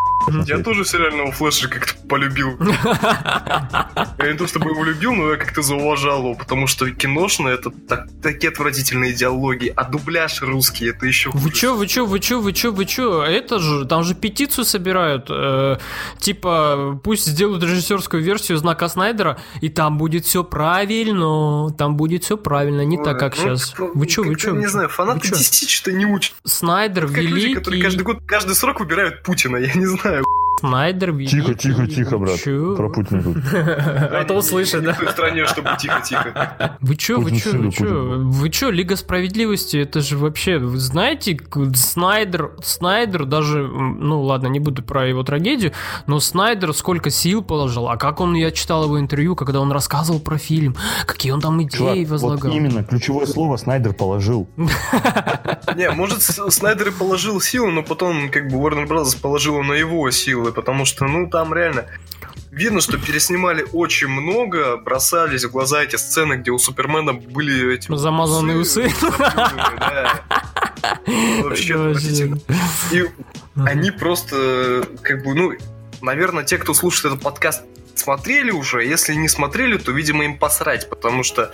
Я 0.46 0.58
тоже 0.58 0.84
сериального 0.84 1.30
Флэша 1.32 1.68
как-то 1.68 1.94
полюбил. 2.08 2.56
Я 4.18 4.32
не 4.32 4.36
то 4.38 4.46
чтобы 4.46 4.70
его 4.70 4.84
любил, 4.84 5.14
но 5.14 5.30
я 5.30 5.36
как-то 5.36 5.62
зауважал 5.62 6.20
его, 6.20 6.34
потому 6.34 6.66
что 6.66 6.90
киношно 6.90 7.48
это 7.48 7.70
так- 7.70 8.08
такие 8.22 8.50
отвратительные 8.50 9.12
диалоги, 9.14 9.72
а 9.74 9.84
дубляж 9.84 10.42
русский 10.42 10.88
это 10.90 11.06
еще 11.06 11.30
Вы 11.32 11.50
чё, 11.50 11.74
вы 11.74 11.86
чё, 11.86 12.04
вы 12.04 12.20
чё, 12.20 12.40
вы 12.40 12.52
чё, 12.52 12.72
вы 12.72 12.84
чё? 12.84 13.22
Это 13.22 13.58
же, 13.58 13.86
там 13.86 14.02
же 14.04 14.14
петицию 14.14 14.64
собирают, 14.64 15.26
э, 15.30 15.76
типа, 16.18 17.00
пусть 17.02 17.26
сделают 17.26 17.62
режиссерскую 17.62 18.22
версию 18.22 18.58
знака 18.58 18.88
Снайдера, 18.88 19.38
и 19.62 19.68
там 19.68 19.96
будет 19.98 20.24
все 20.26 20.44
правильно, 20.44 21.70
там 21.78 21.96
будет 21.96 22.24
все 22.24 22.36
правильно, 22.36 22.82
не 22.84 22.98
так, 23.02 23.18
как 23.18 23.36
сейчас. 23.36 23.74
Вы 23.78 24.06
чё, 24.06 24.19
вы 24.22 24.36
чё? 24.36 24.54
Не 24.54 24.66
знаю, 24.66 24.88
фанаты 24.88 25.28
чё? 25.28 25.34
DC 25.34 25.68
что-то 25.68 25.92
не 25.92 26.06
учат. 26.06 26.34
Снайдер 26.44 27.06
Как 27.06 27.16
люди, 27.18 27.54
которые 27.54 27.80
великий, 27.80 27.82
каждый 27.82 28.02
год, 28.02 28.18
каждый 28.26 28.54
срок 28.54 28.80
выбирают 28.80 29.22
Путина, 29.22 29.56
я 29.56 29.72
не 29.74 29.86
знаю. 29.86 30.24
Снайдер 30.58 31.12
великий. 31.12 31.40
Тихо, 31.40 31.54
тихо, 31.54 31.86
тихо, 31.86 32.18
брат. 32.18 32.38
Чё? 32.38 32.76
Про 32.76 32.90
Путина 32.90 33.22
тут. 33.22 33.36
А 33.54 34.24
то 34.26 34.34
услышит, 34.34 34.82
да? 34.82 34.92
в 34.92 35.10
стране, 35.10 35.46
чтобы 35.46 35.70
тихо-тихо. 35.78 36.76
Вы 36.80 36.96
чё, 36.96 37.18
вы 37.20 37.36
чё, 37.36 37.56
вы 37.56 37.70
чё? 37.72 38.18
Вы 38.18 38.50
чё, 38.50 38.70
Лига 38.70 38.96
Справедливости, 38.96 39.78
это 39.78 40.00
же 40.00 40.18
вообще, 40.18 40.58
вы 40.58 40.76
знаете, 40.78 41.38
Снайдер, 41.74 42.52
Снайдер 42.62 43.24
даже, 43.24 43.66
ну 43.66 44.22
ладно, 44.22 44.48
не 44.48 44.60
буду 44.60 44.82
про 44.82 45.06
его 45.08 45.22
трагедию, 45.22 45.72
но 46.06 46.20
Снайдер 46.20 46.74
сколько 46.74 47.08
сил 47.10 47.42
положил, 47.42 47.88
а 47.88 47.96
как 47.96 48.20
он, 48.20 48.34
я 48.34 48.50
читал 48.50 48.84
его 48.84 49.00
интервью, 49.00 49.36
когда 49.36 49.60
он 49.60 49.72
рассказывал 49.72 50.20
про 50.20 50.36
фильм, 50.36 50.76
какие 51.06 51.32
он 51.32 51.40
там 51.40 51.66
Чувак, 51.68 51.94
идеи 51.94 52.04
вот 52.04 52.10
возлагал. 52.12 52.52
именно 52.52 52.84
ключевое 52.84 53.26
слово 53.26 53.56
Снайдер 53.56 53.94
положил. 53.94 54.48
Не, 55.76 55.90
может, 55.90 56.20
Снайдер 56.22 56.88
и 56.88 56.90
положил 56.90 57.40
силы, 57.40 57.70
но 57.72 57.82
потом, 57.82 58.30
как 58.30 58.48
бы, 58.48 58.56
Warner 58.56 58.86
Bros. 58.86 59.16
положила 59.20 59.62
на 59.62 59.72
его 59.72 60.10
силы, 60.40 60.52
потому 60.52 60.84
что, 60.84 61.06
ну, 61.06 61.28
там 61.28 61.54
реально... 61.54 61.86
Видно, 62.50 62.80
что 62.80 62.98
переснимали 62.98 63.64
очень 63.72 64.08
много, 64.08 64.76
бросались 64.76 65.44
в 65.44 65.52
глаза 65.52 65.84
эти 65.84 65.94
сцены, 65.94 66.34
где 66.34 66.50
у 66.50 66.58
Супермена 66.58 67.12
были 67.12 67.74
эти... 67.74 67.94
Замазанные 67.94 68.58
усы. 68.58 68.90
да. 69.00 70.20
Вообще 71.42 71.74
отвратительно. 71.74 72.40
И 72.90 73.04
они 73.56 73.92
просто, 73.92 74.84
как 75.02 75.22
бы, 75.22 75.34
ну, 75.34 75.52
наверное, 76.02 76.42
те, 76.42 76.58
кто 76.58 76.74
слушает 76.74 77.12
этот 77.12 77.22
подкаст, 77.22 77.62
смотрели 77.94 78.50
уже. 78.50 78.84
Если 78.84 79.14
не 79.14 79.28
смотрели, 79.28 79.78
то, 79.78 79.92
видимо, 79.92 80.24
им 80.24 80.36
посрать, 80.36 80.90
потому 80.90 81.22
что 81.22 81.52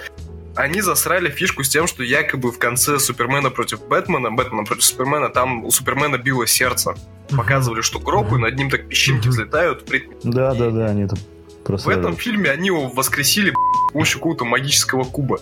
они 0.56 0.80
засрали 0.80 1.30
фишку 1.30 1.62
с 1.62 1.68
тем, 1.68 1.86
что 1.86 2.02
якобы 2.02 2.50
в 2.50 2.58
конце 2.58 2.98
Супермена 2.98 3.50
против 3.50 3.86
Бэтмена, 3.86 4.30
Бэтмена 4.30 4.64
против 4.64 4.84
Супермена, 4.84 5.28
там 5.28 5.64
у 5.64 5.70
Супермена 5.70 6.16
било 6.18 6.46
сердце. 6.46 6.94
Показывали, 7.36 7.80
что 7.82 7.98
гроб, 7.98 8.32
и 8.32 8.36
над 8.36 8.56
ним 8.56 8.70
так 8.70 8.88
песчинки 8.88 9.28
взлетают. 9.28 9.84
Да, 10.22 10.54
да, 10.54 10.70
да, 10.70 10.86
они 10.86 11.02
это 11.02 11.16
В 11.16 11.64
просрали. 11.64 11.98
этом 11.98 12.16
фильме 12.16 12.50
они 12.50 12.66
его 12.68 12.88
воскресили 12.88 13.50
с 13.50 13.92
помощью 13.92 14.18
какого-то 14.18 14.44
магического 14.44 15.04
куба. 15.04 15.38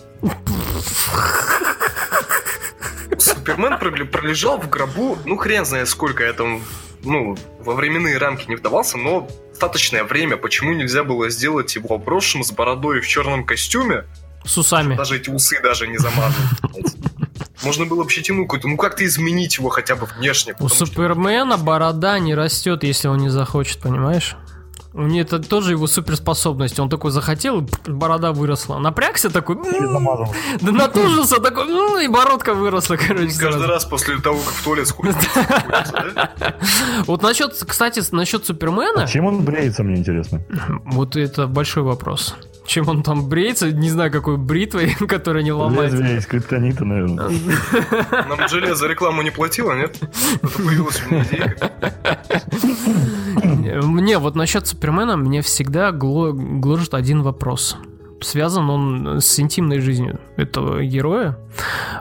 Супермен 3.17 3.73
проле- 3.73 4.05
пролежал 4.05 4.59
в 4.59 4.69
гробу, 4.69 5.17
ну 5.25 5.37
хрен 5.37 5.65
знает 5.65 5.87
сколько 5.87 6.23
я 6.23 6.33
там, 6.33 6.61
ну, 7.03 7.37
во 7.59 7.73
временные 7.75 8.17
рамки 8.17 8.47
не 8.49 8.55
вдавался, 8.55 8.97
но 8.97 9.27
достаточное 9.51 10.03
время. 10.03 10.37
Почему 10.37 10.73
нельзя 10.73 11.03
было 11.03 11.29
сделать 11.29 11.75
его 11.75 11.95
обросшим 11.95 12.43
с 12.43 12.51
бородой 12.51 12.99
в 13.01 13.07
черном 13.07 13.45
костюме? 13.45 14.05
С 14.45 14.57
усами. 14.57 14.95
Даже 14.95 15.17
эти 15.17 15.29
усы 15.29 15.59
даже 15.61 15.87
не 15.87 15.97
замазаны. 15.97 16.47
Можно 17.63 17.85
было 17.85 18.03
бы 18.03 18.09
щетину 18.09 18.43
какую-то, 18.43 18.67
ну 18.67 18.77
как-то 18.77 19.03
изменить 19.05 19.57
его 19.57 19.69
хотя 19.69 19.95
бы 19.95 20.05
внешне. 20.17 20.55
У 20.59 20.69
Супермена 20.69 21.57
борода 21.57 22.19
не 22.19 22.35
растет, 22.35 22.83
если 22.83 23.07
он 23.07 23.17
не 23.17 23.29
захочет, 23.29 23.79
понимаешь? 23.79 24.35
У 24.93 25.01
него 25.01 25.19
это 25.21 25.39
тоже 25.39 25.71
его 25.71 25.87
суперспособность. 25.87 26.79
Он 26.79 26.89
такой 26.89 27.11
захотел, 27.11 27.67
борода 27.85 28.31
выросла. 28.31 28.77
Напрягся 28.77 29.29
такой, 29.29 29.55
И 29.57 29.75
м, 29.75 29.91
замазал. 29.91 30.33
да 30.61 30.71
натужился 30.71 31.41
такой, 31.41 31.63
м, 31.67 31.99
и 31.99 32.07
бородка 32.07 32.53
выросла, 32.53 32.95
короче. 32.95 33.37
Каждый 33.37 33.67
раз 33.67 33.83
после 33.83 34.19
того, 34.19 34.37
как 34.37 34.53
в 34.53 34.63
туалет 34.63 34.87
сходит. 34.87 35.15
Вот 37.07 37.21
насчет, 37.23 37.53
кстати, 37.67 38.01
насчет 38.11 38.45
Супермена, 38.45 39.07
чем 39.07 39.25
он 39.25 39.41
бреется, 39.43 39.83
мне 39.83 39.97
интересно? 39.97 40.41
вот 40.85 41.15
это 41.15 41.47
большой 41.47 41.83
вопрос. 41.83 42.35
Чем 42.65 42.89
он 42.89 43.03
там 43.03 43.29
бреется, 43.29 43.71
не 43.71 43.89
знаю, 43.89 44.11
какой 44.11 44.37
бритвой, 44.37 44.95
которая 45.07 45.43
не 45.43 45.51
ломается. 45.51 45.97
Лезвие 45.97 46.17
из 46.17 46.25
криптонита, 46.25 46.83
наверное. 46.85 47.29
Нам 48.27 48.47
железо 48.49 48.87
рекламу 48.87 49.21
не 49.21 49.29
платила, 49.31 49.73
нет? 49.73 49.97
Это 50.41 50.47
появилась 50.57 51.01
у 51.09 51.13
меня 51.13 51.23
идейка. 51.23 51.71
Мне 53.83 54.17
вот 54.17 54.35
насчет 54.35 54.67
Супермена 54.67 55.17
мне 55.17 55.41
всегда 55.41 55.89
гло- 55.91 56.31
гложет 56.33 56.93
один 56.93 57.21
вопрос. 57.21 57.77
Связан 58.21 58.69
он 58.69 59.21
с 59.21 59.39
интимной 59.39 59.79
жизнью 59.79 60.19
этого 60.37 60.83
героя. 60.83 61.37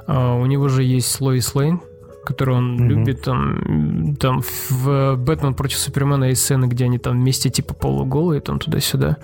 А, 0.06 0.34
У 0.34 0.46
него 0.46 0.68
же 0.68 0.82
есть 0.82 1.20
Лоис 1.20 1.54
Лейн, 1.54 1.80
которую 2.24 2.58
он 2.58 2.74
Мгм. 2.76 2.88
любит. 2.88 3.22
Там, 3.22 4.16
там 4.16 4.42
в 4.70 5.16
«Бэтмен 5.16 5.54
против 5.54 5.78
Супермена» 5.78 6.24
есть 6.26 6.42
сцены, 6.42 6.66
где 6.66 6.84
они 6.84 6.98
там 6.98 7.20
вместе 7.20 7.50
типа 7.50 7.74
полуголые, 7.74 8.40
там 8.40 8.58
туда-сюда. 8.58 9.18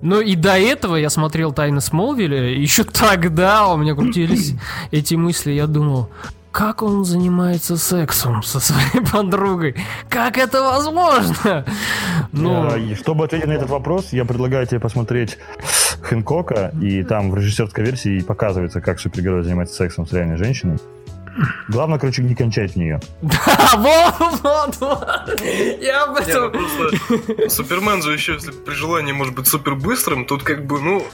Но 0.00 0.20
и 0.20 0.34
до 0.36 0.58
этого 0.58 0.96
я 0.96 1.10
смотрел 1.10 1.52
«Тайны 1.52 1.80
Смолвиля», 1.80 2.50
и 2.50 2.60
еще 2.60 2.84
тогда 2.84 3.68
у 3.68 3.76
меня 3.76 3.94
крутились 3.94 4.54
эти 4.90 5.14
мысли. 5.14 5.52
Я 5.52 5.66
думал, 5.66 6.10
как 6.56 6.82
он 6.82 7.04
занимается 7.04 7.76
сексом 7.76 8.42
со 8.42 8.60
своей 8.60 9.04
подругой? 9.12 9.74
Как 10.08 10.38
это 10.38 10.62
возможно? 10.62 11.66
Ну, 12.32 12.76
и 12.76 12.94
Чтобы 12.94 13.24
ответить 13.26 13.46
на 13.46 13.52
этот 13.52 13.68
вопрос, 13.68 14.12
я 14.12 14.24
предлагаю 14.24 14.66
тебе 14.66 14.80
посмотреть 14.80 15.36
Хэнкока, 16.00 16.72
и 16.80 17.02
там 17.02 17.30
в 17.30 17.36
режиссерской 17.36 17.84
версии 17.84 18.20
показывается, 18.20 18.80
как 18.80 19.00
супергерой 19.00 19.42
занимается 19.42 19.74
сексом 19.74 20.06
с 20.06 20.12
реальной 20.12 20.38
женщиной. 20.38 20.78
Главное, 21.68 21.98
короче, 21.98 22.22
не 22.22 22.34
кончать 22.34 22.72
в 22.72 22.76
нее. 22.76 23.00
вот, 23.20 24.14
вот, 24.42 24.76
вот. 24.80 25.40
Я 25.80 26.04
об 26.04 26.14
ну 26.14 26.20
этом... 26.20 26.52
просто 26.52 27.50
Супермен 27.50 28.02
же 28.02 28.12
еще, 28.12 28.34
если 28.34 28.52
при 28.52 28.74
желании 28.74 29.12
может 29.12 29.34
быть 29.34 29.46
супер 29.46 29.74
быстрым, 29.74 30.24
тут 30.24 30.42
как 30.42 30.66
бы, 30.66 30.80
ну, 30.80 31.06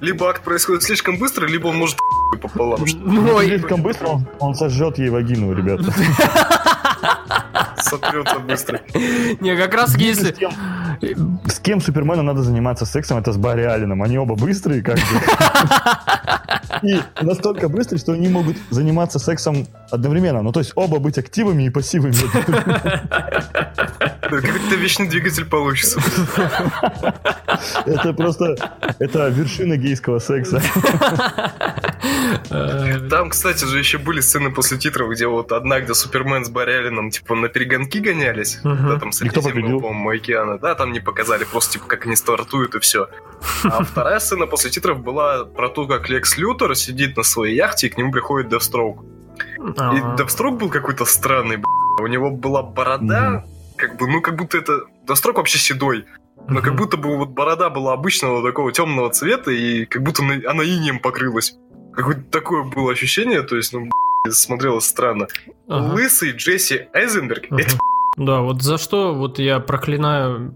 либо 0.00 0.28
акт 0.28 0.42
происходит 0.42 0.82
слишком 0.82 1.18
быстро, 1.18 1.46
либо 1.46 1.68
он 1.68 1.78
может 1.78 1.96
пополам. 2.42 2.80
Ну, 3.02 3.40
Слишком 3.40 3.82
быстро 3.82 4.06
он, 4.08 4.26
он 4.38 4.54
сожжет 4.54 4.98
ей 4.98 5.10
вагину, 5.10 5.52
ребята. 5.52 5.92
Сотрется 7.78 8.38
быстро. 8.38 8.80
Не, 9.40 9.56
как 9.56 9.74
раз 9.74 9.96
если... 9.96 10.32
С 10.32 10.38
кем, 10.38 11.40
с 11.46 11.58
кем 11.58 11.80
Супермену 11.80 12.22
надо 12.22 12.42
заниматься 12.42 12.84
сексом, 12.84 13.18
это 13.18 13.32
с 13.32 13.36
Барри 13.36 13.62
Алленом. 13.62 14.02
Они 14.02 14.18
оба 14.18 14.34
быстрые, 14.36 14.82
как 14.82 14.96
бы. 14.96 15.02
И 16.82 17.00
настолько 17.20 17.68
быстрый, 17.68 17.98
что 17.98 18.12
они 18.12 18.28
могут 18.28 18.56
заниматься 18.70 19.18
сексом 19.18 19.66
одновременно. 19.90 20.42
Ну, 20.42 20.52
то 20.52 20.60
есть 20.60 20.72
оба 20.74 20.98
быть 20.98 21.18
активами 21.18 21.64
и 21.64 21.70
пассивами. 21.70 22.14
Как-то 24.30 24.76
вечный 24.76 25.08
двигатель 25.08 25.44
получится. 25.44 26.00
Это 27.84 28.12
просто... 28.12 28.54
Это 28.98 29.28
вершина 29.28 29.76
гейского 29.76 30.20
секса. 30.20 30.62
Там, 33.10 33.30
кстати 33.30 33.64
же, 33.64 33.78
еще 33.78 33.98
были 33.98 34.20
сцены 34.20 34.50
после 34.50 34.78
титров, 34.78 35.10
где 35.10 35.26
вот 35.26 35.52
одна, 35.52 35.80
где 35.80 35.94
Супермен 35.94 36.44
с 36.44 36.48
Барялином, 36.48 37.10
типа, 37.10 37.34
на 37.34 37.48
перегонки 37.48 37.98
гонялись. 37.98 38.60
Да, 38.62 38.98
там 38.98 39.10
И 39.10 39.28
кто 39.28 39.42
победил? 39.42 39.42
Средиземного, 39.42 39.80
по-моему, 39.80 40.10
океана. 40.10 40.58
Да, 40.58 40.74
там 40.74 40.92
не 40.92 41.00
показали, 41.00 41.44
просто, 41.44 41.74
типа, 41.74 41.86
как 41.86 42.06
они 42.06 42.16
стартуют 42.16 42.74
и 42.74 42.80
все. 42.80 43.08
А 43.64 43.84
вторая 43.84 44.18
сцена 44.20 44.46
после 44.46 44.70
титров 44.70 45.00
была 45.00 45.44
про 45.44 45.68
то, 45.68 45.86
как 45.86 46.08
Лекс 46.08 46.36
Лютер 46.38 46.69
сидит 46.74 47.16
на 47.16 47.22
своей 47.22 47.56
яхте, 47.56 47.86
и 47.86 47.90
к 47.90 47.96
нему 47.98 48.12
приходит 48.12 48.48
Девстроук. 48.50 49.04
А. 49.76 49.94
И 49.94 50.16
Девстрок 50.18 50.56
был 50.58 50.68
какой-то 50.70 51.04
странный. 51.04 51.62
У 52.00 52.06
него 52.06 52.30
была 52.30 52.62
борода, 52.62 53.44
как 53.76 53.96
бы, 53.98 54.06
ну, 54.08 54.20
как 54.20 54.36
будто 54.36 54.58
это... 54.58 54.80
Девстрок 55.06 55.36
вообще 55.36 55.58
седой. 55.58 56.06
Но 56.48 56.62
как 56.62 56.74
будто 56.76 56.96
бы 56.96 57.16
вот 57.16 57.30
борода 57.30 57.68
была 57.70 57.92
обычного 57.92 58.42
такого 58.42 58.72
темного 58.72 59.10
цвета, 59.10 59.50
и 59.50 59.84
как 59.84 60.02
будто 60.02 60.22
на- 60.24 60.40
она 60.50 60.64
инеем 60.64 60.98
покрылась. 60.98 61.54
Какое-то 61.92 62.22
такое 62.30 62.62
было 62.64 62.92
ощущение, 62.92 63.42
то 63.42 63.56
есть, 63.56 63.72
ну, 63.72 63.90
смотрелось 64.30 64.86
странно. 64.86 65.26
Ага. 65.68 65.92
Лысый 65.94 66.32
Джесси 66.32 66.88
Айзенберг, 66.94 67.46
Ага. 67.50 67.62
это 67.62 67.78
Да, 68.16 68.40
вот 68.40 68.62
за 68.62 68.76
что 68.76 69.14
вот 69.14 69.38
я 69.38 69.60
проклинаю, 69.60 70.52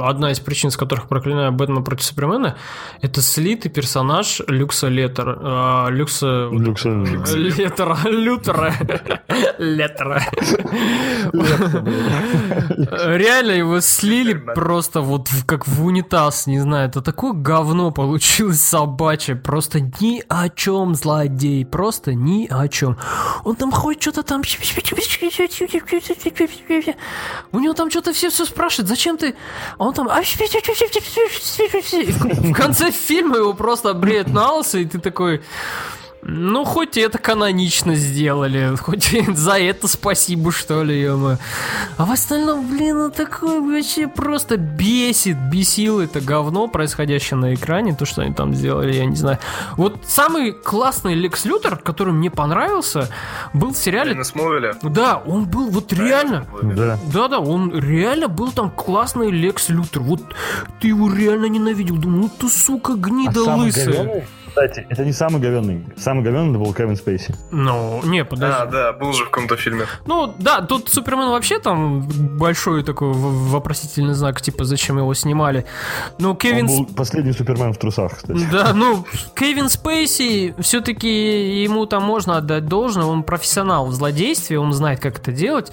одна 0.00 0.30
из 0.30 0.38
причин, 0.38 0.70
с 0.70 0.76
которых 0.76 1.08
проклинаю 1.08 1.50
Бэтмена 1.50 1.82
против 1.82 2.04
Супермена, 2.04 2.56
это 3.02 3.20
слитый 3.20 3.70
персонаж 3.70 4.40
Люкса 4.46 4.86
Леттера. 4.88 5.38
а, 5.40 5.88
Люкса... 5.88 6.48
Люкс, 6.52 6.84
э, 6.84 7.04
Леттера, 7.36 7.98
Лютера, 8.04 8.72
Леттера. 9.58 10.22
Реально 13.16 13.52
его 13.52 13.80
слили 13.80 14.34
просто 14.34 15.00
вот 15.00 15.28
как 15.46 15.66
в 15.66 15.84
унитаз, 15.84 16.46
не 16.46 16.60
знаю, 16.60 16.88
это 16.88 17.02
такое 17.02 17.32
говно 17.32 17.90
получилось 17.90 18.60
собачье, 18.60 19.34
просто 19.34 19.80
ни 19.80 20.22
о 20.28 20.48
чем 20.48 20.94
злодей, 20.94 21.66
просто 21.66 22.14
ни 22.14 22.46
о 22.48 22.68
чем. 22.68 22.96
Он 23.42 23.56
там 23.56 23.72
ходит 23.72 24.00
что-то 24.00 24.22
там, 24.22 24.42
у 27.52 27.60
него 27.60 27.74
там 27.74 27.90
что-то 27.90 28.12
все 28.12 28.30
все 28.30 28.44
спрашивают, 28.44 28.88
зачем 28.88 29.16
ты, 29.16 29.34
а 29.78 29.84
он 29.84 29.94
там, 29.94 30.08
«А, 30.08 30.22
И 32.02 32.12
в 32.12 32.52
конце 32.54 32.90
фильма 32.90 33.38
его 33.38 33.54
просто 33.54 33.94
бреет 33.94 34.28
на 34.28 34.52
и 34.80 34.84
ты 34.84 34.98
такой, 34.98 35.42
ну, 36.26 36.64
хоть 36.64 36.96
это 36.96 37.18
канонично 37.18 37.94
сделали, 37.94 38.74
хоть 38.76 39.12
и 39.12 39.22
за 39.34 39.58
это 39.58 39.88
спасибо, 39.88 40.52
что 40.52 40.82
ли, 40.82 41.00
ё 41.00 41.36
А 41.98 42.04
в 42.04 42.10
остальном, 42.10 42.66
блин, 42.66 42.96
ну 42.96 43.10
такое 43.10 43.60
вообще 43.60 44.08
просто 44.08 44.56
бесит, 44.56 45.36
бесило 45.50 46.00
это 46.00 46.22
говно, 46.22 46.66
происходящее 46.66 47.38
на 47.38 47.54
экране, 47.54 47.94
то, 47.94 48.06
что 48.06 48.22
они 48.22 48.32
там 48.32 48.54
сделали, 48.54 48.94
я 48.94 49.04
не 49.04 49.16
знаю. 49.16 49.38
Вот 49.76 49.98
самый 50.06 50.52
классный 50.52 51.14
Лекс 51.14 51.44
Лютер, 51.44 51.76
который 51.76 52.14
мне 52.14 52.30
понравился, 52.30 53.10
был 53.52 53.74
в 53.74 53.76
сериале... 53.76 54.24
Смолвиля. 54.24 54.76
Да, 54.82 55.22
он 55.26 55.44
был 55.44 55.68
вот 55.68 55.92
реально... 55.92 56.46
Да. 56.62 56.98
Да-да, 57.12 57.38
он 57.38 57.78
реально 57.78 58.28
был 58.28 58.50
там 58.50 58.70
классный 58.70 59.30
Лекс 59.30 59.68
Лютер. 59.68 60.00
Вот 60.00 60.22
ты 60.80 60.88
его 60.88 61.12
реально 61.12 61.46
ненавидел. 61.46 61.96
Думал, 61.96 62.20
ну 62.22 62.30
ты, 62.30 62.48
сука, 62.48 62.92
А 62.92 62.96
гнида 62.96 63.44
самый 63.44 63.66
лысая. 63.66 64.26
Кстати, 64.54 64.86
это 64.88 65.04
не 65.04 65.12
самый 65.12 65.40
говенный. 65.40 65.84
Самый 65.96 66.22
говенный 66.22 66.50
это 66.50 66.58
был 66.60 66.72
Кевин 66.72 66.94
Спейси. 66.94 67.34
Ну, 67.50 68.00
не, 68.04 68.24
подожди. 68.24 68.56
А, 68.56 68.66
да, 68.66 68.92
был 68.92 69.12
же 69.12 69.24
в 69.24 69.30
каком-то 69.30 69.56
фильме. 69.56 69.86
Ну, 70.06 70.32
да, 70.38 70.60
тут 70.60 70.88
Супермен 70.88 71.30
вообще 71.30 71.58
там 71.58 72.02
большой 72.38 72.84
такой 72.84 73.12
вопросительный 73.12 74.14
знак, 74.14 74.40
типа, 74.40 74.64
зачем 74.64 74.98
его 74.98 75.12
снимали. 75.14 75.66
Ну, 76.20 76.30
Он 76.30 76.36
Кевин... 76.36 76.66
был 76.68 76.86
последний 76.86 77.32
Супермен 77.32 77.72
в 77.72 77.78
трусах, 77.78 78.16
кстати. 78.18 78.46
Да, 78.52 78.72
ну, 78.74 79.04
Кевин 79.34 79.68
Спейси, 79.68 80.54
все-таки 80.60 81.62
ему 81.64 81.86
там 81.86 82.04
можно 82.04 82.36
отдать 82.36 82.66
должное, 82.66 83.06
он 83.06 83.24
профессионал 83.24 83.86
в 83.86 83.92
злодействе, 83.92 84.60
он 84.60 84.72
знает, 84.72 85.00
как 85.00 85.18
это 85.18 85.32
делать. 85.32 85.72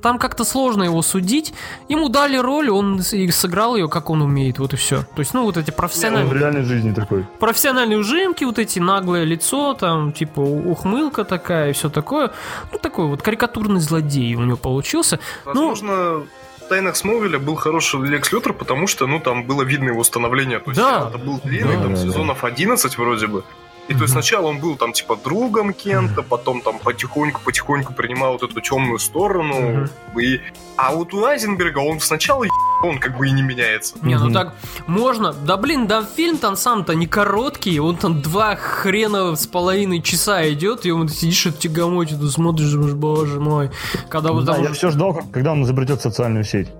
Там 0.00 0.18
как-то 0.18 0.44
сложно 0.44 0.84
его 0.84 1.02
судить. 1.02 1.52
Ему 1.90 2.08
дали 2.08 2.38
роль, 2.38 2.70
он 2.70 3.02
сыграл 3.02 3.76
ее, 3.76 3.88
как 3.90 4.08
он 4.08 4.22
умеет, 4.22 4.58
вот 4.58 4.72
и 4.72 4.76
все. 4.76 5.02
То 5.02 5.20
есть, 5.20 5.34
ну, 5.34 5.42
вот 5.44 5.58
эти 5.58 5.68
Он 5.68 5.74
в 5.74 5.76
профессиональные, 5.76 6.32
реальной 6.38 6.62
жизни 6.62 6.92
такой. 6.92 7.26
профессиональные 7.38 7.98
ужимки, 8.22 8.44
вот 8.44 8.58
эти 8.58 8.78
наглое 8.78 9.24
лицо, 9.24 9.74
там, 9.74 10.12
типа, 10.12 10.40
ухмылка 10.40 11.24
такая 11.24 11.70
и 11.70 11.72
все 11.72 11.88
такое. 11.88 12.30
Ну, 12.72 12.78
такой 12.78 13.06
вот 13.06 13.22
карикатурный 13.22 13.80
злодей 13.80 14.34
у 14.34 14.40
него 14.42 14.56
получился. 14.56 15.18
Ну, 15.44 15.52
Возможно, 15.52 16.24
в 16.58 16.68
Тайнах 16.68 16.96
Смолвиля 16.96 17.38
был 17.38 17.56
хороший 17.56 18.00
Лекс 18.06 18.32
Лютер, 18.32 18.52
потому 18.52 18.86
что, 18.86 19.06
ну, 19.06 19.20
там 19.20 19.44
было 19.44 19.62
видно 19.62 19.90
его 19.90 20.04
становление. 20.04 20.58
То 20.60 20.70
есть, 20.70 20.80
Да. 20.80 21.08
это 21.08 21.18
был 21.18 21.40
длинный, 21.44 21.76
Да, 21.76 21.82
там, 21.82 21.94
да, 21.94 22.00
да. 22.00 22.06
сезонов 22.06 22.44
11 22.44 22.98
вроде 22.98 23.26
бы. 23.26 23.44
И 23.88 23.94
то 23.94 24.02
есть 24.02 24.12
сначала 24.12 24.46
он 24.46 24.60
был 24.60 24.76
там 24.76 24.92
типа 24.92 25.16
другом 25.16 25.72
Кента, 25.74 26.22
потом 26.22 26.60
там 26.62 26.78
потихоньку-потихоньку 26.78 27.92
принимал 27.92 28.32
вот 28.34 28.44
эту 28.44 28.60
темную 28.60 29.00
сторону. 29.00 29.88
И... 30.16 30.40
А 30.76 30.92
вот 30.94 31.12
у 31.12 31.24
Айзенберга 31.24 31.80
он 31.80 31.98
сначала 32.00 32.44
он 32.84 32.98
как 32.98 33.16
бы 33.16 33.28
и 33.28 33.30
не 33.30 33.42
меняется. 33.42 33.94
Не, 34.02 34.18
ну 34.18 34.32
так 34.32 34.54
можно. 34.86 35.32
Да 35.32 35.56
блин, 35.56 35.86
да 35.86 36.04
фильм 36.04 36.38
там 36.38 36.56
сам-то 36.56 36.94
не 36.94 37.06
короткий, 37.06 37.78
он 37.80 37.96
там 37.96 38.20
два 38.20 38.56
хрена 38.56 39.36
с 39.36 39.46
половиной 39.46 40.02
часа 40.02 40.48
идет, 40.50 40.86
и 40.86 40.90
он 40.90 41.08
сидишь 41.08 41.46
и 41.46 41.52
тягомотит, 41.52 42.20
ты 42.20 42.28
смотришь, 42.28 42.70
думаешь, 42.70 42.94
боже 42.94 43.40
мой. 43.40 43.70
Когда 44.08 44.32
вот 44.32 44.44
Да, 44.44 44.54
там 44.54 44.64
я 44.64 44.72
все 44.72 44.90
ждал, 44.90 45.22
когда 45.32 45.52
он 45.52 45.62
изобретет 45.64 46.00
социальную 46.00 46.44
сеть. 46.44 46.68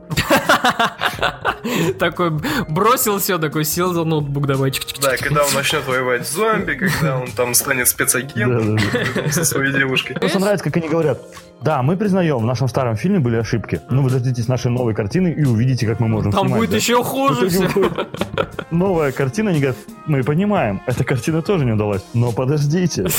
такой 1.99 2.31
бросил 2.69 3.19
все, 3.19 3.39
такой 3.39 3.65
сел 3.65 3.93
за 3.93 4.05
ноутбук, 4.05 4.47
давай. 4.47 4.73
Да, 5.01 5.17
когда 5.17 5.45
он 5.45 5.55
начнет 5.55 5.87
воевать 5.87 6.27
с 6.27 6.35
зомби, 6.35 6.75
когда 6.75 7.19
он 7.19 7.31
там 7.31 7.55
станет 7.55 7.89
спецагентом 7.89 8.79
со 9.31 9.45
своей 9.45 9.73
девушкой. 9.73 10.15
Просто 10.15 10.39
нравится, 10.39 10.65
как 10.65 10.77
они 10.77 10.89
говорят. 10.89 11.21
Да, 11.63 11.83
мы 11.83 11.97
признаем, 11.97 12.39
в 12.39 12.45
нашем 12.45 12.67
старом 12.67 12.97
фильме 12.97 13.21
были 13.21 13.37
ошибки. 13.37 13.81
Ну, 13.89 14.03
вы 14.03 14.11
дождитесь 14.11 14.49
нашей 14.49 14.71
новой 14.71 14.95
картины 14.95 15.29
и 15.29 15.45
увидите, 15.45 15.87
как 15.87 16.01
мы 16.01 16.09
можем 16.09 16.33
Там 16.33 16.47
снимать, 16.47 16.61
будет 16.61 16.71
да. 16.71 16.77
еще 16.77 17.05
хуже 17.05 17.49
все. 17.49 17.69
новая 18.73 19.13
картина, 19.13 19.51
они 19.51 19.61
говорят, 19.61 19.77
мы 20.07 20.25
понимаем, 20.25 20.81
эта 20.87 21.05
картина 21.05 21.41
тоже 21.41 21.65
не 21.65 21.73
удалась, 21.73 22.03
но 22.15 22.33
подождите. 22.33 23.07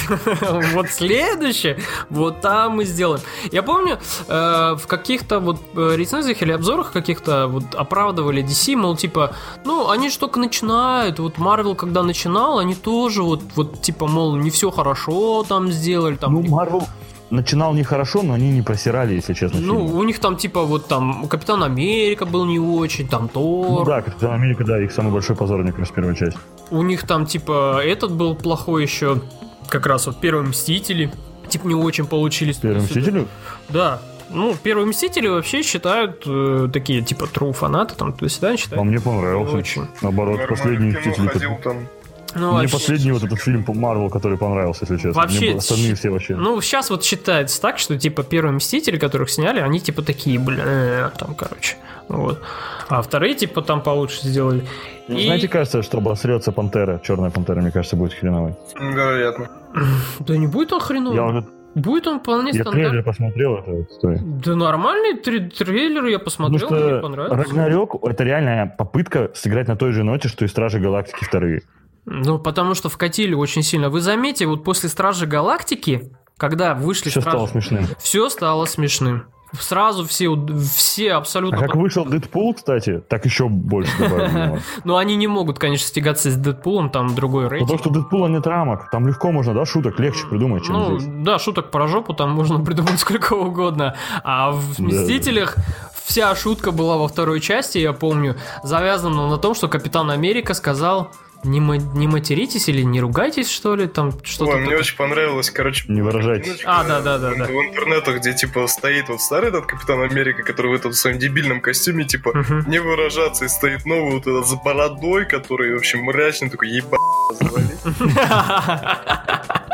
Вот 0.74 0.90
следующее, 0.90 1.78
вот 2.10 2.42
там 2.42 2.78
мы 2.78 2.86
сделаем. 2.86 3.22
Я 3.52 3.64
помню, 3.64 4.00
э, 4.28 4.76
в 4.76 4.88
каких-то 4.88 5.40
вот 5.40 5.62
э, 5.76 5.94
рецензиях 5.96 6.42
или 6.42 6.52
обзорах 6.52 6.92
каких-то 6.92 7.48
вот 7.48 7.76
оправдывали 7.76 8.44
DC, 8.44 8.76
мол, 8.76 8.96
типа, 8.98 9.36
ну, 9.66 9.90
они 9.90 10.10
же 10.10 10.18
только 10.20 10.40
начинают, 10.40 11.20
вот 11.20 11.38
Marvel, 11.38 11.76
когда 11.76 12.04
начинал, 12.04 12.60
они 12.60 12.76
тоже 12.76 13.24
вот, 13.24 13.42
вот 13.56 13.82
типа, 13.82 14.08
мол, 14.08 14.36
не 14.36 14.50
все 14.50 14.72
хорошо 14.72 15.44
там 15.48 15.72
сделали, 15.72 16.16
там, 16.16 16.34
Ну, 16.34 16.44
Марвел 16.44 16.88
начинал 17.34 17.74
нехорошо, 17.74 18.22
но 18.24 18.34
они 18.34 18.52
не 18.52 18.62
просирали, 18.62 19.16
если 19.16 19.34
честно. 19.34 19.60
ну, 19.60 19.86
фильм. 19.88 19.98
у 20.00 20.04
них 20.04 20.20
там, 20.20 20.38
типа, 20.38 20.64
вот 20.64 20.88
там 20.88 21.28
Капитан 21.28 21.64
Америка 21.64 22.26
был 22.26 22.46
не 22.46 22.60
очень, 22.60 23.08
там 23.08 23.28
Тор, 23.28 23.68
Ну 23.80 23.86
да, 23.86 24.02
Капитан 24.02 24.34
Америка, 24.34 24.64
да, 24.64 24.82
их 24.82 24.92
самый 24.92 25.12
большой 25.12 25.36
позорник 25.36 25.78
из 25.80 25.90
первой 25.90 26.16
части. 26.16 26.40
у 26.72 26.82
них 26.84 27.06
там, 27.08 27.26
типа, 27.26 27.82
этот 27.84 28.12
был 28.14 28.36
плохой 28.36 28.84
еще, 28.84 29.22
как 29.70 29.86
раз 29.88 30.06
вот 30.08 30.20
Первые 30.22 30.48
Мстители, 30.48 31.12
типа, 31.50 31.68
не 31.68 31.76
очень 31.76 32.06
получились. 32.06 32.58
Первым 32.58 32.82
туда-сюда. 32.88 33.00
Мстителю? 33.02 33.28
Да. 33.70 34.02
Ну, 34.30 34.56
первые 34.64 34.88
мстители 34.88 35.28
вообще 35.28 35.62
считают 35.62 36.24
э, 36.26 36.68
такие, 36.74 37.04
типа, 37.04 37.26
true 37.26 37.54
фанаты, 37.54 37.94
там, 37.96 38.14
то 38.14 38.26
есть, 38.26 38.42
да, 38.42 38.52
А 38.52 38.58
считают. 38.58 38.84
мне 38.84 39.00
понравился. 39.00 39.56
Очень. 39.58 39.88
Наоборот, 40.02 40.40
Нормально 40.40 40.92
кино 40.94 41.00
Мстители. 41.12 41.28
ходил 41.28 41.52
там. 41.64 41.88
Ну, 42.36 42.52
Мне 42.52 42.62
вообще- 42.62 42.72
последний 42.78 43.12
вот 43.12 43.24
этот 43.24 43.40
фильм 43.40 43.64
по 43.64 43.74
Марвел, 43.74 44.10
который 44.10 44.38
понравился, 44.38 44.80
если 44.84 44.98
честно. 44.98 45.22
Вообще, 45.22 45.40
Мне 45.50 45.56
остальные 45.58 45.96
все 45.96 46.10
вообще. 46.10 46.36
Ну, 46.36 46.60
сейчас 46.62 46.90
вот 46.90 47.04
считается 47.04 47.62
так, 47.62 47.78
что, 47.80 47.98
типа, 47.98 48.24
первые 48.24 48.54
Мстители, 48.54 48.98
которых 48.98 49.30
сняли, 49.30 49.60
они, 49.60 49.80
типа, 49.80 50.02
такие, 50.02 50.40
бля, 50.40 51.12
там, 51.18 51.36
короче, 51.36 51.76
вот. 52.10 52.42
А 52.90 53.02
вторые, 53.02 53.36
типа, 53.36 53.62
там 53.62 53.82
получше 53.82 54.28
сделали. 54.28 54.66
Ну, 55.08 55.18
И- 55.18 55.26
Знаете, 55.26 55.48
кажется, 55.48 55.82
что 55.84 55.98
обосрется 55.98 56.52
Пантера, 56.52 57.00
Черная 57.04 57.30
Пантера, 57.30 57.62
мне 57.62 57.72
кажется, 57.72 57.96
будет 57.96 58.14
хреновой. 58.14 58.56
Вероятно. 58.80 59.50
Да 60.20 60.38
не 60.38 60.48
будет 60.48 60.72
он 60.74 60.80
хреновый. 60.80 61.16
Я 61.18 61.26
уже 61.26 61.46
Будет 61.76 62.06
он 62.06 62.20
вполне 62.20 62.50
я 62.52 62.62
стандартный. 62.62 62.84
трейлер 62.84 63.04
посмотрел, 63.04 63.56
это 63.56 63.72
вот 63.72 63.92
стой. 63.92 64.20
Да 64.22 64.56
нормальный 64.56 65.18
тре- 65.20 65.50
трейлер 65.50 66.06
я 66.06 66.20
Потому 66.20 66.24
посмотрел, 66.60 66.70
мне 66.70 66.80
что 66.90 67.00
понравился. 67.02 67.36
Рагнарёк 67.36 67.96
это 68.08 68.24
реальная 68.24 68.68
попытка 68.68 69.32
сыграть 69.34 69.68
на 69.68 69.76
той 69.76 69.92
же 69.92 70.04
ноте, 70.04 70.28
что 70.28 70.46
и 70.46 70.48
Стражи 70.48 70.80
Галактики 70.80 71.24
вторые. 71.26 71.64
Ну, 72.06 72.38
потому 72.40 72.74
что 72.76 72.90
вкатили 72.90 73.34
очень 73.34 73.64
сильно. 73.64 73.90
Вы 73.90 74.02
заметите, 74.02 74.46
вот 74.46 74.64
после 74.64 74.90
Стражи 74.90 75.26
Галактики, 75.26 76.12
когда 76.38 76.74
вышли 76.74 77.10
Все 77.10 77.22
Стражи... 77.22 77.38
стало 77.38 77.48
смешным. 77.48 77.88
Все 78.00 78.30
стало 78.30 78.66
смешным. 78.66 79.26
сразу 79.58 80.04
все, 80.06 80.36
все 80.76 81.14
А 81.14 81.18
абсолютно... 81.18 81.60
как 81.60 81.76
вышел 81.76 82.04
Дэдпул, 82.06 82.56
кстати, 82.56 83.02
так 83.08 83.24
еще 83.24 83.48
больше 83.48 83.92
добавили. 84.00 84.60
Ну, 84.84 84.98
они 84.98 85.16
не 85.16 85.28
могут, 85.28 85.60
конечно, 85.60 85.88
стягаться 85.88 86.30
с 86.32 86.36
Дэдпулом, 86.36 86.90
там 86.90 87.14
другой 87.16 87.44
Потому 87.44 87.62
рейтинг. 87.62 87.80
что 87.80 87.90
у 87.90 87.94
Дэдпула 87.94 88.28
нет 88.28 88.46
рамок. 88.48 88.90
Там 88.90 89.08
легко 89.08 89.32
можно, 89.32 89.54
да, 89.54 89.64
шуток 89.66 90.00
легче 90.00 90.26
придумать, 90.28 90.66
чем 90.66 90.74
Ну, 90.74 91.00
здесь. 91.00 91.14
да, 91.24 91.38
шуток 91.40 91.72
про 91.72 91.88
жопу 91.88 92.14
там 92.14 92.32
можно 92.32 92.60
придумать 92.66 93.00
сколько 93.00 93.34
угодно. 93.34 93.96
А 94.24 94.52
в 94.52 94.80
«Мстителях» 94.80 95.56
вся 96.04 96.36
шутка 96.36 96.72
была 96.72 96.98
во 96.98 97.08
второй 97.08 97.40
части, 97.40 97.78
я 97.78 97.94
помню, 97.94 98.36
завязана 98.64 99.30
на 99.30 99.38
том, 99.38 99.54
что 99.56 99.68
Капитан 99.70 100.10
Америка 100.12 100.54
сказал 100.56 101.12
не, 101.44 101.60
ма- 101.60 101.78
не 101.78 102.08
материтесь 102.08 102.68
или 102.70 102.82
не 102.82 103.00
ругайтесь, 103.02 103.50
что 103.50 103.76
ли, 103.76 103.88
там 103.88 104.12
что-то 104.24 104.52
Ой, 104.54 104.62
мне 104.62 104.76
очень 104.78 104.96
понравилось, 104.98 105.50
короче, 105.50 105.86
Не 105.88 106.02
выражайтесь. 106.02 106.62
А, 106.66 106.84
да, 106.84 107.02
да, 107.02 107.18
да, 107.18 107.32
в, 107.32 107.38
да. 107.38 107.46
в 107.46 107.50
интернетах, 107.52 108.18
где 108.20 108.34
типа 108.34 108.68
стоит 108.68 109.10
вот 109.10 109.22
старый 109.22 109.50
этот 109.50 109.66
Капитан 109.66 110.02
Америка, 110.02 110.44
который 110.44 110.72
в 110.72 110.76
этом 110.76 110.94
своем 110.94 111.20
дебильном 111.20 111.62
костюме, 111.62 112.06
типа, 112.06 112.32
Мгм. 112.38 112.70
не 112.70 112.80
выражаться, 112.80 113.46
и 113.46 113.48
стоит 113.48 113.86
новый 113.86 114.14
вот 114.14 114.22
этот 114.28 114.48
с 114.48 114.54
бородой, 114.56 115.26
который, 115.26 115.74
в 115.74 115.78
общем, 115.78 116.00
мрачный, 116.04 116.50
такой, 116.50 116.70
еба, 116.70 116.98
завали. 117.40 117.78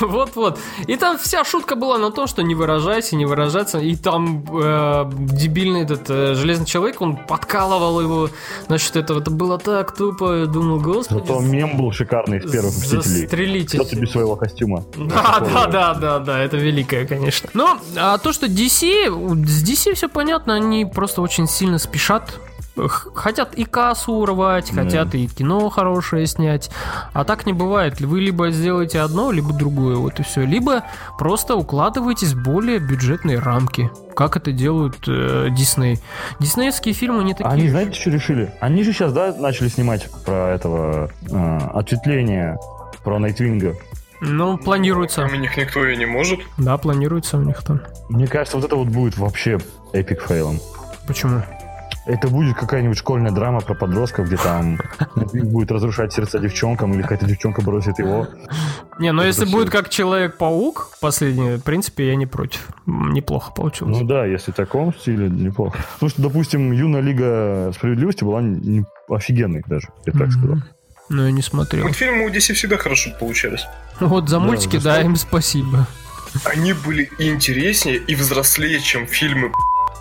Вот-вот. 0.00 0.58
И 0.86 0.96
там 0.96 1.18
вся 1.18 1.44
шутка 1.44 1.76
была 1.76 1.98
на 1.98 2.10
том, 2.10 2.26
что 2.26 2.42
не 2.42 2.54
выражайся, 2.54 3.16
не 3.16 3.26
выражаться. 3.26 3.78
И 3.78 3.96
там 3.96 4.44
э, 4.52 5.10
дебильный 5.12 5.82
этот 5.82 6.08
э, 6.08 6.34
железный 6.34 6.66
человек, 6.66 7.00
он 7.00 7.16
подкалывал 7.16 8.00
его. 8.00 8.30
Значит, 8.66 8.96
это, 8.96 9.14
это 9.14 9.30
было 9.30 9.58
так 9.58 9.94
тупо. 9.94 10.40
Я 10.40 10.46
думал, 10.46 10.80
господи, 10.80 11.26
Зато 11.26 11.40
мем 11.40 11.76
был 11.76 11.92
шикарный 11.92 12.38
из 12.38 12.50
первых 12.50 12.72
Мстителей. 12.72 13.02
застрелитесь. 13.02 13.80
Кто 13.80 13.88
ты 13.88 13.96
без 13.96 14.10
своего 14.10 14.36
костюма? 14.36 14.84
Да, 14.96 15.40
да, 15.40 15.66
да, 15.66 15.94
да, 15.94 16.18
да, 16.18 16.38
это 16.40 16.56
великое, 16.56 17.06
конечно. 17.06 17.48
Но 17.54 17.78
а 17.96 18.18
то, 18.18 18.32
что 18.32 18.46
DC, 18.46 19.46
с 19.46 19.64
DC 19.64 19.94
все 19.94 20.08
понятно, 20.08 20.54
они 20.54 20.84
просто 20.84 21.22
очень 21.22 21.46
сильно 21.46 21.78
спешат. 21.78 22.38
Хотят 22.76 23.54
и 23.54 23.64
кассу 23.64 24.12
урвать, 24.14 24.70
Да. 24.72 24.82
хотят 24.84 25.14
и 25.14 25.26
кино 25.26 25.68
хорошее 25.68 26.26
снять. 26.26 26.70
А 27.12 27.24
так 27.24 27.44
не 27.44 27.52
бывает. 27.52 28.00
Вы 28.00 28.20
либо 28.20 28.50
сделаете 28.50 29.00
одно, 29.00 29.30
либо 29.30 29.52
другое. 29.52 29.96
Вот 29.96 30.18
и 30.20 30.22
все. 30.22 30.42
Либо 30.46 30.84
просто 31.18 31.54
укладываетесь 31.54 32.32
в 32.32 32.42
более 32.42 32.78
бюджетные 32.78 33.38
рамки. 33.38 33.90
Как 34.16 34.36
это 34.36 34.52
делают 34.52 34.96
э, 35.06 35.48
Дисней. 35.50 35.98
Диснеевские 36.38 36.94
фильмы 36.94 37.24
не 37.24 37.32
такие. 37.34 37.48
Они, 37.50 37.68
знаете, 37.68 37.92
что 37.98 38.10
решили? 38.10 38.52
Они 38.60 38.82
же 38.84 38.92
сейчас, 38.92 39.12
да, 39.12 39.34
начали 39.34 39.68
снимать 39.68 40.08
про 40.24 40.48
этого 40.54 41.10
э, 41.30 41.58
ответвления, 41.74 42.58
про 43.04 43.18
Найтвинга. 43.18 43.74
Ну, 44.22 44.56
планируется. 44.56 45.22
Кроме 45.22 45.38
них 45.38 45.56
никто 45.56 45.84
и 45.84 45.96
не 45.96 46.06
может. 46.06 46.40
Да, 46.56 46.78
планируется 46.78 47.36
у 47.38 47.42
них 47.42 47.62
там. 47.64 47.80
Мне 48.08 48.26
кажется, 48.26 48.56
вот 48.56 48.64
это 48.64 48.76
вот 48.76 48.88
будет 48.88 49.18
вообще 49.18 49.58
эпик 49.92 50.22
фейлом. 50.22 50.58
Почему? 51.06 51.42
Это 52.04 52.28
будет 52.28 52.56
какая-нибудь 52.56 52.98
школьная 52.98 53.30
драма 53.30 53.60
про 53.60 53.74
подростков, 53.74 54.26
где 54.26 54.36
там 54.36 54.78
будет 55.32 55.70
разрушать 55.70 56.12
сердца 56.12 56.38
девчонкам, 56.40 56.92
или 56.94 57.02
какая-то 57.02 57.26
девчонка 57.26 57.62
бросит 57.62 57.98
его. 58.00 58.26
Не, 58.98 59.12
но 59.12 59.22
Это 59.22 59.28
если 59.28 59.44
будет 59.44 59.70
как 59.70 59.88
Человек-паук 59.88 60.90
последний, 61.00 61.56
в 61.56 61.62
принципе, 61.62 62.08
я 62.08 62.16
не 62.16 62.26
против. 62.26 62.68
Неплохо 62.86 63.52
получилось. 63.52 63.96
Ну 63.98 64.04
да, 64.04 64.26
если 64.26 64.50
в 64.50 64.54
таком 64.54 64.92
стиле, 64.94 65.28
неплохо. 65.28 65.78
Потому 65.94 66.10
что, 66.10 66.22
допустим, 66.22 66.72
юная 66.72 67.00
лига 67.02 67.70
справедливости 67.74 68.24
была 68.24 68.42
не- 68.42 68.84
офигенной 69.08 69.62
даже, 69.66 69.88
я 70.06 70.12
так 70.12 70.32
сказал. 70.32 70.56
Ну, 71.08 71.24
я 71.26 71.30
не 71.30 71.42
смотрел. 71.42 71.84
Мультфильмы 71.84 72.24
у 72.26 72.30
DC 72.30 72.54
всегда 72.54 72.78
хорошо 72.78 73.10
получались. 73.20 73.64
Вот 74.00 74.28
за 74.28 74.40
мультики, 74.40 74.78
да, 74.78 75.00
им 75.02 75.14
спасибо. 75.16 75.86
Они 76.44 76.72
были 76.72 77.10
и 77.18 77.28
интереснее, 77.28 77.96
и 77.96 78.14
взрослее, 78.14 78.80
чем 78.80 79.06
фильмы. 79.06 79.52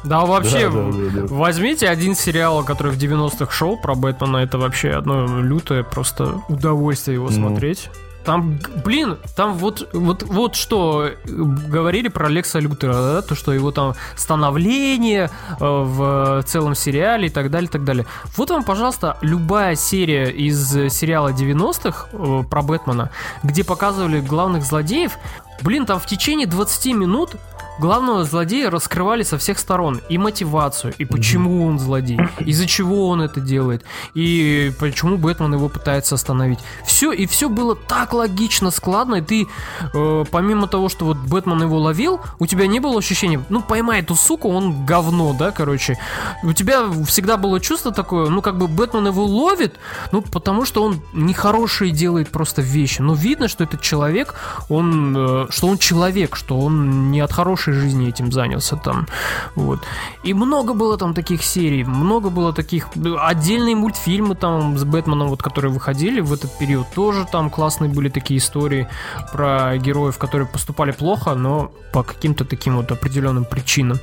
Да, 0.04 0.22
вообще, 0.26 0.70
Да, 0.70 0.82
да, 0.92 1.22
да, 1.22 1.34
возьмите 1.34 1.88
один 1.88 2.16
сериал, 2.16 2.64
который 2.64 2.92
в 2.92 2.98
90-х 2.98 3.52
шел 3.52 3.78
про 3.78 3.96
Бэтмена, 3.96 4.38
это 4.38 4.58
вообще 4.58 4.92
одно 4.92 5.26
лютое 5.42 5.84
просто 5.84 6.42
удовольствие 6.50 7.16
его 7.16 7.30
Ну. 7.30 7.32
смотреть. 7.50 7.90
Там, 8.24 8.60
блин, 8.86 9.18
там 9.36 9.56
вот, 9.56 9.90
вот, 9.94 10.22
вот 10.22 10.56
что 10.56 11.08
э, 11.08 11.16
говорили 11.28 12.08
про 12.08 12.30
Лекса 12.30 12.60
Лютера, 12.60 12.94
да, 12.94 13.22
то, 13.24 13.34
что 13.34 13.52
его 13.52 13.72
там 13.72 13.96
становление 14.16 15.32
э, 15.50 15.56
в 15.60 16.44
целом 16.46 16.76
сериале 16.76 17.28
и 17.28 17.30
так 17.32 17.50
далее, 17.50 17.68
и 17.68 17.72
так 17.72 17.84
далее. 17.84 18.06
Вот 18.38 18.52
вам, 18.52 18.64
пожалуйста, 18.64 19.18
любая 19.22 19.76
серия 19.76 20.30
из 20.30 20.72
сериала 20.94 21.30
90-х 21.30 22.10
э, 22.14 22.44
про 22.48 22.62
Бэтмена, 22.62 23.10
где 23.42 23.64
показывали 23.64 24.22
главных 24.22 24.64
злодеев, 24.66 25.18
блин, 25.64 25.88
там 25.88 26.00
в 26.00 26.06
течение 26.06 26.46
20 26.46 26.94
минут 26.94 27.36
главного 27.82 28.24
злодея 28.24 28.70
раскрывали 28.70 29.24
со 29.24 29.38
всех 29.38 29.58
сторон. 29.60 30.00
И 30.08 30.18
мотивацию, 30.18 30.94
и 30.98 31.04
почему 31.04 31.66
он 31.66 31.80
злодей, 31.80 32.20
из-за 32.40 32.68
чего 32.68 33.10
он 33.10 33.22
это 33.22 33.42
делает, 33.42 33.84
и 34.14 34.72
почему 34.80 35.18
Бэтмен 35.18 35.54
его 35.54 35.68
пытается 35.68 36.16
остановить. 36.16 36.60
Все, 36.86 37.12
и 37.12 37.26
все 37.26 37.50
было 37.50 37.76
так 37.76 38.14
логично, 38.14 38.72
складно, 38.72 39.16
и 39.16 39.22
ты, 39.22 39.48
э, 39.94 40.26
помимо 40.32 40.68
того, 40.68 40.90
что 40.90 41.06
вот 41.06 41.18
Бэтмен 41.18 41.64
его 41.64 41.80
ловил, 41.80 42.22
у 42.40 42.46
тебя 42.46 42.68
не 42.68 42.80
было 42.80 43.00
ощущения, 43.00 43.44
ну, 43.50 43.62
поймай 43.62 44.02
эту 44.02 44.16
суку, 44.16 44.50
он 44.50 44.86
говно, 44.86 45.34
да, 45.34 45.52
короче. 45.52 45.98
У 46.44 46.54
тебя 46.54 46.84
всегда 47.08 47.38
было 47.38 47.60
чувство 47.60 47.92
такое, 47.92 48.30
ну, 48.30 48.42
как 48.42 48.58
бы 48.58 48.68
Бэтмен 48.68 49.08
его 49.08 49.26
ловит, 49.26 49.80
ну, 50.12 50.22
потому 50.22 50.66
что 50.66 50.84
он 50.84 51.02
нехорошие 51.14 51.92
делает 51.92 52.30
просто 52.30 52.62
вещи. 52.62 53.02
Но 53.02 53.16
видно, 53.16 53.48
что 53.48 53.64
этот 53.64 53.82
человек, 53.82 54.36
он, 54.70 55.16
э, 55.18 55.48
что 55.50 55.68
он 55.68 55.80
человек, 55.80 56.36
что 56.36 56.60
он 56.60 57.10
не 57.10 57.22
от 57.22 57.34
хорошей 57.34 57.71
жизни 57.74 58.10
этим 58.10 58.32
занялся 58.32 58.76
там. 58.76 59.08
Вот. 59.56 59.80
И 60.24 60.34
много 60.34 60.74
было 60.74 60.98
там 60.98 61.14
таких 61.14 61.44
серий, 61.44 61.84
много 61.84 62.30
было 62.30 62.54
таких 62.54 62.88
отдельные 63.20 63.76
мультфильмы 63.76 64.36
там 64.36 64.78
с 64.78 64.84
Бэтменом, 64.84 65.30
вот, 65.30 65.42
которые 65.42 65.72
выходили 65.72 66.22
в 66.22 66.34
этот 66.34 66.58
период. 66.58 66.88
Тоже 66.94 67.26
там 67.32 67.50
классные 67.50 67.90
были 67.90 68.10
такие 68.10 68.40
истории 68.40 68.88
про 69.32 69.78
героев, 69.78 70.18
которые 70.18 70.48
поступали 70.48 70.92
плохо, 70.92 71.36
но 71.36 71.72
по 71.92 72.04
каким-то 72.04 72.46
таким 72.46 72.78
вот 72.78 72.92
определенным 72.92 73.46
причинам. 73.46 74.00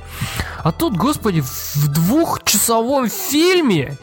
А 0.63 0.71
тут, 0.71 0.95
господи, 0.95 1.41
в 1.41 1.87
двухчасовом 1.87 3.09
фильме 3.09 3.97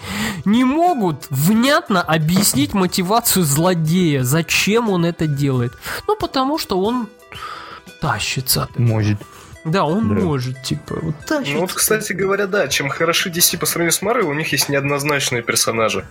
не 0.45 0.65
могут 0.65 1.27
внятно 1.31 2.03
объяснить 2.03 2.75
мотивацию 2.75 3.45
злодея, 3.45 4.25
зачем 4.25 4.91
он 4.91 5.05
это 5.05 5.27
делает. 5.27 5.73
Ну, 6.09 6.17
потому 6.17 6.59
что 6.59 6.81
он 6.81 7.09
тащится. 8.01 8.69
Может. 8.77 9.19
Да, 9.67 9.85
он 9.85 10.15
Да. 10.15 10.23
может, 10.23 10.63
типа, 10.63 10.97
вот 11.03 11.15
тащится. 11.27 11.55
Ну 11.55 11.61
вот, 11.61 11.73
кстати 11.73 12.13
говоря, 12.13 12.47
да, 12.47 12.69
чем 12.69 12.89
хороши 12.89 13.31
DC 13.31 13.59
по 13.59 13.67
сравнению 13.67 13.93
с 13.93 14.01
Marvel, 14.01 14.31
у 14.31 14.35
них 14.35 14.53
есть 14.53 14.69
неоднозначные 14.69 15.43
персонажи. 15.43 16.05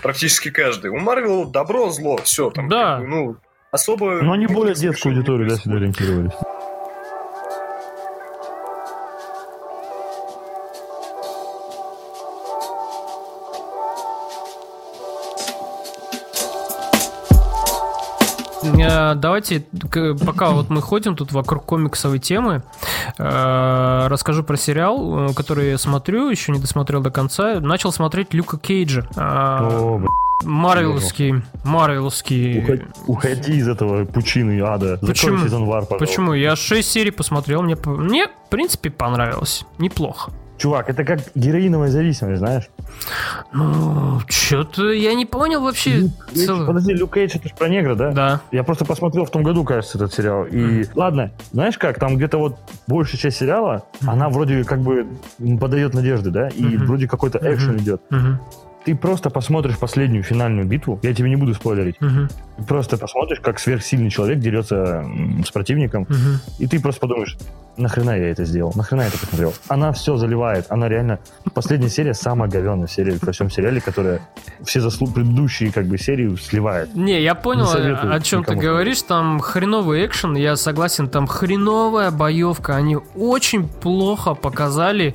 Практически 0.00 0.50
каждый. 0.50 0.90
У 0.90 0.98
Марвел 0.98 1.44
добро, 1.44 1.90
зло, 1.90 2.18
все 2.22 2.50
там. 2.50 2.68
Да. 2.68 2.98
как 2.98 3.00
бы, 3.00 3.08
ну, 3.08 3.36
особо... 3.72 4.22
Но 4.22 4.32
они 4.32 4.46
более 4.46 4.74
детскую 4.74 5.14
аудиторию, 5.14 5.48
да, 5.48 5.54
не 5.56 5.60
сюда 5.60 5.76
ориентировались. 5.76 6.32
Давайте, 19.14 19.64
пока 20.24 20.50
вот 20.50 20.70
мы 20.70 20.82
ходим 20.82 21.16
тут 21.16 21.32
вокруг 21.32 21.64
комиксовой 21.64 22.18
темы, 22.18 22.62
э, 23.18 24.06
расскажу 24.08 24.42
про 24.42 24.56
сериал, 24.56 25.30
э, 25.30 25.34
который 25.34 25.70
я 25.70 25.78
смотрю, 25.78 26.28
еще 26.28 26.52
не 26.52 26.58
досмотрел 26.58 27.00
до 27.00 27.10
конца. 27.10 27.60
Начал 27.60 27.92
смотреть 27.92 28.34
Люка 28.34 28.58
Кейджа. 28.58 29.06
О, 29.16 29.98
бля, 29.98 30.08
Марвеловский. 30.42 31.42
Марвеловский. 31.64 32.58
уходи, 32.60 32.84
уходи 33.06 33.52
из 33.58 33.68
этого 33.68 34.04
пучины 34.04 34.60
ада. 34.60 34.96
Закрой 34.96 35.08
Почему? 35.08 35.38
сезон 35.38 35.64
вар, 35.66 35.82
пожалуйста. 35.84 36.06
Почему? 36.06 36.34
Я 36.34 36.56
6 36.56 36.90
серий 36.90 37.10
посмотрел, 37.10 37.62
мне, 37.62 37.76
мне 37.84 38.28
в 38.28 38.50
принципе 38.50 38.90
понравилось. 38.90 39.64
Неплохо. 39.78 40.32
Чувак, 40.60 40.90
это 40.90 41.04
как 41.04 41.20
героиновая 41.34 41.88
зависимость, 41.88 42.38
знаешь? 42.40 42.68
Ну, 43.54 44.20
что-то 44.28 44.90
я 44.90 45.14
не 45.14 45.24
понял 45.24 45.62
вообще. 45.62 46.00
Люк 46.00 46.10
целое. 46.34 46.66
Подожди, 46.66 46.92
Люк 46.92 47.14
Кейдж 47.14 47.34
это 47.36 47.48
же 47.48 47.54
про 47.54 47.66
негра, 47.68 47.94
да? 47.94 48.10
Да. 48.10 48.40
Я 48.52 48.62
просто 48.62 48.84
посмотрел 48.84 49.24
в 49.24 49.30
том 49.30 49.42
году, 49.42 49.64
кажется, 49.64 49.96
этот 49.96 50.12
сериал. 50.12 50.44
И 50.44 50.84
ладно, 50.94 51.30
знаешь 51.52 51.78
как, 51.78 51.98
там 51.98 52.16
где-то 52.16 52.36
вот 52.36 52.58
большая 52.86 53.18
часть 53.18 53.38
сериала, 53.38 53.84
она 54.06 54.28
вроде 54.28 54.62
как 54.64 54.80
бы 54.82 55.06
подает 55.58 55.94
надежды, 55.94 56.30
да? 56.30 56.48
И 56.48 56.62
Мгм. 56.76 56.86
вроде 56.86 57.08
какой-то 57.08 57.38
экшен 57.38 57.76
Мгм. 57.76 57.78
идет. 57.78 58.02
Мгм. 58.10 58.38
Ты 58.84 58.94
просто 58.96 59.28
посмотришь 59.30 59.78
последнюю 59.78 60.22
финальную 60.24 60.66
битву, 60.66 60.98
я 61.02 61.12
тебе 61.14 61.28
не 61.28 61.36
буду 61.36 61.54
спойлерить. 61.54 62.00
Мгм. 62.00 62.28
Ты 62.56 62.62
просто 62.64 62.96
посмотришь, 62.96 63.40
как 63.40 63.58
сверхсильный 63.58 64.10
человек 64.10 64.38
дерется 64.38 65.04
с 65.46 65.50
противником, 65.50 66.06
Мгм. 66.08 66.40
и 66.58 66.66
ты 66.66 66.80
просто 66.80 67.00
подумаешь, 67.00 67.36
нахрена 67.76 68.10
я 68.10 68.30
это 68.30 68.44
сделал? 68.44 68.72
Нахрена 68.74 69.02
я 69.02 69.08
это 69.08 69.18
посмотрел? 69.18 69.54
Она 69.68 69.92
все 69.92 70.16
заливает. 70.16 70.66
Она 70.70 70.88
реально... 70.88 71.18
Последняя 71.54 71.88
серия 71.90 72.14
самая 72.14 72.48
говенная 72.50 72.86
серия 72.86 73.18
во 73.20 73.32
всем 73.32 73.50
сериале, 73.50 73.80
которая 73.80 74.20
все 74.64 74.80
заслуг 74.80 75.14
предыдущие 75.14 75.72
как 75.72 75.86
бы 75.86 75.98
серии 75.98 76.34
сливает. 76.36 76.94
Не, 76.94 77.20
я 77.22 77.34
понял, 77.34 77.66
Не 77.74 77.92
о, 78.14 78.20
чем 78.20 78.44
ты 78.44 78.54
говоришь. 78.54 79.02
Там 79.02 79.40
хреновый 79.40 80.06
экшен, 80.06 80.36
я 80.36 80.56
согласен, 80.56 81.08
там 81.08 81.26
хреновая 81.26 82.10
боевка. 82.10 82.76
Они 82.76 82.96
очень 83.16 83.66
плохо 83.68 84.34
показали 84.34 85.14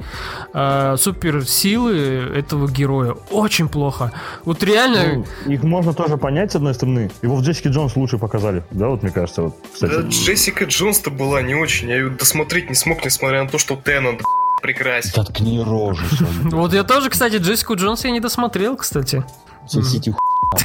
э, 0.53 0.95
суперсилы 0.97 1.95
этого 2.35 2.67
героя. 2.69 3.15
Очень 3.31 3.54
плохо. 3.63 4.11
Вот 4.43 4.63
реально... 4.63 5.23
Ну, 5.45 5.51
их 5.51 5.63
можно 5.63 5.93
тоже 5.93 6.17
понять, 6.17 6.51
с 6.51 6.55
одной 6.55 6.73
стороны. 6.73 7.09
Его 7.21 7.35
в 7.35 7.41
Джессике 7.41 7.69
Джонс 7.69 7.95
лучше 7.95 8.17
показали. 8.17 8.63
Да, 8.71 8.87
вот 8.89 9.03
мне 9.03 9.11
кажется, 9.11 9.43
вот, 9.43 9.55
Да, 9.81 9.87
кстати. 9.87 10.07
Джессика 10.09 10.65
Джонс-то 10.65 11.09
была 11.11 11.41
не 11.41 11.55
очень. 11.55 11.89
Я 11.89 11.95
ее 11.97 12.09
досмотреть 12.09 12.69
не 12.69 12.75
смог, 12.75 13.03
несмотря 13.05 13.43
на 13.43 13.49
то, 13.49 13.57
что 13.57 13.75
Теннант 13.75 14.21
прекрасен. 14.61 15.11
Заткни 15.15 15.59
рожу. 15.61 16.03
Вот 16.51 16.73
я 16.73 16.83
тоже, 16.83 17.09
кстати, 17.09 17.37
Джессику 17.37 17.75
Джонс 17.75 18.03
я 18.05 18.11
не 18.11 18.19
досмотрел, 18.19 18.75
кстати. 18.77 19.23
Сосите 19.67 20.11
ху- 20.11 20.19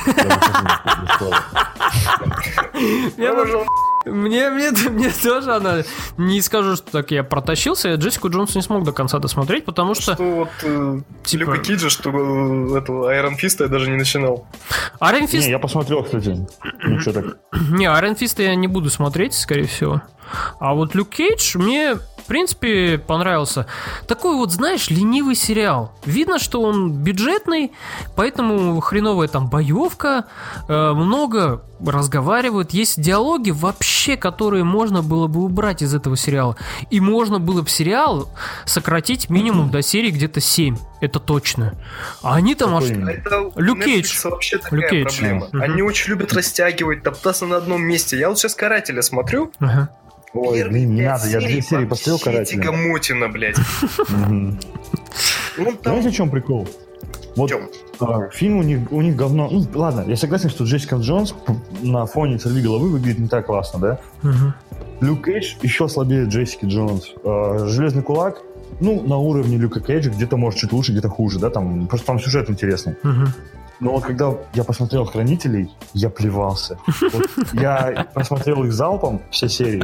Я 3.17 3.35
Мне, 4.05 4.51
мне, 4.51 4.71
мне 4.91 5.11
тоже 5.11 5.53
она... 5.53 5.83
Не 6.17 6.41
скажу, 6.41 6.77
что 6.77 6.91
так 6.91 7.11
я 7.11 7.23
протащился, 7.23 7.89
я 7.89 7.97
Джессику 7.97 8.31
Джонс 8.31 8.55
не 8.55 8.63
смог 8.63 8.85
до 8.85 8.93
конца 8.93 9.19
досмотреть, 9.19 9.65
потому 9.65 9.95
что... 9.95 10.15
Что 10.15 10.25
вот 10.25 10.49
э, 10.63 11.01
Типа- 11.25 11.41
Люка 11.41 11.59
Киджа, 11.59 11.91
что 11.91 12.11
э, 12.11 12.79
этого 12.79 13.11
Айрон 13.11 13.37
Фиста 13.37 13.65
я 13.65 13.71
даже 13.71 13.91
не 13.91 13.97
начинал. 13.97 14.47
Iron 15.01 15.25
Fist... 15.31 15.41
Не, 15.41 15.51
я 15.51 15.59
посмотрел, 15.59 16.03
кстати. 16.05 16.47
Ну, 16.83 17.01
что 17.01 17.13
так? 17.13 17.25
Не, 17.71 17.87
Iron 17.87 18.19
Fist 18.19 18.43
я 18.43 18.55
не 18.55 18.69
буду 18.69 18.91
смотреть, 18.91 19.35
скорее 19.35 19.67
всего. 19.67 20.03
А 20.59 20.75
вот 20.75 20.95
Люк 20.95 21.09
Кейдж 21.11 21.59
мне, 21.59 21.97
принципе, 22.31 22.97
понравился. 22.97 23.67
Такой 24.07 24.37
вот, 24.37 24.53
знаешь, 24.53 24.89
ленивый 24.89 25.35
сериал. 25.35 25.93
Видно, 26.05 26.39
что 26.39 26.63
он 26.63 26.93
бюджетный, 26.93 27.73
поэтому 28.15 28.79
хреновая 28.79 29.27
там 29.27 29.51
боевка, 29.51 30.27
э, 30.69 30.93
много 30.93 31.65
разговаривают. 31.85 32.71
Есть 32.73 33.01
диалоги 33.01 33.51
вообще, 33.51 34.17
которые 34.17 34.63
можно 34.63 35.03
было 35.03 35.27
бы 35.27 35.43
убрать 35.43 35.83
из 35.83 35.93
этого 35.95 36.17
сериала. 36.17 36.57
И 36.91 37.01
можно 37.01 37.41
было 37.41 37.63
бы 37.63 37.69
сериал 37.69 38.31
сократить 38.65 39.29
минимум 39.31 39.71
до 39.71 39.83
серии 39.83 40.11
где-то 40.11 40.41
7. 40.41 40.77
Это 41.01 41.19
точно. 41.19 41.75
А 42.23 42.35
они 42.35 42.55
там 42.55 42.77
аж... 42.77 42.85
Какой 42.85 42.97
именно? 42.97 43.11
Это 43.11 43.41
у 43.41 43.53
Люк 43.59 43.79
Netflix 43.79 43.85
Кейдж. 43.85 44.21
вообще 44.25 44.59
такая 44.59 44.81
Люк 44.81 44.91
Кейдж. 44.91 45.19
проблема. 45.19 45.49
Мгм. 45.53 45.63
Они 45.63 45.83
очень 45.83 46.11
любят 46.11 46.33
растягивать, 46.33 47.03
топтаться 47.03 47.47
на 47.47 47.57
одном 47.57 47.83
месте. 47.83 48.19
Я 48.19 48.29
вот 48.29 48.39
сейчас 48.39 48.55
«Карателя» 48.55 49.03
смотрю. 49.03 49.51
Ага. 49.59 49.89
Ой, 50.33 50.59
первые 50.59 50.87
блин, 50.87 50.95
не 50.95 51.03
надо, 51.03 51.29
я 51.29 51.41
две 51.41 51.61
серии 51.61 51.87
посмотрел 51.87 52.19
«Карателя». 52.19 52.63
тягомотина, 52.63 53.29
блядь. 53.29 53.57
Ну. 54.29 54.57
Знаете, 55.83 56.11
в 56.11 56.13
чем 56.13 56.31
прикол? 56.31 56.69
Вот 57.37 57.53
а, 58.01 58.29
фильм 58.31 58.59
у 58.59 58.63
них, 58.63 58.91
у 58.91 59.01
них 59.01 59.17
говно. 59.17 59.49
Ну, 59.51 59.65
ладно, 59.75 60.05
я 60.07 60.17
согласен, 60.17 60.51
что 60.51 60.65
Джессика 60.65 60.97
Джонс 60.97 61.35
на 61.83 62.07
фоне 62.07 62.39
«Сорви 62.39 62.63
головы» 62.63 62.89
выглядит 62.91 63.19
не 63.19 63.29
так 63.29 63.47
классно, 63.47 63.79
да? 63.79 64.01
Люк 65.01 65.25
Кейдж 65.25 65.55
еще 65.63 65.89
слабее 65.89 66.27
Джессики 66.27 66.67
Джонс. 66.67 67.13
А, 67.25 67.67
Железный 67.67 68.03
кулак, 68.03 68.43
ну, 68.81 69.03
на 69.03 69.17
уровне 69.17 69.57
Люка 69.57 69.81
Кейджа, 69.81 70.11
где-то, 70.11 70.37
может, 70.37 70.61
чуть 70.61 70.73
лучше, 70.73 70.93
где-то 70.93 71.09
хуже, 71.09 71.39
да, 71.39 71.51
там, 71.51 71.87
просто 71.87 72.07
там 72.07 72.21
сюжет 72.21 72.51
интересный. 72.51 72.95
Но 73.81 73.93
вот 73.93 74.05
когда 74.05 74.35
я 74.55 74.63
посмотрел 74.63 75.07
«Хранителей», 75.07 75.75
я 75.95 76.11
плевался. 76.11 76.79
Вот 77.13 77.27
я 77.55 78.07
посмотрел 78.15 78.65
их 78.65 78.73
залпом, 78.73 79.23
все 79.31 79.49
серии. 79.49 79.83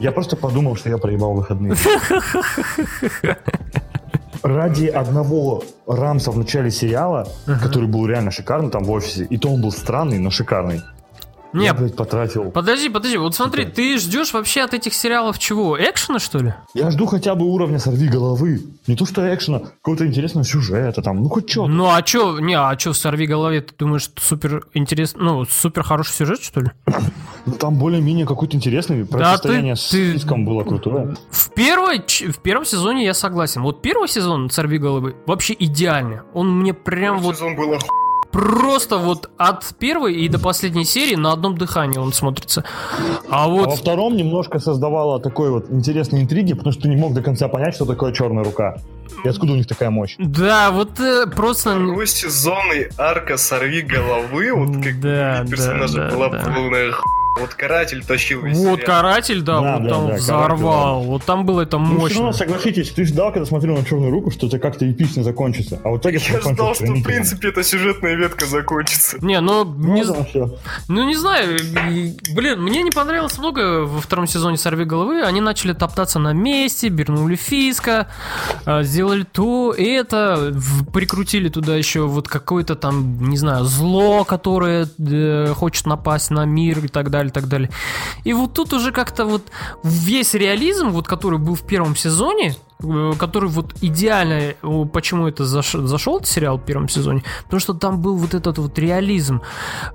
Я 0.00 0.10
просто 0.10 0.36
подумал, 0.36 0.76
что 0.76 0.88
я 0.88 0.98
проебал 0.98 1.34
выходные. 1.34 1.74
Ради 4.42 4.86
одного 4.86 5.62
Рамса 5.86 6.30
в 6.30 6.38
начале 6.38 6.70
сериала, 6.70 7.28
который 7.46 7.88
был 7.88 8.06
реально 8.06 8.30
шикарный 8.30 8.70
там 8.70 8.84
в 8.84 8.90
офисе, 8.90 9.24
и 9.24 9.38
то 9.38 9.50
он 9.50 9.62
был 9.62 9.72
странный, 9.72 10.18
но 10.18 10.30
шикарный. 10.30 10.82
Не, 11.54 11.64
Я, 11.64 11.74
блядь, 11.74 11.96
потратил. 11.96 12.50
Подожди, 12.50 12.90
подожди, 12.90 13.16
вот 13.16 13.34
смотри, 13.34 13.64
Типа. 13.64 13.76
ты 13.76 13.98
ждешь 13.98 14.32
вообще 14.34 14.60
от 14.62 14.74
этих 14.74 14.92
сериалов 14.92 15.38
чего? 15.38 15.78
Экшена, 15.82 16.18
что 16.18 16.38
ли? 16.38 16.52
Я 16.74 16.90
жду 16.90 17.06
хотя 17.06 17.34
бы 17.34 17.46
уровня 17.46 17.78
«Сорви 17.78 18.06
головы». 18.08 18.62
Не 18.86 18.96
то 18.96 19.06
что 19.06 19.34
экшена, 19.34 19.60
какого-то 19.60 20.06
интересного 20.06 20.44
сюжета 20.44 21.00
там, 21.00 21.22
ну 21.22 21.28
хоть 21.30 21.50
что 21.50 21.66
Ну 21.66 21.88
а 21.90 22.02
чё, 22.02 22.38
не, 22.38 22.52
а 22.54 22.76
чё 22.76 22.92
в 22.92 22.96
«Сорви 22.98 23.26
голове» 23.26 23.62
ты 23.62 23.72
думаешь, 23.78 24.02
что 24.02 24.20
супер 24.22 24.66
интересно, 24.74 25.22
ну, 25.24 25.44
супер 25.46 25.82
хороший 25.84 26.12
сюжет, 26.12 26.40
что 26.42 26.60
ли? 26.60 26.70
Ну, 27.46 27.54
там 27.54 27.76
более-менее 27.76 28.26
какой-то 28.26 28.56
интересный. 28.58 29.04
Да 29.04 29.08
Противостояние 29.10 29.74
ты- 29.74 30.18
с 30.18 30.22
ты- 30.22 30.34
было 30.36 30.64
крутое. 30.64 31.16
В, 31.30 31.50
первой, 31.54 31.98
в 32.00 32.38
первом 32.42 32.66
сезоне 32.66 33.06
я 33.06 33.14
согласен. 33.14 33.62
Вот 33.62 33.80
первый 33.80 34.06
сезон 34.08 34.50
«Сорви 34.50 34.76
головы» 34.76 35.16
вообще 35.24 35.56
идеальный. 35.58 36.18
Он 36.34 36.58
мне 36.60 36.74
прям 36.74 37.20
вот 37.20 37.36
сезон 37.36 37.56
был 37.56 37.72
оху... 37.72 37.86
просто 38.30 38.98
вот 38.98 39.30
от 39.36 39.64
первой 39.78 40.14
и 40.14 40.28
до 40.28 40.38
последней 40.38 40.84
серии 40.84 41.16
на 41.16 41.32
одном 41.32 41.56
дыхании 41.56 41.98
он 41.98 42.12
смотрится. 42.12 42.64
А 43.30 43.44
А 43.44 43.48
во 43.48 43.64
вот... 43.64 43.78
втором 43.78 44.16
немножко 44.16 44.58
создавало 44.58 45.20
такой 45.20 45.50
вот 45.50 45.70
интересной 45.70 46.22
интриги, 46.22 46.54
потому 46.54 46.72
что 46.72 46.82
ты 46.82 46.88
не 46.88 46.96
мог 46.96 47.14
до 47.14 47.22
конца 47.22 47.48
понять, 47.48 47.74
что 47.74 47.84
такое 47.84 48.12
черная 48.12 48.44
рука. 48.44 48.76
И 49.24 49.28
откуда 49.28 49.52
у 49.52 49.56
них 49.56 49.66
такая 49.66 49.90
мощь. 49.90 50.16
Да, 50.18 50.70
вот 50.70 51.00
э, 51.00 51.26
просто... 51.26 51.70
Второй 51.70 52.06
сезон 52.06 52.72
и 52.74 52.88
арка 52.98 53.36
«Сорви 53.36 53.82
головы», 53.82 54.52
вот 54.52 54.82
как 54.82 55.00
Да, 55.00 55.44
персонажа 55.48 55.96
да, 55.96 56.10
была 56.10 56.28
да. 56.28 56.40
полная 56.40 56.92
ху... 56.92 57.04
Вот 57.40 57.54
каратель 57.54 58.04
тащил 58.04 58.42
весь 58.42 58.56
Вот 58.58 58.80
сериал. 58.80 58.86
каратель, 59.02 59.42
да, 59.42 59.60
Да, 59.60 59.74
вот 59.76 59.82
да, 59.84 59.88
там 59.90 60.06
да, 60.08 60.14
взорвал. 60.16 61.02
Вот 61.04 61.24
там 61.24 61.44
было 61.46 61.62
это 61.62 61.78
Ну, 61.78 61.86
все 61.86 61.94
мощно. 61.98 62.16
равно, 62.18 62.32
согласитесь, 62.32 62.90
ты 62.90 63.04
ждал, 63.04 63.32
когда 63.32 63.46
смотрел 63.46 63.76
на 63.76 63.84
черную 63.84 64.10
руку, 64.10 64.30
что 64.30 64.46
это 64.46 64.58
как-то 64.58 64.90
эпично 64.90 65.22
закончится. 65.22 65.80
А 65.84 65.90
в 65.90 65.98
итоге 65.98 66.18
Я 66.28 66.40
ждал, 66.40 66.74
что 66.74 66.84
в 66.86 67.02
принципе 67.02 67.48
эта 67.48 67.62
сюжетная 67.62 68.14
ветка 68.14 68.46
закончится. 68.46 69.18
Не, 69.24 69.40
ну, 69.40 69.64
Ну, 69.64 69.94
не, 69.94 70.04
да, 70.04 70.26
ну 70.88 71.04
не 71.06 71.14
знаю, 71.16 71.58
и, 71.90 72.14
блин, 72.34 72.62
мне 72.62 72.82
не 72.82 72.90
понравилось 72.90 73.38
много 73.38 73.84
во 73.84 74.00
втором 74.00 74.26
сезоне 74.26 74.56
«Сорви 74.56 74.84
головы». 74.84 75.22
Они 75.22 75.40
начали 75.40 75.72
топтаться 75.72 76.18
на 76.18 76.32
месте, 76.32 76.88
вернули 76.88 77.36
Фиска, 77.36 78.08
а, 78.64 78.82
сделали 78.82 79.22
то, 79.24 79.72
это, 79.76 80.50
в- 80.52 80.90
прикрутили 80.90 81.48
туда 81.48 81.76
еще 81.76 82.02
вот 82.06 82.28
какое-то 82.28 82.74
там, 82.74 83.28
не 83.28 83.36
знаю, 83.36 83.64
зло, 83.64 84.24
которое 84.24 84.88
э, 84.98 85.52
хочет 85.54 85.86
напасть 85.86 86.30
на 86.30 86.44
мир 86.44 86.84
и 86.84 86.88
так 86.88 87.10
далее, 87.10 87.27
и 87.28 87.30
так 87.30 87.48
далее. 87.48 87.70
И 88.24 88.32
вот 88.32 88.54
тут 88.54 88.72
уже 88.72 88.92
как-то 88.92 89.24
вот 89.24 89.42
весь 89.82 90.34
реализм, 90.34 90.90
вот 90.90 91.06
который 91.06 91.38
был 91.38 91.54
в 91.54 91.66
первом 91.66 91.96
сезоне, 91.96 92.56
который 93.18 93.48
вот 93.48 93.74
идеально, 93.80 94.54
э, 94.62 94.84
почему 94.92 95.26
это 95.26 95.42
заш- 95.42 95.84
зашел 95.86 96.22
сериал 96.24 96.58
в 96.58 96.64
первом 96.64 96.88
сезоне, 96.88 97.24
потому 97.44 97.58
что 97.58 97.74
там 97.74 98.00
был 98.00 98.16
вот 98.16 98.34
этот 98.34 98.58
вот 98.58 98.78
реализм, 98.78 99.42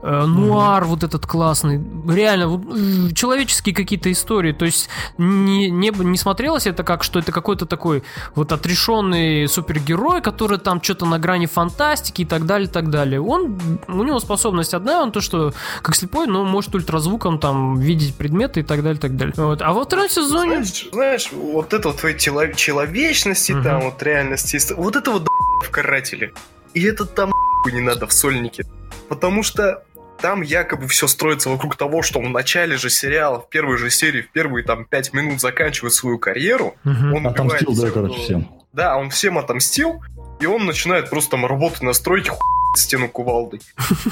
э, 0.02 0.26
нуар 0.26 0.84
вот 0.84 1.04
этот 1.04 1.26
классный, 1.26 1.82
реально 2.08 2.48
вот, 2.50 2.62
э, 2.76 3.14
человеческие 3.14 3.74
какие-то 3.74 4.12
истории, 4.12 4.52
то 4.52 4.66
есть 4.66 4.90
не, 5.18 5.70
не, 5.70 5.92
не 5.92 6.18
смотрелось 6.18 6.68
это 6.68 6.84
как, 6.84 7.04
что 7.04 7.20
это 7.20 7.32
какой-то 7.32 7.66
такой 7.66 8.04
вот 8.36 8.52
отрешенный 8.52 9.48
супергерой, 9.48 10.22
который 10.22 10.58
там 10.58 10.84
что-то 10.84 11.06
на 11.06 11.20
грани 11.20 11.46
фантастики 11.46 12.24
и 12.24 12.26
так 12.26 12.46
далее, 12.46 12.68
и 12.68 12.72
так 12.72 12.90
далее. 12.90 13.22
Он, 13.22 13.58
у 13.88 14.04
него 14.04 14.20
способность 14.20 14.74
одна, 14.74 15.02
он 15.02 15.12
то, 15.14 15.22
что 15.22 15.54
как 15.82 15.96
слепой, 15.96 16.28
но 16.28 16.44
может 16.44 16.76
ультразвуком 16.76 17.40
там 17.40 17.80
видеть 17.80 18.16
предметы 18.16 18.60
и 18.60 18.64
так 18.64 18.84
далее, 18.84 18.98
и 18.98 19.02
так 19.02 19.16
далее. 19.16 19.34
Вот. 19.38 19.62
А 19.62 19.72
во 19.72 19.86
втором 19.86 20.10
сезоне... 20.10 20.64
Знаешь, 20.64 20.90
знаешь, 20.92 21.30
вот 21.32 21.74
это 21.74 21.88
вот 21.88 21.98
твоей 21.98 22.18
чело- 22.18 22.54
человечности, 22.78 23.52
Мгм. 23.52 23.64
там 23.64 23.82
вот 23.82 24.02
реальности, 24.04 24.60
вот 24.76 24.96
это 24.96 25.12
вот 25.12 25.28
в 25.64 25.70
карателе. 25.70 26.34
И 26.74 26.84
это 26.84 27.06
там 27.06 27.32
не 27.72 27.82
надо 27.82 28.08
в 28.08 28.14
сольнике. 28.14 28.66
Потому 29.10 29.44
что 29.44 29.84
там 30.20 30.42
якобы 30.42 30.88
все 30.88 31.08
строится 31.08 31.50
вокруг 31.50 31.76
того, 31.76 32.02
что 32.02 32.20
он 32.20 32.28
в 32.28 32.32
начале 32.32 32.78
же 32.78 32.90
сериала, 32.90 33.40
в 33.42 33.50
первой 33.50 33.78
же 33.78 33.90
серии, 33.92 34.22
в 34.22 34.32
первые 34.32 34.64
там 34.66 34.86
пять 34.86 35.14
минут 35.14 35.40
заканчивает 35.40 35.94
свою 35.94 36.18
карьеру. 36.18 36.76
Мгм. 36.84 37.14
Он 37.14 37.28
Отомстил, 37.28 37.76
да, 37.76 37.92
короче, 37.92 38.20
всем. 38.20 38.50
Да, 38.74 38.98
он 38.98 39.10
всем 39.12 39.38
отомстил, 39.38 40.02
и 40.40 40.46
он 40.48 40.66
начинает 40.66 41.10
просто 41.10 41.32
там 41.32 41.46
работать 41.46 41.84
на 41.84 41.94
стройке, 41.94 42.32
ху- 42.32 42.40
стену 42.76 43.08
кувалдой. 43.08 43.62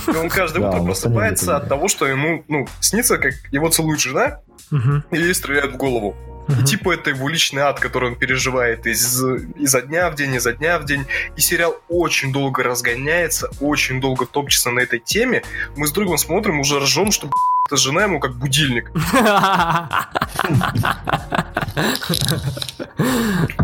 И 0.07 0.15
он 0.15 0.29
каждое 0.29 0.59
утро 0.69 0.83
просыпается 0.83 1.57
от 1.57 1.67
того, 1.67 1.87
что 1.87 2.05
ему, 2.05 2.43
ну, 2.47 2.67
снится, 2.79 3.17
как 3.17 3.33
его 3.51 3.69
целует 3.69 3.99
жена, 3.99 4.39
и 5.11 5.17
ей 5.17 5.33
стреляют 5.33 5.73
в 5.73 5.77
голову. 5.77 6.15
И 6.47 6.63
типа 6.63 6.93
это 6.93 7.11
его 7.11 7.29
личный 7.29 7.61
ад, 7.61 7.79
который 7.79 8.09
он 8.09 8.15
переживает 8.15 8.85
из, 8.85 9.23
изо 9.55 9.81
дня 9.81 10.09
в 10.09 10.15
день, 10.15 10.35
изо 10.35 10.53
дня 10.53 10.79
в 10.79 10.85
день. 10.85 11.05
И 11.35 11.41
сериал 11.41 11.79
очень 11.87 12.33
долго 12.33 12.63
разгоняется, 12.63 13.49
очень 13.59 14.01
долго 14.01 14.25
топчется 14.25 14.71
на 14.71 14.79
этой 14.79 14.99
теме. 14.99 15.43
Мы 15.75 15.87
с 15.87 15.91
другом 15.91 16.17
смотрим, 16.17 16.59
уже 16.59 16.79
ржем, 16.79 17.11
что 17.11 17.29
эта 17.67 17.77
жена 17.77 18.03
ему 18.03 18.19
как 18.19 18.35
будильник. 18.35 18.91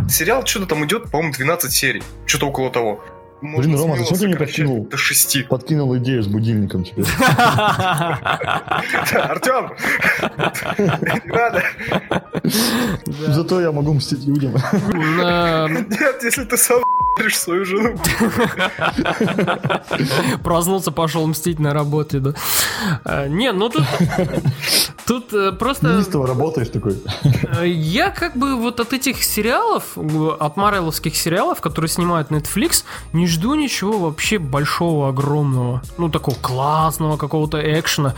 Сериал 0.10 0.45
что-то 0.45 0.68
там 0.68 0.86
идет, 0.86 1.12
по-моему, 1.12 1.34
12 1.34 1.72
серий. 1.72 2.04
Что-то 2.26 2.48
около 2.48 2.72
того. 2.72 3.04
Можно 3.41 3.73
Блин, 3.73 3.81
Рома, 3.81 3.97
зачем 3.97 4.18
ты 4.18 4.27
мне 4.27 4.35
подкинул? 4.35 4.88
До 4.88 4.97
шести. 4.97 5.43
Подкинул 5.43 5.95
идею 5.97 6.23
с 6.23 6.27
будильником 6.27 6.84
теперь. 6.84 7.05
Артем! 9.14 9.73
Не 10.77 11.31
надо! 11.31 11.64
Зато 13.05 13.61
я 13.61 13.72
могу 13.72 13.93
мстить 13.93 14.26
людям. 14.26 14.53
Нет, 14.53 16.23
если 16.23 16.45
ты 16.45 16.57
сам 16.57 16.81
***ешь 17.19 17.38
свою 17.39 17.65
жену. 17.65 17.98
Проснулся, 20.44 20.91
пошел 20.91 21.26
мстить 21.27 21.60
на 21.60 21.73
работе, 21.73 22.19
да. 22.19 22.34
Э, 23.06 23.27
Не, 23.27 23.52
ну 23.52 23.69
тут... 23.69 23.84
Тут 25.06 25.34
э, 25.34 25.53
просто... 25.53 25.88
Неистово 25.95 26.27
работаешь 26.27 26.68
такой. 26.68 27.02
э, 27.61 27.68
Я 27.68 28.10
как 28.10 28.35
бы 28.35 28.56
вот 28.57 28.81
от 28.81 28.91
этих 28.91 29.23
сериалов, 29.23 29.98
от 29.98 30.57
марвеловских 30.57 31.15
сериалов, 31.15 31.61
которые 31.61 31.88
снимают 31.89 32.30
Netflix, 32.30 32.84
не 33.14 33.26
жду 33.26 33.56
ничего 33.56 33.98
вообще 33.99 34.38
большого, 34.38 35.07
огромного. 35.10 35.81
Ну, 35.98 36.10
такого 36.10 36.35
классного 36.35 37.15
какого-то 37.15 37.57
экшена. 37.80 38.15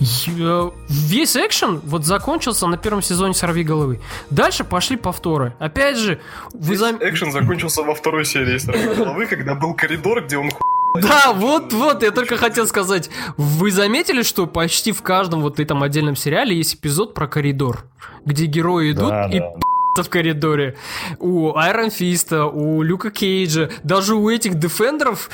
Весь 0.00 1.36
экшен 1.36 1.80
вот 1.84 2.06
закончился 2.06 2.66
на 2.66 2.78
первом 2.78 3.02
сезоне 3.02 3.34
«Сорви 3.34 3.62
головы». 3.62 4.00
Дальше 4.30 4.64
пошли 4.64 4.96
повторы. 4.96 5.52
Опять 5.58 5.98
же, 5.98 6.18
вы. 6.54 6.76
Экшен 6.76 7.30
закончился 7.32 7.82
во 7.82 7.94
второй 7.94 8.24
серии 8.32 8.58
«Сорви 8.58 8.94
головы», 8.94 9.26
когда 9.26 9.54
был 9.54 9.74
коридор, 9.74 10.24
где 10.24 10.38
он 10.38 10.50
ху... 10.50 10.64
Да, 11.00 11.32
вот, 11.34 11.72
вот, 11.72 12.02
я 12.02 12.10
только 12.10 12.36
хотел 12.36 12.66
сказать. 12.66 13.08
Вы 13.36 13.70
заметили, 13.70 14.22
что 14.22 14.46
почти 14.46 14.92
в 14.92 15.02
каждом 15.02 15.40
вот 15.40 15.58
этом 15.58 15.82
отдельном 15.82 16.16
сериале 16.16 16.56
есть 16.56 16.74
эпизод 16.74 17.14
про 17.14 17.26
коридор, 17.26 17.84
где 18.24 18.46
герои 18.46 18.92
идут 18.92 19.08
Да, 19.08 19.26
и 19.26 19.38
да. 19.40 19.52
в 20.02 20.08
коридоре. 20.08 20.76
У 21.18 21.56
Айрон 21.56 21.90
Фиста, 21.90 22.46
у 22.46 22.82
Люка 22.82 23.10
Кейджа, 23.10 23.70
даже 23.82 24.14
у 24.14 24.28
этих 24.28 24.54
Дефендеров, 24.54 25.30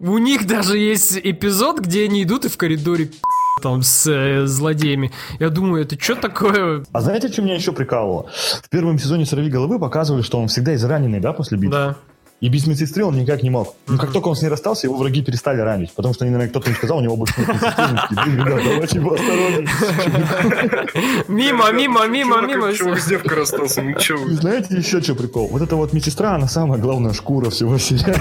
у 0.00 0.18
них 0.18 0.46
даже 0.46 0.78
есть 0.78 1.18
эпизод, 1.22 1.80
где 1.80 2.04
они 2.04 2.22
идут 2.22 2.46
и 2.46 2.48
в 2.48 2.56
коридоре 2.56 3.10
там 3.62 3.82
с 3.82 4.06
э, 4.06 4.46
злодеями. 4.46 5.12
Я 5.38 5.50
думаю, 5.50 5.82
это 5.82 6.02
что 6.02 6.14
такое? 6.14 6.84
А 6.92 7.00
знаете, 7.00 7.28
что 7.28 7.42
меня 7.42 7.54
еще 7.54 7.72
прикалывало? 7.72 8.30
В 8.62 8.68
первом 8.70 8.98
сезоне 8.98 9.26
«Сорви 9.26 9.50
головы» 9.50 9.78
показывали, 9.78 10.22
что 10.22 10.38
он 10.38 10.48
всегда 10.48 10.74
израненный, 10.74 11.20
да, 11.20 11.32
после 11.32 11.58
битвы? 11.58 11.70
Да. 11.76 11.96
И 12.42 12.48
без 12.48 12.66
медсестры 12.66 13.04
он 13.04 13.16
никак 13.16 13.44
не 13.44 13.50
мог. 13.50 13.76
Но 13.86 13.98
как 13.98 14.10
только 14.10 14.26
он 14.26 14.34
с 14.34 14.42
ней 14.42 14.48
расстался, 14.48 14.88
его 14.88 14.96
враги 14.96 15.22
перестали 15.22 15.60
ранить. 15.60 15.92
Потому 15.92 16.12
что, 16.12 16.24
наверное, 16.24 16.48
кто-то 16.48 16.70
им 16.70 16.76
сказал, 16.76 16.98
у 16.98 17.00
него 17.00 17.16
больше 17.16 17.34
нет 17.38 17.48
медсестры. 17.48 17.84
Мимо, 21.28 21.70
мимо, 21.70 22.08
мимо, 22.08 22.40
мимо. 22.40 22.72
чувак 22.72 22.98
с 22.98 23.06
девкой 23.06 23.38
расстался, 23.38 23.82
вы? 23.82 24.32
знаете 24.34 24.76
еще 24.76 25.00
что 25.00 25.14
прикол? 25.14 25.46
Вот 25.52 25.62
эта 25.62 25.76
вот 25.76 25.92
медсестра, 25.92 26.34
она 26.34 26.48
самая 26.48 26.80
главная 26.80 27.12
шкура 27.12 27.48
всего 27.50 27.78
сериала. 27.78 28.20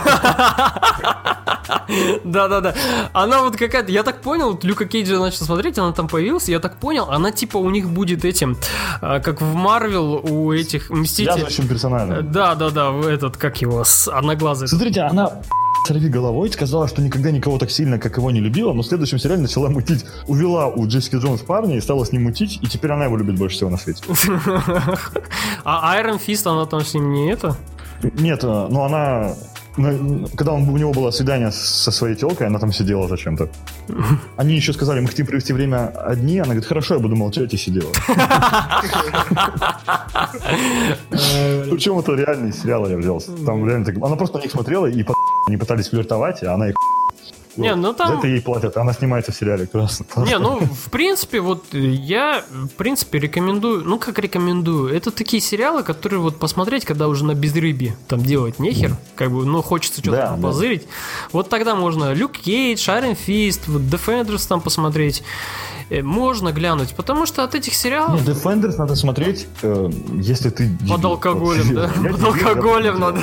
Да-да-да. 2.24 2.76
Она 3.14 3.42
вот 3.44 3.58
какая-то, 3.58 3.92
я 3.92 4.04
так 4.04 4.22
понял, 4.22 4.60
Люка 4.62 4.86
Кейджа 4.86 5.20
начал 5.20 5.46
смотреть, 5.46 5.78
она 5.78 5.92
там 5.92 6.08
появилась, 6.08 6.50
я 6.50 6.60
так 6.60 6.78
понял, 6.78 7.10
она 7.10 7.32
типа 7.32 7.58
у 7.58 7.70
них 7.70 7.90
будет 7.90 8.26
этим, 8.26 8.58
а, 9.02 9.20
как 9.20 9.42
в 9.42 9.54
Марвел 9.54 10.16
у 10.16 10.52
этих 10.54 10.90
Мстителей. 10.90 11.34
Связывающим 11.34 11.68
персонажем. 11.68 12.32
Да-да-да, 12.32 12.92
этот, 13.10 13.38
как 13.38 13.62
его, 13.62 13.84
с 13.84 14.08
одноглазый. 14.08 14.68
Смотрите, 14.68 15.02
она 15.02 15.32
сорви 15.88 16.10
головой, 16.10 16.50
сказала, 16.52 16.88
что 16.88 17.02
никогда 17.02 17.32
никого 17.32 17.58
так 17.58 17.72
сильно, 17.72 18.00
как 18.00 18.18
его, 18.18 18.32
не 18.32 18.40
любила, 18.40 18.74
но 18.74 18.82
в 18.82 18.86
следующем 18.86 19.20
сериале 19.20 19.42
начала 19.42 19.70
мутить. 19.70 20.06
Увела 20.28 20.68
у 20.68 20.88
Джессики 20.88 21.16
Джонс 21.16 21.42
парня 21.42 21.78
и 21.78 21.82
стала 21.82 22.04
с 22.04 22.12
ним 22.12 22.24
мутить, 22.24 22.60
и 22.62 22.68
теперь 22.68 22.92
она 22.92 23.06
его 23.06 23.18
любит 23.18 23.38
больше 23.38 23.58
всего 23.58 23.70
на 23.70 23.78
свете. 23.78 24.04
А 25.64 25.92
Айрон 25.94 26.18
Фист, 26.18 26.48
она 26.48 26.66
там 26.66 26.84
с 26.84 26.94
ним 26.94 27.14
не 27.14 27.32
это? 27.32 27.56
Нет, 28.02 28.44
э, 28.44 28.68
но 28.70 28.86
она... 28.86 29.36
ну, 29.78 30.28
Когда 30.36 30.52
он, 30.52 30.70
у 30.70 30.78
него 30.78 30.92
было 30.92 31.12
свидание 31.12 31.52
со 31.52 31.92
своей 31.92 32.16
телкой, 32.16 32.48
она 32.48 32.60
там 32.60 32.74
сидела 32.74 33.08
зачем-то. 33.08 33.50
Они 34.38 34.56
еще 34.56 34.74
сказали, 34.74 35.00
мы 35.00 35.08
хотим 35.08 35.26
провести 35.26 35.54
время 35.54 35.88
одни. 35.88 36.40
Она 36.40 36.54
говорит, 36.54 36.66
хорошо, 36.66 36.96
я 36.96 37.00
буду 37.00 37.16
молчать 37.16 37.54
и 37.54 37.58
сидела. 37.58 37.92
Причем 41.10 42.00
это 42.00 42.14
реальный 42.16 42.54
сериал 42.54 42.90
я 42.90 42.98
взял. 42.98 43.22
Там 43.46 43.66
реально 43.66 43.86
так... 43.86 43.96
Она 43.98 44.16
просто 44.16 44.38
на 44.38 44.42
них 44.42 44.52
смотрела 44.52 44.88
и 44.88 45.06
они 45.48 45.58
пытались 45.58 45.90
флиртовать, 45.90 46.44
а 46.44 46.54
она 46.54 46.70
их... 46.70 46.76
Не, 47.58 47.76
ну 47.76 47.94
там- 47.94 48.08
За 48.08 48.14
это 48.20 48.28
ей 48.28 48.42
платят, 48.42 48.78
она 48.78 48.94
снимается 48.94 49.32
в 49.32 49.36
сериале. 49.36 49.68
Классно. 49.68 50.06
Не, 50.18 50.38
ну, 50.40 50.60
в 50.60 50.90
принципе, 50.90 51.42
вот 51.42 51.66
я, 51.74 52.44
в 52.50 52.70
принципе, 52.70 53.20
рекомендую, 53.20 53.84
ну, 53.84 54.00
как 54.00 54.20
рекомендую, 54.20 54.94
это 54.96 55.12
такие 55.12 55.42
сериалы, 55.42 55.84
которые 55.84 56.20
вот 56.20 56.38
посмотреть, 56.40 56.86
когда 56.86 57.08
уже 57.08 57.26
на 57.26 57.36
безрыбье 57.36 57.96
там 58.08 58.22
делать 58.22 58.60
нехер, 58.60 58.96
как 59.16 59.32
бы, 59.32 59.46
ну, 59.46 59.62
хочется 59.62 60.02
что-то 60.02 60.18
Да, 60.18 60.36
да. 60.36 60.42
позырить. 60.42 60.88
Вот 61.32 61.50
тогда 61.50 61.76
можно 61.76 62.14
Люк 62.14 62.34
Кейдж, 62.34 62.88
Iron 62.88 63.18
Fist, 63.28 63.62
вот 63.68 63.82
Defenders 63.82 64.48
там 64.48 64.62
посмотреть, 64.62 65.24
Э, 65.92 66.02
можно 66.04 66.54
глянуть, 66.54 66.96
потому 66.96 67.26
что 67.26 67.44
от 67.44 67.54
этих 67.54 67.74
сериалов... 67.76 68.26
Не, 68.26 68.34
Defenders 68.34 68.78
надо 68.78 68.96
смотреть, 68.96 69.46
э, 69.62 69.90
если 70.14 70.50
ты... 70.50 70.70
Под 70.90 71.04
алкоголем, 71.04 71.76
да? 71.76 71.92
Под 72.12 72.24
алкоголем 72.24 72.98
надо. 72.98 73.20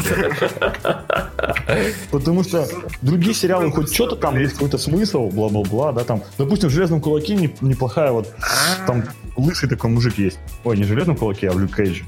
Потому 2.10 2.44
что 2.44 2.68
другие 3.00 3.32
сериалы 3.34 3.72
хоть 3.72 3.94
что-то 3.94 4.16
там 4.20 4.38
есть 4.38 4.54
какой-то 4.54 4.78
смысл, 4.78 5.28
бла-бла-бла, 5.28 5.92
да, 5.92 6.04
там, 6.04 6.22
допустим, 6.36 6.68
в 6.68 6.72
«Железном 6.72 7.00
кулаке» 7.00 7.34
не- 7.34 7.54
неплохая 7.60 8.12
вот, 8.12 8.34
там 8.86 9.04
лысый 9.36 9.68
такой 9.68 9.90
мужик 9.90 10.18
есть. 10.18 10.38
Ой, 10.64 10.76
не 10.76 10.84
в 10.84 10.86
«Железном 10.86 11.16
кулаке», 11.16 11.48
а 11.48 11.52
в 11.52 11.58
«Люк 11.58 11.74
Кейдже». 11.74 12.04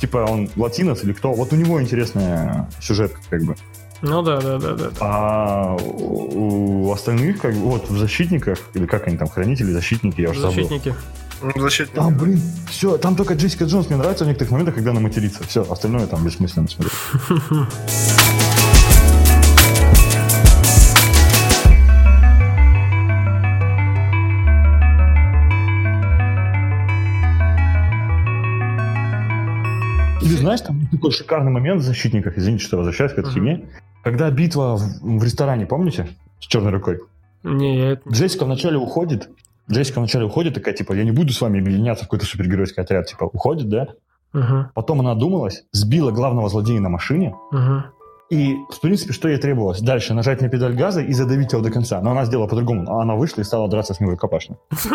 Типа 0.00 0.18
он 0.28 0.48
латинос 0.56 1.04
или 1.04 1.12
кто, 1.12 1.32
вот 1.32 1.52
у 1.52 1.56
него 1.56 1.80
интересная 1.82 2.68
сюжетка, 2.80 3.20
как 3.30 3.42
бы. 3.42 3.56
Ну 4.00 4.22
да, 4.22 4.40
да, 4.40 4.58
да, 4.58 4.74
да. 4.74 4.90
А 5.00 5.74
у 5.76 6.92
остальных, 6.92 7.40
как 7.40 7.52
бы, 7.54 7.60
вот 7.62 7.90
в 7.90 7.98
«Защитниках», 7.98 8.58
или 8.74 8.86
как 8.86 9.08
они 9.08 9.16
там, 9.16 9.28
«Хранители», 9.28 9.72
«Защитники», 9.72 10.20
я 10.20 10.30
уже 10.30 10.40
забыл. 10.40 10.54
Защитники. 10.54 10.94
Ну, 11.42 11.52
Защитник. 11.60 11.94
Там, 11.94 12.16
блин, 12.16 12.40
все, 12.68 12.96
там 12.98 13.14
только 13.16 13.34
Джессика 13.34 13.64
Джонс 13.64 13.88
мне 13.88 13.96
нравится 13.96 14.24
в 14.24 14.26
некоторых 14.26 14.50
моментах, 14.52 14.74
когда 14.74 14.90
она 14.90 15.00
матерится. 15.00 15.44
Все, 15.44 15.64
остальное 15.70 16.06
там 16.06 16.24
бессмысленно 16.24 16.68
смотреть. 16.68 16.92
Или 30.28 30.36
знаешь, 30.36 30.60
там 30.60 30.86
такой 30.88 31.10
шикарный 31.10 31.50
момент 31.50 31.80
в 31.80 31.84
«Защитниках», 31.84 32.36
извините, 32.36 32.64
что 32.64 32.76
возвращаюсь 32.76 33.12
к 33.12 33.18
этой 33.18 33.26
Мгм. 33.26 33.34
фигне, 33.34 33.68
когда 34.04 34.30
битва 34.30 34.76
в, 34.76 34.80
в 35.02 35.24
ресторане, 35.24 35.66
помните, 35.66 36.08
с 36.40 36.46
черной 36.46 36.70
рукой? 36.72 37.00
Не, 37.42 37.78
я 37.78 37.90
это... 37.92 38.08
Джессика 38.10 38.44
вначале 38.44 38.76
уходит, 38.76 39.30
Джессика 39.70 39.98
вначале 40.00 40.26
уходит, 40.26 40.54
такая, 40.54 40.74
типа, 40.74 40.92
я 40.92 41.04
не 41.04 41.12
буду 41.12 41.32
с 41.32 41.40
вами 41.40 41.60
объединяться 41.60 42.04
в 42.04 42.08
какой-то 42.08 42.26
супергеройский 42.26 42.82
отряд, 42.82 43.06
типа, 43.06 43.24
уходит, 43.24 43.68
да? 43.68 43.88
Мгм, 44.32 44.70
Потом 44.74 45.00
она 45.00 45.12
одумалась, 45.12 45.64
сбила 45.72 46.10
главного 46.10 46.48
злодея 46.50 46.80
на 46.80 46.90
машине, 46.90 47.34
мгм. 47.50 47.84
И, 48.30 48.58
в 48.68 48.80
принципе, 48.80 49.14
что 49.14 49.28
ей 49.28 49.38
требовалось? 49.38 49.80
Дальше 49.80 50.12
нажать 50.12 50.42
на 50.42 50.50
педаль 50.50 50.74
газа 50.74 51.00
и 51.00 51.14
задавить 51.14 51.52
его 51.52 51.62
до 51.62 51.70
конца. 51.70 52.00
Но 52.02 52.10
она 52.10 52.26
сделала 52.26 52.46
по-другому. 52.46 53.00
Она 53.00 53.14
вышла 53.14 53.40
и 53.40 53.44
стала 53.44 53.68
драться 53.68 53.94
с 53.94 54.00
ним 54.00 54.10
рукопашно. 54.10 54.56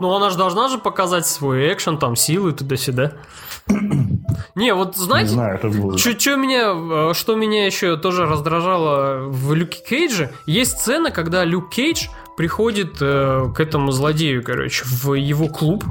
Ну, 0.00 0.12
она 0.12 0.30
же 0.30 0.36
должна 0.36 0.68
же 0.68 0.78
показать 0.78 1.26
свой 1.26 1.72
экшен, 1.72 1.98
там, 1.98 2.16
силы 2.16 2.52
туда-сюда. 2.52 3.12
Не, 4.54 4.74
вот 4.74 4.96
Не 4.96 5.02
знаете, 5.02 5.30
знаю, 5.30 5.54
это 5.56 5.68
было... 5.68 5.96
Чё, 5.96 6.14
чё 6.14 6.36
меня, 6.36 7.10
э, 7.10 7.14
что 7.14 7.36
меня 7.36 7.66
еще 7.66 7.96
тоже 7.96 8.26
раздражало 8.26 9.28
в 9.28 9.54
Люке 9.54 9.82
Кейдже, 9.88 10.30
есть 10.46 10.78
сцена, 10.78 11.10
когда 11.10 11.44
Люк 11.44 11.70
Кейдж 11.70 12.08
приходит 12.36 12.96
э, 13.00 13.48
к 13.54 13.60
этому 13.60 13.92
злодею, 13.92 14.42
короче, 14.42 14.84
в 14.84 15.14
его 15.14 15.48
клуб. 15.48 15.84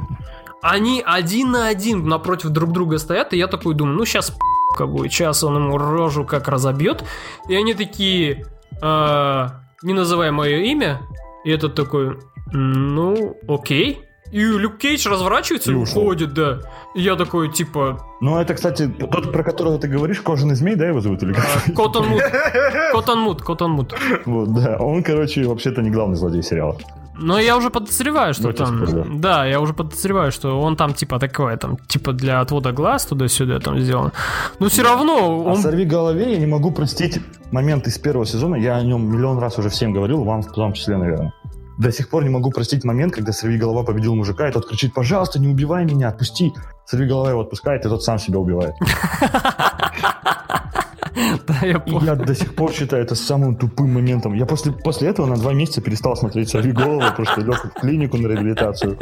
Они 0.62 1.02
один 1.06 1.52
на 1.52 1.68
один 1.68 2.08
напротив 2.08 2.50
друг 2.50 2.72
друга 2.72 2.98
стоят, 2.98 3.34
и 3.34 3.38
я 3.38 3.48
такой 3.48 3.74
думаю, 3.74 3.98
ну 3.98 4.06
сейчас 4.06 4.34
будет, 4.78 5.12
сейчас 5.12 5.44
он 5.44 5.56
ему 5.56 5.78
рожу 5.78 6.26
как 6.26 6.48
разобьет. 6.48 7.04
И 7.48 7.56
они 7.56 7.74
такие, 7.74 8.46
«А, 8.82 9.62
не 9.84 9.94
называй 9.94 10.32
мое 10.32 10.58
имя, 10.58 11.02
и 11.44 11.52
этот 11.52 11.76
такой, 11.76 12.18
ну, 12.52 13.38
окей. 13.48 14.04
И 14.32 14.40
Люк 14.40 14.78
Кейдж 14.78 15.08
разворачивается 15.10 15.72
и, 15.72 15.74
И 15.74 15.78
уходит, 15.78 16.34
да. 16.34 16.60
И 16.96 17.02
я 17.02 17.16
такой, 17.16 17.52
типа, 17.52 18.00
Ну, 18.22 18.40
это, 18.40 18.54
кстати, 18.54 18.88
тот, 18.88 19.32
про 19.32 19.44
которого 19.44 19.78
ты 19.78 19.90
говоришь, 19.90 20.22
кожаный 20.22 20.56
змей, 20.56 20.76
да, 20.76 20.88
его 20.88 21.02
зовут 21.02 21.22
или 21.24 21.34
как? 21.34 21.46
Коттон 21.76 22.08
Мут. 22.08 22.22
Коттон 22.94 23.20
Мут, 23.20 23.42
Коттон 23.42 23.72
Мут. 23.72 23.94
Вот, 24.26 24.54
да. 24.54 24.78
Он, 24.78 25.04
короче, 25.04 25.44
вообще-то 25.44 25.82
не 25.82 25.90
главный 25.90 26.16
злодей 26.16 26.44
сериала. 26.44 26.78
Но 27.16 27.40
я 27.40 27.58
уже 27.58 27.70
подозреваю, 27.70 28.34
что 28.34 28.44
Ну, 28.44 28.50
это 28.50 28.66
там... 28.66 28.88
спойлер. 28.88 29.08
Да, 29.16 29.46
я 29.46 29.60
уже 29.60 29.74
подозреваю, 29.74 30.32
что 30.32 30.60
он 30.62 30.76
там 30.76 30.94
типа 30.94 31.20
такое, 31.20 31.58
там, 31.58 31.78
типа 31.88 32.14
для 32.14 32.40
отвода 32.42 32.72
глаз 32.72 33.06
туда-сюда 33.06 33.60
там 33.60 33.80
сделан. 33.80 34.12
Но 34.60 34.70
все 34.70 34.84
равно 34.84 35.18
А 35.46 35.52
он... 35.52 35.58
«Сорви 35.58 35.86
голове» 35.86 36.32
я 36.34 36.38
не 36.40 36.48
могу 36.48 36.72
простить 36.72 37.20
момент 37.52 37.88
из 37.88 37.98
первого 37.98 38.26
сезона. 38.26 38.56
Я 38.56 38.78
о 38.78 38.82
нем 38.82 39.06
миллион 39.12 39.40
раз 39.40 39.58
уже 39.60 39.70
всем 39.70 39.94
говорил, 39.94 40.24
вам 40.24 40.42
в 40.42 40.52
том 40.52 40.74
числе, 40.74 40.98
наверное. 40.98 41.34
До 41.78 41.92
сих 41.92 42.10
пор 42.10 42.24
не 42.24 42.30
могу 42.30 42.52
простить 42.52 42.84
момент, 42.84 43.14
когда 43.14 43.32
Сорви 43.32 43.58
голова 43.58 43.84
победил 43.84 44.14
мужика, 44.16 44.48
и 44.48 44.52
тот 44.52 44.68
кричит, 44.68 44.94
пожалуйста, 44.94 45.40
не 45.40 45.48
убивай 45.48 45.84
меня, 45.86 46.10
отпусти. 46.10 46.54
Сорви 46.86 47.08
голова 47.08 47.32
его 47.32 47.42
отпускает, 47.42 47.86
и 47.86 47.90
тот 47.90 48.04
сам 48.04 48.20
себя 48.20 48.38
убивает. 48.40 48.76
Да, 51.48 51.60
я 51.68 51.80
помню. 51.80 52.06
я 52.08 52.16
до 52.16 52.36
сих 52.36 52.54
пор 52.56 52.72
считаю 52.72 53.04
это 53.04 53.16
самым 53.16 53.56
тупым 53.56 53.94
моментом. 53.94 54.34
Я 54.34 54.46
после, 54.46 54.72
после 54.72 55.10
этого 55.10 55.26
на 55.28 55.36
два 55.36 55.54
месяца 55.54 55.82
перестал 55.82 56.16
смотреть 56.16 56.50
«Сорви 56.50 56.72
голову», 56.72 57.02
потому 57.02 57.26
что 57.26 57.42
лег 57.42 57.66
в 57.66 57.80
клинику 57.80 58.18
на 58.18 58.28
реабилитацию. 58.28 58.98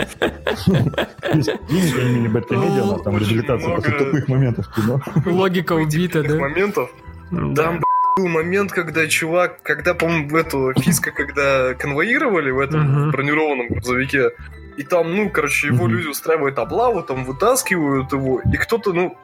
Клиника 1.26 2.02
имени 2.02 2.27
Бэткомедиа, 2.27 2.84
у 2.84 2.91
нас 2.94 3.02
там 3.02 3.18
реабилитация 3.18 3.76
после 3.76 3.94
тупых 3.99 4.27
моментов 4.27 4.73
кино. 4.76 5.02
Логика 5.26 5.73
убита, 5.73 6.23
да? 6.23 6.36
моментов. 6.36 6.90
Там 7.30 7.77
б***ь, 7.77 7.84
был 8.18 8.27
момент, 8.27 8.72
когда 8.72 9.07
чувак, 9.07 9.61
когда, 9.64 9.94
по-моему, 9.94 10.30
в 10.30 10.36
эту 10.36 10.73
фиска, 10.77 11.11
когда 11.11 11.73
конвоировали 11.76 12.52
в 12.52 12.60
этом 12.60 13.11
бронированном 13.11 13.68
грузовике, 13.68 14.31
и 14.77 14.84
там, 14.84 15.15
ну, 15.15 15.30
короче, 15.30 15.68
его 15.68 15.86
Мгм. 15.86 15.94
люди 15.94 16.07
устраивают 16.07 16.57
облаву, 16.57 17.02
там 17.03 17.23
вытаскивают 17.26 18.11
его, 18.14 18.41
и 18.52 18.57
кто-то, 18.57 18.94
ну, 18.94 19.15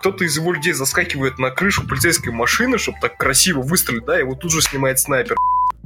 кто-то 0.00 0.24
из 0.24 0.36
его 0.36 0.52
людей 0.52 0.72
заскакивает 0.72 1.38
на 1.38 1.50
крышу 1.50 1.86
полицейской 1.86 2.32
машины, 2.32 2.78
чтобы 2.78 2.98
так 3.00 3.16
красиво 3.16 3.62
выстрелить, 3.62 4.04
да, 4.04 4.18
его 4.18 4.34
тут 4.34 4.52
же 4.52 4.60
снимает 4.60 4.98
снайпер. 4.98 5.36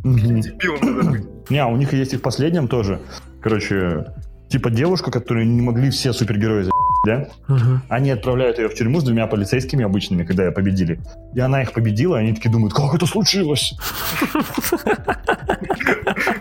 Дебилом 0.02 0.80
надо 0.80 1.10
быть. 1.10 1.50
Не, 1.50 1.58
а 1.58 1.66
у 1.66 1.76
них 1.76 1.92
есть 1.92 2.12
и 2.12 2.16
в 2.16 2.22
последнем 2.22 2.68
тоже. 2.68 3.00
Короче, 3.42 4.06
типа 4.48 4.70
девушка, 4.70 5.10
которую 5.10 5.46
не 5.46 5.62
могли 5.62 5.90
все 5.90 6.12
супергерои 6.12 6.64
за 6.64 6.70
да? 7.04 7.28
Мгм. 7.48 7.82
Они 7.88 8.10
отправляют 8.10 8.58
ее 8.58 8.68
в 8.68 8.74
тюрьму 8.74 9.00
с 9.00 9.04
двумя 9.04 9.26
полицейскими 9.26 9.84
обычными, 9.84 10.24
когда 10.24 10.44
ее 10.46 10.52
победили. 10.52 11.00
И 11.34 11.40
она 11.40 11.62
их 11.62 11.72
победила, 11.72 12.16
и 12.16 12.20
они 12.20 12.34
такие 12.34 12.50
думают, 12.50 12.72
как 12.74 12.94
это 12.94 13.06
случилось? 13.06 13.74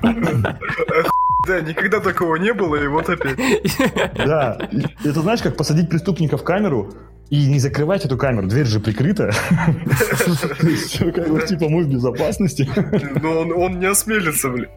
Да, 1.45 1.61
никогда 1.61 1.99
такого 1.99 2.35
не 2.35 2.53
было, 2.53 2.75
и 2.75 2.87
вот 2.87 3.09
опять. 3.09 3.37
Да. 4.15 4.57
Это 5.03 5.21
знаешь, 5.21 5.41
как 5.41 5.57
посадить 5.57 5.89
преступника 5.89 6.37
в 6.37 6.43
камеру 6.43 6.93
и 7.33 7.47
не 7.47 7.57
закрывать 7.57 8.05
эту 8.05 8.15
камеру, 8.15 8.47
дверь 8.47 8.67
же 8.67 8.79
прикрыта. 8.79 9.31
Типа, 11.47 11.67
мы 11.67 11.83
в 11.83 11.87
безопасности. 11.87 12.69
Но 13.21 13.39
он, 13.39 13.51
он 13.51 13.79
не 13.79 13.87
осмелится, 13.87 14.49
блин. 14.49 14.69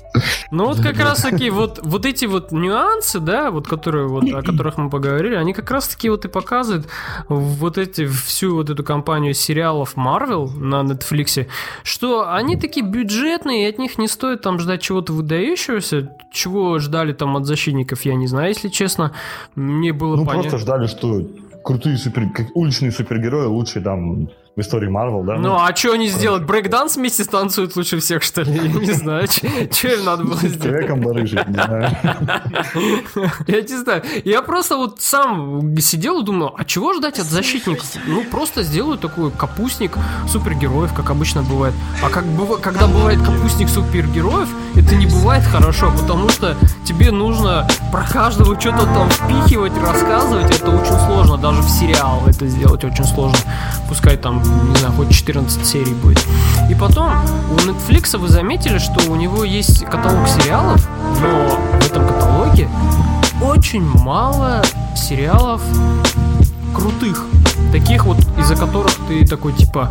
Ну 0.51 0.65
вот 0.65 0.81
как 0.81 0.99
раз 0.99 1.21
таки 1.21 1.51
вот, 1.51 1.81
вот 1.83 2.07
эти 2.07 2.25
вот 2.25 2.53
нюансы, 2.53 3.21
да, 3.21 3.51
вот 3.51 3.69
которые 3.69 4.09
вот, 4.09 4.25
о 4.33 4.43
которых 4.43 4.79
мы 4.79 4.89
поговорили, 4.89 5.35
они 5.35 5.53
как 5.53 5.71
раз 5.71 5.89
таки 5.89 6.09
вот 6.09 6.25
и 6.25 6.29
показывают 6.29 6.87
вот 7.29 7.77
эти, 7.77 8.07
всю 8.07 8.55
вот 8.55 8.71
эту 8.71 8.83
компанию 8.83 9.35
сериалов 9.35 9.95
Marvel 9.97 10.49
на 10.57 10.83
Netflix, 10.83 11.47
что 11.83 12.33
они 12.33 12.57
такие 12.57 12.87
бюджетные, 12.87 13.67
и 13.67 13.69
от 13.69 13.79
них 13.79 13.99
не 13.99 14.09
стоит 14.09 14.41
там 14.41 14.59
ждать 14.59 14.81
чего-то 14.81 15.13
выдающегося, 15.13 16.09
чего 16.33 16.56
ждали 16.79 17.13
там 17.13 17.37
от 17.37 17.47
защитников, 17.47 18.03
я 18.07 18.15
не 18.15 18.27
знаю, 18.27 18.49
если 18.49 18.69
честно. 18.69 19.13
Мне 19.55 19.93
было 19.93 20.17
Ну, 20.17 20.25
понятно. 20.25 20.51
просто 20.51 20.59
ждали, 20.59 20.87
что 20.87 21.23
крутые 21.65 21.97
супер... 21.99 22.29
уличные 22.55 22.93
супергерои 22.93 23.47
лучшие 23.47 23.83
там 23.83 24.29
в 24.57 24.61
истории 24.63 24.89
Марвел, 24.89 25.23
да? 25.23 25.37
Ну, 25.37 25.55
а 25.55 25.77
что 25.77 25.93
они 25.93 26.09
сделают? 26.09 26.45
Брейкданс 26.45 26.97
вместе 26.97 27.25
станцуют 27.25 27.77
лучше 27.77 28.01
всех, 28.01 28.23
что 28.23 28.41
ли? 28.41 28.53
Я 28.57 28.69
не 28.69 28.93
знаю, 28.93 29.29
что 29.29 29.89
им 29.89 30.05
надо 30.07 30.25
было 30.25 30.37
сделать. 30.37 30.63
человеком 30.63 31.01
барыжить, 31.03 31.47
не 31.47 31.53
знаю. 31.55 31.91
Я 33.47 33.61
не 33.61 33.77
знаю. 33.77 34.03
Я 34.25 34.41
просто 34.41 34.77
вот 34.79 35.03
сам 35.03 35.77
сидел 35.79 36.23
и 36.23 36.25
думал, 36.25 36.55
а 36.57 36.65
чего 36.65 36.95
ждать 36.95 37.19
от 37.19 37.27
защитников? 37.27 37.85
Ну, 38.07 38.25
просто 38.25 38.63
сделаю 38.63 38.97
такой 38.97 39.31
капустник 39.31 39.99
супергероев, 40.27 40.95
как 40.95 41.11
обычно 41.11 41.43
бывает. 41.43 41.75
А 42.03 42.09
как 42.09 42.25
когда 42.63 42.87
бывает 42.87 43.21
капустник 43.21 43.69
супергероев, 43.69 44.49
это 44.75 44.95
не 44.95 45.07
бывает 45.07 45.45
хорошо, 45.45 45.93
потому 45.93 46.31
что 46.31 46.57
тебе 46.87 47.11
нужно 47.11 47.69
про 47.93 48.05
каждого 48.05 48.59
что-то 48.59 48.87
там 48.87 49.11
впихивать, 49.11 49.77
рассказывать. 49.77 50.59
Это 50.59 50.71
очень 50.71 50.99
сложно. 51.07 51.37
Даже 51.37 51.61
в 51.61 51.69
сериал 51.69 52.23
это 52.27 52.47
сделать 52.47 52.85
очень 52.85 53.05
сложно. 53.05 53.39
Пускай 53.89 54.17
там, 54.17 54.46
не 54.47 54.77
знаю, 54.77 54.95
хоть 54.95 55.11
14 55.11 55.67
серий 55.67 55.95
будет. 55.95 56.25
И 56.71 56.75
потом, 56.75 57.13
у 57.51 57.57
Netflix 57.57 58.17
вы 58.17 58.29
заметили, 58.29 58.79
что 58.79 59.11
у 59.11 59.17
него 59.17 59.45
есть 59.45 59.85
каталог 59.85 60.29
сериалов, 60.29 60.87
но 61.21 61.79
в 61.81 61.87
этом 61.87 62.07
каталоге 62.07 62.69
очень 63.43 63.83
мало 63.83 64.63
сериалов 64.97 65.63
крутых. 66.75 67.25
Таких 67.73 68.05
вот, 68.05 68.19
из-за 68.39 68.57
которых 68.57 68.93
ты 69.09 69.27
такой 69.27 69.53
типа 69.53 69.91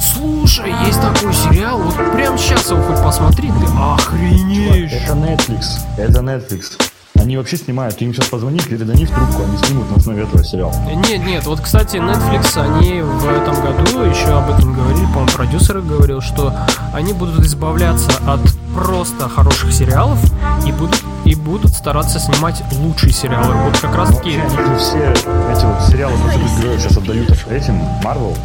Слушай, 0.00 0.74
есть 0.86 1.00
такой 1.00 1.32
сериал, 1.32 1.80
вот 1.80 1.94
прямо 2.12 2.36
сейчас 2.36 2.70
его 2.70 2.82
хоть 2.82 3.02
посмотри, 3.02 3.48
ты 3.48 3.66
охренеешь. 3.78 4.92
Это 4.92 5.12
Netflix. 5.14 5.64
Это 5.96 6.20
Netflix. 6.20 6.91
Они 7.14 7.36
вообще 7.36 7.56
снимают. 7.56 7.98
Ты 7.98 8.04
им 8.04 8.14
сейчас 8.14 8.26
позвони, 8.28 8.58
передани 8.58 9.04
в 9.04 9.10
трубку, 9.10 9.42
они 9.42 9.56
снимут 9.58 9.90
на 9.90 9.96
основе 9.96 10.22
этого 10.22 10.42
сериала. 10.42 10.74
Нет, 11.08 11.24
нет, 11.24 11.46
вот, 11.46 11.60
кстати, 11.60 11.96
Netflix, 11.96 12.58
они 12.58 13.02
в 13.02 13.28
этом 13.28 13.54
году 13.54 14.00
еще 14.02 14.28
об 14.28 14.50
этом 14.50 14.72
говорили, 14.72 15.06
по-моему, 15.06 15.30
продюсер 15.32 15.80
говорил, 15.80 16.20
что 16.20 16.54
они 16.92 17.12
будут 17.12 17.40
избавляться 17.44 18.10
от 18.26 18.40
просто 18.74 19.28
хороших 19.28 19.72
сериалов 19.72 20.18
и 20.66 20.72
будут, 20.72 21.02
и 21.24 21.34
будут 21.34 21.72
стараться 21.72 22.18
снимать 22.18 22.62
лучшие 22.72 23.12
сериалы. 23.12 23.54
Вот 23.64 23.78
как 23.78 23.94
раз 23.94 24.16
таки... 24.16 24.38
Вообще, 24.38 24.56
они 24.56 24.66
же 24.66 24.78
все 24.78 25.12
эти 25.52 25.64
вот 25.64 25.82
сериалы 25.88 26.14
про 26.18 26.32
супергероев 26.32 26.80
сейчас 26.80 26.96
отдают 26.96 27.30
этим, 27.50 27.74
Marvel. 28.02 28.36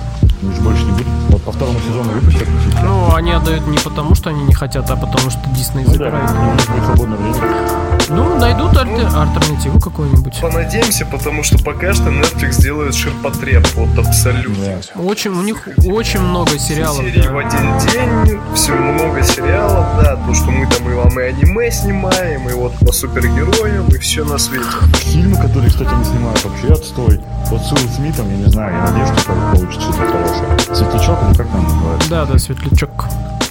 Они 0.41 0.53
же 0.53 0.61
больше 0.61 0.83
не 0.83 0.91
будут. 0.91 1.07
Вот 1.29 1.41
по 1.43 1.51
второму 1.51 1.79
сезону 1.79 2.11
выпустят. 2.11 2.47
Ну, 2.83 3.15
они 3.15 3.31
отдают 3.31 3.65
не 3.67 3.77
потому, 3.77 4.13
что 4.13 4.29
они 4.29 4.43
не 4.43 4.53
хотят, 4.53 4.89
а 4.91 4.95
потому 4.95 5.31
что 5.31 5.39
Дисней 5.55 5.85
Ну 5.85 5.95
да, 5.95 6.09
у 6.09 6.75
них 6.75 6.85
свободное 6.85 7.17
время. 7.17 7.86
Ну, 8.09 8.37
найдут 8.39 8.73
альтер- 8.73 9.13
альтернативу 9.15 9.79
какую-нибудь. 9.79 10.39
Понадеемся, 10.41 11.05
потому 11.05 11.43
что 11.43 11.61
пока 11.63 11.93
что 11.93 12.09
Netflix 12.09 12.61
делает 12.61 12.95
ширпотреб, 12.95 13.65
вот 13.75 13.97
абсолютно. 13.97 14.65
Да. 14.95 15.01
Очень, 15.01 15.31
у 15.31 15.41
них 15.41 15.67
очень 15.85 16.21
много 16.21 16.57
сериалов. 16.57 16.97
серии 16.97 17.21
да. 17.21 17.31
в 17.31 17.37
один 17.37 17.77
день, 17.79 18.39
все 18.55 18.73
много 18.73 19.23
сериалов, 19.23 20.03
да, 20.03 20.15
то, 20.15 20.33
что 20.33 20.51
мы 20.51 20.67
там 20.67 20.89
и 20.89 20.93
вам 20.93 21.19
и 21.19 21.23
аниме 21.23 21.71
снимаем, 21.71 22.49
и 22.49 22.53
вот 22.53 22.73
по 22.79 22.91
супергероям, 22.91 23.87
и 23.89 23.97
все 23.97 24.23
на 24.23 24.37
свете. 24.37 24.65
Фильмы, 24.95 25.35
которые, 25.37 25.69
кстати, 25.69 25.93
не 25.93 26.05
снимают, 26.05 26.43
вообще 26.43 26.67
отстой. 26.73 27.19
Вот 27.47 27.61
с 27.61 27.71
Уилл 27.71 27.89
Смитом, 27.95 28.29
я 28.29 28.37
не 28.37 28.51
знаю, 28.51 28.73
я 28.73 28.91
надеюсь, 28.91 29.19
что 29.19 29.31
получится 29.53 29.81
что-то 29.81 30.11
хорошее. 30.11 30.75
Светлячок 30.75 31.17
или 31.29 31.37
как 31.37 31.47
там 31.47 31.63
называется? 31.63 32.09
Да, 32.09 32.25
да, 32.25 32.37
светлячок. 32.37 33.05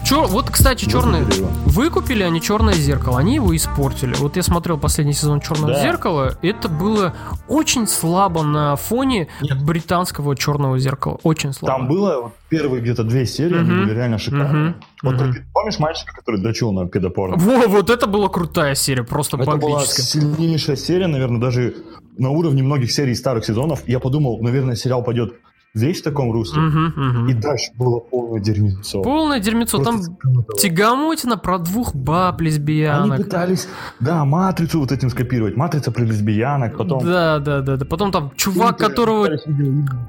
Чё, 0.06 0.24
вот, 0.28 0.50
кстати, 0.50 0.84
черное... 0.84 1.24
Выкупили 1.64 2.22
они 2.22 2.40
черное 2.40 2.74
зеркало, 2.74 3.18
они 3.18 3.34
его 3.34 3.54
испортили. 3.56 4.14
Вот 4.14 4.36
я 4.36 4.42
смотрел 4.44 4.78
последний 4.78 5.12
сезон 5.14 5.40
черного 5.40 5.72
Да. 5.72 5.82
зеркала, 5.82 6.38
это 6.42 6.68
было 6.68 7.12
очень 7.48 7.88
слабо 7.88 8.44
на 8.44 8.76
фоне 8.76 9.26
британского 9.62 10.36
черного 10.36 10.78
зеркала. 10.78 11.18
Очень 11.24 11.52
слабо. 11.52 11.76
Там 11.78 11.88
было 11.88 12.20
вот 12.22 12.32
первые 12.48 12.82
где-то 12.82 13.02
две 13.02 13.26
серии, 13.26 13.58
они 13.58 13.68
Мгм. 13.68 13.80
были 13.84 13.94
реально 13.94 14.18
шикарные. 14.18 14.68
Мгм. 14.70 14.74
Вот 15.02 15.14
Мгм. 15.16 15.32
ты 15.34 15.44
помнишь 15.52 15.78
мальчика, 15.80 16.14
который 16.14 16.40
дрочил 16.40 16.70
на 16.70 16.86
педопорно? 16.86 17.36
Во, 17.36 17.66
вот 17.66 17.90
это 17.90 18.06
была 18.06 18.28
крутая 18.28 18.76
серия, 18.76 19.02
просто 19.02 19.36
Это 19.36 19.56
была 19.56 19.84
сильнейшая 19.84 20.76
серия, 20.76 21.08
наверное, 21.08 21.40
даже 21.40 21.74
на 22.16 22.30
уровне 22.30 22.62
многих 22.62 22.92
серий 22.92 23.16
старых 23.16 23.44
сезонов. 23.44 23.82
Я 23.88 23.98
подумал, 23.98 24.38
наверное, 24.40 24.76
сериал 24.76 25.02
пойдет 25.02 25.34
весь 25.76 26.00
в 26.00 26.04
таком 26.04 26.32
русле. 26.32 26.60
Мгм, 26.60 26.92
мгм. 26.96 27.28
И 27.28 27.34
дальше 27.34 27.70
было 27.76 28.00
полное 28.00 28.40
дерьмецо. 28.40 29.02
Полное 29.02 29.40
дерьмецо. 29.40 29.78
Там 29.78 29.96
Просто 29.96 30.12
скрутило. 30.14 30.44
тягамотина 30.58 31.36
про 31.36 31.58
двух 31.58 31.94
баб 31.94 32.40
Они 32.40 32.46
лесбиянок. 32.48 33.16
пытались, 33.18 33.68
да, 34.00 34.24
матрицу 34.24 34.80
вот 34.80 34.92
этим 34.92 35.10
скопировать. 35.10 35.56
Матрица 35.56 35.90
про 35.92 36.02
лесбиянок, 36.04 36.76
потом... 36.76 37.04
Да, 37.04 37.38
да, 37.38 37.60
да, 37.60 37.76
да. 37.76 37.84
Потом 37.84 38.10
там 38.12 38.32
чувак, 38.36 38.80
Интер- 38.80 38.88
которого. 38.88 39.28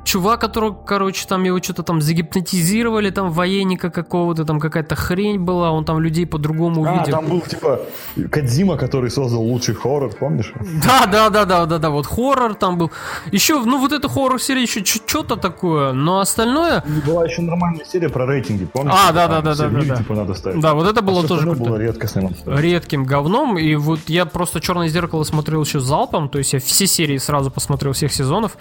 Чувак, 0.05 0.41
которого, 0.41 0.73
короче, 0.73 1.27
там 1.27 1.43
его 1.43 1.61
что-то 1.61 1.83
там 1.83 2.01
загипнотизировали, 2.01 3.09
там 3.11 3.31
военника 3.31 3.89
какого-то, 3.89 4.45
там 4.45 4.59
какая-то 4.59 4.95
хрень 4.95 5.39
была, 5.39 5.71
он 5.71 5.85
там 5.85 5.99
людей 5.99 6.25
по-другому 6.25 6.85
А, 6.85 6.91
увидел. 6.93 7.11
там 7.11 7.25
был 7.27 7.41
типа 7.41 7.79
Кадзима, 8.31 8.77
который 8.77 9.09
создал 9.09 9.41
лучший 9.43 9.75
хоррор, 9.75 10.11
помнишь? 10.19 10.53
Да, 10.83 11.05
да, 11.11 11.29
да, 11.29 11.45
да, 11.45 11.65
да, 11.65 11.77
да, 11.79 11.89
вот 11.89 12.05
хоррор 12.05 12.55
там 12.55 12.77
был. 12.77 12.91
Еще, 13.31 13.59
ну 13.63 13.79
вот 13.79 13.91
эта 13.91 14.07
хоррор-серия 14.07 14.61
еще 14.61 14.83
что-то 14.85 15.35
такое, 15.57 15.91
но 15.91 16.19
остальное... 16.19 16.83
Была 17.05 17.25
еще 17.25 17.41
нормальная 17.41 17.83
серия 17.83 18.09
про 18.09 18.25
рейтинги, 18.27 18.65
помнишь? 18.65 18.93
А, 18.95 19.11
да, 19.11 19.27
да, 19.27 19.41
да, 19.41 19.55
да, 19.55 19.67
да, 19.69 19.95
типа 19.95 20.13
надо 20.13 20.33
ставить. 20.35 20.61
Да, 20.61 20.75
вот 20.75 20.87
это 20.87 21.01
было 21.01 21.23
А 21.23 21.27
тоже 21.27 21.51
было 21.51 21.77
редкостным. 21.77 22.31
редким 22.45 23.05
говном, 23.05 23.57
и 23.57 23.75
вот 23.75 24.01
я 24.07 24.25
просто 24.25 24.61
«Черное 24.61 24.87
зеркало» 24.87 25.23
смотрел 25.23 25.63
еще 25.63 25.79
залпом, 25.79 26.29
то 26.29 26.37
есть 26.37 26.53
я 26.53 26.59
все 26.59 26.85
серии 26.85 27.17
сразу 27.17 27.49
посмотрел 27.49 27.93
всех 27.93 28.13
сезонов, 28.13 28.57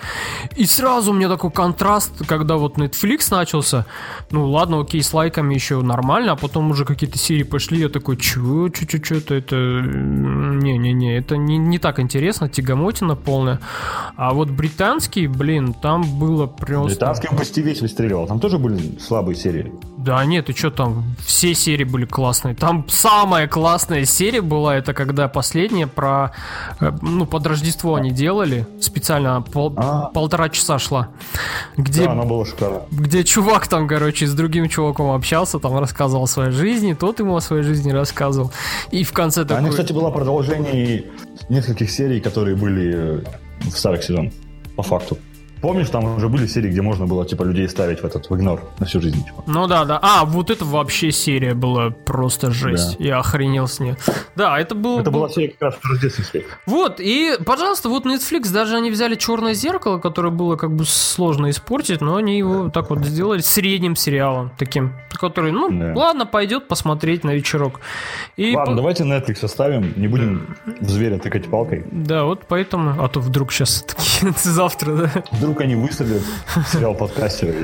и 0.56 0.64
сразу 0.64 1.10
у 1.10 1.14
меня 1.14 1.28
такой 1.28 1.50
контраст, 1.50 2.26
когда 2.26 2.56
вот 2.56 2.78
Netflix 2.78 3.28
начался, 3.30 3.84
ну 4.30 4.48
ладно, 4.50 4.80
окей, 4.80 5.02
с 5.02 5.12
лайками 5.12 5.54
еще 5.54 5.82
нормально, 5.82 6.32
а 6.32 6.36
потом 6.36 6.70
уже 6.70 6.84
какие-то 6.86 7.18
серии 7.18 7.42
пошли, 7.42 7.80
я 7.80 7.88
такой, 7.90 8.16
чё, 8.16 8.68
чё, 8.70 8.86
чё, 8.86 8.98
чё, 8.98 9.16
это, 9.16 9.34
это, 9.34 9.56
не-не-не, 9.56 11.18
это 11.18 11.36
не, 11.36 11.58
не 11.58 11.78
так 11.78 12.00
интересно, 12.00 12.48
тягомотина 12.48 13.16
полная, 13.16 13.60
а 14.16 14.32
вот 14.32 14.48
британский, 14.48 15.26
блин, 15.26 15.74
там 15.74 16.02
было 16.18 16.46
прям 16.46 16.75
Британский 16.84 17.28
почти 17.28 17.62
весь 17.62 17.80
выстреливал. 17.80 18.26
Там 18.26 18.38
тоже 18.40 18.58
были 18.58 18.98
слабые 18.98 19.36
серии. 19.36 19.72
Да 19.98 20.24
нет, 20.24 20.48
и 20.50 20.52
что 20.52 20.70
там, 20.70 21.04
все 21.24 21.54
серии 21.54 21.84
были 21.84 22.04
классные. 22.04 22.54
Там 22.54 22.84
самая 22.88 23.48
классная 23.48 24.04
серия 24.04 24.40
была, 24.40 24.76
это 24.76 24.94
когда 24.94 25.26
последняя 25.28 25.86
про, 25.88 26.32
э, 26.80 26.92
ну, 27.02 27.26
под 27.26 27.46
Рождество 27.46 27.96
они 27.96 28.10
делали, 28.12 28.66
специально 28.80 29.42
пол- 29.42 29.74
А. 29.76 30.10
полтора 30.14 30.48
часа 30.48 30.78
шла, 30.78 31.08
где, 31.76 32.04
Да, 32.04 32.12
она 32.12 32.22
была 32.24 32.44
шикарна. 32.46 32.82
где 32.92 33.24
чувак 33.24 33.66
там, 33.66 33.88
короче, 33.88 34.26
с 34.26 34.34
другим 34.34 34.68
чуваком 34.68 35.10
общался, 35.10 35.58
там 35.58 35.76
рассказывал 35.78 36.24
о 36.24 36.28
своей 36.28 36.52
жизни, 36.52 36.92
тот 36.94 37.18
ему 37.18 37.34
о 37.34 37.40
своей 37.40 37.62
жизни 37.64 37.90
рассказывал. 37.90 38.52
И 38.92 39.02
в 39.02 39.12
конце 39.12 39.42
такой... 39.44 39.58
Они, 39.58 39.70
кстати, 39.70 39.92
было 39.92 40.10
продолжение 40.10 41.04
нескольких 41.48 41.90
серий, 41.90 42.20
которые 42.20 42.56
были 42.56 42.94
э, 42.94 43.24
в 43.62 43.70
старых 43.76 44.04
сезонах, 44.04 44.32
по 44.76 44.82
факту. 44.82 45.18
Помнишь, 45.60 45.88
там 45.88 46.04
уже 46.16 46.28
были 46.28 46.46
серии, 46.46 46.68
где 46.70 46.82
можно 46.82 47.06
было, 47.06 47.24
типа, 47.26 47.42
людей 47.42 47.68
ставить 47.68 48.00
в 48.02 48.04
этот, 48.04 48.28
в 48.30 48.36
игнор 48.36 48.60
на 48.78 48.86
всю 48.86 49.00
жизнь, 49.00 49.24
типа. 49.24 49.42
Ну 49.46 49.66
да, 49.66 49.84
да. 49.84 49.98
А, 50.02 50.24
вот 50.24 50.50
это 50.50 50.64
вообще 50.64 51.10
серия 51.10 51.54
была 51.54 51.90
просто 51.90 52.50
жесть. 52.50 52.98
Да. 52.98 53.04
Я 53.04 53.18
охренел 53.18 53.66
с 53.66 53.80
ней. 53.80 53.94
Да, 54.36 54.58
это 54.58 54.74
был... 54.74 54.98
Это 55.00 55.10
был- 55.10 55.20
была 55.20 55.28
серия 55.30 55.48
как 55.58 55.62
раз 55.62 55.74
рождественская. 55.82 56.42
Вот, 56.66 57.00
и, 57.00 57.32
пожалуйста, 57.44 57.88
вот 57.88 58.04
Netflix, 58.06 58.52
даже 58.52 58.76
они 58.76 58.90
взяли 58.90 59.14
черное 59.14 59.54
зеркало, 59.54 59.98
которое 59.98 60.30
было 60.30 60.56
как 60.56 60.72
бы 60.74 60.84
сложно 60.84 61.48
испортить, 61.50 62.00
но 62.00 62.16
они 62.16 62.36
его 62.38 62.68
так 62.68 62.90
вот 62.90 63.04
сделали 63.04 63.40
средним 63.40 63.96
сериалом, 63.96 64.50
таким, 64.58 64.92
который, 65.10 65.52
ну, 65.52 65.70
Да. 65.70 65.92
ладно, 65.98 66.26
пойдет 66.26 66.68
посмотреть 66.68 67.24
на 67.24 67.30
вечерок. 67.30 67.80
И 68.36 68.54
Ладно, 68.54 68.72
по- 68.72 68.76
давайте 68.76 69.04
Netflix 69.04 69.44
оставим, 69.44 69.94
не 69.96 70.06
будем 70.08 70.56
в 70.80 70.88
зверя 70.90 71.18
тыкать 71.18 71.48
палкой. 71.50 71.84
Да, 71.90 72.24
вот 72.24 72.42
поэтому, 72.46 73.02
а 73.02 73.08
то 73.08 73.20
вдруг 73.20 73.52
сейчас 73.52 73.84
завтра, 74.44 74.96
да. 74.96 75.45
Вдруг 75.46 75.60
они 75.60 75.76
высадят 75.76 76.22
сериал 76.72 76.96
подкастера 76.96 77.54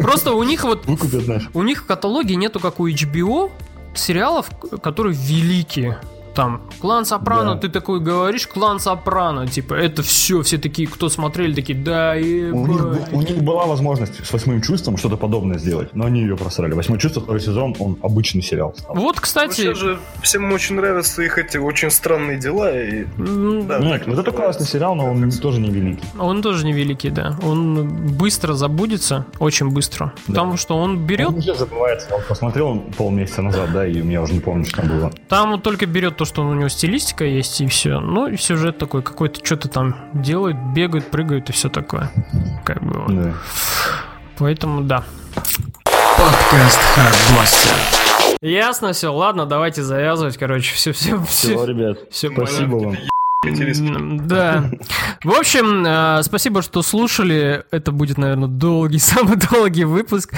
Просто 0.00 0.34
у 0.34 0.42
них 0.44 0.62
вот 0.62 0.86
выкупят 0.86 1.26
наш. 1.26 1.50
У 1.52 1.64
них 1.64 1.82
в 1.82 1.86
каталоге 1.86 2.36
нету, 2.36 2.60
как 2.60 2.78
у 2.78 2.88
HBO, 2.88 3.50
сериалов, 3.92 4.48
которые 4.80 5.16
великие. 5.18 5.98
Там, 6.38 6.60
клан 6.80 7.04
Сопрано, 7.04 7.54
Да. 7.54 7.60
ты 7.62 7.68
такой 7.68 7.98
говоришь, 7.98 8.46
клан 8.46 8.78
Сопрано, 8.78 9.48
типа, 9.48 9.74
это 9.74 10.04
все, 10.04 10.40
все 10.42 10.56
такие, 10.56 10.86
кто 10.86 11.08
смотрели, 11.08 11.52
такие, 11.52 11.76
да, 11.76 12.12
У 12.12 12.16
них, 12.20 12.80
б- 12.80 12.96
ебать». 12.96 13.12
у 13.12 13.20
них 13.22 13.42
была 13.42 13.66
возможность 13.66 14.24
с 14.24 14.32
восьмым 14.32 14.62
чувством 14.62 14.96
что-то 14.98 15.16
подобное 15.16 15.58
сделать, 15.58 15.96
но 15.96 16.04
они 16.06 16.20
ее 16.20 16.36
просрали. 16.36 16.74
Восьмое 16.74 17.00
чувство, 17.00 17.22
второй 17.22 17.40
сезон, 17.40 17.74
он 17.80 17.96
обычный 18.04 18.40
сериал 18.42 18.72
стал. 18.78 18.94
Вот, 18.94 19.18
кстати, 19.18 19.66
Вообще 19.66 19.74
же 19.74 19.98
всем 20.22 20.52
очень 20.52 20.76
нравятся 20.76 21.22
их 21.22 21.38
эти 21.38 21.56
очень 21.56 21.90
странные 21.90 22.38
дела. 22.38 22.70
И... 22.72 23.04
м, 23.18 23.66
Да, 23.66 23.80
Нет, 23.80 24.06
вот 24.06 24.16
это 24.20 24.30
классный 24.30 24.64
сериал, 24.66 24.94
но 24.94 25.10
он 25.10 25.28
тоже 25.32 25.58
не 25.60 25.70
великий. 25.70 26.04
он 26.20 26.40
тоже 26.40 26.64
невеликий, 26.64 27.10
да. 27.10 27.36
Он 27.42 27.88
быстро 28.16 28.52
забудется, 28.54 29.26
очень 29.40 29.70
быстро. 29.70 30.12
Потому 30.28 30.56
что 30.56 30.76
он 30.78 31.04
берет, 31.04 31.30
Он 31.30 31.38
уже 31.38 31.56
забывается. 31.56 32.06
Вот 32.12 32.28
посмотрел 32.28 32.78
полмесяца 32.96 33.42
назад, 33.42 33.72
да, 33.72 33.84
и 33.84 34.00
я 34.08 34.22
уже 34.22 34.34
не 34.34 34.40
помню, 34.40 34.64
что 34.66 34.76
там 34.82 34.88
было. 34.88 35.10
там 35.28 35.52
он 35.54 35.60
только 35.60 35.86
берет 35.86 36.16
то, 36.16 36.27
что 36.28 36.46
у 36.46 36.54
него 36.54 36.68
стилистика 36.68 37.24
есть, 37.24 37.60
и 37.60 37.66
все. 37.66 37.98
Ну, 38.00 38.28
и 38.28 38.36
сюжет 38.36 38.78
такой, 38.78 39.02
какой-то 39.02 39.44
что-то 39.44 39.68
там 39.68 39.96
делает, 40.12 40.56
бегает, 40.74 41.10
прыгает 41.10 41.48
и 41.48 41.52
все 41.52 41.68
такое. 41.68 42.12
Как 42.64 42.82
бы 42.82 43.00
вот. 43.00 43.14
Да. 43.14 43.34
Поэтому 44.38 44.82
да. 44.82 45.02
Подкаст 45.34 46.78
Хардбастер. 46.94 47.74
Ясно 48.40 48.92
все, 48.92 49.12
ладно, 49.12 49.46
давайте 49.46 49.82
завязывать, 49.82 50.36
короче, 50.36 50.74
все, 50.74 50.92
все, 50.92 51.20
Все, 51.24 51.56
все. 51.56 51.64
ребят, 51.64 51.98
всё 52.10 52.30
спасибо 52.30 52.76
вам. 52.76 52.96
Да. 53.44 54.70
В 55.22 55.30
общем, 55.30 55.84
э, 55.86 56.22
спасибо, 56.24 56.60
что 56.60 56.82
слушали. 56.82 57.64
Это 57.70 57.92
будет, 57.92 58.18
наверное, 58.18 58.48
долгий, 58.48 58.98
самый 58.98 59.36
долгий 59.36 59.84
выпуск. 59.84 60.34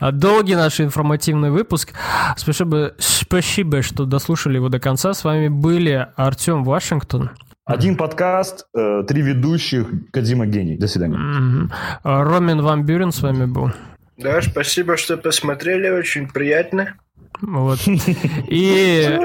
А, 0.00 0.12
Долгий 0.12 0.54
наш 0.54 0.80
информативный 0.80 1.50
выпуск. 1.50 1.94
Спасибо, 2.36 2.92
спасибо, 2.98 3.80
что 3.80 4.04
дослушали 4.04 4.56
его 4.56 4.68
до 4.68 4.80
конца. 4.80 5.14
С 5.14 5.24
вами 5.24 5.48
были 5.48 6.08
Артем 6.16 6.62
Вашингтон. 6.62 7.30
Один 7.64 7.96
подкаст, 7.96 8.66
э, 8.76 9.04
три 9.08 9.22
ведущих, 9.22 9.86
Кадима 10.12 10.46
гений. 10.46 10.76
До 10.76 10.88
свидания. 10.88 11.70
А, 12.02 12.22
Ромин 12.22 12.60
Ван 12.60 12.84
Бюрен 12.84 13.12
с 13.12 13.22
вами 13.22 13.46
был. 13.46 13.70
Да, 14.18 14.42
спасибо, 14.42 14.98
что 14.98 15.16
посмотрели, 15.16 15.88
очень 15.88 16.28
приятно. 16.28 16.94
Вот. 17.40 17.78
И... 17.86 19.18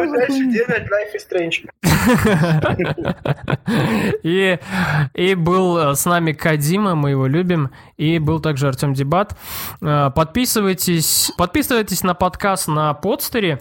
И, 4.24 4.60
и 5.14 5.36
был 5.36 5.78
э, 5.78 5.96
с 5.96 6.06
нами 6.06 6.32
Кадима, 6.32 6.96
мы 6.96 7.12
его 7.12 7.28
любим, 7.28 7.70
и 7.98 8.20
был 8.20 8.40
также 8.40 8.68
Артем 8.68 8.94
Дебат. 8.94 9.38
Э, 9.82 10.12
Подписывайтесь, 10.16 11.32
подписывайтесь 11.38 12.04
на 12.04 12.14
подкаст 12.14 12.68
на 12.68 12.94
подстере, 12.94 13.60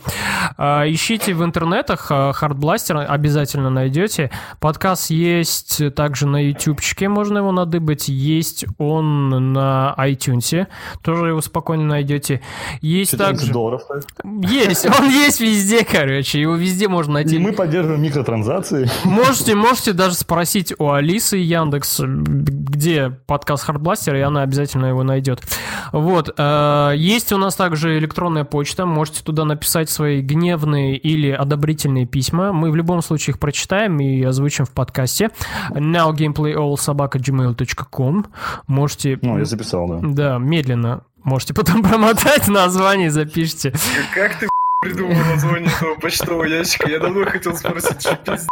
Э, 0.59 0.85
ищите 0.86 1.35
в 1.35 1.44
интернетах 1.44 2.06
Хардбластер, 2.06 3.05
обязательно 3.09 3.70
найдете. 3.70 4.31
Подкаст 4.60 5.10
есть 5.10 5.94
также 5.94 6.27
на 6.27 6.48
ютубчике, 6.48 7.09
можно 7.09 7.39
его 7.39 7.52
надыбать, 7.52 8.09
есть 8.09 8.64
он 8.78 9.52
на 9.52 9.94
iTunes, 9.98 10.66
тоже 11.02 11.28
его 11.28 11.40
спокойно 11.40 11.85
найдете. 11.85 12.43
Есть 12.81 13.12
14 13.12 13.39
также... 13.39 13.52
долларов 13.52 13.82
стоит. 13.82 14.06
Есть, 14.43 14.87
он 15.01 15.09
есть 15.09 15.41
везде, 15.41 15.85
короче, 15.85 16.41
его 16.41 16.57
везде 16.57 16.89
можно 16.89 17.15
найти. 17.15 17.37
И 17.37 17.39
мы 17.39 17.53
поддерживаем 17.53 18.03
микротранзакции. 18.03 18.91
Можете, 19.05 19.55
можете 19.55 19.93
даже 19.93 20.15
спросить 20.15 20.75
у 20.79 20.91
Алисы 20.91 21.37
Яндекс, 21.39 22.01
где 22.05 23.11
подкаст 23.27 23.65
Хардбластер, 23.65 24.17
и 24.17 24.21
она 24.21 24.43
обязательно 24.43 24.87
его 24.87 25.03
найдет. 25.03 25.43
Вот. 25.93 26.35
э, 26.37 26.93
Есть 26.97 27.33
у 27.33 27.39
нас 27.39 27.55
также 27.55 27.99
электронная 27.99 28.45
почта. 28.45 28.87
Можете 28.87 29.23
туда 29.23 29.45
написать 29.45 29.89
свои 29.91 30.21
гневные 30.21 30.97
или 30.97 31.31
одобрительные 31.31 32.07
письма. 32.07 32.53
Мы 32.53 32.71
в 32.71 32.77
любом 32.77 33.03
случае 33.03 33.35
их 33.35 33.41
прочитаем 33.41 33.99
и 34.01 34.23
озвучим 34.23 34.65
в 34.65 34.71
подкасте. 34.71 35.31
nowgameplayallsobaka.gmail.com 35.71 38.27
Можете... 38.67 39.19
Ну, 39.23 39.39
я 39.39 39.45
записал, 39.45 39.89
да. 39.89 40.01
Да, 40.03 40.39
медленно. 40.39 41.03
Можете 41.27 41.55
потом 41.55 41.82
промотать 41.82 42.47
название, 42.47 43.11
запишите. 43.11 43.74
Как 44.15 44.39
ты 44.39 44.48
придумал 44.81 45.16
название 45.24 45.73
этого 45.77 45.97
почтового 45.97 46.44
ящика? 46.44 46.89
Я 46.89 47.01
давно 47.01 47.24
хотел 47.24 47.57
спросить, 47.57 48.01
что 48.01 48.15
пиздец. 48.15 48.47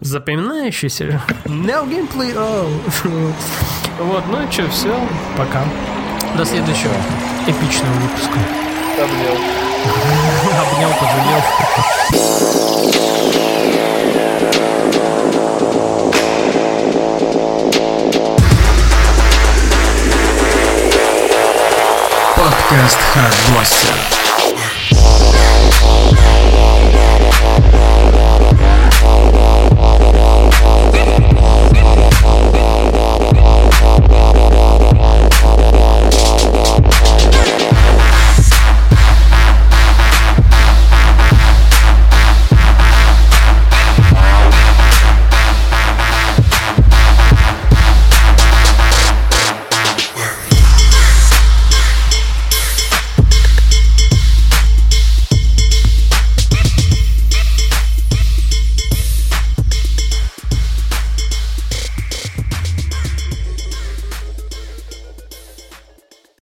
Запоминающийся. 0.00 1.22
Now 1.44 1.88
gameplay 1.88 2.34
all. 2.34 2.68
Вот, 4.00 4.24
ну 4.26 4.44
и 4.44 4.50
что, 4.50 4.68
все, 4.70 5.08
пока. 5.38 5.62
До 6.36 6.44
следующего 6.44 6.94
эпичного 7.46 7.92
выпуска. 7.92 8.38
Обнял. 8.98 9.36
Обнял, 10.60 10.90
пожалел. 10.98 11.40
Подкаст 22.74 22.98
Хардбостер. 23.14 24.24